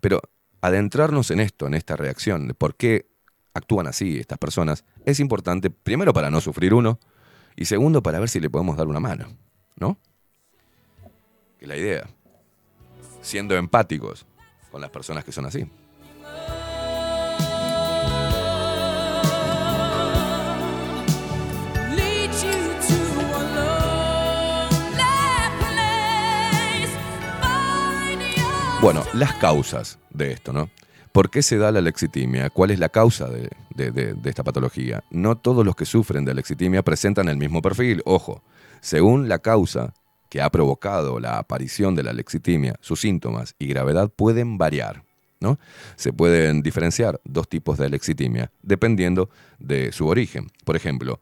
Pero 0.00 0.20
adentrarnos 0.60 1.30
en 1.30 1.40
esto, 1.40 1.66
en 1.66 1.74
esta 1.74 1.96
reacción, 1.96 2.48
de 2.48 2.54
por 2.54 2.74
qué 2.76 3.06
actúan 3.54 3.86
así 3.86 4.18
estas 4.18 4.38
personas, 4.38 4.84
es 5.04 5.20
importante, 5.20 5.70
primero 5.70 6.12
para 6.12 6.30
no 6.30 6.40
sufrir 6.40 6.74
uno, 6.74 6.98
y 7.56 7.64
segundo 7.64 8.02
para 8.02 8.20
ver 8.20 8.28
si 8.28 8.40
le 8.40 8.50
podemos 8.50 8.76
dar 8.76 8.86
una 8.86 9.00
mano, 9.00 9.36
¿no? 9.76 9.98
Que 11.58 11.66
la 11.66 11.76
idea. 11.76 12.08
Siendo 13.20 13.56
empáticos 13.56 14.26
con 14.70 14.80
las 14.80 14.90
personas 14.90 15.24
que 15.24 15.32
son 15.32 15.46
así. 15.46 15.68
Bueno, 28.80 29.02
las 29.12 29.34
causas 29.34 29.98
de 30.10 30.30
esto, 30.30 30.52
¿no? 30.52 30.70
¿Por 31.10 31.30
qué 31.30 31.42
se 31.42 31.58
da 31.58 31.72
la 31.72 31.80
lexitimia? 31.80 32.48
¿Cuál 32.48 32.70
es 32.70 32.78
la 32.78 32.88
causa 32.88 33.28
de, 33.28 33.50
esta 34.24 34.44
patología? 34.44 35.02
No 35.10 35.36
todos 35.36 35.66
los 35.66 35.74
que 35.74 35.84
sufren 35.84 36.24
de 36.24 36.32
lexitimia 36.32 36.84
presentan 36.84 37.28
el 37.28 37.36
mismo 37.36 37.60
perfil. 37.60 38.02
Ojo, 38.04 38.44
según 38.80 39.28
la 39.28 39.40
causa 39.40 39.94
que 40.30 40.40
ha 40.40 40.50
provocado 40.50 41.18
la 41.18 41.38
aparición 41.38 41.96
de 41.96 42.04
la 42.04 42.12
lexitimia, 42.12 42.76
sus 42.80 43.00
síntomas 43.00 43.56
y 43.58 43.66
gravedad 43.66 44.10
pueden 44.14 44.58
variar. 44.58 45.02
¿no? 45.40 45.58
Se 45.96 46.12
pueden 46.12 46.62
diferenciar 46.62 47.20
dos 47.24 47.48
tipos 47.48 47.78
de 47.78 47.90
lexitimia 47.90 48.52
dependiendo 48.62 49.28
de 49.58 49.90
su 49.90 50.06
origen. 50.06 50.52
Por 50.64 50.76
ejemplo, 50.76 51.18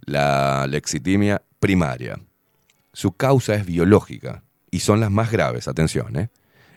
la 0.00 0.66
lexitimia 0.66 1.42
primaria. 1.60 2.18
Su 2.94 3.12
causa 3.12 3.54
es 3.56 3.66
biológica 3.66 4.42
y 4.70 4.80
son 4.80 5.00
las 5.00 5.10
más 5.10 5.30
graves, 5.30 5.68
atención. 5.68 6.16
¿eh? 6.16 6.30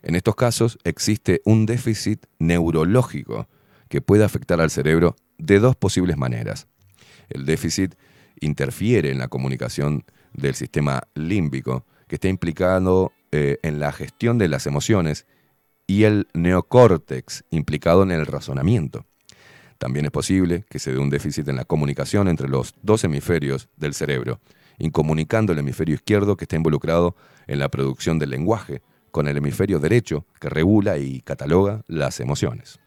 En 0.04 0.16
estos 0.16 0.36
casos 0.36 0.80
existe 0.84 1.42
un 1.46 1.66
déficit 1.66 2.26
neurológico 2.40 3.48
que 3.88 4.02
puede 4.02 4.24
afectar 4.24 4.62
al 4.62 4.72
cerebro 4.72 5.16
de 5.38 5.60
dos 5.60 5.76
posibles 5.76 6.18
maneras. 6.18 6.68
El 7.30 7.46
déficit 7.46 7.96
interfiere 8.40 9.12
en 9.12 9.20
la 9.20 9.28
comunicación 9.28 10.04
del 10.34 10.56
sistema 10.56 11.04
límbico, 11.14 11.86
que 12.08 12.16
está 12.16 12.28
implicado 12.28 13.12
eh, 13.32 13.58
en 13.64 13.80
la 13.80 13.92
gestión 13.92 14.38
de 14.38 14.48
las 14.48 14.66
emociones, 14.66 15.26
y 15.88 16.04
el 16.06 16.28
neocórtex, 16.34 17.44
implicado 17.50 18.04
en 18.04 18.12
el 18.12 18.26
razonamiento. 18.26 19.06
También 19.78 20.06
es 20.06 20.12
posible 20.12 20.64
que 20.70 20.80
se 20.80 20.94
dé 20.94 21.00
un 21.00 21.10
déficit 21.10 21.48
en 21.48 21.58
la 21.58 21.66
comunicación 21.66 22.28
entre 22.28 22.48
los 22.48 22.76
dos 22.82 23.04
hemisferios 23.04 23.68
del 23.76 23.94
cerebro, 23.94 24.40
incomunicando 24.78 25.52
el 25.52 25.60
hemisferio 25.60 25.96
izquierdo 25.96 26.38
que 26.38 26.46
está 26.46 26.56
involucrado 26.56 27.16
en 27.48 27.60
la 27.60 27.70
producción 27.70 28.20
del 28.20 28.30
lenguaje, 28.30 28.82
con 29.12 29.28
el 29.28 29.38
hemisferio 29.38 29.80
derecho 29.80 30.26
que 30.40 30.50
regula 30.50 30.98
y 30.98 31.22
cataloga 31.22 31.84
las 31.88 32.20
emociones. 32.20 32.80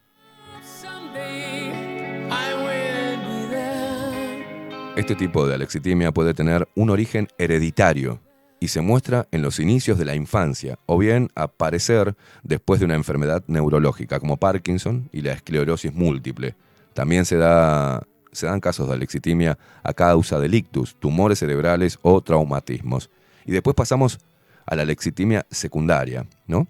Este 4.95 5.15
tipo 5.15 5.45
de 5.45 5.55
alexitimia 5.55 6.13
puede 6.13 6.33
tener 6.33 6.69
un 6.75 6.89
origen 6.89 7.27
hereditario 7.37 8.21
y 8.61 8.69
se 8.69 8.79
muestra 8.79 9.27
en 9.31 9.41
los 9.41 9.59
inicios 9.59 9.97
de 9.97 10.05
la 10.05 10.15
infancia 10.15 10.79
o 10.85 10.97
bien 10.97 11.29
aparecer 11.35 12.15
después 12.43 12.79
de 12.79 12.85
una 12.85 12.95
enfermedad 12.95 13.43
neurológica 13.47 14.19
como 14.19 14.37
Parkinson 14.37 15.09
y 15.11 15.21
la 15.21 15.33
esclerosis 15.33 15.93
múltiple. 15.93 16.55
También 16.93 17.25
se, 17.25 17.35
da, 17.35 18.07
se 18.31 18.45
dan 18.45 18.61
casos 18.61 18.87
de 18.87 18.93
alexitimia 18.93 19.57
a 19.83 19.93
causa 19.93 20.39
de 20.39 20.47
ictus, 20.55 20.95
tumores 20.95 21.39
cerebrales 21.39 21.99
o 22.01 22.21
traumatismos. 22.21 23.09
Y 23.45 23.51
después 23.51 23.75
pasamos 23.75 24.19
a 24.65 24.75
la 24.75 24.81
alexitimia 24.83 25.45
secundaria, 25.49 26.25
¿no? 26.47 26.67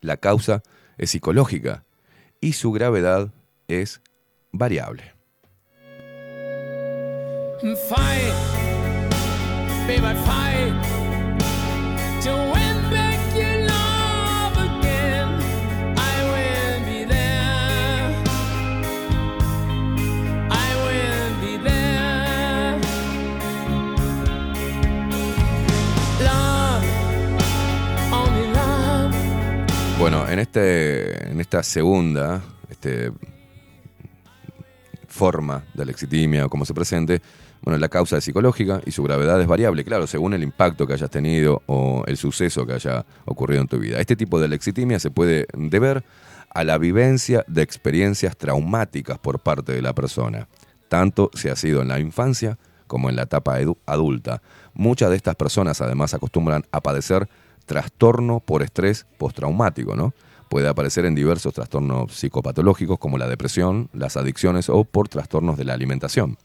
La 0.00 0.16
causa 0.16 0.62
es 0.98 1.10
psicológica 1.10 1.84
y 2.40 2.52
su 2.52 2.72
gravedad 2.72 3.32
es 3.68 4.00
variable. 4.52 5.14
En, 30.36 30.40
este, 30.40 31.30
en 31.30 31.40
esta 31.40 31.62
segunda 31.62 32.42
este, 32.68 33.10
forma 35.08 35.64
de 35.72 35.82
alexitimia 35.82 36.44
o 36.44 36.50
como 36.50 36.66
se 36.66 36.74
presente, 36.74 37.22
bueno, 37.62 37.78
la 37.78 37.88
causa 37.88 38.18
es 38.18 38.24
psicológica 38.24 38.82
y 38.84 38.90
su 38.90 39.02
gravedad 39.02 39.40
es 39.40 39.46
variable, 39.46 39.82
claro, 39.82 40.06
según 40.06 40.34
el 40.34 40.42
impacto 40.42 40.86
que 40.86 40.92
hayas 40.92 41.10
tenido 41.10 41.62
o 41.64 42.04
el 42.06 42.18
suceso 42.18 42.66
que 42.66 42.74
haya 42.74 43.06
ocurrido 43.24 43.62
en 43.62 43.68
tu 43.68 43.78
vida. 43.78 43.98
Este 43.98 44.14
tipo 44.14 44.38
de 44.38 44.44
alexitimia 44.44 44.98
se 44.98 45.10
puede 45.10 45.46
deber 45.54 46.04
a 46.50 46.64
la 46.64 46.76
vivencia 46.76 47.42
de 47.48 47.62
experiencias 47.62 48.36
traumáticas 48.36 49.18
por 49.18 49.40
parte 49.40 49.72
de 49.72 49.80
la 49.80 49.94
persona, 49.94 50.48
tanto 50.88 51.30
si 51.32 51.48
ha 51.48 51.56
sido 51.56 51.80
en 51.80 51.88
la 51.88 51.98
infancia 51.98 52.58
como 52.86 53.08
en 53.08 53.16
la 53.16 53.22
etapa 53.22 53.56
adulta. 53.86 54.42
Muchas 54.74 55.08
de 55.08 55.16
estas 55.16 55.34
personas 55.34 55.80
además 55.80 56.12
acostumbran 56.12 56.64
a 56.72 56.82
padecer 56.82 57.26
trastorno 57.64 58.40
por 58.40 58.62
estrés 58.62 59.06
postraumático, 59.16 59.96
¿no? 59.96 60.12
Puede 60.48 60.68
aparecer 60.68 61.04
en 61.06 61.14
diversos 61.14 61.54
trastornos 61.54 62.14
psicopatológicos 62.14 62.98
como 62.98 63.18
la 63.18 63.28
depresión, 63.28 63.88
las 63.92 64.16
adicciones 64.16 64.68
o 64.68 64.84
por 64.84 65.08
trastornos 65.08 65.56
de 65.56 65.64
la 65.64 65.74
alimentación. 65.74 66.38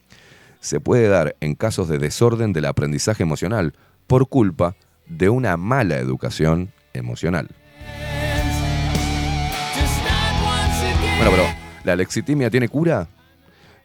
Se 0.60 0.80
puede 0.80 1.08
dar 1.08 1.36
en 1.40 1.56
casos 1.56 1.88
de 1.88 1.98
desorden 1.98 2.54
del 2.54 2.66
aprendizaje 2.66 3.24
emocional 3.24 3.74
por 4.08 4.28
culpa 4.28 4.76
de 5.08 5.30
una 5.30 5.58
mala 5.58 5.98
educación 5.98 6.72
emocional. 6.94 7.50
Bueno, 11.18 11.32
pero 11.32 11.44
¿la 11.84 11.94
alexitimia 11.94 12.50
tiene 12.50 12.68
cura? 12.68 13.08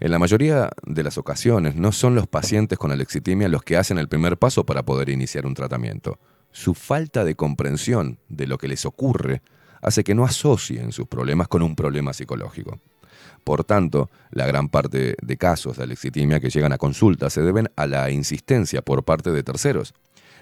En 0.00 0.10
la 0.10 0.18
mayoría 0.18 0.70
de 0.84 1.02
las 1.02 1.18
ocasiones 1.18 1.74
no 1.74 1.92
son 1.92 2.14
los 2.14 2.26
pacientes 2.26 2.78
con 2.78 2.92
alexitimia 2.92 3.48
los 3.48 3.62
que 3.62 3.76
hacen 3.76 3.98
el 3.98 4.08
primer 4.08 4.38
paso 4.38 4.64
para 4.64 4.84
poder 4.84 5.08
iniciar 5.08 5.46
un 5.46 5.54
tratamiento. 5.54 6.18
Su 6.52 6.74
falta 6.74 7.24
de 7.24 7.34
comprensión 7.34 8.18
de 8.28 8.46
lo 8.46 8.58
que 8.58 8.68
les 8.68 8.86
ocurre 8.86 9.42
hace 9.86 10.02
que 10.02 10.16
no 10.16 10.24
asocien 10.24 10.90
sus 10.90 11.06
problemas 11.06 11.46
con 11.46 11.62
un 11.62 11.76
problema 11.76 12.12
psicológico. 12.12 12.80
Por 13.44 13.62
tanto, 13.62 14.10
la 14.32 14.44
gran 14.44 14.68
parte 14.68 15.14
de 15.22 15.36
casos 15.36 15.76
de 15.76 15.84
alexitimia 15.84 16.40
que 16.40 16.50
llegan 16.50 16.72
a 16.72 16.78
consulta 16.78 17.30
se 17.30 17.40
deben 17.42 17.70
a 17.76 17.86
la 17.86 18.10
insistencia 18.10 18.82
por 18.82 19.04
parte 19.04 19.30
de 19.30 19.44
terceros. 19.44 19.94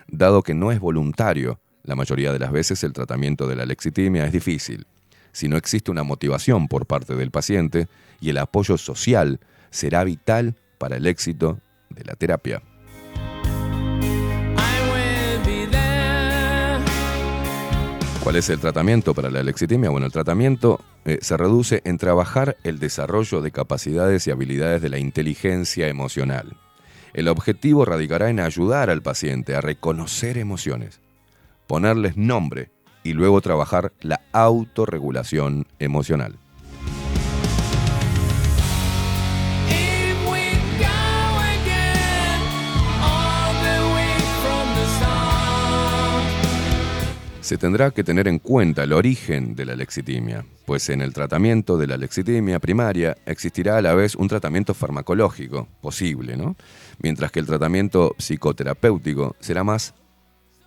Dado 0.08 0.42
que 0.42 0.54
no 0.54 0.72
es 0.72 0.80
voluntario, 0.80 1.60
la 1.82 1.94
mayoría 1.94 2.32
de 2.32 2.38
las 2.38 2.52
veces 2.52 2.82
el 2.84 2.94
tratamiento 2.94 3.46
de 3.46 3.56
la 3.56 3.64
alexitimia 3.64 4.24
es 4.24 4.32
difícil. 4.32 4.86
Si 5.32 5.46
no 5.46 5.58
existe 5.58 5.90
una 5.90 6.04
motivación 6.04 6.66
por 6.66 6.86
parte 6.86 7.14
del 7.14 7.30
paciente 7.30 7.86
y 8.22 8.30
el 8.30 8.38
apoyo 8.38 8.78
social 8.78 9.40
será 9.70 10.04
vital 10.04 10.56
para 10.78 10.96
el 10.96 11.06
éxito 11.06 11.60
de 11.90 12.04
la 12.04 12.14
terapia. 12.14 12.62
¿Cuál 18.24 18.36
es 18.36 18.48
el 18.48 18.58
tratamiento 18.58 19.12
para 19.12 19.30
la 19.30 19.42
lexitimia? 19.42 19.90
Bueno, 19.90 20.06
el 20.06 20.12
tratamiento 20.12 20.80
eh, 21.04 21.18
se 21.20 21.36
reduce 21.36 21.82
en 21.84 21.98
trabajar 21.98 22.56
el 22.64 22.78
desarrollo 22.78 23.42
de 23.42 23.50
capacidades 23.50 24.26
y 24.26 24.30
habilidades 24.30 24.80
de 24.80 24.88
la 24.88 24.98
inteligencia 24.98 25.88
emocional. 25.88 26.56
El 27.12 27.28
objetivo 27.28 27.84
radicará 27.84 28.30
en 28.30 28.40
ayudar 28.40 28.88
al 28.88 29.02
paciente 29.02 29.54
a 29.54 29.60
reconocer 29.60 30.38
emociones, 30.38 31.02
ponerles 31.66 32.16
nombre 32.16 32.70
y 33.02 33.12
luego 33.12 33.42
trabajar 33.42 33.92
la 34.00 34.22
autorregulación 34.32 35.66
emocional. 35.78 36.38
Se 47.44 47.58
tendrá 47.58 47.90
que 47.90 48.02
tener 48.02 48.26
en 48.26 48.38
cuenta 48.38 48.84
el 48.84 48.94
origen 48.94 49.54
de 49.54 49.66
la 49.66 49.76
lexitimia, 49.76 50.46
pues 50.64 50.88
en 50.88 51.02
el 51.02 51.12
tratamiento 51.12 51.76
de 51.76 51.86
la 51.86 51.98
lexitimia 51.98 52.58
primaria 52.58 53.18
existirá 53.26 53.76
a 53.76 53.82
la 53.82 53.92
vez 53.92 54.14
un 54.14 54.28
tratamiento 54.28 54.72
farmacológico 54.72 55.68
posible, 55.82 56.38
¿no? 56.38 56.56
Mientras 57.02 57.30
que 57.30 57.40
el 57.40 57.46
tratamiento 57.46 58.16
psicoterapéutico 58.16 59.36
será 59.40 59.62
más 59.62 59.92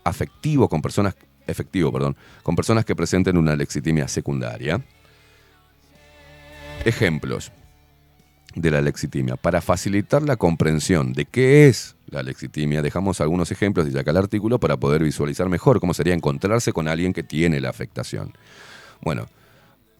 afectivo 0.04 0.70
con 0.70 0.84
personas 0.84 1.16
efectivo, 1.48 1.92
perdón, 1.92 2.16
con 2.44 2.56
personas 2.56 2.86
que 2.86 2.96
presenten 2.96 3.38
una 3.38 3.56
lexitimia 3.56 4.08
secundaria. 4.08 4.80
Ejemplos 6.86 7.52
de 8.62 8.72
la 8.72 8.82
lexitimia. 8.82 9.36
Para 9.36 9.62
facilitar 9.62 10.24
la 10.24 10.36
comprensión 10.36 11.14
de 11.14 11.26
qué 11.26 11.68
es 11.68 11.96
la 12.10 12.24
lexitimia, 12.24 12.82
dejamos 12.82 13.22
algunos 13.22 13.52
ejemplos 13.52 13.92
de 13.92 14.00
acá 14.00 14.12
el 14.12 14.18
artículo 14.18 14.60
para 14.60 14.78
poder 14.78 15.04
visualizar 15.04 15.48
mejor 15.48 15.80
cómo 15.80 15.94
sería 15.94 16.14
encontrarse 16.14 16.74
con 16.74 16.88
alguien 16.88 17.14
que 17.14 17.24
tiene 17.24 17.60
la 17.60 17.70
afectación. 17.70 18.34
Bueno, 19.02 19.28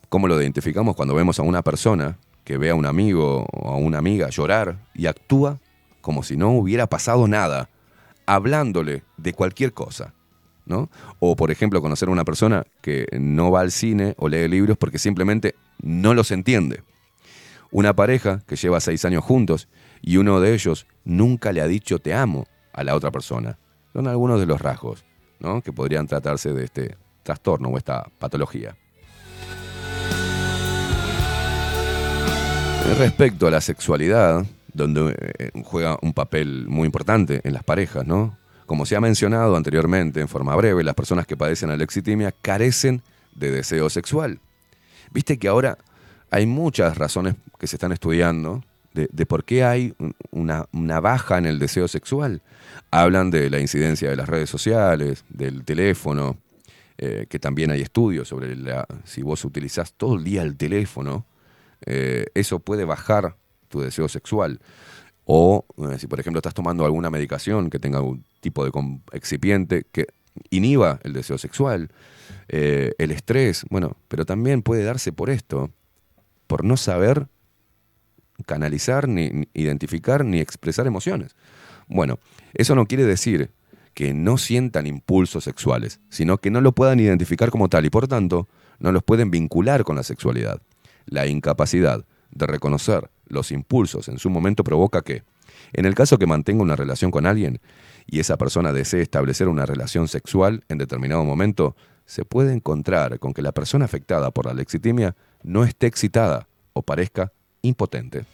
¿cómo 0.10 0.28
lo 0.28 0.42
identificamos 0.42 0.96
cuando 0.96 1.14
vemos 1.14 1.40
a 1.40 1.44
una 1.44 1.62
persona 1.62 2.18
que 2.44 2.58
ve 2.58 2.72
a 2.72 2.76
un 2.76 2.86
amigo 2.86 3.46
o 3.52 3.70
a 3.70 3.78
una 3.78 4.00
amiga 4.00 4.30
llorar 4.30 4.80
y 4.94 5.06
actúa 5.06 5.60
como 6.02 6.24
si 6.24 6.38
no 6.38 6.52
hubiera 6.52 6.88
pasado 6.88 7.28
nada, 7.28 7.70
hablándole 8.26 9.04
de 9.18 9.34
cualquier 9.34 9.74
cosa? 9.74 10.14
¿no? 10.66 10.90
O, 11.20 11.36
por 11.36 11.52
ejemplo, 11.52 11.82
conocer 11.82 12.10
a 12.10 12.12
una 12.12 12.26
persona 12.26 12.66
que 12.82 13.06
no 13.18 13.52
va 13.52 13.62
al 13.62 13.72
cine 13.72 14.16
o 14.18 14.28
lee 14.28 14.48
libros 14.50 14.78
porque 14.78 15.00
simplemente 15.00 15.56
no 15.82 16.14
los 16.14 16.32
entiende. 16.32 16.82
Una 17.72 17.94
pareja 17.94 18.42
que 18.48 18.56
lleva 18.56 18.80
seis 18.80 19.04
años 19.06 19.24
juntos 19.24 19.68
y 20.02 20.18
uno 20.18 20.40
de 20.40 20.54
ellos 20.54 20.88
nunca 21.04 21.52
le 21.52 21.62
ha 21.62 21.68
dicho 21.68 22.00
te 22.00 22.14
amo 22.14 22.46
a 22.74 22.84
la 22.84 22.96
otra 22.96 23.12
persona. 23.12 23.58
Son 23.94 24.08
algunos 24.08 24.40
de 24.40 24.46
los 24.46 24.62
rasgos 24.62 25.04
¿no? 25.40 25.62
que 25.62 25.74
podrían 25.74 26.08
tratarse 26.08 26.54
de 26.54 26.64
este 26.64 26.98
trastorno 27.24 27.70
o 27.70 27.78
esta 27.78 28.10
patología. 28.20 28.76
Respecto 32.98 33.48
a 33.48 33.52
la 33.52 33.60
sexualidad, 33.60 34.46
donde 34.74 35.14
eh, 35.40 35.52
juega 35.66 35.98
un 36.02 36.14
papel 36.14 36.68
muy 36.70 36.86
importante 36.86 37.42
en 37.44 37.54
las 37.54 37.64
parejas, 37.64 38.08
¿no? 38.08 38.38
Como 38.66 38.86
se 38.86 38.96
ha 38.96 39.02
mencionado 39.02 39.58
anteriormente 39.58 40.22
en 40.22 40.30
forma 40.30 40.56
breve, 40.56 40.84
las 40.84 40.96
personas 40.96 41.28
que 41.28 41.36
padecen 41.36 41.70
alexitimia 41.70 42.32
carecen 42.32 43.02
de 43.36 43.52
deseo 43.52 43.90
sexual. 43.90 44.40
Viste 45.12 45.38
que 45.38 45.48
ahora 45.48 45.78
hay 46.30 46.46
muchas 46.46 46.98
razones 46.98 47.36
que 47.60 47.68
se 47.68 47.76
están 47.76 47.92
estudiando 47.92 48.64
de, 48.94 49.08
de 49.12 49.26
por 49.26 49.44
qué 49.44 49.64
hay 49.64 49.94
un- 50.00 50.16
una, 50.72 51.00
baja 51.00 51.38
en 51.38 51.46
el 51.46 51.60
deseo 51.60 51.88
sexual. 51.88 52.42
Hablan 52.92 53.30
de 53.32 53.50
la 53.50 53.60
incidencia 53.60 54.10
de 54.10 54.16
las 54.16 54.28
redes 54.28 54.50
sociales, 54.50 55.24
del 55.30 55.64
teléfono, 55.64 56.38
eh, 56.98 57.28
que 57.30 57.40
también 57.40 57.70
hay 57.72 57.82
estudios 57.82 58.28
sobre 58.28 58.56
la, 58.56 58.88
si 59.04 59.22
vos 59.22 59.46
utilizás 59.46 59.94
todo 59.94 60.16
el 60.16 60.24
día 60.24 60.42
el 60.42 60.58
teléfono, 60.58 61.26
eh, 61.86 62.26
eso 62.34 62.60
puede 62.60 62.86
bajar 62.86 63.36
tu 63.70 63.82
deseo 63.82 64.08
sexual. 64.08 64.60
O 65.26 65.66
eh, 65.78 66.00
si, 66.00 66.08
por 66.08 66.20
ejemplo, 66.20 66.40
estás 66.40 66.54
tomando 66.54 66.86
alguna 66.86 67.10
medicación 67.10 67.70
que 67.70 67.80
tenga 67.80 68.02
un 68.02 68.24
tipo 68.42 68.66
de 68.66 68.72
excipiente 69.12 69.86
que 69.92 70.08
inhiba 70.50 71.00
el 71.04 71.14
deseo 71.14 71.38
sexual, 71.38 71.90
el 72.48 73.12
estrés, 73.12 73.66
bueno, 73.70 73.98
pero 74.08 74.26
también 74.26 74.62
puede 74.62 74.84
darse 74.84 75.12
por 75.12 75.30
esto, 75.30 75.72
por 76.48 76.64
no 76.64 76.78
saber 76.78 77.28
canalizar, 78.46 79.08
ni, 79.08 79.48
identificar, 79.54 80.26
ni 80.26 80.40
expresar 80.40 80.88
emociones. 80.88 81.36
Bueno, 81.88 82.20
eso 82.54 82.76
no 82.76 82.86
quiere 82.86 83.06
decir 83.06 83.52
que 83.94 84.14
no 84.14 84.38
sientan 84.38 84.86
impulsos 84.86 85.44
sexuales, 85.44 86.00
sino 86.10 86.38
que 86.38 86.52
no 86.52 86.62
lo 86.62 86.74
puedan 86.74 87.00
identificar 87.00 87.50
como 87.50 87.70
tal 87.70 87.86
y 87.86 87.90
por 87.90 88.08
tanto 88.08 88.48
no 88.80 88.92
los 88.92 89.04
pueden 89.04 89.32
vincular 89.32 89.84
con 89.84 89.96
la 89.96 90.04
sexualidad. 90.04 90.62
La 91.06 91.26
incapacidad 91.26 92.06
de 92.32 92.46
reconocer 92.46 93.10
los 93.28 93.52
impulsos 93.52 94.08
en 94.08 94.20
su 94.20 94.30
momento 94.30 94.64
provoca 94.64 95.02
que, 95.02 95.24
en 95.74 95.86
el 95.86 95.96
caso 95.96 96.18
que 96.18 96.28
mantenga 96.28 96.62
una 96.62 96.76
relación 96.76 97.12
con 97.12 97.26
alguien 97.26 97.60
y 98.06 98.20
esa 98.20 98.38
persona 98.38 98.72
desee 98.72 99.02
establecer 99.02 99.48
una 99.48 99.66
relación 99.66 100.08
sexual 100.08 100.64
en 100.70 100.78
determinado 100.78 101.24
momento, 101.26 101.76
se 102.06 102.24
puede 102.24 102.54
encontrar 102.54 103.20
con 103.20 103.34
que 103.34 103.42
la 103.42 103.52
persona 103.52 103.86
afectada 103.86 104.32
por 104.32 104.46
la 104.46 104.54
lexitimia 104.54 105.16
no 105.44 105.64
esté 105.64 105.88
excitada 105.88 106.48
o 106.74 106.82
parezca 106.82 107.32
impotente. 107.62 108.26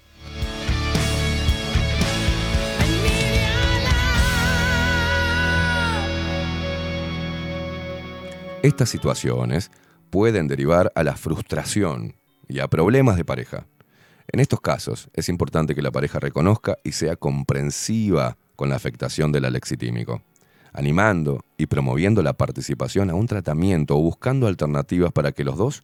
Estas 8.64 8.90
situaciones 8.90 9.72
pueden 10.10 10.48
derivar 10.48 10.92
a 10.96 11.04
la 11.04 11.18
frustración 11.18 12.16
y 12.48 12.60
a 12.60 12.70
problemas 12.70 13.18
de 13.18 13.26
pareja. 13.26 13.68
En 14.32 14.40
estos 14.40 14.62
casos 14.62 15.10
es 15.14 15.28
importante 15.28 15.76
que 15.76 15.82
la 15.82 15.92
pareja 15.92 16.20
reconozca 16.20 16.78
y 16.84 16.94
sea 16.94 17.18
comprensiva 17.18 18.38
con 18.56 18.70
la 18.70 18.76
afectación 18.76 19.34
del 19.34 19.46
alexitímico, 19.46 20.22
animando 20.72 21.44
y 21.58 21.66
promoviendo 21.66 22.22
la 22.24 22.34
participación 22.34 23.10
a 23.10 23.16
un 23.16 23.28
tratamiento 23.28 23.98
o 23.98 24.02
buscando 24.02 24.48
alternativas 24.48 25.12
para 25.12 25.34
que 25.34 25.44
los 25.44 25.58
dos 25.58 25.84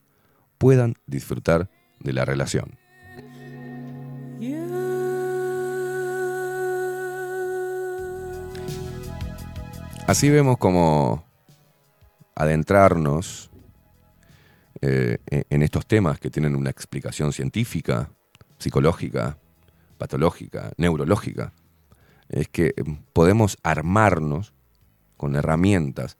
puedan 0.60 0.94
disfrutar 1.08 1.72
de 2.00 2.14
la 2.14 2.26
relación. 2.26 2.78
Así 10.06 10.30
vemos 10.30 10.58
como 10.58 11.24
adentrarnos 12.34 13.52
eh, 14.82 15.20
en 15.28 15.62
estos 15.62 15.86
temas 15.86 16.20
que 16.20 16.32
tienen 16.32 16.56
una 16.56 16.72
explicación 16.72 17.32
científica, 17.32 18.10
psicológica, 18.58 19.38
patológica, 20.00 20.72
neurológica, 20.78 21.54
es 22.30 22.48
que 22.48 22.68
eh, 22.68 22.74
podemos 23.14 23.58
armarnos 23.62 24.54
con 25.16 25.36
herramientas 25.36 26.18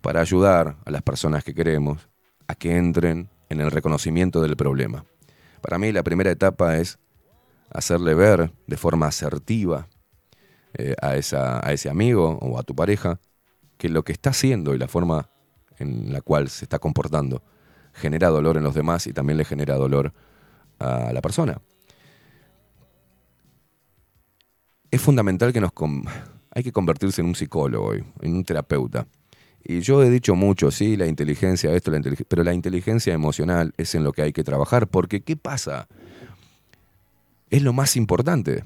para 0.00 0.20
ayudar 0.20 0.76
a 0.84 0.90
las 0.90 1.02
personas 1.02 1.42
que 1.42 1.54
queremos 1.54 2.08
a 2.48 2.54
que 2.54 2.76
entren 2.76 3.28
en 3.48 3.60
el 3.60 3.70
reconocimiento 3.70 4.42
del 4.42 4.56
problema. 4.56 5.04
Para 5.60 5.78
mí 5.78 5.92
la 5.92 6.02
primera 6.02 6.30
etapa 6.30 6.76
es 6.78 6.98
hacerle 7.70 8.14
ver 8.14 8.52
de 8.66 8.76
forma 8.76 9.06
asertiva 9.06 9.88
eh, 10.74 10.94
a, 11.00 11.16
esa, 11.16 11.66
a 11.66 11.72
ese 11.72 11.88
amigo 11.88 12.38
o 12.40 12.58
a 12.58 12.62
tu 12.62 12.74
pareja 12.74 13.20
que 13.76 13.88
lo 13.88 14.02
que 14.02 14.12
está 14.12 14.30
haciendo 14.30 14.74
y 14.74 14.78
la 14.78 14.88
forma 14.88 15.28
en 15.78 16.12
la 16.12 16.20
cual 16.20 16.48
se 16.48 16.64
está 16.64 16.78
comportando 16.78 17.42
genera 17.92 18.28
dolor 18.28 18.56
en 18.56 18.64
los 18.64 18.74
demás 18.74 19.06
y 19.06 19.12
también 19.12 19.36
le 19.36 19.44
genera 19.44 19.74
dolor 19.76 20.12
a 20.78 21.12
la 21.12 21.20
persona. 21.20 21.60
Es 24.90 25.00
fundamental 25.00 25.52
que 25.52 25.60
nos... 25.60 25.72
Hay 26.50 26.62
que 26.62 26.72
convertirse 26.72 27.20
en 27.20 27.28
un 27.28 27.34
psicólogo 27.34 27.92
en 27.92 28.06
un 28.22 28.44
terapeuta. 28.44 29.06
Y 29.64 29.80
yo 29.80 30.02
he 30.02 30.10
dicho 30.10 30.34
mucho, 30.34 30.70
sí, 30.70 30.96
la 30.96 31.06
inteligencia, 31.06 31.72
esto, 31.74 31.90
la 31.90 31.98
inteligencia, 31.98 32.26
pero 32.28 32.44
la 32.44 32.54
inteligencia 32.54 33.12
emocional 33.12 33.74
es 33.76 33.94
en 33.94 34.04
lo 34.04 34.12
que 34.12 34.22
hay 34.22 34.32
que 34.32 34.44
trabajar, 34.44 34.88
porque 34.88 35.22
¿qué 35.22 35.36
pasa? 35.36 35.88
Es 37.50 37.62
lo 37.62 37.72
más 37.72 37.96
importante. 37.96 38.64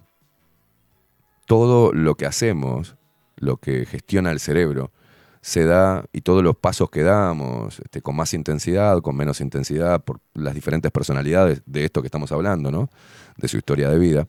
Todo 1.47 1.93
lo 1.93 2.15
que 2.15 2.27
hacemos, 2.27 2.97
lo 3.37 3.57
que 3.57 3.85
gestiona 3.85 4.31
el 4.31 4.39
cerebro, 4.39 4.93
se 5.41 5.65
da 5.65 6.05
y 6.13 6.21
todos 6.21 6.45
los 6.45 6.57
pasos 6.57 6.89
que 6.89 7.03
damos, 7.03 7.81
este, 7.81 8.01
con 8.01 8.15
más 8.15 8.33
intensidad, 8.33 9.01
con 9.01 9.17
menos 9.17 9.41
intensidad, 9.41 10.03
por 10.03 10.21
las 10.35 10.55
diferentes 10.55 10.93
personalidades 10.93 11.63
de 11.67 11.85
esto 11.85 12.01
que 12.01 12.07
estamos 12.07 12.31
hablando, 12.31 12.71
¿no? 12.71 12.89
De 13.37 13.49
su 13.49 13.57
historia 13.57 13.91
de 13.91 13.99
vida, 13.99 14.29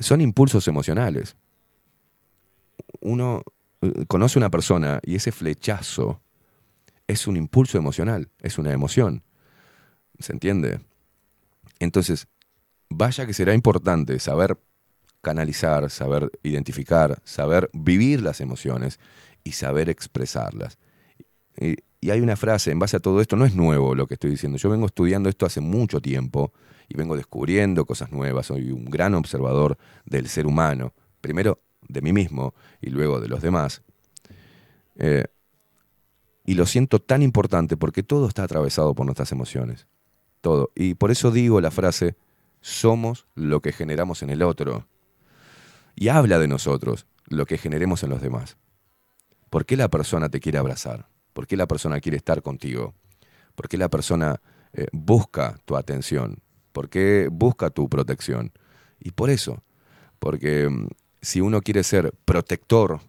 son 0.00 0.22
impulsos 0.22 0.66
emocionales. 0.66 1.36
Uno 3.00 3.42
conoce 4.08 4.38
una 4.38 4.50
persona 4.50 5.00
y 5.02 5.16
ese 5.16 5.32
flechazo 5.32 6.20
es 7.06 7.26
un 7.26 7.36
impulso 7.36 7.78
emocional, 7.78 8.28
es 8.40 8.58
una 8.58 8.72
emoción. 8.72 9.22
¿Se 10.18 10.32
entiende? 10.32 10.80
Entonces, 11.78 12.28
vaya 12.88 13.26
que 13.26 13.34
será 13.34 13.54
importante 13.54 14.18
saber 14.18 14.58
canalizar, 15.22 15.90
saber 15.90 16.30
identificar, 16.42 17.20
saber 17.24 17.70
vivir 17.72 18.22
las 18.22 18.40
emociones 18.40 19.00
y 19.42 19.52
saber 19.52 19.88
expresarlas. 19.88 20.78
Y, 21.58 21.76
y 22.00 22.10
hay 22.10 22.20
una 22.20 22.36
frase, 22.36 22.70
en 22.70 22.78
base 22.78 22.98
a 22.98 23.00
todo 23.00 23.20
esto, 23.20 23.34
no 23.34 23.46
es 23.46 23.54
nuevo 23.54 23.94
lo 23.94 24.06
que 24.06 24.14
estoy 24.14 24.30
diciendo, 24.30 24.58
yo 24.58 24.68
vengo 24.68 24.86
estudiando 24.86 25.30
esto 25.30 25.46
hace 25.46 25.60
mucho 25.60 26.00
tiempo 26.00 26.52
y 26.88 26.96
vengo 26.96 27.16
descubriendo 27.16 27.86
cosas 27.86 28.12
nuevas, 28.12 28.46
soy 28.46 28.70
un 28.70 28.84
gran 28.84 29.14
observador 29.14 29.78
del 30.04 30.28
ser 30.28 30.46
humano, 30.46 30.92
primero 31.22 31.62
de 31.88 32.02
mí 32.02 32.12
mismo 32.12 32.54
y 32.80 32.90
luego 32.90 33.20
de 33.20 33.28
los 33.28 33.42
demás. 33.42 33.82
Eh, 34.96 35.24
y 36.46 36.54
lo 36.54 36.66
siento 36.66 37.00
tan 37.00 37.22
importante 37.22 37.76
porque 37.76 38.02
todo 38.02 38.28
está 38.28 38.44
atravesado 38.44 38.94
por 38.94 39.06
nuestras 39.06 39.32
emociones, 39.32 39.86
todo. 40.40 40.70
Y 40.74 40.94
por 40.94 41.10
eso 41.10 41.30
digo 41.30 41.60
la 41.60 41.70
frase, 41.70 42.16
somos 42.60 43.26
lo 43.34 43.60
que 43.60 43.72
generamos 43.72 44.22
en 44.22 44.30
el 44.30 44.42
otro. 44.42 44.86
Y 45.96 46.08
habla 46.08 46.38
de 46.38 46.48
nosotros, 46.48 47.06
lo 47.28 47.46
que 47.46 47.58
generemos 47.58 48.02
en 48.02 48.10
los 48.10 48.20
demás. 48.20 48.56
¿Por 49.50 49.64
qué 49.64 49.76
la 49.76 49.88
persona 49.88 50.28
te 50.28 50.40
quiere 50.40 50.58
abrazar? 50.58 51.08
¿Por 51.32 51.46
qué 51.46 51.56
la 51.56 51.66
persona 51.66 52.00
quiere 52.00 52.16
estar 52.16 52.42
contigo? 52.42 52.94
¿Por 53.54 53.68
qué 53.68 53.78
la 53.78 53.88
persona 53.88 54.40
eh, 54.72 54.86
busca 54.92 55.58
tu 55.64 55.76
atención? 55.76 56.40
¿Por 56.72 56.88
qué 56.88 57.28
busca 57.30 57.70
tu 57.70 57.88
protección? 57.88 58.52
Y 58.98 59.12
por 59.12 59.30
eso, 59.30 59.62
porque 60.18 60.68
mm, 60.68 60.88
si 61.24 61.40
uno 61.40 61.62
quiere 61.62 61.82
ser 61.82 62.12
protector 62.24 63.00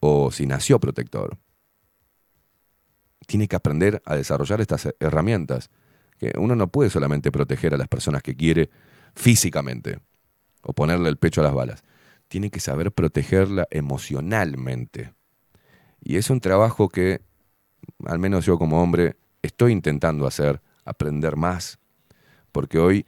o 0.00 0.30
si 0.30 0.46
nació 0.46 0.80
protector, 0.80 1.36
tiene 3.26 3.46
que 3.46 3.56
aprender 3.56 4.02
a 4.06 4.16
desarrollar 4.16 4.60
estas 4.60 4.88
herramientas. 4.98 5.70
Que 6.18 6.32
uno 6.36 6.56
no 6.56 6.68
puede 6.68 6.90
solamente 6.90 7.30
proteger 7.30 7.74
a 7.74 7.78
las 7.78 7.88
personas 7.88 8.22
que 8.22 8.36
quiere 8.36 8.70
físicamente 9.14 10.00
o 10.62 10.72
ponerle 10.72 11.08
el 11.08 11.18
pecho 11.18 11.40
a 11.40 11.44
las 11.44 11.54
balas. 11.54 11.84
Tiene 12.28 12.50
que 12.50 12.60
saber 12.60 12.92
protegerla 12.92 13.66
emocionalmente. 13.70 15.14
Y 16.00 16.16
es 16.16 16.30
un 16.30 16.40
trabajo 16.40 16.88
que, 16.88 17.20
al 18.06 18.18
menos 18.18 18.46
yo 18.46 18.58
como 18.58 18.82
hombre, 18.82 19.16
estoy 19.42 19.72
intentando 19.72 20.26
hacer, 20.26 20.62
aprender 20.84 21.36
más, 21.36 21.78
porque 22.52 22.78
hoy 22.78 23.06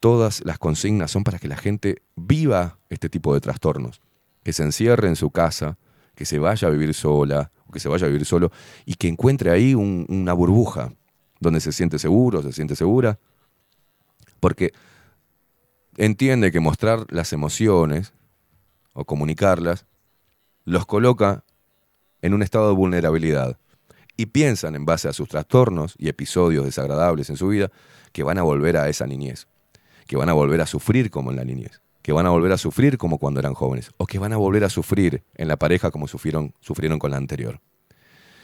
todas 0.00 0.42
las 0.44 0.58
consignas 0.58 1.10
son 1.10 1.24
para 1.24 1.38
que 1.38 1.48
la 1.48 1.56
gente 1.56 2.02
viva 2.16 2.78
este 2.90 3.08
tipo 3.08 3.34
de 3.34 3.40
trastornos, 3.40 4.00
que 4.42 4.52
se 4.52 4.62
encierre 4.62 5.08
en 5.08 5.16
su 5.16 5.30
casa, 5.30 5.78
que 6.14 6.24
se 6.24 6.38
vaya 6.38 6.68
a 6.68 6.70
vivir 6.70 6.94
sola, 6.94 7.50
o 7.66 7.72
que 7.72 7.80
se 7.80 7.88
vaya 7.88 8.06
a 8.06 8.08
vivir 8.08 8.24
solo, 8.24 8.50
y 8.84 8.94
que 8.94 9.08
encuentre 9.08 9.50
ahí 9.50 9.74
un- 9.74 10.06
una 10.08 10.32
burbuja 10.32 10.92
donde 11.40 11.60
se 11.60 11.72
siente 11.72 11.98
seguro, 11.98 12.42
se 12.42 12.52
siente 12.52 12.76
segura, 12.76 13.18
porque 14.40 14.72
entiende 15.96 16.52
que 16.52 16.60
mostrar 16.60 17.06
las 17.10 17.32
emociones 17.32 18.12
o 18.92 19.04
comunicarlas 19.04 19.86
los 20.64 20.86
coloca 20.86 21.44
en 22.22 22.34
un 22.34 22.42
estado 22.42 22.68
de 22.68 22.74
vulnerabilidad 22.74 23.58
y 24.16 24.26
piensan 24.26 24.74
en 24.74 24.86
base 24.86 25.08
a 25.08 25.12
sus 25.12 25.28
trastornos 25.28 25.94
y 25.98 26.08
episodios 26.08 26.64
desagradables 26.64 27.28
en 27.30 27.36
su 27.36 27.48
vida 27.48 27.70
que 28.12 28.22
van 28.22 28.38
a 28.38 28.42
volver 28.42 28.76
a 28.76 28.88
esa 28.88 29.06
niñez. 29.06 29.46
Que 30.06 30.16
van 30.16 30.28
a 30.28 30.32
volver 30.32 30.60
a 30.60 30.66
sufrir 30.66 31.10
como 31.10 31.30
en 31.30 31.36
la 31.36 31.44
niñez, 31.44 31.82
que 32.02 32.12
van 32.12 32.26
a 32.26 32.30
volver 32.30 32.52
a 32.52 32.58
sufrir 32.58 32.98
como 32.98 33.18
cuando 33.18 33.40
eran 33.40 33.54
jóvenes, 33.54 33.90
o 33.96 34.06
que 34.06 34.18
van 34.18 34.32
a 34.32 34.36
volver 34.36 34.64
a 34.64 34.70
sufrir 34.70 35.24
en 35.34 35.48
la 35.48 35.56
pareja 35.56 35.90
como 35.90 36.08
sufrieron, 36.08 36.54
sufrieron 36.60 36.98
con 36.98 37.10
la 37.10 37.16
anterior. 37.16 37.60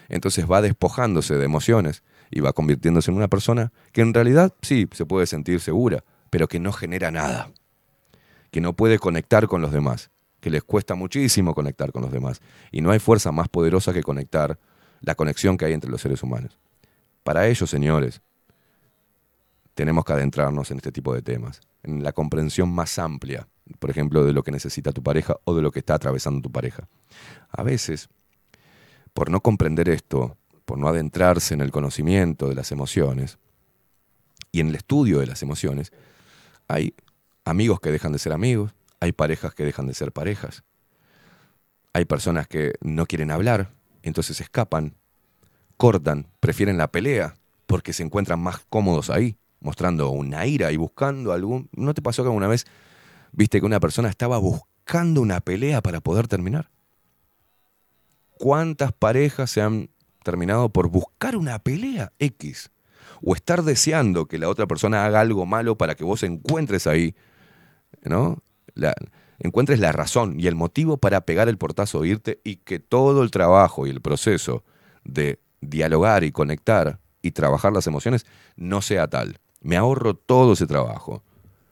Entonces 0.08 0.50
va 0.50 0.60
despojándose 0.60 1.36
de 1.36 1.44
emociones 1.44 2.02
y 2.30 2.40
va 2.40 2.52
convirtiéndose 2.52 3.10
en 3.10 3.16
una 3.16 3.28
persona 3.28 3.72
que 3.92 4.00
en 4.00 4.12
realidad 4.12 4.54
sí 4.62 4.88
se 4.92 5.06
puede 5.06 5.26
sentir 5.26 5.60
segura, 5.60 6.04
pero 6.30 6.48
que 6.48 6.58
no 6.58 6.72
genera 6.72 7.10
nada, 7.10 7.50
que 8.50 8.60
no 8.60 8.74
puede 8.74 8.98
conectar 8.98 9.46
con 9.46 9.62
los 9.62 9.72
demás, 9.72 10.10
que 10.40 10.50
les 10.50 10.62
cuesta 10.64 10.94
muchísimo 10.94 11.54
conectar 11.54 11.92
con 11.92 12.02
los 12.02 12.10
demás. 12.10 12.40
Y 12.72 12.80
no 12.80 12.90
hay 12.90 12.98
fuerza 12.98 13.32
más 13.32 13.48
poderosa 13.48 13.92
que 13.92 14.02
conectar 14.02 14.58
la 15.00 15.14
conexión 15.14 15.56
que 15.56 15.66
hay 15.66 15.72
entre 15.72 15.90
los 15.90 16.00
seres 16.00 16.22
humanos. 16.22 16.58
Para 17.22 17.46
ello, 17.46 17.66
señores, 17.66 18.22
tenemos 19.74 20.04
que 20.04 20.12
adentrarnos 20.12 20.70
en 20.70 20.78
este 20.78 20.92
tipo 20.92 21.14
de 21.14 21.22
temas, 21.22 21.60
en 21.82 22.02
la 22.02 22.12
comprensión 22.12 22.70
más 22.70 22.98
amplia, 22.98 23.48
por 23.78 23.90
ejemplo, 23.90 24.24
de 24.24 24.32
lo 24.32 24.42
que 24.42 24.50
necesita 24.50 24.92
tu 24.92 25.02
pareja 25.02 25.36
o 25.44 25.54
de 25.54 25.62
lo 25.62 25.70
que 25.70 25.78
está 25.78 25.94
atravesando 25.94 26.42
tu 26.42 26.52
pareja. 26.52 26.88
A 27.50 27.62
veces, 27.62 28.08
por 29.14 29.30
no 29.30 29.40
comprender 29.40 29.88
esto, 29.88 30.36
por 30.64 30.78
no 30.78 30.88
adentrarse 30.88 31.54
en 31.54 31.60
el 31.60 31.70
conocimiento 31.70 32.48
de 32.48 32.54
las 32.54 32.72
emociones 32.72 33.38
y 34.50 34.60
en 34.60 34.68
el 34.68 34.74
estudio 34.74 35.20
de 35.20 35.26
las 35.26 35.42
emociones, 35.42 35.92
hay 36.68 36.94
amigos 37.44 37.80
que 37.80 37.90
dejan 37.90 38.12
de 38.12 38.18
ser 38.18 38.32
amigos, 38.32 38.74
hay 39.00 39.12
parejas 39.12 39.54
que 39.54 39.64
dejan 39.64 39.86
de 39.86 39.94
ser 39.94 40.12
parejas, 40.12 40.64
hay 41.92 42.04
personas 42.04 42.46
que 42.46 42.74
no 42.80 43.06
quieren 43.06 43.30
hablar, 43.30 43.72
entonces 44.02 44.40
escapan, 44.40 44.94
cortan, 45.76 46.28
prefieren 46.40 46.78
la 46.78 46.90
pelea 46.90 47.36
porque 47.66 47.92
se 47.92 48.02
encuentran 48.02 48.40
más 48.40 48.60
cómodos 48.68 49.10
ahí, 49.10 49.36
mostrando 49.62 50.10
una 50.10 50.46
ira 50.46 50.72
y 50.72 50.76
buscando 50.76 51.32
algún... 51.32 51.68
¿No 51.72 51.94
te 51.94 52.02
pasó 52.02 52.22
que 52.22 52.28
alguna 52.28 52.48
vez 52.48 52.66
viste 53.32 53.60
que 53.60 53.66
una 53.66 53.80
persona 53.80 54.08
estaba 54.08 54.38
buscando 54.38 55.20
una 55.20 55.40
pelea 55.40 55.80
para 55.82 56.00
poder 56.00 56.28
terminar? 56.28 56.70
¿Cuántas 58.38 58.92
parejas 58.92 59.50
se 59.50 59.62
han 59.62 59.90
terminado 60.24 60.68
por 60.68 60.88
buscar 60.88 61.36
una 61.36 61.58
pelea 61.60 62.12
X? 62.18 62.70
O 63.22 63.34
estar 63.34 63.62
deseando 63.62 64.26
que 64.26 64.38
la 64.38 64.48
otra 64.48 64.66
persona 64.66 65.04
haga 65.04 65.20
algo 65.20 65.46
malo 65.46 65.76
para 65.78 65.94
que 65.94 66.04
vos 66.04 66.22
encuentres 66.22 66.86
ahí, 66.86 67.14
¿no? 68.02 68.42
La, 68.74 68.94
encuentres 69.38 69.80
la 69.80 69.92
razón 69.92 70.38
y 70.38 70.46
el 70.46 70.54
motivo 70.54 70.98
para 70.98 71.22
pegar 71.22 71.48
el 71.48 71.58
portazo 71.58 72.04
e 72.04 72.08
irte 72.08 72.40
y 72.44 72.56
que 72.56 72.78
todo 72.78 73.22
el 73.22 73.30
trabajo 73.30 73.86
y 73.86 73.90
el 73.90 74.00
proceso 74.00 74.64
de 75.04 75.40
dialogar 75.60 76.24
y 76.24 76.32
conectar 76.32 77.00
y 77.22 77.32
trabajar 77.32 77.72
las 77.72 77.86
emociones 77.86 78.24
no 78.56 78.82
sea 78.82 79.08
tal. 79.08 79.38
Me 79.62 79.76
ahorro 79.76 80.14
todo 80.14 80.52
ese 80.52 80.66
trabajo. 80.66 81.22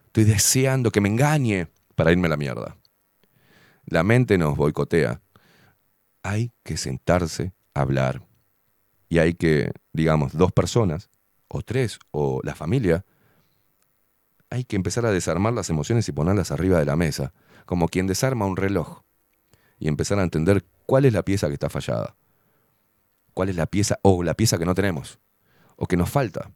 Estoy 0.07 0.25
deseando 0.25 0.91
que 0.91 1.01
me 1.01 1.09
engañe 1.09 1.69
para 1.95 2.13
irme 2.13 2.27
a 2.27 2.31
la 2.31 2.37
mierda. 2.37 2.77
La 3.87 4.03
mente 4.03 4.39
nos 4.39 4.57
boicotea. 4.57 5.21
Hay 6.23 6.53
que 6.63 6.77
sentarse 6.77 7.53
a 7.75 7.83
hablar. 7.83 8.23
Y 9.09 9.19
hay 9.19 9.35
que, 9.35 9.73
digamos, 9.93 10.33
dos 10.33 10.53
personas, 10.53 11.11
o 11.49 11.63
tres, 11.63 11.99
o 12.13 12.41
la 12.45 12.55
familia, 12.55 13.05
hay 14.51 14.65
que 14.65 14.77
empezar 14.77 15.05
a 15.07 15.13
desarmar 15.13 15.53
las 15.53 15.71
emociones 15.71 16.09
y 16.09 16.13
ponerlas 16.13 16.51
arriba 16.51 16.79
de 16.79 16.85
la 16.85 16.97
mesa, 16.97 17.33
como 17.67 17.89
quien 17.89 18.07
desarma 18.07 18.47
un 18.47 18.57
reloj, 18.57 19.03
y 19.79 19.89
empezar 19.89 20.19
a 20.19 20.25
entender 20.25 20.65
cuál 20.87 21.05
es 21.05 21.13
la 21.13 21.25
pieza 21.25 21.49
que 21.49 21.55
está 21.55 21.69
fallada, 21.69 22.17
cuál 23.35 23.49
es 23.49 23.57
la 23.57 23.67
pieza, 23.67 23.99
o 24.03 24.23
la 24.23 24.35
pieza 24.35 24.59
que 24.59 24.65
no 24.65 24.75
tenemos, 24.75 25.19
o 25.77 25.87
que 25.87 25.97
nos 25.97 26.11
falta. 26.11 26.51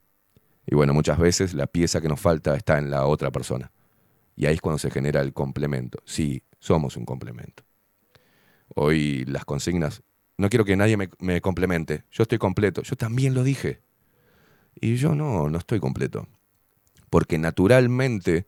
Y 0.67 0.75
bueno, 0.75 0.95
muchas 0.95 1.19
veces 1.19 1.55
la 1.55 1.67
pieza 1.67 2.01
que 2.01 2.09
nos 2.09 2.21
falta 2.21 2.57
está 2.57 2.79
en 2.79 2.91
la 2.91 3.07
otra 3.07 3.31
persona. 3.31 3.71
Y 4.37 4.47
ahí 4.47 4.55
es 4.55 4.61
cuando 4.61 4.79
se 4.79 4.91
genera 4.91 5.21
el 5.21 5.33
complemento. 5.33 6.03
Sí, 6.05 6.43
somos 6.59 6.97
un 6.97 7.05
complemento. 7.05 7.65
Hoy 8.75 9.25
las 9.27 9.45
consignas, 9.45 10.03
no 10.39 10.49
quiero 10.49 10.65
que 10.65 10.77
nadie 10.77 10.97
me, 10.97 11.11
me 11.21 11.41
complemente, 11.41 12.05
yo 12.11 12.23
estoy 12.23 12.39
completo, 12.39 12.83
yo 12.83 12.97
también 12.97 13.35
lo 13.35 13.45
dije. 13.45 13.83
Y 14.81 14.97
yo 14.97 15.15
no, 15.15 15.49
no 15.49 15.59
estoy 15.59 15.79
completo. 15.81 16.27
Porque 17.11 17.39
naturalmente 17.39 18.47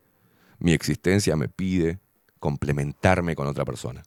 mi 0.59 0.73
existencia 0.73 1.36
me 1.36 1.49
pide 1.49 2.01
complementarme 2.41 3.36
con 3.36 3.47
otra 3.47 3.65
persona. 3.65 4.03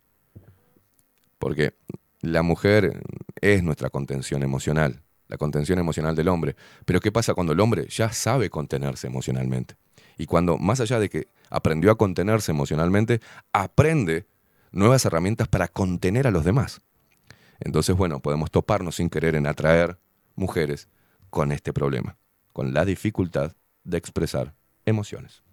Porque 1.37 1.75
la 2.21 2.41
mujer 2.41 3.01
es 3.39 3.63
nuestra 3.63 3.89
contención 3.89 4.43
emocional, 4.43 5.03
la 5.29 5.37
contención 5.37 5.79
emocional 5.79 6.15
del 6.15 6.27
hombre. 6.27 6.57
Pero 6.83 6.99
¿qué 6.99 7.11
pasa 7.11 7.33
cuando 7.33 7.53
el 7.53 7.59
hombre 7.61 7.87
ya 7.87 8.11
sabe 8.11 8.49
contenerse 8.49 9.07
emocionalmente? 9.07 9.75
Y 10.17 10.25
cuando, 10.25 10.57
más 10.57 10.81
allá 10.81 10.99
de 10.99 11.09
que 11.09 11.27
aprendió 11.49 11.91
a 11.91 11.97
contenerse 11.97 12.51
emocionalmente, 12.51 13.21
aprende 13.53 14.25
nuevas 14.71 15.05
herramientas 15.05 15.47
para 15.47 15.69
contener 15.69 16.27
a 16.27 16.31
los 16.31 16.43
demás. 16.43 16.81
Entonces, 17.61 17.95
bueno, 17.95 18.19
podemos 18.19 18.51
toparnos 18.51 18.95
sin 18.95 19.09
querer 19.09 19.35
en 19.35 19.47
atraer 19.47 19.97
mujeres 20.35 20.89
con 21.29 21.51
este 21.51 21.73
problema, 21.73 22.17
con 22.51 22.73
la 22.73 22.83
dificultad 22.85 23.53
de 23.83 23.97
expresar 23.97 24.53
emociones. 24.85 25.43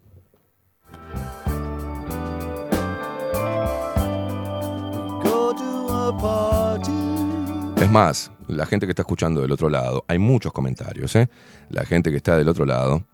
Es 7.87 7.93
más, 7.93 8.33
la 8.49 8.67
gente 8.67 8.85
que 8.85 8.91
está 8.91 9.03
escuchando 9.03 9.41
del 9.41 9.53
otro 9.53 9.71
lado, 9.71 10.05
hay 10.09 10.19
muchos 10.19 10.53
comentarios, 10.53 11.15
¿eh? 11.15 11.31
La 11.69 11.85
gente 11.85 12.11
que 12.11 12.17
está 12.17 12.37
del 12.37 12.49
otro 12.49 12.67
lado, 12.67 13.05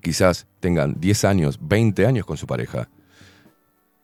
quizás 0.00 0.46
tengan 0.60 1.00
10 1.00 1.24
años, 1.24 1.58
20 1.60 2.06
años 2.06 2.24
con 2.26 2.36
su 2.36 2.46
pareja 2.46 2.88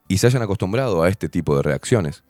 y 0.09 0.17
se 0.17 0.27
hayan 0.27 0.41
acostumbrado 0.41 1.01
a 1.01 1.07
este 1.07 1.29
tipo 1.29 1.55
de 1.55 1.63
reacciones 1.63 2.25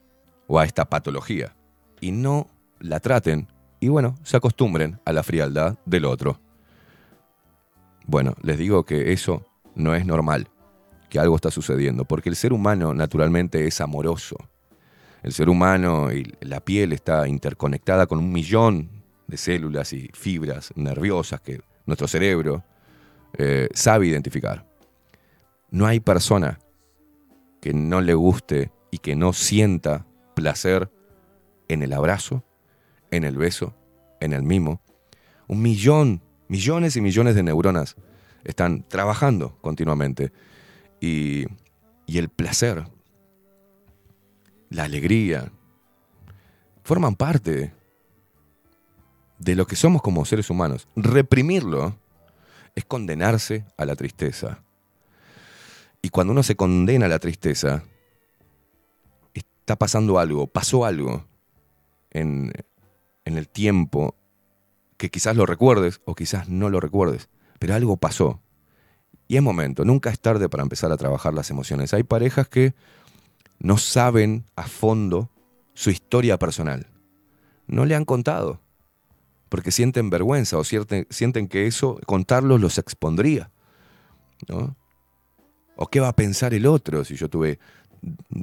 o 0.46 0.60
a 0.60 0.66
esta 0.66 0.86
patología 0.86 1.56
y 2.02 2.12
no 2.12 2.50
la 2.80 3.00
traten 3.00 3.48
y 3.80 3.88
bueno, 3.88 4.14
se 4.22 4.38
acostumbren 4.38 5.00
a 5.04 5.12
la 5.12 5.24
frialdad 5.24 5.80
del 5.88 6.06
otro. 6.06 6.40
Bueno, 8.06 8.36
les 8.44 8.60
digo 8.60 8.86
que 8.86 9.12
eso 9.12 9.44
no 9.74 9.96
es 9.96 10.06
normal, 10.06 10.50
que 11.10 11.18
algo 11.18 11.36
está 11.36 11.50
sucediendo, 11.50 12.06
porque 12.06 12.30
el 12.30 12.36
ser 12.36 12.54
humano 12.54 12.94
naturalmente 12.94 13.66
es 13.66 13.82
amoroso. 13.82 14.38
El 15.28 15.34
ser 15.34 15.50
humano 15.50 16.10
y 16.14 16.34
la 16.40 16.62
piel 16.62 16.94
está 16.94 17.28
interconectada 17.28 18.08
con 18.08 18.20
un 18.20 18.32
millón 18.32 18.90
de 19.28 19.36
células 19.36 19.92
y 19.92 20.10
fibras 20.14 20.72
nerviosas 20.78 21.42
que 21.42 21.60
nuestro 21.86 22.08
cerebro 22.08 22.64
eh, 23.38 23.68
sabe 23.74 24.08
identificar. 24.08 24.66
No 25.70 25.86
hay 25.86 26.00
persona 26.00 26.60
que 27.60 27.74
no 27.74 28.00
le 28.00 28.14
guste 28.14 28.72
y 28.90 29.00
que 29.00 29.18
no 29.18 29.34
sienta 29.34 30.06
placer 30.34 30.90
en 31.68 31.84
el 31.84 31.92
abrazo, 31.92 32.46
en 33.12 33.26
el 33.26 33.36
beso, 33.36 33.76
en 34.22 34.32
el 34.32 34.44
mimo. 34.44 34.80
Un 35.50 35.62
millón, 35.62 36.22
millones 36.48 36.96
y 36.96 37.02
millones 37.02 37.36
de 37.36 37.44
neuronas 37.44 37.98
están 38.46 38.88
trabajando 38.88 39.58
continuamente. 39.60 40.32
Y, 41.02 41.48
y 42.06 42.18
el 42.18 42.30
placer, 42.30 42.86
la 44.70 44.84
alegría, 44.84 45.52
forman 46.84 47.16
parte 47.16 47.74
de 49.40 49.56
lo 49.56 49.68
que 49.68 49.76
somos 49.76 50.02
como 50.02 50.26
seres 50.26 50.50
humanos. 50.50 50.88
Reprimirlo 50.96 51.98
es 52.76 52.86
condenarse 52.86 53.66
a 53.78 53.86
la 53.86 53.96
tristeza. 53.96 54.64
Y 56.02 56.10
cuando 56.10 56.34
uno 56.34 56.44
se 56.44 56.56
condena 56.56 57.06
a 57.08 57.10
la 57.10 57.20
tristeza, 57.20 57.84
está 59.34 59.76
pasando 59.76 60.20
algo, 60.20 60.48
pasó 60.48 60.86
algo 60.86 61.26
en, 62.12 62.54
en 63.26 63.38
el 63.38 63.50
tiempo 63.50 64.16
que 64.98 65.10
quizás 65.10 65.36
lo 65.36 65.46
recuerdes 65.46 66.02
o 66.06 66.16
quizás 66.16 66.50
no 66.50 66.70
lo 66.70 66.80
recuerdes, 66.80 67.30
pero 67.60 67.76
algo 67.76 67.98
pasó. 67.98 68.42
Y 69.28 69.36
es 69.36 69.44
momento, 69.44 69.84
nunca 69.84 70.10
es 70.10 70.20
tarde 70.20 70.48
para 70.48 70.64
empezar 70.64 70.92
a 70.92 70.98
trabajar 70.98 71.34
las 71.34 71.50
emociones. 71.50 71.94
Hay 71.94 72.04
parejas 72.04 72.48
que 72.48 72.74
no 73.60 73.78
saben 73.78 74.46
a 74.56 74.64
fondo 74.68 75.30
su 75.74 75.90
historia 75.90 76.38
personal. 76.38 76.88
No 77.68 77.86
le 77.86 77.96
han 77.96 78.06
contado, 78.06 78.62
porque 79.50 79.72
sienten 79.72 80.10
vergüenza 80.10 80.58
o 80.58 80.64
sienten, 80.64 81.08
sienten 81.10 81.48
que 81.48 81.68
eso, 81.68 82.00
contarlo, 82.06 82.58
los 82.58 82.78
expondría. 82.78 83.52
¿no? 84.48 84.76
¿O 85.76 85.88
qué 85.88 86.00
va 86.00 86.10
a 86.10 86.16
pensar 86.16 86.54
el 86.54 86.66
otro 86.66 87.04
si 87.04 87.16
yo 87.16 87.30
tuve... 87.30 87.60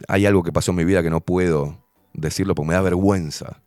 Hay 0.08 0.26
algo 0.26 0.42
que 0.42 0.52
pasó 0.52 0.72
en 0.72 0.78
mi 0.78 0.84
vida 0.84 1.02
que 1.02 1.10
no 1.10 1.20
puedo 1.20 1.84
decirlo 2.12 2.54
porque 2.54 2.68
me 2.68 2.74
da 2.74 2.80
vergüenza. 2.80 3.60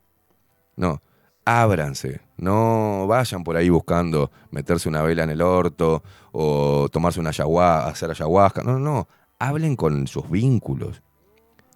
No, 0.75 1.01
ábranse, 1.45 2.21
no 2.37 3.07
vayan 3.07 3.43
por 3.43 3.55
ahí 3.57 3.69
buscando 3.69 4.31
meterse 4.51 4.89
una 4.89 5.01
vela 5.01 5.23
en 5.23 5.29
el 5.29 5.41
orto 5.41 6.03
o 6.31 6.87
tomarse 6.91 7.19
una 7.19 7.29
ayahuasca, 7.29 7.87
hacer 7.87 8.11
ayahuasca. 8.11 8.63
No, 8.63 8.73
no, 8.73 8.79
no, 8.79 9.07
hablen 9.39 9.75
con 9.75 10.07
sus 10.07 10.29
vínculos. 10.29 11.01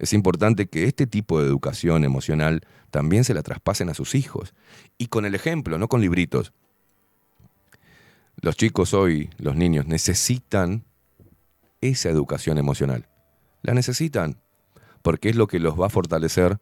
Es 0.02 0.12
importante 0.12 0.66
que 0.66 0.84
este 0.84 1.06
tipo 1.06 1.40
de 1.40 1.46
educación 1.46 2.02
emocional 2.02 2.66
también 2.90 3.22
se 3.22 3.34
la 3.34 3.42
traspasen 3.44 3.88
a 3.88 3.94
sus 3.94 4.16
hijos. 4.16 4.52
Y 4.98 5.06
con 5.06 5.24
el 5.24 5.36
ejemplo, 5.36 5.78
no 5.78 5.86
con 5.86 6.00
libritos. 6.00 6.52
Los 8.40 8.56
chicos 8.56 8.94
hoy, 8.94 9.30
los 9.38 9.54
niños, 9.54 9.86
necesitan 9.86 10.82
esa 11.80 12.08
educación 12.08 12.58
emocional. 12.58 13.06
La 13.62 13.74
necesitan 13.74 14.40
porque 15.02 15.28
es 15.28 15.36
lo 15.36 15.46
que 15.46 15.60
los 15.60 15.80
va 15.80 15.86
a 15.86 15.90
fortalecer 15.90 16.58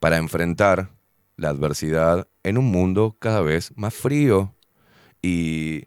para 0.00 0.16
enfrentar 0.16 0.90
la 1.36 1.50
adversidad 1.50 2.26
en 2.42 2.56
un 2.56 2.70
mundo 2.70 3.16
cada 3.18 3.42
vez 3.42 3.70
más 3.76 3.92
frío 3.92 4.54
y, 5.20 5.84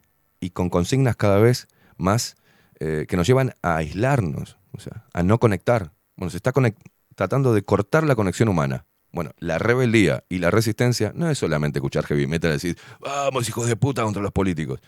con 0.52 0.70
consignas 0.70 1.16
cada 1.16 1.38
vez 1.40 1.66
más 1.96 2.36
eh, 2.78 3.06
que 3.08 3.16
nos 3.16 3.26
llevan 3.26 3.54
a 3.60 3.76
aislarnos, 3.78 4.56
o 4.70 4.78
sea, 4.78 5.04
a 5.12 5.24
no 5.24 5.40
conectar. 5.40 5.92
Bueno, 6.14 6.30
se 6.30 6.36
está 6.36 6.52
conec- 6.52 6.76
tratando 7.14 7.54
de 7.54 7.62
cortar 7.62 8.04
la 8.04 8.14
conexión 8.14 8.48
humana. 8.48 8.86
Bueno, 9.12 9.32
la 9.38 9.58
rebeldía 9.58 10.24
y 10.28 10.38
la 10.38 10.50
resistencia 10.50 11.12
no 11.14 11.28
es 11.30 11.38
solamente 11.38 11.78
escuchar 11.78 12.06
heavy 12.06 12.26
metal 12.26 12.50
y 12.50 12.54
decir, 12.54 12.78
vamos 13.00 13.48
hijos 13.48 13.66
de 13.66 13.76
puta 13.76 14.02
contra 14.02 14.22
los 14.22 14.32
políticos. 14.32 14.80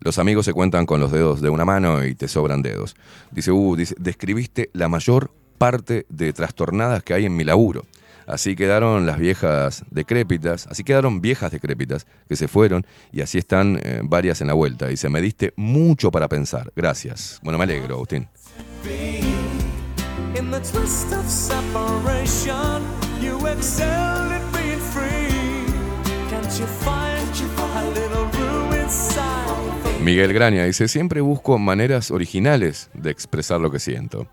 los 0.00 0.18
amigos 0.18 0.46
se 0.46 0.52
cuentan 0.52 0.86
con 0.86 1.00
los 1.00 1.12
dedos 1.12 1.40
de 1.40 1.50
una 1.50 1.64
mano 1.64 2.04
y 2.04 2.14
te 2.14 2.28
sobran 2.28 2.62
dedos. 2.62 2.96
Dice, 3.30 3.52
uh, 3.52 3.76
describiste 3.98 4.70
la 4.72 4.88
mayor 4.88 5.30
parte 5.58 6.06
de 6.08 6.32
trastornadas 6.32 7.02
que 7.02 7.14
hay 7.14 7.26
en 7.26 7.36
mi 7.36 7.44
laburo. 7.44 7.84
Así 8.26 8.54
quedaron 8.54 9.06
las 9.06 9.18
viejas 9.18 9.84
decrépitas, 9.90 10.66
así 10.68 10.84
quedaron 10.84 11.20
viejas 11.20 11.50
decrépitas 11.50 12.06
que 12.28 12.36
se 12.36 12.48
fueron 12.48 12.86
y 13.12 13.22
así 13.22 13.38
están 13.38 13.80
eh, 13.82 14.00
varias 14.04 14.40
en 14.40 14.46
la 14.46 14.54
vuelta. 14.54 14.86
Dice, 14.86 15.08
me 15.08 15.20
diste 15.20 15.52
mucho 15.56 16.10
para 16.10 16.28
pensar. 16.28 16.72
Gracias. 16.76 17.40
Bueno, 17.42 17.58
me 17.58 17.64
alegro, 17.64 17.96
Agustín. 17.96 18.28
You 26.50 26.58
you 26.58 26.66
find 26.66 27.20
inside? 27.38 28.39
Miguel 30.02 30.32
Graña 30.32 30.64
dice, 30.64 30.88
siempre 30.88 31.20
busco 31.20 31.58
maneras 31.58 32.10
originales 32.10 32.90
de 32.94 33.10
expresar 33.10 33.60
lo 33.60 33.70
que 33.70 33.78
siento. 33.78 34.28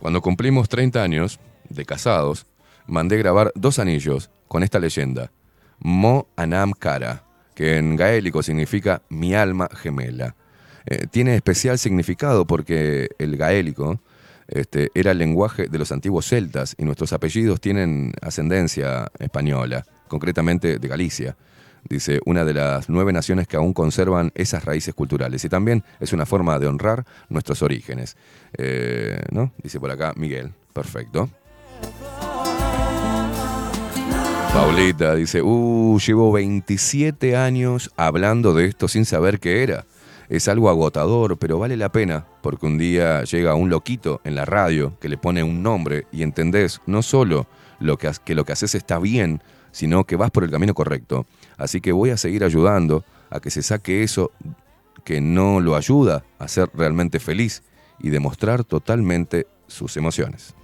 Cuando 0.00 0.20
cumplimos 0.20 0.68
30 0.68 1.02
años 1.02 1.38
de 1.68 1.84
casados, 1.84 2.46
mandé 2.88 3.16
grabar 3.16 3.52
dos 3.54 3.78
anillos 3.78 4.30
con 4.48 4.64
esta 4.64 4.80
leyenda, 4.80 5.30
Mo 5.78 6.26
Anam 6.34 6.72
Kara, 6.72 7.24
que 7.54 7.76
en 7.76 7.94
gaélico 7.94 8.42
significa 8.42 9.02
mi 9.08 9.34
alma 9.34 9.68
gemela. 9.72 10.34
Eh, 10.86 11.06
tiene 11.08 11.36
especial 11.36 11.78
significado 11.78 12.44
porque 12.44 13.08
el 13.18 13.36
gaélico 13.36 14.00
este, 14.48 14.90
era 14.94 15.12
el 15.12 15.18
lenguaje 15.18 15.68
de 15.68 15.78
los 15.78 15.92
antiguos 15.92 16.26
celtas 16.26 16.74
y 16.76 16.84
nuestros 16.84 17.12
apellidos 17.12 17.60
tienen 17.60 18.12
ascendencia 18.20 19.10
española, 19.20 19.84
concretamente 20.08 20.80
de 20.80 20.88
Galicia. 20.88 21.36
Dice, 21.88 22.20
una 22.24 22.44
de 22.44 22.54
las 22.54 22.88
nueve 22.88 23.12
naciones 23.12 23.46
que 23.46 23.56
aún 23.56 23.72
conservan 23.72 24.32
esas 24.34 24.64
raíces 24.64 24.94
culturales. 24.94 25.44
Y 25.44 25.48
también 25.48 25.84
es 26.00 26.12
una 26.12 26.26
forma 26.26 26.58
de 26.58 26.66
honrar 26.66 27.04
nuestros 27.28 27.62
orígenes. 27.62 28.16
Eh, 28.56 29.20
¿no? 29.30 29.52
Dice 29.62 29.80
por 29.80 29.90
acá 29.90 30.12
Miguel. 30.16 30.52
Perfecto. 30.72 31.28
Paulita 34.54 35.16
dice, 35.16 35.42
uh, 35.42 35.98
llevo 35.98 36.30
27 36.30 37.36
años 37.36 37.90
hablando 37.96 38.54
de 38.54 38.66
esto 38.66 38.86
sin 38.86 39.04
saber 39.04 39.40
qué 39.40 39.64
era. 39.64 39.84
Es 40.28 40.46
algo 40.46 40.70
agotador, 40.70 41.38
pero 41.38 41.58
vale 41.58 41.76
la 41.76 41.90
pena, 41.90 42.24
porque 42.40 42.66
un 42.66 42.78
día 42.78 43.24
llega 43.24 43.56
un 43.56 43.68
loquito 43.68 44.20
en 44.22 44.36
la 44.36 44.44
radio 44.44 44.96
que 45.00 45.08
le 45.08 45.18
pone 45.18 45.42
un 45.42 45.62
nombre 45.62 46.06
y 46.12 46.22
entendés 46.22 46.80
no 46.86 47.02
solo 47.02 47.48
lo 47.80 47.98
que, 47.98 48.10
que 48.24 48.36
lo 48.36 48.44
que 48.44 48.52
haces 48.52 48.76
está 48.76 49.00
bien, 49.00 49.42
sino 49.72 50.04
que 50.04 50.14
vas 50.14 50.30
por 50.30 50.44
el 50.44 50.52
camino 50.52 50.72
correcto. 50.72 51.26
Así 51.56 51.80
que 51.80 51.92
voy 51.92 52.10
a 52.10 52.16
seguir 52.16 52.44
ayudando 52.44 53.04
a 53.30 53.40
que 53.40 53.50
se 53.50 53.62
saque 53.62 54.02
eso 54.02 54.30
que 55.04 55.20
no 55.20 55.60
lo 55.60 55.76
ayuda 55.76 56.24
a 56.38 56.48
ser 56.48 56.70
realmente 56.74 57.20
feliz 57.20 57.62
y 57.98 58.10
demostrar 58.10 58.64
totalmente 58.64 59.46
sus 59.66 59.96
emociones. 59.96 60.54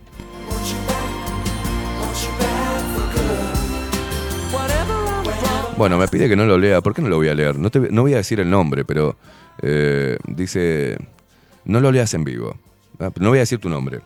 Bueno, 5.76 5.96
me 5.96 6.08
pide 6.08 6.28
que 6.28 6.36
no 6.36 6.44
lo 6.44 6.58
lea. 6.58 6.82
¿Por 6.82 6.94
qué 6.94 7.00
no 7.00 7.08
lo 7.08 7.16
voy 7.16 7.28
a 7.28 7.34
leer? 7.34 7.56
No, 7.58 8.02
voy 8.02 8.12
a 8.12 8.18
decir 8.18 8.38
el 8.38 8.50
nombre, 8.50 8.84
pero 8.84 9.16
eh, 9.62 10.18
dice, 10.26 10.98
no 11.64 11.80
lo 11.80 11.90
leas 11.90 12.12
en 12.12 12.22
vivo. 12.24 12.58
Ah, 12.98 13.10
No 13.18 13.30
voy 13.30 13.38
a 13.38 13.40
decir 13.40 13.58
tu 13.60 13.70
nombre. 13.70 14.00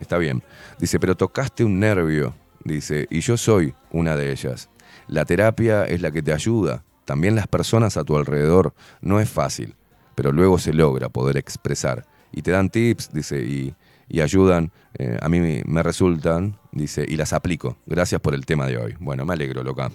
Está 0.00 0.16
bien. 0.16 0.42
Dice, 0.78 0.98
pero 0.98 1.16
tocaste 1.16 1.64
un 1.64 1.78
nervio. 1.78 2.34
Dice, 2.64 3.06
y 3.10 3.20
yo 3.20 3.36
soy 3.36 3.74
una 3.90 4.16
de 4.16 4.32
ellas. 4.32 4.70
La 5.08 5.24
terapia 5.24 5.84
es 5.84 6.02
la 6.02 6.10
que 6.10 6.22
te 6.22 6.32
ayuda. 6.32 6.84
También 7.04 7.34
las 7.34 7.46
personas 7.46 7.96
a 7.96 8.04
tu 8.04 8.16
alrededor. 8.16 8.74
No 9.00 9.20
es 9.20 9.30
fácil, 9.30 9.74
pero 10.14 10.32
luego 10.32 10.58
se 10.58 10.72
logra 10.74 11.08
poder 11.08 11.36
expresar. 11.36 12.06
Y 12.32 12.42
te 12.42 12.50
dan 12.50 12.68
tips, 12.68 13.10
dice, 13.12 13.40
y, 13.42 13.74
ayudan. 14.20 14.70
Eh, 14.98 15.16
a 15.20 15.28
mí 15.28 15.40
me- 15.40 15.82
resultan, 15.82 16.58
dice, 16.72 17.04
y 17.08 17.16
las 17.16 17.32
aplico. 17.32 17.78
Gracias 17.86 18.20
por 18.20 18.34
el 18.34 18.44
tema 18.44 18.66
de 18.66 18.76
hoy. 18.76 18.96
Bueno, 19.00 19.24
me 19.24 19.32
alegro, 19.32 19.62
loca. 19.62 19.90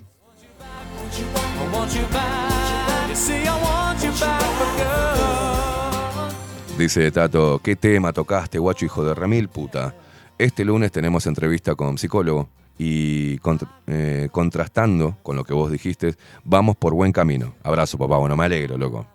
Dice 6.78 7.12
Tato, 7.12 7.62
¿qué 7.64 7.76
tema 7.76 8.12
tocaste, 8.12 8.58
guacho 8.58 8.86
hijo 8.86 9.06
de 9.06 9.14
remil 9.14 9.48
puta? 9.48 9.94
Este 10.38 10.66
lunes 10.66 10.92
tenemos 10.92 11.28
entrevista 11.28 11.76
con 11.76 11.98
psicólogo 11.98 12.50
y 12.78 13.40
eh, 13.88 14.30
contrastando 14.32 15.18
con 15.24 15.36
lo 15.36 15.44
que 15.44 15.54
vos 15.54 15.72
dijiste, 15.72 16.16
vamos 16.44 16.76
por 16.76 16.94
buen 16.94 17.12
camino. 17.12 17.56
Abrazo, 17.64 17.98
papá. 17.98 18.18
Bueno, 18.18 18.36
me 18.36 18.46
alegro, 18.46 18.78
loco. 18.78 19.06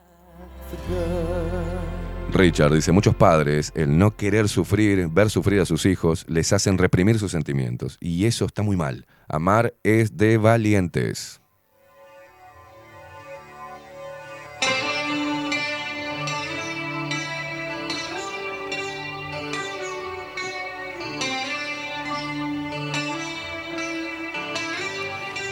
Richard 2.32 2.74
dice, 2.74 2.92
muchos 2.92 3.14
padres, 3.14 3.72
el 3.74 3.96
no 3.96 4.14
querer 4.14 4.48
sufrir, 4.48 5.08
ver 5.08 5.30
sufrir 5.30 5.60
a 5.60 5.64
sus 5.64 5.86
hijos, 5.86 6.26
les 6.28 6.52
hacen 6.52 6.76
reprimir 6.76 7.18
sus 7.18 7.32
sentimientos. 7.32 7.96
Y 8.00 8.26
eso 8.26 8.44
está 8.44 8.62
muy 8.62 8.76
mal. 8.76 9.06
Amar 9.28 9.74
es 9.82 10.16
de 10.16 10.36
valientes. 10.36 11.37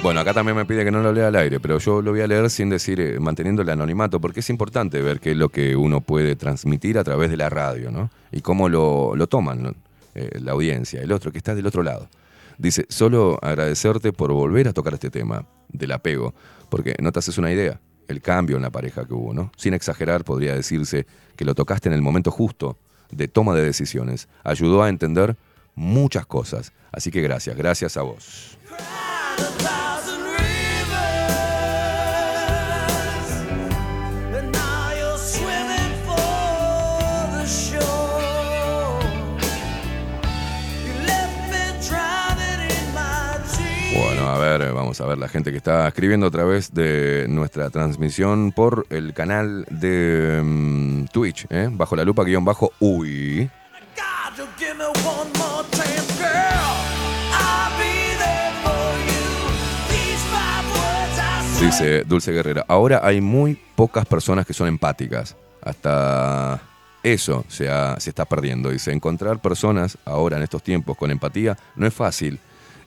Bueno, 0.06 0.20
acá 0.20 0.32
también 0.32 0.56
me 0.56 0.64
pide 0.64 0.84
que 0.84 0.92
no 0.92 1.02
lo 1.02 1.12
lea 1.12 1.26
al 1.26 1.34
aire, 1.34 1.58
pero 1.58 1.80
yo 1.80 2.00
lo 2.00 2.12
voy 2.12 2.20
a 2.20 2.28
leer 2.28 2.48
sin 2.48 2.70
decir, 2.70 3.00
eh, 3.00 3.18
manteniendo 3.18 3.62
el 3.62 3.70
anonimato, 3.70 4.20
porque 4.20 4.38
es 4.38 4.48
importante 4.50 5.02
ver 5.02 5.18
qué 5.18 5.32
es 5.32 5.36
lo 5.36 5.48
que 5.48 5.74
uno 5.74 6.00
puede 6.00 6.36
transmitir 6.36 6.96
a 6.96 7.02
través 7.02 7.28
de 7.28 7.36
la 7.36 7.48
radio, 7.50 7.90
¿no? 7.90 8.08
Y 8.30 8.40
cómo 8.40 8.68
lo, 8.68 9.26
toman. 9.26 9.74
Eh, 10.14 10.38
la 10.40 10.52
audiencia, 10.52 11.02
el 11.02 11.10
otro 11.10 11.32
que 11.32 11.38
está 11.38 11.56
del 11.56 11.66
otro 11.66 11.82
lado. 11.82 12.08
Dice, 12.56 12.86
solo 12.88 13.36
agradecerte 13.42 14.12
por 14.12 14.30
volver 14.30 14.68
a 14.68 14.72
tocar 14.72 14.94
este 14.94 15.10
tema 15.10 15.44
del 15.70 15.90
apego, 15.90 16.34
porque 16.68 16.94
no 17.00 17.10
te 17.10 17.18
haces 17.18 17.36
una 17.36 17.50
idea. 17.50 17.80
el 18.06 18.22
cambio 18.22 18.54
en 18.54 18.62
la 18.62 18.70
pareja 18.70 19.06
que 19.06 19.12
hubo, 19.12 19.34
¿no? 19.34 19.50
Sin 19.56 19.74
exagerar, 19.74 20.22
podría 20.22 20.54
decirse 20.54 21.04
que 21.34 21.44
lo 21.44 21.56
tocaste 21.56 21.88
en 21.88 21.94
el 21.94 22.02
momento 22.02 22.30
justo 22.30 22.78
de 23.10 23.26
toma 23.26 23.56
de 23.56 23.64
decisiones. 23.64 24.28
Ayudó 24.44 24.84
a 24.84 24.88
entender 24.88 25.36
muchas 25.74 26.26
cosas. 26.26 26.72
Así 26.92 27.10
que 27.10 27.22
gracias, 27.22 27.56
gracias 27.56 27.96
a 27.96 28.02
vos. 28.02 28.56
Bueno, 43.96 44.28
a 44.28 44.38
ver, 44.38 44.72
vamos 44.72 45.00
a 45.00 45.06
ver 45.06 45.18
la 45.18 45.28
gente 45.28 45.50
que 45.50 45.56
está 45.56 45.88
escribiendo 45.88 46.26
a 46.26 46.30
través 46.30 46.72
de 46.74 47.26
nuestra 47.28 47.70
transmisión 47.70 48.52
por 48.52 48.86
el 48.90 49.14
canal 49.14 49.64
de 49.70 50.40
mm, 50.44 51.04
Twitch, 51.06 51.46
¿eh? 51.50 51.68
bajo 51.72 51.96
la 51.96 52.04
lupa 52.04 52.24
guion 52.24 52.44
bajo 52.44 52.72
uy. 52.80 53.48
Dice 61.60 62.04
Dulce 62.04 62.32
Guerrera, 62.32 62.64
ahora 62.68 63.00
hay 63.02 63.20
muy 63.20 63.58
pocas 63.74 64.04
personas 64.06 64.44
que 64.46 64.52
son 64.52 64.68
empáticas. 64.68 65.36
Hasta 65.62 66.60
eso 67.02 67.44
se, 67.48 67.68
ha- 67.70 67.98
se 67.98 68.10
está 68.10 68.24
perdiendo. 68.26 68.70
Dice, 68.70 68.92
encontrar 68.92 69.40
personas 69.40 69.96
ahora 70.04 70.36
en 70.36 70.42
estos 70.42 70.62
tiempos 70.62 70.96
con 70.98 71.10
empatía 71.10 71.56
no 71.76 71.86
es 71.86 71.94
fácil. 71.94 72.38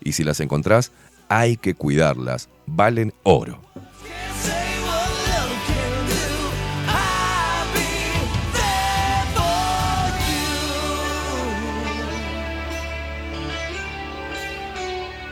Y 0.04 0.14
si 0.14 0.24
las 0.24 0.40
encontrás, 0.40 0.92
hay 1.28 1.58
que 1.58 1.74
cuidarlas. 1.74 2.50
Valen 2.66 3.14
oro. 3.24 3.62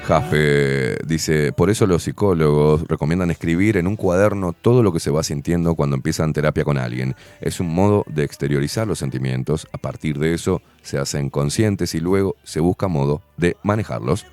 Jaspe 0.07 0.99
dice, 1.05 1.51
por 1.51 1.69
eso 1.69 1.85
los 1.85 2.03
psicólogos 2.03 2.87
recomiendan 2.87 3.29
escribir 3.29 3.75
en 3.75 3.87
un 3.87 3.97
cuaderno 3.97 4.53
todo 4.53 4.81
lo 4.81 4.93
que 4.93 5.01
se 5.01 5.11
va 5.11 5.21
sintiendo 5.21 5.75
cuando 5.75 5.97
empiezan 5.97 6.31
terapia 6.31 6.63
con 6.63 6.77
alguien. 6.77 7.13
Es 7.41 7.59
un 7.59 7.75
modo 7.75 8.05
de 8.07 8.23
exteriorizar 8.23 8.87
los 8.87 8.99
sentimientos, 8.99 9.67
a 9.73 9.77
partir 9.77 10.17
de 10.17 10.33
eso 10.33 10.61
se 10.81 10.97
hacen 10.97 11.29
conscientes 11.29 11.93
y 11.93 11.99
luego 11.99 12.37
se 12.43 12.61
busca 12.61 12.87
modo 12.87 13.21
de 13.35 13.57
manejarlos. 13.63 14.25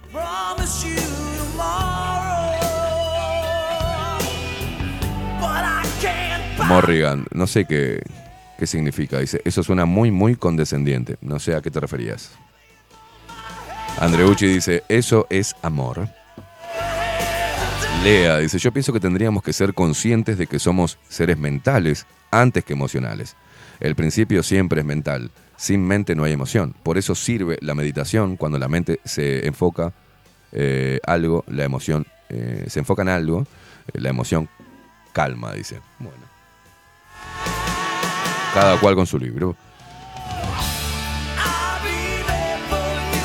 Morrigan, 6.68 7.26
no 7.32 7.48
sé 7.48 7.64
qué, 7.64 8.00
qué 8.60 8.68
significa, 8.68 9.18
dice, 9.18 9.42
eso 9.44 9.64
suena 9.64 9.86
muy, 9.86 10.12
muy 10.12 10.36
condescendiente, 10.36 11.16
no 11.20 11.40
sé 11.40 11.56
a 11.56 11.60
qué 11.60 11.72
te 11.72 11.80
referías. 11.80 12.30
Andreucci 14.00 14.46
dice, 14.46 14.82
eso 14.88 15.26
es 15.30 15.54
amor. 15.62 16.08
Lea 18.02 18.38
dice, 18.38 18.58
yo 18.58 18.72
pienso 18.72 18.92
que 18.92 19.00
tendríamos 19.00 19.42
que 19.42 19.52
ser 19.52 19.72
conscientes 19.72 20.36
de 20.36 20.46
que 20.46 20.58
somos 20.58 20.98
seres 21.08 21.38
mentales 21.38 22.06
antes 22.30 22.64
que 22.64 22.72
emocionales. 22.72 23.36
El 23.80 23.94
principio 23.94 24.42
siempre 24.42 24.80
es 24.80 24.86
mental. 24.86 25.30
Sin 25.56 25.86
mente 25.86 26.14
no 26.14 26.24
hay 26.24 26.32
emoción. 26.32 26.74
Por 26.82 26.98
eso 26.98 27.14
sirve 27.14 27.56
la 27.60 27.74
meditación 27.74 28.36
cuando 28.36 28.58
la 28.58 28.68
mente 28.68 29.00
se 29.04 29.46
enfoca 29.46 29.92
eh, 30.52 31.00
algo, 31.04 31.44
la 31.46 31.64
emoción 31.64 32.06
eh, 32.28 32.66
se 32.68 32.80
enfoca 32.80 33.02
en 33.02 33.08
algo, 33.08 33.46
eh, 33.92 34.00
la 34.00 34.10
emoción 34.10 34.48
calma, 35.12 35.52
dice. 35.52 35.80
Bueno. 35.98 36.24
Cada 38.52 38.78
cual 38.80 38.94
con 38.94 39.06
su 39.06 39.18
libro. 39.18 39.56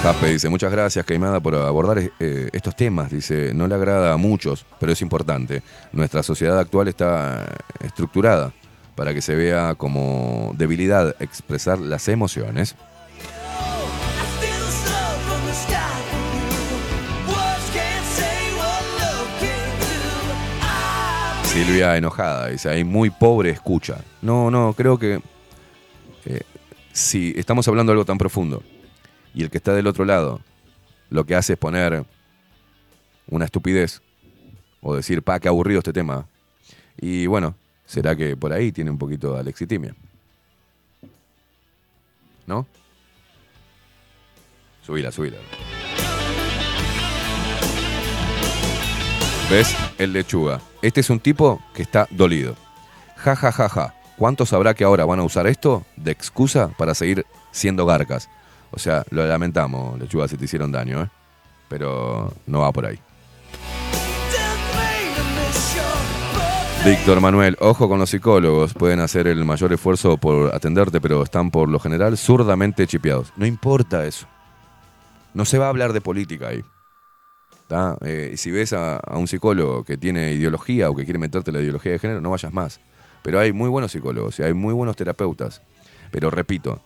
Jaspe 0.02 0.28
dice, 0.28 0.48
muchas 0.48 0.72
gracias, 0.72 1.06
Caimada, 1.06 1.42
por 1.42 1.56
abordar 1.56 2.00
eh, 2.00 2.50
estos 2.54 2.74
temas. 2.74 3.12
Dice, 3.12 3.54
no 3.54 3.68
le 3.68 3.76
agrada 3.76 4.14
a 4.14 4.18
muchos, 4.18 4.66
pero 4.80 4.94
es 4.94 5.02
importante. 5.02 5.62
Nuestra 5.92 6.24
sociedad 6.24 6.58
actual 6.58 6.88
está 6.88 7.46
estructurada 7.82 8.54
para 8.96 9.14
que 9.14 9.22
se 9.22 9.36
vea 9.36 9.76
como 9.76 10.54
debilidad 10.58 11.18
expresar 11.20 11.80
las 11.80 12.08
emociones. 12.08 12.78
Silvia 21.44 21.98
enojada, 21.98 22.48
dice, 22.48 22.70
hay 22.70 22.86
muy 22.86 23.10
pobre 23.10 23.50
escucha. 23.50 23.98
No, 24.22 24.50
no, 24.50 24.72
creo 24.72 24.98
que 24.98 25.20
eh, 26.26 26.42
si 26.94 27.34
estamos 27.36 27.68
hablando 27.68 27.92
de 27.92 27.96
algo 27.96 28.06
tan 28.06 28.18
profundo 28.18 28.64
y 29.34 29.44
el 29.44 29.50
que 29.50 29.58
está 29.58 29.74
del 29.74 29.88
otro 29.88 30.06
lado 30.06 30.42
lo 31.10 31.26
que 31.26 31.36
hace 31.36 31.54
es 31.54 31.60
poner 31.60 32.06
una 33.28 33.46
estupidez 33.46 34.02
o 34.82 34.96
decir, 34.96 35.24
pa, 35.24 35.40
qué 35.40 35.48
aburrido 35.48 35.80
este 35.80 35.94
tema. 35.94 36.28
Y 36.98 37.28
bueno, 37.28 37.56
será 37.86 38.16
que 38.16 38.38
por 38.38 38.54
ahí 38.54 38.72
tiene 38.72 38.92
un 38.92 38.98
poquito 38.98 39.34
de 39.34 39.40
alexitimia. 39.40 39.96
¿No? 42.46 42.66
Subila, 44.84 45.12
subila. 45.12 45.38
¿Ves? 49.50 49.76
El 49.98 50.14
lechuga. 50.14 50.62
Este 50.82 51.02
es 51.02 51.10
un 51.10 51.20
tipo 51.20 51.60
que 51.74 51.82
está 51.82 52.08
dolido. 52.12 52.56
Ja, 53.16 53.36
ja, 53.36 53.52
ja, 53.52 53.68
ja. 53.68 53.96
¿Cuántos 54.18 54.50
sabrá 54.50 54.74
que 54.74 54.84
ahora 54.84 55.06
van 55.06 55.20
a 55.20 55.24
usar 55.24 55.48
esto 55.48 55.86
de 55.96 56.12
excusa 56.12 56.70
para 56.78 56.94
seguir 56.94 57.26
siendo 57.52 57.86
garcas? 57.86 58.30
O 58.72 58.80
sea, 58.80 59.04
lo 59.10 59.26
lamentamos, 59.26 60.00
lechuga, 60.00 60.28
si 60.28 60.38
te 60.38 60.46
hicieron 60.46 60.72
daño, 60.72 61.02
¿eh? 61.04 61.10
Pero 61.68 62.34
no 62.48 62.60
va 62.60 62.72
por 62.72 62.86
ahí. 62.86 63.00
Víctor 66.86 67.20
Manuel, 67.20 67.58
ojo 67.60 67.90
con 67.90 68.00
los 68.00 68.10
psicólogos, 68.10 68.74
pueden 68.74 69.02
hacer 69.02 69.28
el 69.28 69.44
mayor 69.44 69.74
esfuerzo 69.74 70.18
por 70.18 70.56
atenderte, 70.56 71.02
pero 71.02 71.22
están 71.24 71.52
por 71.52 71.68
lo 71.68 71.80
general 71.80 72.18
zurdamente 72.18 72.88
chipeados. 72.88 73.34
No 73.36 73.46
importa 73.46 74.06
eso. 74.06 74.28
No 75.34 75.46
se 75.46 75.58
va 75.58 75.66
a 75.66 75.70
hablar 75.70 75.94
de 75.94 76.02
política 76.02 76.48
ahí. 76.48 76.64
Eh, 78.02 78.34
si 78.38 78.50
ves 78.50 78.74
a 78.74 79.00
un 79.14 79.28
psicólogo 79.28 79.84
que 79.84 79.98
tiene 79.98 80.32
ideología 80.32 80.90
o 80.90 80.96
que 80.96 81.04
quiere 81.04 81.20
meterte 81.20 81.52
la 81.52 81.60
ideología 81.60 81.92
de 81.92 82.00
género, 82.00 82.22
no 82.22 82.32
vayas 82.32 82.52
más. 82.52 82.80
Pero 83.22 83.40
hay 83.40 83.52
muy 83.52 83.70
buenos 83.70 83.92
psicólogos 83.92 84.40
y 84.40 84.44
hay 84.44 84.54
muy 84.54 84.74
buenos 84.74 84.96
terapeutas. 84.96 85.62
Pero 86.12 86.32
repito, 86.32 86.82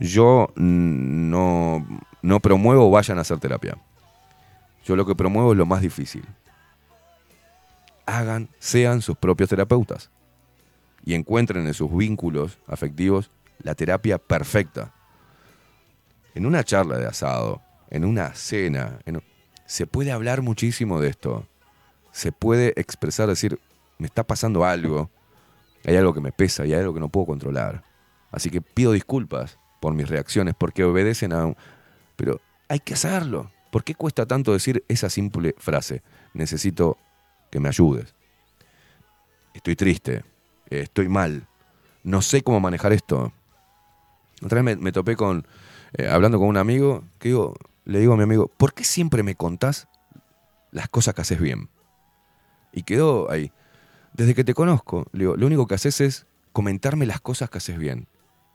yo 0.00 0.52
no, 0.56 1.86
no 2.22 2.40
promuevo 2.40 2.90
vayan 2.90 3.18
a 3.18 3.22
hacer 3.22 3.38
terapia. 3.38 3.76
Yo 4.84 4.96
lo 4.96 5.04
que 5.06 5.14
promuevo 5.14 5.52
es 5.52 5.58
lo 5.58 5.66
más 5.66 5.82
difícil. 5.82 6.24
Hagan, 8.06 8.48
sean 8.58 9.02
sus 9.02 9.16
propios 9.16 9.50
terapeutas. 9.50 10.10
Y 11.04 11.14
encuentren 11.14 11.66
en 11.66 11.74
sus 11.74 11.94
vínculos 11.94 12.58
afectivos 12.66 13.30
la 13.62 13.74
terapia 13.74 14.18
perfecta. 14.18 14.92
En 16.34 16.46
una 16.46 16.64
charla 16.64 16.98
de 16.98 17.06
asado, 17.06 17.60
en 17.90 18.04
una 18.04 18.34
cena, 18.34 18.98
en- 19.04 19.22
se 19.66 19.86
puede 19.86 20.12
hablar 20.12 20.42
muchísimo 20.42 21.00
de 21.00 21.08
esto. 21.08 21.46
Se 22.12 22.32
puede 22.32 22.72
expresar, 22.76 23.28
decir, 23.28 23.58
me 23.98 24.06
está 24.06 24.24
pasando 24.24 24.64
algo, 24.64 25.10
hay 25.84 25.96
algo 25.96 26.14
que 26.14 26.20
me 26.20 26.32
pesa 26.32 26.64
y 26.64 26.72
hay 26.72 26.80
algo 26.80 26.94
que 26.94 27.00
no 27.00 27.08
puedo 27.08 27.26
controlar. 27.26 27.82
Así 28.30 28.50
que 28.50 28.60
pido 28.62 28.92
disculpas 28.92 29.58
por 29.80 29.94
mis 29.94 30.08
reacciones, 30.08 30.54
porque 30.58 30.84
obedecen 30.84 31.32
a... 31.32 31.46
un- 31.46 31.56
Pero 32.16 32.40
hay 32.68 32.80
que 32.80 32.94
hacerlo. 32.94 33.50
¿Por 33.70 33.84
qué 33.84 33.94
cuesta 33.94 34.26
tanto 34.26 34.52
decir 34.52 34.84
esa 34.88 35.10
simple 35.10 35.54
frase? 35.58 36.02
Necesito 36.34 36.96
que 37.50 37.60
me 37.60 37.68
ayudes. 37.68 38.14
Estoy 39.54 39.76
triste, 39.76 40.24
estoy 40.70 41.08
mal, 41.08 41.46
no 42.04 42.22
sé 42.22 42.42
cómo 42.42 42.60
manejar 42.60 42.92
esto. 42.92 43.32
Otra 44.42 44.62
vez 44.62 44.78
me, 44.78 44.92
topé 44.92 45.16
con, 45.16 45.46
eh, 45.94 46.06
hablando 46.08 46.38
con 46.38 46.48
un 46.48 46.56
amigo, 46.56 47.04
que 47.18 47.30
digo, 47.30 47.56
le 47.84 47.98
digo 47.98 48.12
a 48.12 48.16
mi 48.16 48.22
amigo, 48.22 48.48
¿por 48.56 48.72
qué 48.72 48.84
siempre 48.84 49.22
me 49.22 49.34
contás 49.34 49.88
las 50.70 50.88
cosas 50.88 51.14
que 51.14 51.22
haces 51.22 51.40
bien? 51.40 51.68
Y 52.72 52.82
quedó 52.84 53.30
ahí. 53.30 53.50
Desde 54.12 54.34
que 54.34 54.44
te 54.44 54.54
conozco, 54.54 55.06
digo, 55.12 55.36
lo 55.36 55.46
único 55.46 55.66
que 55.66 55.74
haces 55.74 56.00
es 56.00 56.26
comentarme 56.52 57.06
las 57.06 57.20
cosas 57.20 57.50
que 57.50 57.58
haces 57.58 57.78
bien. 57.78 58.06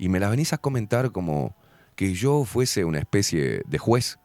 Y 0.04 0.10
me 0.10 0.20
las 0.20 0.32
venís 0.32 0.52
a 0.52 0.58
comentar 0.58 1.14
como 1.14 1.56
que 1.96 2.14
yo 2.14 2.44
fuese 2.44 2.84
una 2.84 3.00
especie 3.00 3.62
de 3.66 3.78
juez, 3.78 4.20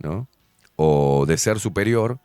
¿no? 0.00 0.28
O 0.76 1.24
de 1.26 1.38
ser 1.38 1.58
superior, 1.60 2.20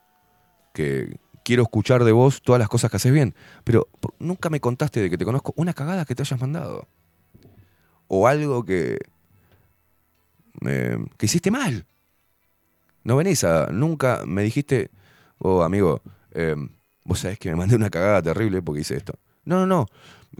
que 0.73 1.17
quiero 1.45 1.63
escuchar 1.63 2.03
de 2.03 2.11
vos 2.11 2.41
todas 2.41 2.59
las 2.59 2.67
cosas 2.67 2.91
que 2.91 2.97
haces 2.97 3.13
bien. 3.13 3.35
Pero 3.63 3.87
nunca 4.19 4.49
me 4.49 4.59
contaste 4.59 4.99
de 4.99 5.09
que 5.09 5.17
te 5.17 5.23
conozco 5.23 5.53
una 5.55 5.71
cagada 5.71 6.03
que 6.03 6.13
te 6.13 6.23
hayas 6.23 6.41
mandado. 6.41 6.89
O 8.09 8.27
algo 8.27 8.65
que, 8.65 8.97
eh, 10.65 10.97
que 11.17 11.25
hiciste 11.25 11.51
mal. 11.51 11.85
No 13.05 13.15
venís 13.15 13.45
a. 13.45 13.67
Nunca 13.67 14.23
me 14.25 14.43
dijiste, 14.43 14.91
oh 15.37 15.63
amigo, 15.63 16.01
eh, 16.31 16.57
vos 17.05 17.19
sabés 17.19 17.39
que 17.39 17.49
me 17.49 17.55
mandé 17.55 17.77
una 17.77 17.89
cagada 17.89 18.21
terrible 18.21 18.61
porque 18.61 18.81
hice 18.81 18.97
esto. 18.97 19.13
No, 19.45 19.61
no, 19.61 19.67
no, 19.67 19.85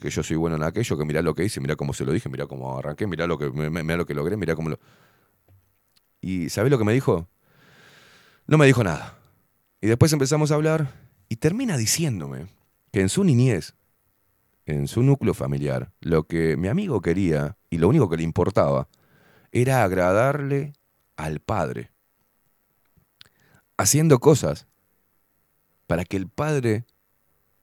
que 0.01 0.09
yo 0.09 0.23
soy 0.23 0.37
bueno 0.37 0.55
en 0.55 0.63
aquello, 0.63 0.97
que 0.97 1.05
mirá 1.05 1.21
lo 1.21 1.35
que 1.35 1.43
hice, 1.45 1.61
mirá 1.61 1.75
cómo 1.75 1.93
se 1.93 2.05
lo 2.05 2.11
dije, 2.11 2.29
mirá 2.29 2.47
cómo 2.47 2.77
arranqué, 2.77 3.07
mirá 3.07 3.27
lo 3.27 3.37
que, 3.37 3.49
mirá 3.49 3.97
lo 3.97 4.05
que 4.05 4.13
logré, 4.13 4.37
mirá 4.37 4.55
cómo 4.55 4.69
lo... 4.69 4.79
¿Y 6.21 6.49
sabés 6.49 6.71
lo 6.71 6.77
que 6.77 6.85
me 6.85 6.93
dijo? 6.93 7.27
No 8.47 8.57
me 8.57 8.65
dijo 8.65 8.83
nada. 8.83 9.17
Y 9.81 9.87
después 9.87 10.13
empezamos 10.13 10.51
a 10.51 10.55
hablar 10.55 10.93
y 11.29 11.37
termina 11.37 11.77
diciéndome 11.77 12.47
que 12.91 13.01
en 13.01 13.09
su 13.09 13.23
niñez, 13.23 13.75
en 14.65 14.87
su 14.87 15.03
núcleo 15.03 15.33
familiar, 15.33 15.91
lo 15.99 16.23
que 16.23 16.55
mi 16.57 16.67
amigo 16.67 17.01
quería 17.01 17.57
y 17.69 17.77
lo 17.77 17.89
único 17.89 18.09
que 18.09 18.17
le 18.17 18.23
importaba 18.23 18.87
era 19.51 19.83
agradarle 19.83 20.73
al 21.17 21.39
padre, 21.39 21.91
haciendo 23.77 24.19
cosas 24.19 24.67
para 25.87 26.05
que 26.05 26.17
el 26.17 26.27
padre 26.27 26.85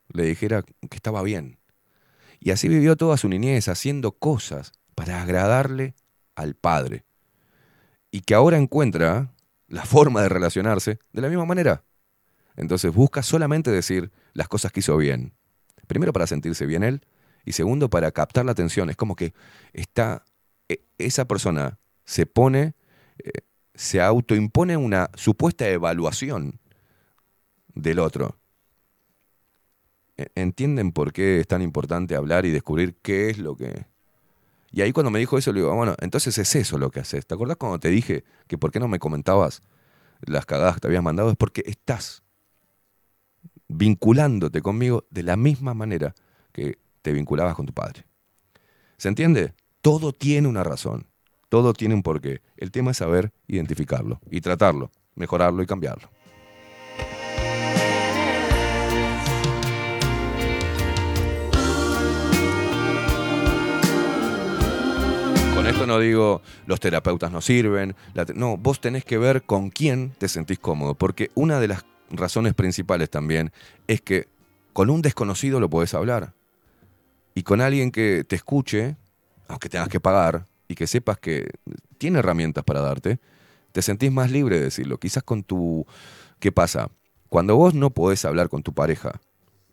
le 0.09 0.25
dijera 0.25 0.62
que 0.62 0.97
estaba 0.97 1.23
bien. 1.23 1.59
Y 2.40 2.50
así 2.50 2.68
vivió 2.68 2.96
toda 2.96 3.16
su 3.18 3.28
niñez, 3.28 3.68
haciendo 3.68 4.12
cosas 4.12 4.72
para 4.94 5.22
agradarle 5.22 5.94
al 6.34 6.54
padre. 6.54 7.04
Y 8.10 8.22
que 8.22 8.34
ahora 8.34 8.56
encuentra 8.56 9.32
la 9.68 9.84
forma 9.84 10.22
de 10.22 10.30
relacionarse 10.30 10.98
de 11.12 11.20
la 11.20 11.28
misma 11.28 11.44
manera. 11.44 11.84
Entonces 12.56 12.92
busca 12.92 13.22
solamente 13.22 13.70
decir 13.70 14.10
las 14.32 14.48
cosas 14.48 14.72
que 14.72 14.80
hizo 14.80 14.96
bien. 14.96 15.34
Primero 15.86 16.12
para 16.12 16.26
sentirse 16.26 16.66
bien 16.66 16.82
él 16.82 17.06
y 17.44 17.52
segundo 17.52 17.88
para 17.88 18.10
captar 18.10 18.44
la 18.44 18.52
atención. 18.52 18.90
Es 18.90 18.96
como 18.96 19.16
que 19.16 19.32
está, 19.72 20.24
e- 20.68 20.82
esa 20.98 21.26
persona 21.26 21.78
se 22.04 22.26
pone, 22.26 22.74
eh, 23.18 23.30
se 23.74 24.00
autoimpone 24.00 24.76
una 24.76 25.10
supuesta 25.14 25.68
evaluación 25.68 26.60
del 27.74 28.00
otro. 28.00 28.39
E- 30.20 30.31
¿Entienden 30.34 30.92
por 30.92 31.12
qué 31.12 31.40
es 31.40 31.49
tan 31.49 31.62
importante 31.62 32.15
hablar 32.15 32.44
y 32.44 32.50
descubrir 32.50 32.97
qué 33.02 33.31
es 33.31 33.39
lo 33.39 33.57
que... 33.57 33.86
Y 34.70 34.82
ahí 34.82 34.92
cuando 34.92 35.10
me 35.10 35.18
dijo 35.18 35.39
eso, 35.39 35.52
le 35.52 35.60
digo, 35.60 35.74
bueno, 35.74 35.94
entonces 36.00 36.36
es 36.39 36.55
eso 36.55 36.78
lo 36.78 36.90
que 36.90 37.00
haces. 37.00 37.26
¿Te 37.26 37.34
acordás 37.34 37.57
cuando 37.57 37.78
te 37.81 37.89
dije 37.89 38.24
que 38.47 38.58
por 38.58 38.70
qué 38.70 38.78
no 38.78 38.86
me 38.86 38.99
comentabas 38.99 39.62
las 40.20 40.47
cagadas 40.47 40.74
que 40.74 40.81
te 40.81 40.86
habías 40.89 41.02
mandado? 41.02 41.31
Es 41.31 41.36
porque 41.36 41.62
estás 41.66 42.23
vinculándote 43.66 44.60
conmigo 44.60 45.07
de 45.10 45.23
la 45.23 45.36
misma 45.36 45.74
manera 45.74 46.15
que 46.52 46.78
te 47.02 47.12
vinculabas 47.12 47.55
con 47.55 47.66
tu 47.66 47.73
padre. 47.73 48.05
¿Se 48.97 49.08
entiende? 49.08 49.55
Todo 49.81 50.12
tiene 50.12 50.47
una 50.47 50.62
razón, 50.62 51.07
todo 51.49 51.73
tiene 51.73 51.94
un 51.94 52.02
porqué. 52.02 52.42
El 52.57 52.70
tema 52.70 52.90
es 52.90 52.99
saber 52.99 53.32
identificarlo 53.49 54.20
y 54.31 54.40
tratarlo, 54.40 54.92
mejorarlo 55.15 55.62
y 55.62 55.66
cambiarlo. 55.66 56.10
Esto 65.70 65.86
no 65.86 65.99
digo 65.99 66.42
los 66.66 66.81
terapeutas 66.81 67.31
no 67.31 67.40
sirven, 67.40 67.94
te- 68.15 68.34
no, 68.34 68.57
vos 68.57 68.81
tenés 68.81 69.05
que 69.05 69.18
ver 69.18 69.42
con 69.42 69.70
quién 69.70 70.10
te 70.18 70.28
sentís 70.28 70.58
cómodo, 70.58 70.94
porque 70.94 71.31
una 71.34 71.60
de 71.60 71.68
las 71.68 71.84
razones 72.10 72.55
principales 72.55 73.08
también 73.08 73.52
es 73.86 74.00
que 74.00 74.26
con 74.73 74.90
un 74.90 75.00
desconocido 75.02 75.60
lo 75.60 75.70
podés 75.70 75.94
hablar 75.94 76.34
y 77.34 77.42
con 77.42 77.60
alguien 77.60 77.90
que 77.92 78.24
te 78.24 78.36
escuche, 78.36 78.97
aunque 79.49 79.68
tengas 79.68 79.89
que 79.89 80.00
pagar 80.00 80.47
y 80.68 80.74
que 80.74 80.86
sepas 80.86 81.18
que 81.18 81.49
tiene 81.99 82.18
herramientas 82.18 82.65
para 82.65 82.81
darte, 82.81 83.18
te 83.73 83.82
sentís 83.82 84.10
más 84.10 84.31
libre 84.31 84.58
de 84.58 84.65
decirlo. 84.65 84.99
Quizás 84.99 85.23
con 85.23 85.44
tu... 85.44 85.86
¿Qué 86.40 86.50
pasa? 86.50 86.90
Cuando 87.28 87.55
vos 87.57 87.74
no 87.74 87.90
podés 87.90 88.24
hablar 88.24 88.49
con 88.49 88.62
tu 88.62 88.73
pareja, 88.73 89.20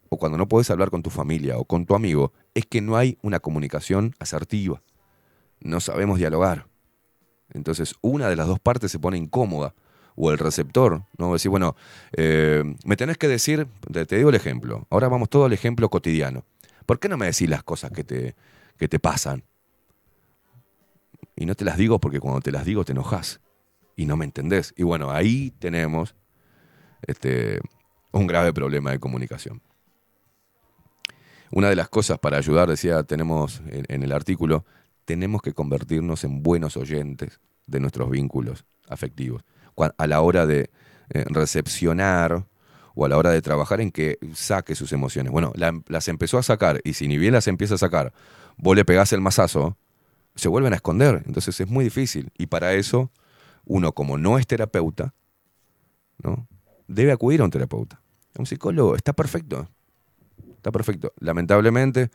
o 0.09 0.17
cuando 0.17 0.37
no 0.37 0.47
podés 0.47 0.69
hablar 0.69 0.89
con 0.89 1.01
tu 1.03 1.09
familia 1.09 1.57
o 1.57 1.65
con 1.65 1.85
tu 1.85 1.95
amigo, 1.95 2.31
es 2.53 2.65
que 2.65 2.81
no 2.81 2.95
hay 2.95 3.17
una 3.21 3.39
comunicación 3.39 4.15
asertiva. 4.19 4.81
No 5.59 5.79
sabemos 5.79 6.19
dialogar. 6.19 6.67
Entonces, 7.53 7.95
una 8.01 8.29
de 8.29 8.35
las 8.35 8.47
dos 8.47 8.59
partes 8.59 8.91
se 8.91 8.99
pone 8.99 9.17
incómoda. 9.17 9.73
O 10.19 10.31
el 10.31 10.39
receptor, 10.39 11.03
¿no? 11.19 11.33
Decir, 11.33 11.51
bueno, 11.51 11.75
eh, 12.13 12.63
me 12.83 12.97
tenés 12.97 13.19
que 13.19 13.27
decir, 13.27 13.67
te, 13.91 14.15
digo 14.15 14.29
el 14.29 14.35
ejemplo. 14.35 14.87
Ahora 14.89 15.09
vamos 15.09 15.29
todo 15.29 15.45
al 15.45 15.53
ejemplo 15.53 15.89
cotidiano. 15.89 16.43
¿Por 16.87 16.99
qué 16.99 17.07
no 17.07 17.17
me 17.17 17.27
decís 17.27 17.47
las 17.47 17.61
cosas 17.61 17.91
que 17.91 18.03
te, 18.03 18.35
que 18.77 18.87
te 18.87 18.97
pasan? 18.97 19.43
Y 21.35 21.45
no 21.45 21.53
te 21.53 21.65
las 21.65 21.77
digo 21.77 21.99
porque 21.99 22.19
cuando 22.19 22.41
te 22.41 22.51
las 22.51 22.65
digo 22.65 22.83
te 22.83 22.93
enojas 22.93 23.41
y 23.95 24.07
no 24.07 24.17
me 24.17 24.25
entendés. 24.25 24.73
Y 24.75 24.81
bueno, 24.81 25.11
ahí 25.11 25.51
tenemos 25.59 26.15
este, 27.05 27.59
un 28.11 28.25
grave 28.25 28.53
problema 28.53 28.89
de 28.89 28.99
comunicación. 28.99 29.61
Una 31.51 31.69
de 31.69 31.75
las 31.75 31.89
cosas 31.89 32.17
para 32.17 32.37
ayudar, 32.37 32.69
decía, 32.69 33.03
tenemos 33.03 33.61
en, 33.67 33.85
en 33.87 34.01
el 34.01 34.11
artículo, 34.11 34.65
tenemos 35.07 35.41
que 35.41 35.53
convertirnos 35.53 36.25
en 36.25 36.43
buenos 36.43 36.75
oyentes 36.75 37.39
de 37.65 37.79
nuestros 37.79 38.09
vínculos 38.09 38.65
afectivos. 38.89 39.41
A 39.97 40.05
la 40.05 40.19
hora 40.21 40.45
de 40.45 40.69
eh, 41.09 41.23
recepcionar 41.29 42.45
o 42.93 43.05
a 43.05 43.09
la 43.09 43.17
hora 43.17 43.29
de 43.31 43.41
trabajar 43.41 43.79
en 43.79 43.91
que 43.91 44.17
saque 44.33 44.75
sus 44.75 44.91
emociones. 44.91 45.31
Bueno, 45.31 45.53
la- 45.55 45.81
las 45.87 46.09
empezó 46.09 46.37
a 46.37 46.43
sacar 46.43 46.81
y 46.83 46.93
si 46.93 47.07
ni 47.07 47.17
bien 47.17 47.31
las 47.33 47.47
empieza 47.47 47.75
a 47.75 47.77
sacar, 47.77 48.11
vos 48.57 48.75
le 48.75 48.83
pegás 48.83 49.13
el 49.13 49.21
mazazo, 49.21 49.77
se 50.35 50.49
vuelven 50.49 50.73
a 50.73 50.75
esconder. 50.75 51.23
Entonces 51.25 51.57
es 51.61 51.69
muy 51.69 51.85
difícil. 51.85 52.31
Y 52.37 52.47
para 52.47 52.73
eso, 52.73 53.09
uno 53.63 53.93
como 53.93 54.17
no 54.17 54.37
es 54.37 54.45
terapeuta, 54.45 55.13
¿no? 56.21 56.47
debe 56.87 57.13
acudir 57.13 57.39
a 57.39 57.45
un 57.45 57.51
terapeuta. 57.51 58.01
A 58.35 58.39
un 58.41 58.45
psicólogo 58.45 58.95
está 58.97 59.13
perfecto. 59.13 59.69
Está 60.57 60.71
perfecto. 60.71 61.13
Lamentablemente, 61.21 62.09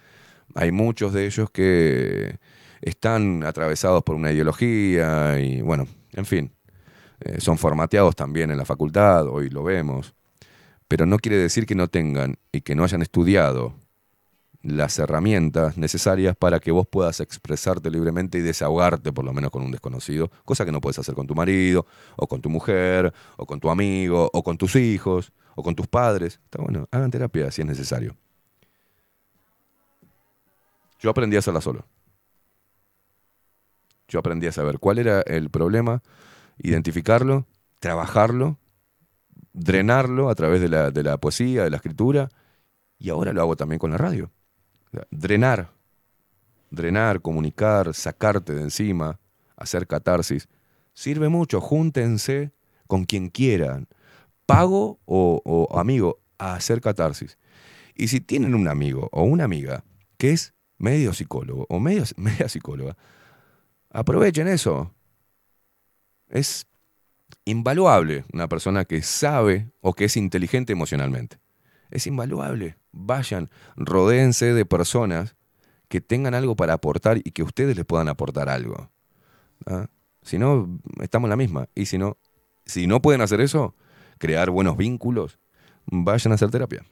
hay 0.54 0.72
muchos 0.72 1.14
de 1.14 1.24
ellos 1.24 1.48
que 1.50 2.38
están 2.82 3.44
atravesados 3.44 4.02
por 4.02 4.16
una 4.16 4.32
ideología 4.32 5.40
y, 5.40 5.62
bueno, 5.62 5.86
en 6.12 6.26
fin, 6.26 6.52
eh, 7.20 7.40
son 7.40 7.56
formateados 7.56 8.14
también 8.16 8.50
en 8.50 8.58
la 8.58 8.64
facultad, 8.64 9.26
hoy 9.28 9.48
lo 9.48 9.62
vemos, 9.62 10.14
pero 10.88 11.06
no 11.06 11.18
quiere 11.18 11.38
decir 11.38 11.64
que 11.64 11.74
no 11.74 11.88
tengan 11.88 12.36
y 12.50 12.60
que 12.60 12.74
no 12.74 12.84
hayan 12.84 13.00
estudiado 13.00 13.74
las 14.62 14.98
herramientas 14.98 15.76
necesarias 15.76 16.36
para 16.36 16.60
que 16.60 16.70
vos 16.70 16.86
puedas 16.86 17.20
expresarte 17.20 17.90
libremente 17.90 18.38
y 18.38 18.42
desahogarte 18.42 19.12
por 19.12 19.24
lo 19.24 19.32
menos 19.32 19.50
con 19.50 19.62
un 19.62 19.72
desconocido, 19.72 20.30
cosa 20.44 20.64
que 20.64 20.72
no 20.72 20.80
puedes 20.80 20.98
hacer 20.98 21.14
con 21.14 21.26
tu 21.26 21.34
marido, 21.34 21.86
o 22.16 22.26
con 22.26 22.40
tu 22.40 22.48
mujer, 22.48 23.12
o 23.36 23.46
con 23.46 23.58
tu 23.58 23.70
amigo, 23.70 24.30
o 24.32 24.42
con 24.42 24.56
tus 24.56 24.76
hijos, 24.76 25.32
o 25.54 25.62
con 25.62 25.74
tus 25.74 25.88
padres. 25.88 26.40
Está 26.44 26.62
bueno, 26.62 26.86
hagan 26.90 27.10
terapia 27.10 27.50
si 27.50 27.62
es 27.62 27.66
necesario. 27.66 28.16
Yo 31.00 31.10
aprendí 31.10 31.34
a 31.34 31.40
hacerla 31.40 31.60
solo. 31.60 31.84
Yo 34.12 34.18
aprendí 34.18 34.46
a 34.46 34.52
saber 34.52 34.78
cuál 34.78 34.98
era 34.98 35.22
el 35.22 35.48
problema, 35.48 36.02
identificarlo, 36.58 37.46
trabajarlo, 37.78 38.58
drenarlo 39.54 40.28
a 40.28 40.34
través 40.34 40.60
de 40.60 40.68
la, 40.68 41.16
poesía, 41.16 41.64
de 41.64 41.70
la 41.70 41.76
escritura, 41.76 42.28
y 42.98 43.08
ahora 43.08 43.32
lo 43.32 43.40
hago 43.40 43.56
también 43.56 43.78
con 43.78 43.90
la 43.90 43.96
radio. 43.96 44.30
Drenar, 45.10 45.70
drenar, 46.70 47.22
comunicar, 47.22 47.94
sacarte 47.94 48.52
de 48.52 48.60
encima, 48.60 49.18
hacer 49.56 49.86
catarsis, 49.86 50.46
sirve 50.92 51.30
mucho. 51.30 51.62
Júntense 51.62 52.52
con 52.86 53.06
quien 53.06 53.30
quieran, 53.30 53.88
pago 54.44 55.00
o, 55.06 55.40
o 55.42 55.78
amigo, 55.78 56.20
a 56.36 56.52
hacer 56.52 56.82
catarsis. 56.82 57.38
Y 57.94 58.08
si 58.08 58.20
tienen 58.20 58.54
un 58.54 58.68
amigo 58.68 59.08
o 59.10 59.22
una 59.22 59.44
amiga 59.44 59.84
que 60.18 60.32
es 60.32 60.52
medio 60.76 61.14
psicólogo 61.14 61.64
o 61.70 61.80
medio, 61.80 62.04
media 62.16 62.50
psicóloga, 62.50 62.94
aprovechen 63.92 64.48
eso. 64.48 64.94
Es 66.28 66.66
invaluable 67.44 68.24
una 68.32 68.48
persona 68.48 68.84
que 68.84 69.02
sabe 69.02 69.70
o 69.80 69.92
que 69.92 70.06
es 70.06 70.16
inteligente 70.16 70.72
emocionalmente. 70.72 71.38
Es 71.90 72.06
invaluable. 72.06 72.76
Vayan, 72.92 73.50
rodéense 73.76 74.54
de 74.54 74.64
personas 74.64 75.36
que 75.88 76.00
tengan 76.00 76.34
algo 76.34 76.56
para 76.56 76.72
aportar 76.72 77.18
y 77.18 77.32
que 77.32 77.42
ustedes 77.42 77.76
les 77.76 77.84
puedan 77.84 78.08
aportar 78.08 78.48
algo. 78.48 78.90
¿ah? 79.66 79.88
Si 80.22 80.38
no, 80.38 80.80
estamos 81.00 81.26
en 81.26 81.30
la 81.30 81.36
misma. 81.36 81.68
Y 81.74 81.86
si 81.86 81.98
no, 81.98 82.16
si 82.64 82.86
no 82.86 83.02
pueden 83.02 83.20
hacer 83.20 83.40
eso, 83.40 83.74
crear 84.18 84.50
buenos 84.50 84.76
vínculos, 84.76 85.38
vayan 85.86 86.32
a 86.32 86.36
hacer 86.36 86.50
terapia. 86.50 86.84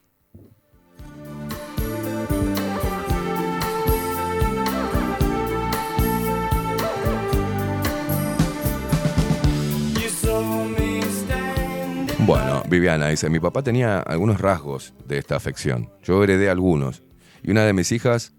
Viviana 12.71 13.09
dice, 13.09 13.29
mi 13.29 13.41
papá 13.41 13.63
tenía 13.63 13.99
algunos 13.99 14.41
rasgos 14.41 14.95
de 15.07 15.19
esta 15.19 15.37
afección. 15.37 15.91
Yo 16.03 16.23
heredé 16.23 16.49
algunos. 16.49 17.03
Y 17.43 17.51
una 17.51 17.65
de 17.65 17.73
mis 17.73 17.91
hijas, 17.93 18.33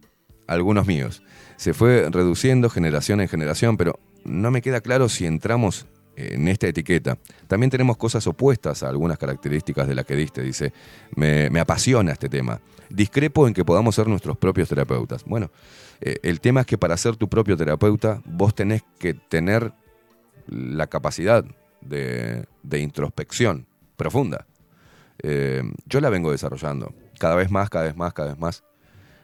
algunos 0.47 0.87
míos. 0.87 1.21
Se 1.57 1.73
fue 1.73 2.07
reduciendo 2.09 2.69
generación 2.69 3.19
en 3.21 3.27
generación, 3.27 3.77
pero 3.77 3.99
no 4.23 4.49
me 4.49 4.61
queda 4.61 4.81
claro 4.81 5.09
si 5.09 5.25
entramos 5.25 5.85
en 6.15 6.47
esta 6.47 6.67
etiqueta. 6.67 7.17
También 7.47 7.69
tenemos 7.69 7.97
cosas 7.97 8.25
opuestas 8.25 8.83
a 8.83 8.89
algunas 8.89 9.17
características 9.17 9.87
de 9.87 9.95
las 9.95 10.05
que 10.05 10.15
diste. 10.15 10.41
Dice, 10.41 10.71
me, 11.15 11.59
apasiona 11.59 12.13
este 12.13 12.29
tema. 12.29 12.61
Discrepo 12.89 13.47
en 13.47 13.53
que 13.53 13.65
podamos 13.65 13.95
ser 13.95 14.07
nuestros 14.07 14.37
propios 14.37 14.69
terapeutas. 14.69 15.25
Bueno, 15.25 15.51
eh, 15.99 16.17
el 16.23 16.39
tema 16.39 16.61
es 16.61 16.67
que 16.67 16.77
para 16.77 16.95
ser 16.95 17.17
tu 17.17 17.27
propio 17.27 17.57
terapeuta, 17.57 18.21
vos 18.25 18.55
tenés 18.55 18.83
que 18.97 19.13
tener 19.13 19.73
la 20.47 20.87
capacidad 20.87 21.43
de 21.81 22.45
introspección 22.79 23.67
profunda. 24.01 24.47
Eh, 25.21 25.61
yo 25.85 26.01
la 26.01 26.09
vengo 26.09 26.31
desarrollando 26.31 26.91
cada 27.19 27.35
vez 27.35 27.51
más, 27.51 27.69
cada 27.69 27.85
vez 27.85 27.95
más, 27.95 28.13
cada 28.13 28.29
vez 28.29 28.39
más. 28.39 28.63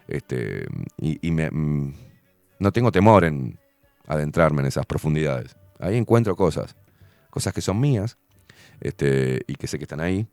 Este, 0.07 0.67
y 0.97 1.17
y 1.27 1.31
me, 1.31 1.49
mm, 1.49 1.93
no 2.59 2.71
tengo 2.71 2.91
temor 2.91 3.23
en 3.23 3.57
adentrarme 4.05 4.61
en 4.61 4.67
esas 4.67 4.85
profundidades. 4.85 5.55
Ahí 5.79 5.97
encuentro 5.97 6.35
cosas, 6.35 6.75
cosas 7.31 7.53
que 7.53 7.61
son 7.61 7.79
mías 7.79 8.17
este, 8.79 9.41
y 9.47 9.55
que 9.55 9.67
sé 9.67 9.79
que 9.79 9.85
están 9.85 9.99
ahí. 9.99 10.27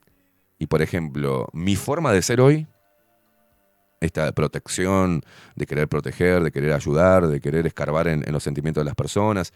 Y 0.59 0.67
por 0.67 0.83
ejemplo, 0.83 1.49
mi 1.55 1.75
forma 1.75 2.13
de 2.13 2.21
ser 2.21 2.43
hoy, 2.43 2.67
esta 4.01 4.31
protección, 4.33 5.23
de 5.57 5.65
querer 5.67 5.89
proteger, 5.89 6.43
de 6.43 6.53
querer 6.53 6.73
ayudar, 6.75 7.29
de 7.29 7.41
querer 7.41 7.67
escarbar 7.67 8.09
en, 8.09 8.23
en 8.27 8.33
los 8.35 8.43
sentimientos 8.43 8.83
de 8.83 8.87
las 8.87 8.95
personas. 8.95 9.55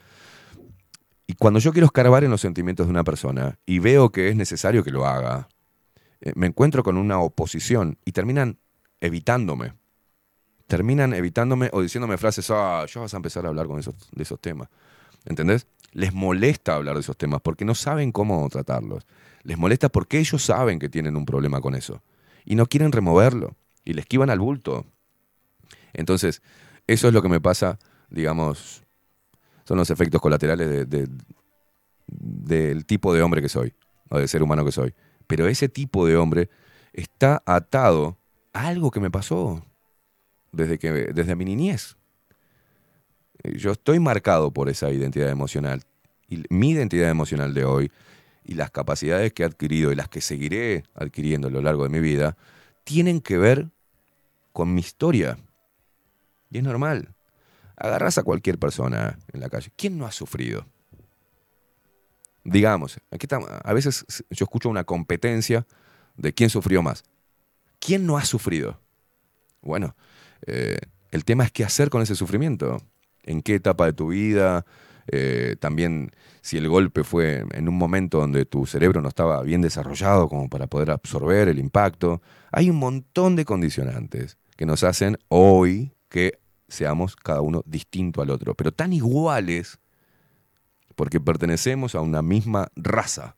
Y 1.30 1.34
cuando 1.34 1.60
yo 1.60 1.72
quiero 1.72 1.84
escarbar 1.84 2.24
en 2.24 2.30
los 2.30 2.40
sentimientos 2.40 2.86
de 2.86 2.90
una 2.90 3.04
persona 3.04 3.58
y 3.66 3.80
veo 3.80 4.10
que 4.10 4.30
es 4.30 4.34
necesario 4.34 4.82
que 4.82 4.90
lo 4.90 5.04
haga, 5.04 5.46
eh, 6.22 6.32
me 6.34 6.46
encuentro 6.46 6.82
con 6.82 6.96
una 6.96 7.20
oposición 7.20 7.98
y 8.06 8.12
terminan 8.12 8.58
evitándome. 8.98 9.74
Terminan 10.66 11.12
evitándome 11.12 11.68
o 11.74 11.82
diciéndome 11.82 12.16
frases, 12.16 12.50
ah, 12.50 12.86
ya 12.92 13.02
vas 13.02 13.12
a 13.12 13.18
empezar 13.18 13.44
a 13.44 13.50
hablar 13.50 13.66
con 13.66 13.78
esos, 13.78 13.94
de 14.10 14.22
esos 14.22 14.40
temas. 14.40 14.70
¿Entendés? 15.26 15.66
Les 15.92 16.14
molesta 16.14 16.74
hablar 16.74 16.94
de 16.94 17.02
esos 17.02 17.18
temas 17.18 17.42
porque 17.42 17.66
no 17.66 17.74
saben 17.74 18.10
cómo 18.10 18.48
tratarlos. 18.48 19.06
Les 19.42 19.58
molesta 19.58 19.90
porque 19.90 20.18
ellos 20.18 20.42
saben 20.42 20.78
que 20.78 20.88
tienen 20.88 21.14
un 21.14 21.26
problema 21.26 21.60
con 21.60 21.74
eso. 21.74 22.02
Y 22.46 22.54
no 22.54 22.64
quieren 22.64 22.90
removerlo. 22.90 23.54
Y 23.84 23.92
le 23.92 24.00
esquivan 24.00 24.30
al 24.30 24.38
bulto. 24.38 24.86
Entonces, 25.92 26.40
eso 26.86 27.08
es 27.08 27.12
lo 27.12 27.20
que 27.20 27.28
me 27.28 27.40
pasa, 27.40 27.78
digamos, 28.08 28.87
son 29.68 29.76
los 29.76 29.90
efectos 29.90 30.22
colaterales 30.22 30.66
de- 30.66 30.86
de- 30.86 31.08
del 32.06 32.86
tipo 32.86 33.12
de 33.12 33.20
hombre 33.20 33.42
que 33.42 33.50
soy, 33.50 33.74
o 34.08 34.18
de 34.18 34.26
ser 34.26 34.42
humano 34.42 34.64
que 34.64 34.72
soy. 34.72 34.94
Pero 35.26 35.46
ese 35.46 35.68
tipo 35.68 36.06
de 36.06 36.16
hombre 36.16 36.48
está 36.94 37.42
atado 37.44 38.16
a 38.54 38.68
algo 38.68 38.90
que 38.90 38.98
me 38.98 39.10
pasó 39.10 39.62
desde, 40.52 40.78
que, 40.78 40.90
desde 40.90 41.36
mi 41.36 41.44
niñez. 41.44 41.98
Eh, 43.42 43.58
Yo 43.58 43.72
estoy 43.72 44.00
marcado 44.00 44.50
por 44.52 44.70
esa 44.70 44.90
identidad 44.90 45.28
emocional. 45.28 45.82
Y 46.30 46.44
mi 46.48 46.70
identidad 46.70 47.10
emocional 47.10 47.52
de 47.52 47.64
hoy 47.66 47.92
y 48.44 48.54
las 48.54 48.70
capacidades 48.70 49.34
que 49.34 49.42
he 49.42 49.46
adquirido 49.46 49.92
y 49.92 49.96
las 49.96 50.08
que 50.08 50.22
seguiré 50.22 50.84
adquiriendo 50.94 51.48
a 51.48 51.50
lo 51.50 51.60
largo 51.60 51.82
de 51.82 51.90
mi 51.90 52.00
vida 52.00 52.38
tienen 52.84 53.20
que 53.20 53.36
ver 53.36 53.68
con 54.54 54.72
mi 54.72 54.80
historia. 54.80 55.36
Y 56.50 56.56
es 56.56 56.64
normal. 56.64 57.14
Agarras 57.78 58.18
a 58.18 58.22
cualquier 58.22 58.58
persona 58.58 59.18
en 59.32 59.40
la 59.40 59.48
calle. 59.48 59.70
¿Quién 59.76 59.98
no 59.98 60.06
ha 60.06 60.12
sufrido? 60.12 60.66
Digamos, 62.44 62.98
aquí 63.10 63.26
a 63.30 63.72
veces 63.72 64.04
yo 64.30 64.44
escucho 64.44 64.68
una 64.68 64.84
competencia 64.84 65.66
de 66.16 66.32
quién 66.32 66.50
sufrió 66.50 66.82
más. 66.82 67.04
¿Quién 67.78 68.06
no 68.06 68.16
ha 68.16 68.24
sufrido? 68.24 68.80
Bueno, 69.60 69.94
eh, 70.46 70.78
el 71.10 71.24
tema 71.24 71.44
es 71.44 71.52
qué 71.52 71.64
hacer 71.64 71.90
con 71.90 72.02
ese 72.02 72.14
sufrimiento. 72.14 72.78
¿En 73.22 73.42
qué 73.42 73.56
etapa 73.56 73.86
de 73.86 73.92
tu 73.92 74.08
vida? 74.08 74.64
Eh, 75.10 75.56
también 75.58 76.10
si 76.42 76.58
el 76.58 76.68
golpe 76.68 77.04
fue 77.04 77.44
en 77.52 77.68
un 77.68 77.76
momento 77.76 78.18
donde 78.18 78.44
tu 78.44 78.66
cerebro 78.66 79.00
no 79.00 79.08
estaba 79.08 79.42
bien 79.42 79.62
desarrollado 79.62 80.28
como 80.28 80.48
para 80.48 80.66
poder 80.66 80.90
absorber 80.90 81.48
el 81.48 81.58
impacto. 81.58 82.22
Hay 82.52 82.70
un 82.70 82.76
montón 82.76 83.36
de 83.36 83.44
condicionantes 83.44 84.38
que 84.56 84.66
nos 84.66 84.84
hacen 84.84 85.18
hoy 85.28 85.92
que 86.08 86.38
seamos 86.68 87.16
cada 87.16 87.40
uno 87.40 87.62
distinto 87.66 88.22
al 88.22 88.30
otro, 88.30 88.54
pero 88.54 88.72
tan 88.72 88.92
iguales 88.92 89.78
porque 90.94 91.20
pertenecemos 91.20 91.94
a 91.94 92.00
una 92.00 92.22
misma 92.22 92.68
raza, 92.76 93.36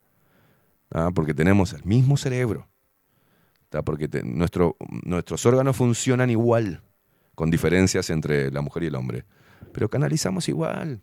¿ah? 0.91 1.11
porque 1.15 1.35
tenemos 1.35 1.73
el 1.73 1.85
mismo 1.85 2.17
cerebro, 2.17 2.69
porque 3.85 4.09
nuestros 4.25 5.47
órganos 5.47 5.77
funcionan 5.77 6.31
igual, 6.31 6.83
con 7.35 7.51
diferencias 7.51 8.11
entre 8.11 8.51
la 8.51 8.63
mujer 8.63 8.85
y 8.85 8.87
el 8.87 8.95
hombre, 8.95 9.25
pero 9.73 9.89
canalizamos 9.89 10.49
igual. 10.49 11.03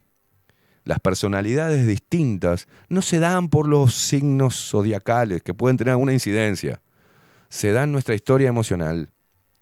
Las 0.84 1.00
personalidades 1.00 1.86
distintas 1.86 2.68
no 2.90 3.02
se 3.02 3.20
dan 3.20 3.50
por 3.50 3.68
los 3.68 3.94
signos 3.94 4.70
zodiacales 4.70 5.44
que 5.44 5.54
pueden 5.54 5.78
tener 5.78 5.92
alguna 5.92 6.14
incidencia, 6.14 6.82
se 7.50 7.72
dan 7.72 7.92
nuestra 7.92 8.16
historia 8.16 8.50
emocional, 8.50 9.12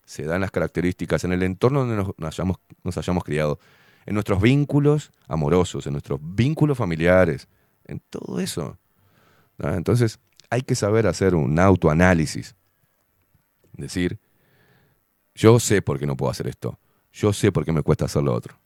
se 0.06 0.24
dan 0.24 0.42
las 0.42 0.52
características 0.52 1.24
en 1.24 1.34
el 1.34 1.44
entorno 1.44 1.86
donde 1.86 1.96
nos, 1.96 2.14
hayamos, 2.28 2.58
nos 2.84 2.98
hayamos 2.98 3.24
criado, 3.24 3.60
en 4.06 4.14
nuestros 4.14 4.40
vínculos 4.40 5.12
amorosos, 5.28 5.88
en 5.88 5.94
nuestros 5.94 6.20
vínculos 6.22 6.78
familiares, 6.78 7.48
en 7.86 8.00
todo 8.10 8.40
eso. 8.40 8.78
Entonces 9.58 10.20
hay 10.50 10.62
que 10.62 10.76
saber 10.76 11.08
hacer 11.08 11.36
un 11.36 11.60
autoanálisis. 11.60 12.56
Decir, 13.74 14.20
yo 15.34 15.60
sé 15.60 15.82
por 15.82 16.00
qué 16.00 16.06
no 16.06 16.16
puedo 16.16 16.32
hacer 16.32 16.48
esto, 16.48 16.80
yo 17.12 17.34
sé 17.34 17.52
por 17.52 17.66
qué 17.66 17.72
me 17.72 17.82
cuesta 17.82 18.06
hacer 18.06 18.24
lo 18.24 18.34
otro. 18.34 18.58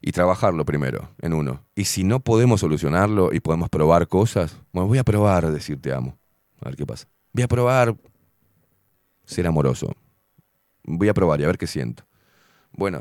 Y 0.00 0.12
trabajarlo 0.12 0.66
primero, 0.66 1.08
en 1.22 1.32
uno. 1.32 1.64
Y 1.74 1.86
si 1.86 2.04
no 2.04 2.20
podemos 2.20 2.60
solucionarlo 2.60 3.32
y 3.32 3.40
podemos 3.40 3.70
probar 3.70 4.06
cosas, 4.06 4.60
bueno, 4.72 4.88
voy 4.88 4.98
a 4.98 5.04
probar 5.04 5.50
decir 5.50 5.80
te 5.80 5.94
amo. 5.94 6.18
A 6.60 6.66
ver 6.66 6.76
qué 6.76 6.84
pasa. 6.84 7.06
Voy 7.32 7.42
a 7.42 7.48
probar 7.48 7.96
ser 9.24 9.46
amoroso. 9.46 9.94
Voy 10.84 11.08
a 11.08 11.14
probar 11.14 11.40
y 11.40 11.44
a 11.44 11.48
ver 11.48 11.58
qué 11.58 11.66
siento. 11.66 12.04
Bueno, 12.72 13.00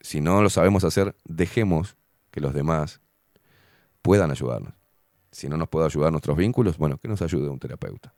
si 0.00 0.20
no 0.20 0.42
lo 0.42 0.50
sabemos 0.50 0.84
hacer, 0.84 1.14
dejemos 1.24 1.96
que 2.30 2.40
los 2.40 2.54
demás 2.54 3.00
puedan 4.02 4.30
ayudarnos. 4.30 4.74
Si 5.30 5.48
no 5.48 5.56
nos 5.56 5.68
puede 5.68 5.86
ayudar 5.86 6.10
nuestros 6.10 6.36
vínculos, 6.36 6.78
bueno, 6.78 6.98
que 6.98 7.08
nos 7.08 7.22
ayude 7.22 7.48
un 7.48 7.58
terapeuta. 7.58 8.14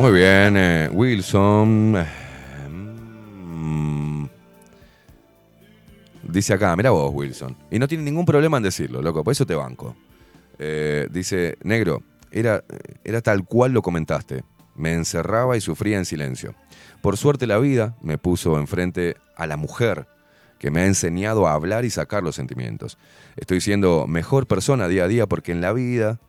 Muy 0.00 0.12
bien, 0.12 0.56
eh, 0.56 0.88
Wilson. 0.90 1.92
Mm. 2.70 4.24
Dice 6.22 6.54
acá, 6.54 6.74
mira 6.74 6.88
vos, 6.88 7.12
Wilson. 7.12 7.54
Y 7.70 7.78
no 7.78 7.86
tiene 7.86 8.04
ningún 8.04 8.24
problema 8.24 8.56
en 8.56 8.62
decirlo, 8.62 9.02
loco, 9.02 9.22
por 9.22 9.32
eso 9.32 9.44
te 9.44 9.54
banco. 9.54 9.94
Eh, 10.58 11.06
dice, 11.10 11.58
negro, 11.64 12.02
era, 12.32 12.64
era 13.04 13.20
tal 13.20 13.44
cual 13.44 13.72
lo 13.72 13.82
comentaste. 13.82 14.42
Me 14.74 14.94
encerraba 14.94 15.58
y 15.58 15.60
sufría 15.60 15.98
en 15.98 16.06
silencio. 16.06 16.54
Por 17.02 17.18
suerte 17.18 17.46
la 17.46 17.58
vida 17.58 17.94
me 18.00 18.16
puso 18.16 18.58
enfrente 18.58 19.18
a 19.36 19.46
la 19.46 19.58
mujer 19.58 20.06
que 20.58 20.70
me 20.70 20.80
ha 20.80 20.86
enseñado 20.86 21.46
a 21.46 21.52
hablar 21.52 21.84
y 21.84 21.90
sacar 21.90 22.22
los 22.22 22.36
sentimientos. 22.36 22.96
Estoy 23.36 23.60
siendo 23.60 24.06
mejor 24.06 24.46
persona 24.46 24.88
día 24.88 25.04
a 25.04 25.08
día 25.08 25.26
porque 25.26 25.52
en 25.52 25.60
la 25.60 25.74
vida 25.74 26.20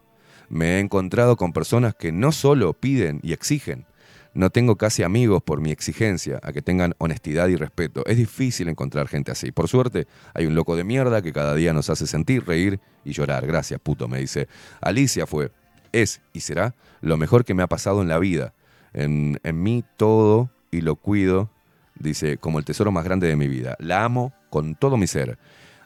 me 0.52 0.76
he 0.76 0.80
encontrado 0.80 1.38
con 1.38 1.54
personas 1.54 1.96
que 1.96 2.12
no 2.12 2.32
solo 2.32 2.74
piden 2.74 3.22
y 3.24 3.32
exigen, 3.32 3.86
no 4.34 4.50
tengo 4.50 4.76
casi 4.76 5.02
amigos 5.04 5.42
por 5.44 5.62
mi 5.62 5.72
exigencia 5.72 6.40
a 6.44 6.52
que 6.52 6.62
tengan 6.62 6.94
honestidad 7.00 7.48
y 7.48 7.56
respeto. 7.56 8.06
Es 8.06 8.18
difícil 8.18 8.70
encontrar 8.70 9.08
gente 9.08 9.32
así. 9.32 9.52
Por 9.52 9.68
suerte, 9.68 10.08
hay 10.34 10.46
un 10.46 10.56
loco 10.56 10.76
de 10.76 10.84
mierda 10.84 11.22
que 11.22 11.34
cada 11.34 11.56
día 11.56 11.74
nos 11.74 11.90
hace 11.90 12.08
sentir, 12.08 12.46
reír 12.46 12.80
y 13.04 13.12
llorar. 13.12 13.46
Gracias, 13.46 13.80
puto, 13.82 14.08
me 14.08 14.20
dice. 14.20 14.48
Alicia 14.80 15.26
fue, 15.26 15.52
es 15.92 16.22
y 16.32 16.42
será 16.42 16.76
lo 17.02 17.18
mejor 17.18 17.44
que 17.44 17.54
me 17.54 17.64
ha 17.64 17.68
pasado 17.68 18.02
en 18.02 18.08
la 18.08 18.20
vida. 18.20 18.54
En, 18.94 19.40
en 19.44 19.62
mí 19.62 19.84
todo 19.98 20.50
y 20.70 20.82
lo 20.82 20.96
cuido, 20.96 21.50
dice, 21.96 22.38
como 22.38 22.60
el 22.60 22.66
tesoro 22.66 22.92
más 22.92 23.04
grande 23.04 23.28
de 23.28 23.36
mi 23.36 23.50
vida. 23.50 23.76
La 23.80 24.06
amo 24.06 24.34
con 24.50 24.76
todo 24.76 24.96
mi 24.96 25.08
ser. 25.08 25.38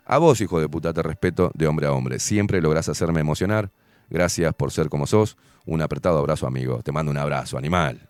A 0.06 0.20
vos, 0.20 0.40
hijo 0.42 0.60
de 0.60 0.70
puta, 0.70 0.94
te 0.94 1.02
respeto 1.02 1.52
de 1.56 1.66
hombre 1.66 1.88
a 1.88 1.92
hombre. 1.92 2.20
Siempre 2.20 2.62
lográs 2.62 2.90
hacerme 2.90 3.22
emocionar. 3.22 3.72
Gracias 4.10 4.54
por 4.54 4.72
ser 4.72 4.90
como 4.90 5.08
sos. 5.08 5.38
Un 5.66 5.82
apretado 5.82 6.20
abrazo, 6.20 6.48
amigo. 6.48 6.82
Te 6.84 6.92
mando 6.92 7.12
un 7.12 7.18
abrazo, 7.18 7.58
animal. 7.58 8.08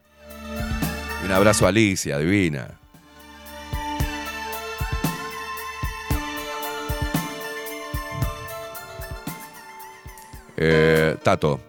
Un 1.23 1.31
abrazo 1.31 1.67
Alicia, 1.67 2.17
divina. 2.19 2.79
Eh, 10.57 11.17
Tato, 11.23 11.59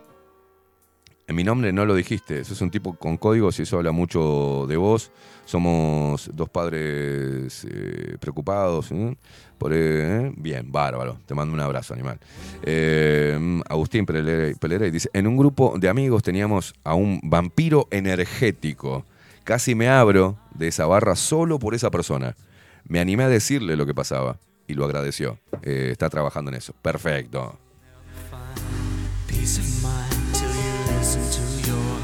En 1.29 1.35
mi 1.35 1.43
nombre 1.43 1.73
no 1.73 1.85
lo 1.85 1.95
dijiste. 1.95 2.41
Eso 2.41 2.55
es 2.55 2.61
un 2.61 2.71
tipo 2.71 2.95
con 2.97 3.17
códigos 3.17 3.59
y 3.59 3.63
eso 3.63 3.79
habla 3.79 3.91
mucho 3.91 4.67
de 4.69 4.77
vos. 4.77 5.11
Somos 5.45 6.31
dos 6.33 6.49
padres 6.49 7.67
eh, 7.69 8.17
preocupados. 8.21 8.93
¿eh? 8.93 9.17
Por, 9.59 9.73
eh, 9.75 10.33
bien, 10.37 10.71
bárbaro. 10.71 11.19
Te 11.27 11.35
mando 11.35 11.53
un 11.53 11.61
abrazo, 11.61 11.95
animal. 11.95 12.21
Eh, 12.63 13.61
Agustín 13.69 14.07
Pelere, 14.07 14.55
Pelere 14.57 14.91
dice: 14.91 15.11
En 15.13 15.27
un 15.27 15.37
grupo 15.37 15.75
de 15.79 15.89
amigos 15.89 16.23
teníamos 16.23 16.75
a 16.85 16.95
un 16.95 17.21
vampiro 17.25 17.89
energético. 17.91 19.05
Casi 19.43 19.75
me 19.75 19.89
abro 19.89 20.39
de 20.55 20.69
esa 20.69 20.87
barra 20.87 21.17
solo 21.17 21.59
por 21.59 21.75
esa 21.75 21.91
persona. 21.91 22.37
Me 22.85 23.01
animé 23.01 23.25
a 23.25 23.29
decirle 23.29 23.77
lo 23.77 23.87
que 23.87 23.95
pasaba 23.95 24.39
y 24.69 24.75
lo 24.75 24.85
agradeció. 24.85 25.39
Eh, 25.63 25.89
está 25.91 26.09
trabajando 26.09 26.51
en 26.51 26.57
eso. 26.57 26.73
Perfecto. 26.83 27.59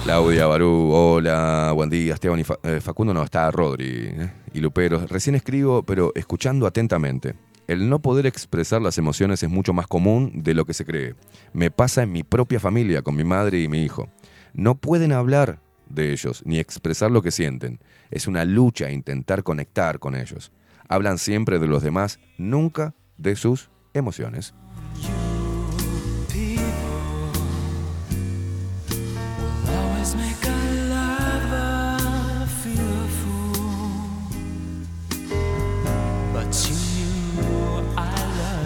Claudia, 0.04 0.46
Barú, 0.46 0.90
hola, 0.92 1.70
buen 1.76 1.88
día, 1.88 2.14
Esteban 2.14 2.40
y 2.40 2.44
eh, 2.64 2.80
Facundo, 2.80 3.14
no, 3.14 3.22
está 3.22 3.48
Rodri 3.52 4.08
eh, 4.08 4.32
y 4.52 4.58
Luperos. 4.58 5.08
Recién 5.08 5.36
escribo, 5.36 5.84
pero 5.84 6.10
escuchando 6.16 6.66
atentamente. 6.66 7.36
El 7.68 7.88
no 7.88 8.00
poder 8.00 8.26
expresar 8.26 8.82
las 8.82 8.98
emociones 8.98 9.44
es 9.44 9.48
mucho 9.48 9.72
más 9.72 9.86
común 9.86 10.42
de 10.42 10.54
lo 10.54 10.64
que 10.64 10.74
se 10.74 10.84
cree. 10.84 11.14
Me 11.52 11.70
pasa 11.70 12.02
en 12.02 12.10
mi 12.10 12.24
propia 12.24 12.58
familia, 12.58 13.02
con 13.02 13.14
mi 13.14 13.22
madre 13.22 13.62
y 13.62 13.68
mi 13.68 13.84
hijo. 13.84 14.08
No 14.54 14.74
pueden 14.74 15.12
hablar 15.12 15.60
de 15.88 16.10
ellos, 16.10 16.42
ni 16.44 16.58
expresar 16.58 17.12
lo 17.12 17.22
que 17.22 17.30
sienten. 17.30 17.78
Es 18.10 18.26
una 18.26 18.44
lucha 18.44 18.90
intentar 18.90 19.44
conectar 19.44 20.00
con 20.00 20.16
ellos. 20.16 20.50
Hablan 20.88 21.18
siempre 21.18 21.60
de 21.60 21.68
los 21.68 21.80
demás, 21.80 22.18
nunca 22.38 22.96
de 23.18 23.36
sus 23.36 23.70
emociones. 23.94 24.52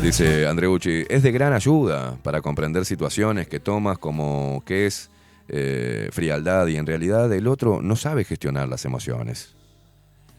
Dice 0.07 0.47
Andreucci, 0.47 1.05
es 1.09 1.25
de 1.25 1.33
gran 1.33 1.53
ayuda 1.53 2.17
para 2.23 2.41
comprender 2.41 2.85
situaciones 2.85 3.49
que 3.49 3.59
tomas 3.59 3.99
como 3.99 4.63
que 4.65 4.87
es 4.87 5.11
eh, 5.49 6.11
frialdad 6.13 6.69
y 6.69 6.77
en 6.77 6.87
realidad 6.87 7.33
el 7.33 7.49
otro 7.49 7.83
no 7.83 7.97
sabe 7.97 8.23
gestionar 8.23 8.69
las 8.69 8.85
emociones. 8.85 9.57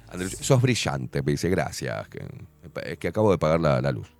Andreucci, 0.07 0.41
sos 0.41 0.61
brillante, 0.61 1.21
me 1.21 1.33
dice, 1.33 1.49
gracias, 1.49 2.07
es 2.85 2.97
que 2.97 3.09
acabo 3.09 3.29
de 3.29 3.37
pagar 3.37 3.59
la 3.59 3.91
luz. 3.91 4.16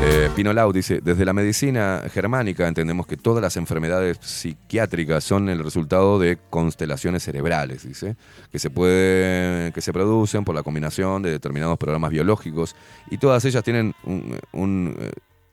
Eh, 0.00 0.30
Pino 0.36 0.52
Lau 0.52 0.72
dice, 0.72 1.00
desde 1.02 1.24
la 1.24 1.32
medicina 1.32 2.02
germánica 2.12 2.68
entendemos 2.68 3.06
que 3.06 3.16
todas 3.16 3.42
las 3.42 3.56
enfermedades 3.56 4.18
psiquiátricas 4.20 5.24
son 5.24 5.48
el 5.48 5.62
resultado 5.62 6.18
de 6.20 6.38
constelaciones 6.50 7.24
cerebrales, 7.24 7.86
dice, 7.86 8.16
que 8.52 8.58
se 8.58 8.70
que 8.70 9.80
se 9.80 9.92
producen 9.92 10.44
por 10.44 10.54
la 10.54 10.62
combinación 10.62 11.22
de 11.22 11.32
determinados 11.32 11.78
programas 11.78 12.10
biológicos 12.10 12.76
y 13.10 13.18
todas 13.18 13.44
ellas 13.44 13.64
tienen 13.64 13.94
un, 14.04 14.38
un 14.52 14.96
eh, 15.00 15.10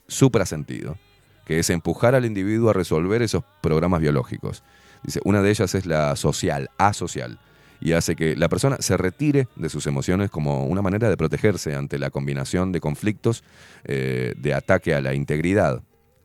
suprasentido, 0.07 0.95
que 1.45 1.59
es 1.59 1.69
empujar 1.71 2.13
al 2.13 2.25
individuo 2.25 2.69
a 2.69 2.73
resolver 2.73 3.23
esos 3.23 3.43
programas 3.61 3.99
biológicos. 3.99 4.63
Dice, 5.03 5.21
una 5.23 5.41
de 5.41 5.49
ellas 5.49 5.73
es 5.73 5.85
la 5.87 6.15
social, 6.15 6.69
asocial, 6.77 7.39
y 7.79 7.93
hace 7.93 8.15
que 8.15 8.35
la 8.35 8.49
persona 8.49 8.77
se 8.79 8.97
retire 8.97 9.47
de 9.55 9.69
sus 9.69 9.87
emociones 9.87 10.29
como 10.29 10.65
una 10.65 10.81
manera 10.81 11.09
de 11.09 11.17
protegerse 11.17 11.75
ante 11.75 11.99
la 11.99 12.09
combinación 12.09 12.71
de 12.71 12.79
conflictos 12.79 13.43
eh, 13.83 14.33
de 14.37 14.53
ataque 14.53 14.93
a 14.95 15.01
la 15.01 15.13
integridad. 15.13 15.83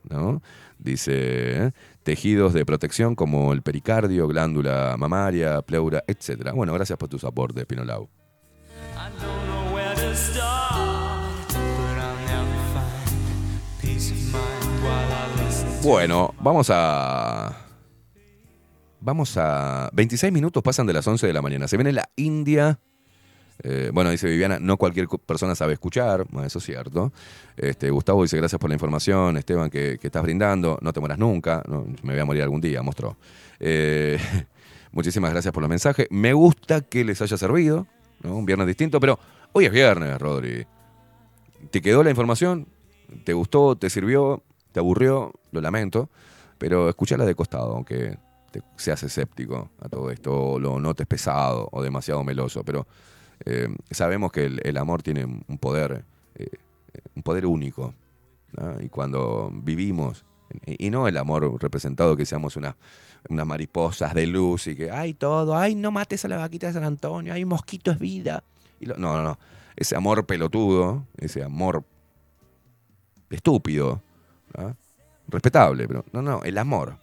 ¿no? 0.09 0.43
Dice, 0.79 1.67
¿eh? 1.67 1.73
tejidos 2.03 2.55
de 2.55 2.65
protección 2.65 3.15
como 3.15 3.53
el 3.53 3.63
pericardio, 3.63 4.27
glándula 4.29 4.97
mamaria, 4.99 5.61
pleura, 5.63 6.03
etc. 6.07 6.53
Bueno, 6.55 6.73
gracias 6.73 6.99
por 6.99 7.09
tus 7.09 7.25
aportes, 7.25 7.67
Pinolau. 7.67 8.09
Bueno, 15.83 16.35
vamos 16.41 16.69
a... 16.71 17.70
Vamos 19.01 19.37
a... 19.37 19.91
26 19.93 20.33
minutos 20.33 20.63
pasan 20.63 20.87
de 20.87 20.93
las 20.93 21.07
11 21.07 21.27
de 21.27 21.33
la 21.33 21.43
mañana. 21.43 21.67
Se 21.69 21.77
viene 21.77 21.93
la 21.93 22.09
India. 22.17 22.79
Eh, 23.63 23.91
bueno, 23.93 24.11
dice 24.11 24.27
Viviana, 24.29 24.59
no 24.59 24.77
cualquier 24.77 25.07
cu- 25.07 25.19
persona 25.19 25.55
sabe 25.55 25.75
escuchar. 25.75 26.27
Bueno, 26.31 26.47
eso 26.47 26.59
es 26.59 26.65
cierto. 26.65 27.13
Este, 27.57 27.91
Gustavo 27.91 28.23
dice, 28.23 28.37
gracias 28.37 28.59
por 28.59 28.69
la 28.71 28.75
información. 28.75 29.37
Esteban, 29.37 29.71
que, 29.71 29.99
estás 30.03 30.23
brindando. 30.23 30.79
No 30.83 30.93
te 30.93 31.01
mueras 31.01 31.19
nunca. 31.19 31.63
No, 31.67 31.87
me 32.03 32.13
voy 32.13 32.21
a 32.21 32.25
morir 32.25 32.43
algún 32.43 32.61
día, 32.61 32.83
mostró. 32.83 33.17
Eh, 33.59 34.19
muchísimas 34.93 35.31
gracias 35.33 35.53
por 35.53 35.63
los 35.63 35.71
mensajes. 35.71 36.07
Me 36.11 36.33
gusta 36.33 36.83
que 36.83 37.05
les 37.05 37.21
haya 37.23 37.37
servido. 37.37 37.87
Un 38.23 38.45
viernes 38.45 38.67
distinto, 38.67 39.01
pero 39.01 39.19
hoy 39.53 39.65
es 39.65 39.73
viernes, 39.73 40.19
Rodri. 40.19 40.67
¿Te 41.71 41.81
quedó 41.81 42.03
la 42.03 42.11
información? 42.11 42.67
¿Te 43.25 43.33
gustó? 43.33 43.77
¿Te 43.77 43.89
sirvió? 43.89 44.43
¿Te 44.73 44.81
aburrió? 44.81 45.33
Lo 45.53 45.61
lamento. 45.63 46.11
Pero 46.59 46.89
escuchala 46.91 47.25
de 47.25 47.35
costado, 47.35 47.75
aunque 47.75 48.19
te 48.51 48.63
seas 48.77 49.03
escéptico 49.03 49.71
a 49.81 49.89
todo 49.89 50.11
esto, 50.11 50.53
o 50.53 50.59
lo 50.59 50.81
notes 50.81 51.07
pesado 51.07 51.69
o 51.73 51.83
demasiado 51.83 52.25
meloso. 52.25 52.65
Pero 52.65 52.87
eh, 53.45 53.69
sabemos 53.91 54.33
que 54.33 54.47
el, 54.47 54.77
amor 54.77 55.03
tiene 55.03 55.25
un 55.25 55.59
poder, 55.59 56.05
eh, 56.35 56.49
un 57.15 57.23
poder 57.23 57.47
único. 57.47 57.95
Y 58.81 58.89
cuando 58.89 59.51
vivimos, 59.53 60.25
y, 60.67 60.91
no 60.91 61.07
el 61.07 61.17
amor 61.17 61.63
representado 61.63 62.17
que 62.17 62.27
seamos 62.27 62.57
una- 62.57 62.77
unas 63.29 63.47
mariposas 63.47 64.13
de 64.15 64.27
luz 64.27 64.67
y 64.67 64.75
que, 64.75 64.91
ay, 64.91 65.15
todo, 65.15 65.57
ay, 65.57 65.75
no 65.77 65.93
mates 65.93 66.25
a 66.25 66.29
la 66.29 66.37
vaquita 66.37 66.67
de 66.67 66.73
San 66.73 66.85
Antonio, 66.85 67.33
ay, 67.33 67.45
mosquito 67.45 67.93
es 67.93 67.99
vida. 67.99 68.43
No, 68.81 68.97
no, 68.97 69.23
no. 69.23 69.39
Ese 69.77 69.95
amor 69.95 70.27
pelotudo, 70.27 71.07
ese 71.17 71.45
amor 71.45 71.85
estúpido, 73.31 74.03
respetable, 75.29 75.87
pero 75.87 76.05
no, 76.13 76.23
no, 76.23 76.43
el 76.43 76.59
amor. 76.59 76.97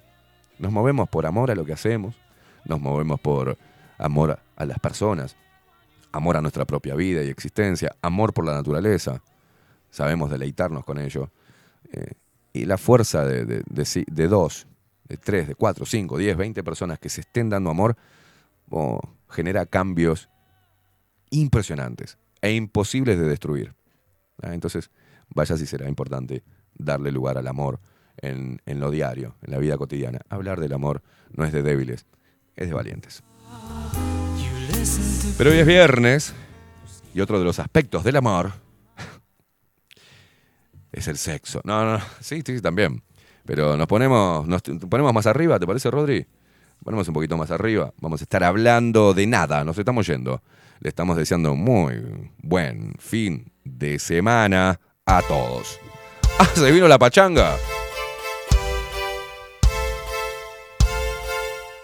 Nos 0.59 0.71
movemos 0.71 1.07
por 1.09 1.25
amor 1.25 1.51
a 1.51 1.55
lo 1.55 1.65
que 1.65 1.73
hacemos, 1.73 2.15
nos 2.65 2.81
movemos 2.81 3.19
por 3.19 3.57
amor 3.97 4.39
a 4.55 4.65
las 4.65 4.79
personas, 4.79 5.35
amor 6.11 6.37
a 6.37 6.41
nuestra 6.41 6.65
propia 6.65 6.95
vida 6.95 7.23
y 7.23 7.29
existencia, 7.29 7.95
amor 8.01 8.33
por 8.33 8.45
la 8.45 8.53
naturaleza. 8.53 9.21
Sabemos 9.89 10.31
deleitarnos 10.31 10.83
con 10.83 10.99
ello. 10.99 11.29
Eh, 11.91 12.13
y 12.53 12.65
la 12.65 12.77
fuerza 12.77 13.23
de, 13.25 13.63
dos, 14.27 14.67
de 15.07 15.17
tres, 15.17 15.47
de 15.47 15.55
cuatro, 15.55 15.85
cinco, 15.85 16.17
diez, 16.17 16.35
veinte 16.35 16.63
personas 16.63 16.97
que 16.97 17.09
se 17.09 17.21
estén 17.21 17.49
dando 17.49 17.69
amor, 17.69 17.95
oh, 18.69 18.99
genera 19.29 19.65
cambios 19.65 20.29
impresionantes 21.29 22.17
e 22.41 22.51
imposibles 22.53 23.19
de 23.19 23.27
destruir. 23.27 23.75
¿ah? 24.41 24.53
Entonces, 24.53 24.89
vaya 25.29 25.55
si 25.55 25.65
será 25.65 25.87
importante 25.87 26.43
darle 26.73 27.11
lugar 27.11 27.37
al 27.37 27.47
amor 27.47 27.79
en, 28.21 28.61
en 28.65 28.79
lo 28.79 28.91
diario, 28.91 29.35
en 29.43 29.51
la 29.51 29.57
vida 29.57 29.77
cotidiana. 29.77 30.21
Hablar 30.29 30.59
del 30.59 30.73
amor 30.73 31.01
no 31.31 31.45
es 31.45 31.51
de 31.51 31.63
débiles, 31.63 32.05
es 32.55 32.67
de 32.67 32.73
valientes. 32.73 33.23
Pero 35.37 35.51
hoy 35.51 35.57
es 35.57 35.67
viernes 35.67 36.33
y 37.13 37.21
otro 37.21 37.39
de 37.39 37.45
los 37.45 37.59
aspectos 37.59 38.03
del 38.03 38.15
amor 38.15 38.53
es 40.91 41.07
el 41.07 41.17
sexo. 41.17 41.61
No, 41.63 41.85
no, 41.85 42.03
sí, 42.19 42.41
sí, 42.45 42.61
también. 42.61 43.03
Pero 43.45 43.77
nos 43.77 43.87
ponemos, 43.87 44.47
nos 44.47 44.61
ponemos 44.61 45.13
más 45.13 45.25
arriba, 45.25 45.59
¿te 45.59 45.65
parece, 45.65 45.89
Rodri? 45.89 46.25
Ponemos 46.83 47.07
un 47.07 47.13
poquito 47.13 47.37
más 47.37 47.49
arriba. 47.51 47.93
Vamos 48.01 48.21
a 48.21 48.23
estar 48.23 48.43
hablando 48.43 49.13
de 49.13 49.25
nada, 49.25 49.63
nos 49.63 49.77
estamos 49.77 50.05
yendo. 50.07 50.41
Le 50.79 50.89
estamos 50.89 51.17
deseando 51.17 51.55
muy 51.55 52.29
buen 52.37 52.93
fin 52.99 53.51
de 53.63 53.99
semana 53.99 54.79
a 55.05 55.21
todos. 55.21 55.79
¡Ah, 56.39 56.45
se 56.53 56.71
vino 56.71 56.87
la 56.87 56.99
pachanga! 56.99 57.55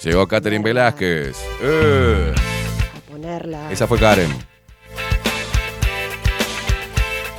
Llegó 0.03 0.27
Catherine 0.27 0.63
Velázquez. 0.63 1.37
¡Eh! 1.61 2.33
Ponerla. 3.09 3.71
Esa 3.71 3.87
fue 3.87 3.97
Karen. 3.97 4.29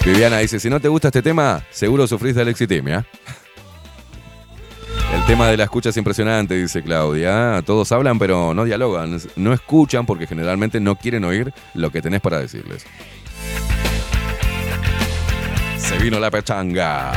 Viviana 0.04 0.38
dice, 0.38 0.58
si 0.60 0.70
no 0.70 0.80
te 0.80 0.88
gusta 0.88 1.08
este 1.08 1.22
tema, 1.22 1.64
seguro 1.70 2.06
sufrís 2.06 2.34
de 2.34 2.42
alexitimia. 2.42 3.06
El 5.14 5.24
tema 5.26 5.48
de 5.48 5.56
la 5.56 5.64
escucha 5.64 5.90
es 5.90 5.96
impresionante, 5.96 6.54
dice 6.54 6.82
Claudia. 6.82 7.62
Todos 7.64 7.92
hablan 7.92 8.18
pero 8.18 8.54
no 8.54 8.64
dialogan. 8.64 9.18
No 9.36 9.52
escuchan 9.52 10.06
porque 10.06 10.26
generalmente 10.26 10.80
no 10.80 10.96
quieren 10.96 11.24
oír 11.24 11.52
lo 11.74 11.90
que 11.90 12.02
tenés 12.02 12.20
para 12.20 12.38
decirles. 12.38 12.84
Se 15.78 15.98
vino 15.98 16.18
la 16.18 16.30
pechanga. 16.30 17.12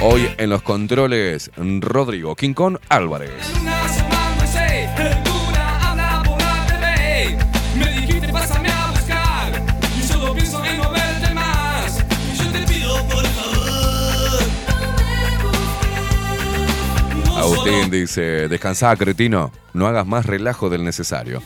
Hoy 0.00 0.28
en 0.36 0.50
los 0.50 0.62
controles, 0.62 1.50
Rodrigo 1.56 2.36
Quincón 2.36 2.78
Álvarez. 2.88 3.32
Una 3.60 3.88
semana 3.88 4.36
me 4.40 4.46
sé, 4.46 4.88
luna 5.24 5.90
anda 5.90 6.22
por 6.22 6.38
la 6.38 6.66
TV. 6.66 7.38
Me 7.78 8.00
dijiste 8.00 8.28
pásame 8.28 8.68
a 8.68 8.90
buscar 8.90 9.62
y 9.98 10.02
solo 10.02 10.34
pienso 10.34 10.64
en 10.64 10.76
no 10.76 10.90
verte 10.90 11.34
más. 11.34 12.04
Y 12.32 12.36
yo 12.36 12.52
te 12.52 12.72
pido 12.72 12.96
por 13.08 13.24
favor, 13.24 14.42
no 17.14 17.34
me 17.34 17.42
busques 17.42 17.72
Martín 17.72 17.90
dice, 17.90 18.48
descansá, 18.48 18.94
cretino. 18.96 19.50
No 19.72 19.86
hagas 19.86 20.06
más 20.06 20.26
relajo 20.26 20.68
del 20.68 20.84
necesario. 20.84 21.42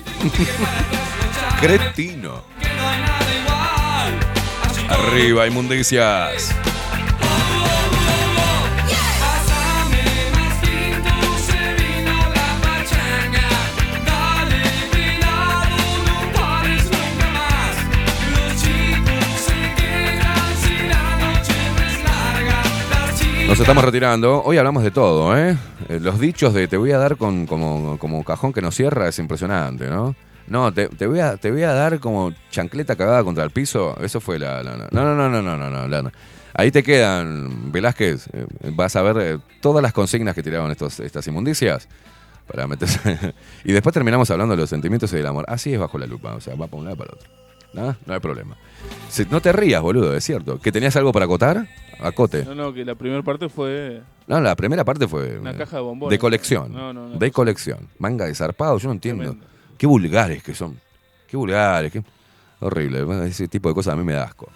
cretino. 1.61 2.43
Arriba, 4.89 5.47
inmundicias. 5.47 6.53
Nos 23.51 23.59
estamos 23.59 23.85
retirando. 23.85 24.45
Hoy 24.45 24.59
hablamos 24.59 24.85
de 24.85 24.93
todo, 24.93 25.37
¿eh? 25.37 25.59
Eh, 25.89 25.99
Los 26.01 26.21
dichos 26.21 26.55
de 26.55 26.69
te 26.69 26.77
voy 26.77 26.93
a 26.93 26.99
dar 26.99 27.17
con, 27.17 27.47
como, 27.47 27.99
como 27.99 28.23
cajón 28.23 28.53
que 28.53 28.63
no 28.63 28.71
cierra 28.71 29.09
es 29.09 29.19
impresionante, 29.19 29.89
¿no? 29.89 30.15
No, 30.47 30.73
te, 30.73 30.87
te 30.89 31.09
voy 31.09 31.19
a, 31.19 31.37
te 31.37 31.51
voy 31.51 31.65
a 31.65 31.73
dar 31.73 31.99
como 31.99 32.33
chancleta 32.53 32.95
cagada 32.95 33.25
contra 33.25 33.43
el 33.43 33.51
piso. 33.51 33.97
Eso 34.01 34.21
fue 34.21 34.39
la. 34.39 34.63
no, 34.63 34.77
no, 34.93 35.15
no, 35.17 35.29
no, 35.29 35.43
no, 35.43 35.69
no, 35.69 36.03
no, 36.03 36.13
Ahí 36.55 36.71
te 36.71 36.85
quedan, 36.85 37.73
Velázquez. 37.73 38.29
eh, 38.33 38.47
vas 38.73 38.95
a 38.95 39.03
ver 39.03 39.17
eh, 39.19 39.39
todas 39.61 39.83
las 39.83 39.93
consignas 39.93 40.37
que 40.37 40.45
tiraron 40.45 40.71
estas 40.71 41.27
inmundicias 41.27 41.89
para 42.47 42.69
meterse. 42.69 43.35
y 43.65 43.73
después 43.73 43.93
terminamos 43.93 44.31
hablando 44.31 44.55
de 44.55 44.61
los 44.61 44.71
sentimientos 44.71 45.13
y 45.13 45.17
del 45.17 45.27
amor. 45.27 45.45
Así 45.49 45.75
es 45.75 45.81
bajo 45.81 45.99
la 45.99 46.07
lupa, 46.07 46.37
o 46.37 46.41
sea, 46.41 46.55
va 46.55 46.69
para 46.69 46.79
un 46.79 46.85
lado 46.85 46.97
para 46.99 47.11
el 47.11 47.17
otro. 47.17 47.29
¿No? 47.73 47.97
No 48.07 48.15
hay 48.15 48.21
problema. 48.21 48.57
Si- 49.09 49.27
no 49.31 49.41
te 49.41 49.53
rías, 49.53 49.81
boludo, 49.83 50.17
es 50.17 50.25
cierto. 50.25 50.59
¿Que 50.61 50.73
tenías 50.73 50.97
algo 50.97 51.13
para 51.13 51.27
acotar? 51.27 51.69
Acote. 52.01 52.45
No, 52.45 52.55
no, 52.55 52.73
que 52.73 52.85
la 52.85 52.95
primera 52.95 53.23
parte 53.23 53.49
fue. 53.49 54.01
No, 54.27 54.41
la 54.41 54.57
primera 54.57 54.85
parte 54.85 55.07
fue. 55.07 55.39
Una 55.39 55.51
eh, 55.53 55.57
caja 55.57 55.77
de 55.77 55.83
bombones. 55.83 56.11
De 56.11 56.19
colección. 56.19 56.73
No, 56.73 56.93
no, 56.93 57.09
no. 57.09 57.19
de 57.19 57.31
colección. 57.31 57.89
Manga 57.99 58.25
de 58.27 58.35
zarpado, 58.35 58.79
yo 58.79 58.89
no 58.89 58.95
entiendo. 58.95 59.37
Qué 59.77 59.87
vulgares 59.87 60.43
que 60.43 60.55
son. 60.55 60.79
Qué 61.29 61.37
vulgares. 61.37 61.93
Qué... 61.93 62.03
Horrible. 62.61 63.27
Ese 63.27 63.49
tipo 63.49 63.69
de 63.69 63.75
cosas 63.75 63.95
a 63.95 63.97
mí 63.97 64.05
me 64.05 64.13
da 64.15 64.25
asco. 64.25 64.49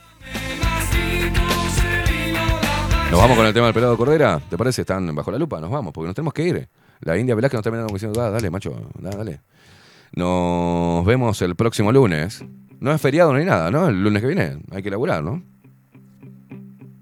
Nos 3.11 3.21
vamos 3.21 3.37
con 3.37 3.47
el 3.47 3.55
tema 3.55 3.67
del 3.67 3.75
pelado 3.75 3.97
Cordera. 3.97 4.41
¿Te 4.51 4.57
parece? 4.59 4.81
Están 4.83 5.15
bajo 5.15 5.31
la 5.31 5.39
lupa. 5.39 5.61
Nos 5.61 5.71
vamos, 5.71 5.93
porque 5.93 6.07
nos 6.09 6.15
tenemos 6.15 6.35
que 6.35 6.43
ir. 6.43 6.69
La 7.01 7.17
India 7.17 7.35
Velázquez 7.35 7.59
nos 7.59 7.61
está 7.61 7.71
mirando 7.71 7.87
como 7.89 7.97
diciendo, 7.97 8.21
"Ah, 8.23 8.31
dale, 8.31 8.51
macho, 8.51 8.75
da, 8.99 9.11
dale. 9.11 9.41
Nos 10.13 11.05
vemos 11.05 11.41
el 11.43 11.55
próximo 11.57 11.93
lunes. 11.93 12.43
No 12.85 12.93
es 12.93 13.01
feriado 13.01 13.33
ni 13.33 13.47
nada, 13.47 13.71
¿no? 13.71 13.89
El 13.89 14.03
lunes 14.03 14.21
que 14.21 14.27
viene. 14.27 14.59
Hay 14.71 14.83
que 14.83 14.91
laburar, 14.91 15.25
¿no? 15.25 15.43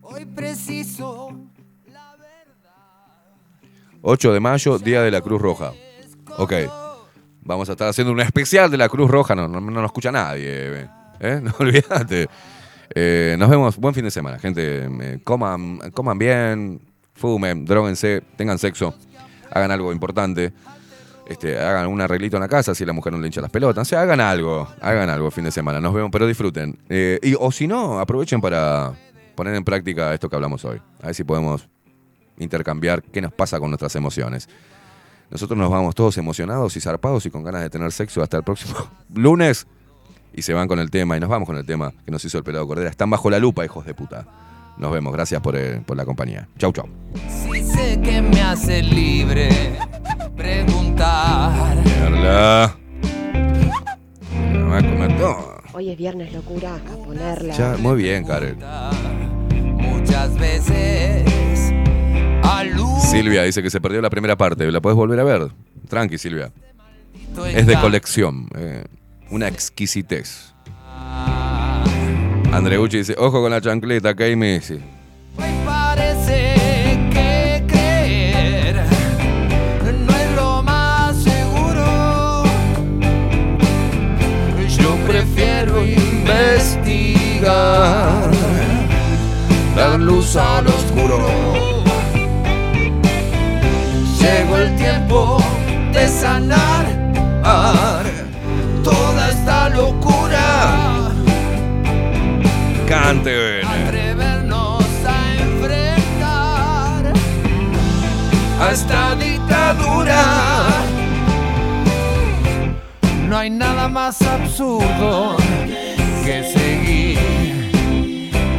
Hoy 0.00 0.24
preciso 0.26 1.36
8 4.00 4.32
de 4.32 4.38
mayo, 4.38 4.78
Día 4.78 5.02
de 5.02 5.10
la 5.10 5.20
Cruz 5.20 5.42
Roja. 5.42 5.72
Ok. 6.38 6.52
Vamos 7.40 7.68
a 7.68 7.72
estar 7.72 7.88
haciendo 7.88 8.12
un 8.12 8.20
especial 8.20 8.70
de 8.70 8.76
la 8.76 8.88
Cruz 8.88 9.10
Roja. 9.10 9.34
No, 9.34 9.48
no, 9.48 9.60
no 9.60 9.72
nos 9.72 9.86
escucha 9.86 10.12
nadie. 10.12 10.82
¿eh? 11.18 11.40
No 11.42 11.52
olvídate. 11.58 12.28
Eh, 12.94 13.34
nos 13.36 13.50
vemos. 13.50 13.76
Buen 13.76 13.92
fin 13.92 14.04
de 14.04 14.12
semana, 14.12 14.38
gente. 14.38 14.84
Eh, 14.84 15.18
coman, 15.24 15.90
coman 15.90 16.16
bien, 16.16 16.80
fumen, 17.12 17.64
droguense, 17.64 18.22
tengan 18.36 18.60
sexo, 18.60 18.94
hagan 19.50 19.72
algo 19.72 19.92
importante. 19.92 20.52
Este, 21.32 21.58
hagan 21.58 21.86
un 21.86 21.98
arreglito 21.98 22.36
en 22.36 22.42
la 22.42 22.48
casa 22.48 22.74
si 22.74 22.84
la 22.84 22.92
mujer 22.92 23.14
no 23.14 23.18
le 23.18 23.26
hincha 23.26 23.40
las 23.40 23.50
pelotas. 23.50 23.82
O 23.82 23.88
sea, 23.88 24.02
hagan 24.02 24.20
algo, 24.20 24.68
hagan 24.82 25.08
algo 25.08 25.26
el 25.26 25.32
fin 25.32 25.44
de 25.44 25.50
semana. 25.50 25.80
Nos 25.80 25.94
vemos, 25.94 26.10
pero 26.12 26.26
disfruten. 26.26 26.78
Eh, 26.90 27.18
y, 27.22 27.34
o 27.38 27.50
si 27.50 27.66
no, 27.66 27.98
aprovechen 27.98 28.42
para 28.42 28.92
poner 29.34 29.54
en 29.54 29.64
práctica 29.64 30.12
esto 30.12 30.28
que 30.28 30.36
hablamos 30.36 30.62
hoy. 30.66 30.78
A 31.00 31.06
ver 31.06 31.14
si 31.14 31.24
podemos 31.24 31.66
intercambiar 32.38 33.02
qué 33.02 33.22
nos 33.22 33.32
pasa 33.32 33.58
con 33.58 33.70
nuestras 33.70 33.96
emociones. 33.96 34.46
Nosotros 35.30 35.58
nos 35.58 35.70
vamos 35.70 35.94
todos 35.94 36.18
emocionados 36.18 36.76
y 36.76 36.80
zarpados 36.80 37.24
y 37.24 37.30
con 37.30 37.42
ganas 37.42 37.62
de 37.62 37.70
tener 37.70 37.90
sexo 37.92 38.22
hasta 38.22 38.36
el 38.36 38.42
próximo 38.42 38.76
lunes. 39.14 39.66
Y 40.34 40.42
se 40.42 40.52
van 40.52 40.68
con 40.68 40.78
el 40.80 40.90
tema 40.90 41.16
y 41.16 41.20
nos 41.20 41.30
vamos 41.30 41.46
con 41.46 41.56
el 41.56 41.64
tema 41.64 41.94
que 42.04 42.10
nos 42.10 42.22
hizo 42.26 42.36
el 42.36 42.44
pelado 42.44 42.66
Cordera. 42.66 42.90
Están 42.90 43.08
bajo 43.08 43.30
la 43.30 43.38
lupa, 43.38 43.64
hijos 43.64 43.86
de 43.86 43.94
puta. 43.94 44.26
Nos 44.78 44.92
vemos. 44.92 45.12
Gracias 45.12 45.40
por, 45.40 45.56
eh, 45.56 45.80
por 45.84 45.96
la 45.96 46.04
compañía. 46.04 46.48
Chau, 46.58 46.72
chau. 46.72 46.86
Si 47.28 47.62
sé 47.62 48.00
que 48.00 48.20
me 48.22 48.40
hace 48.42 48.82
libre 48.82 49.48
preguntar. 50.36 51.76
Mierda. 51.84 52.76
Me 54.52 54.62
va 54.62 54.78
a 54.78 54.82
comer 54.82 55.16
todo. 55.18 55.52
Hoy 55.74 55.90
es 55.90 55.96
viernes, 55.98 56.32
locura, 56.32 56.74
a 56.76 56.96
ponerla. 57.04 57.54
Ya, 57.54 57.76
muy 57.78 57.96
bien, 58.02 58.24
Karen. 58.24 58.58
Muchas 59.78 60.34
veces 60.38 61.24
Silvia 63.10 63.42
dice 63.42 63.62
que 63.62 63.70
se 63.70 63.80
perdió 63.80 64.00
la 64.00 64.10
primera 64.10 64.36
parte. 64.36 64.70
¿La 64.70 64.80
puedes 64.80 64.96
volver 64.96 65.20
a 65.20 65.24
ver? 65.24 65.48
Tranqui, 65.88 66.18
Silvia. 66.18 66.52
Es 67.54 67.66
de 67.66 67.78
colección. 67.80 68.48
eh, 68.56 68.84
una 69.30 69.48
exquisitez. 69.48 70.51
Andreucci 72.52 72.98
dice, 72.98 73.14
ojo 73.18 73.40
con 73.40 73.50
la 73.50 73.62
chancleta, 73.62 74.14
Messi. 74.36 74.78
que 77.10 77.72
seguro. 81.14 82.44
Yo 84.68 84.94
prefiero 85.06 85.82
investigar, 85.82 87.40
dar 89.74 89.98
luz 89.98 90.36
al 90.36 90.66
oscuro. 90.66 91.26
Llegó 94.20 94.58
el 94.58 94.76
tiempo 94.76 95.38
de 95.94 96.06
sanar 96.06 96.84
toda 98.84 99.30
esta 99.30 99.70
locura. 99.70 100.21
Cante, 102.92 103.62
Atrevernos 103.64 104.84
a 105.06 105.34
enfrentar 105.40 107.00
a 108.60 108.70
esta 108.70 109.14
dictadura. 109.14 110.22
No 113.26 113.38
hay 113.38 113.48
nada 113.48 113.88
más 113.88 114.20
absurdo 114.20 115.38
que 116.22 116.44
seguir 116.52 117.18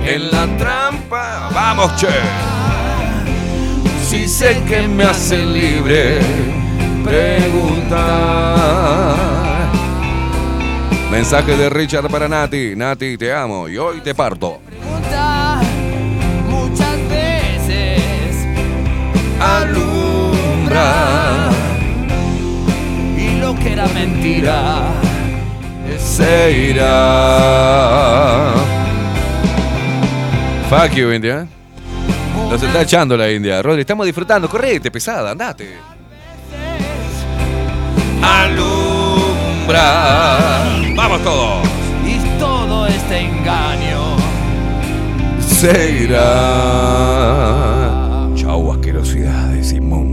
en 0.03 0.31
la 0.31 0.47
trampa. 0.57 1.51
Vamos, 1.53 1.95
che. 1.97 2.07
Si 4.03 4.27
sé 4.27 4.63
que 4.67 4.87
me 4.87 5.03
hace 5.03 5.45
libre 5.45 6.21
preguntar. 7.03 8.53
Mensaje 11.13 11.55
de 11.55 11.69
Richard 11.69 12.09
para 12.09 12.27
Nati. 12.27 12.75
Nati, 12.75 13.17
te 13.19 13.31
amo 13.31 13.69
y 13.69 13.77
hoy 13.77 14.01
te 14.01 14.15
parto. 14.15 14.59
Pregunta 14.65 15.61
muchas 16.49 16.97
veces 17.07 18.47
alumbra 19.39 20.89
y 23.15 23.39
lo 23.39 23.53
que 23.59 23.73
era 23.73 23.87
mentira 23.89 24.87
Se 25.99 26.51
irá. 26.71 28.53
Fuck 30.67 30.95
you, 30.95 31.11
India. 31.11 31.45
Nos 32.49 32.63
está 32.63 32.81
echando 32.81 33.15
la 33.15 33.31
India. 33.31 33.61
Rodri, 33.61 33.81
estamos 33.81 34.07
disfrutando. 34.07 34.49
Correte, 34.49 34.89
pesada, 34.89 35.29
andate. 35.29 35.77
Alumbra. 38.19 38.82
Vamos 40.95 41.21
todos. 41.23 41.65
y 42.05 42.19
todo 42.39 42.85
este 42.87 43.19
engaño 43.21 44.17
Se 45.39 46.03
irá. 46.03 46.19
Chau, 48.35 48.73
asquerosidades 48.73 49.71
inmundas. 49.71 50.12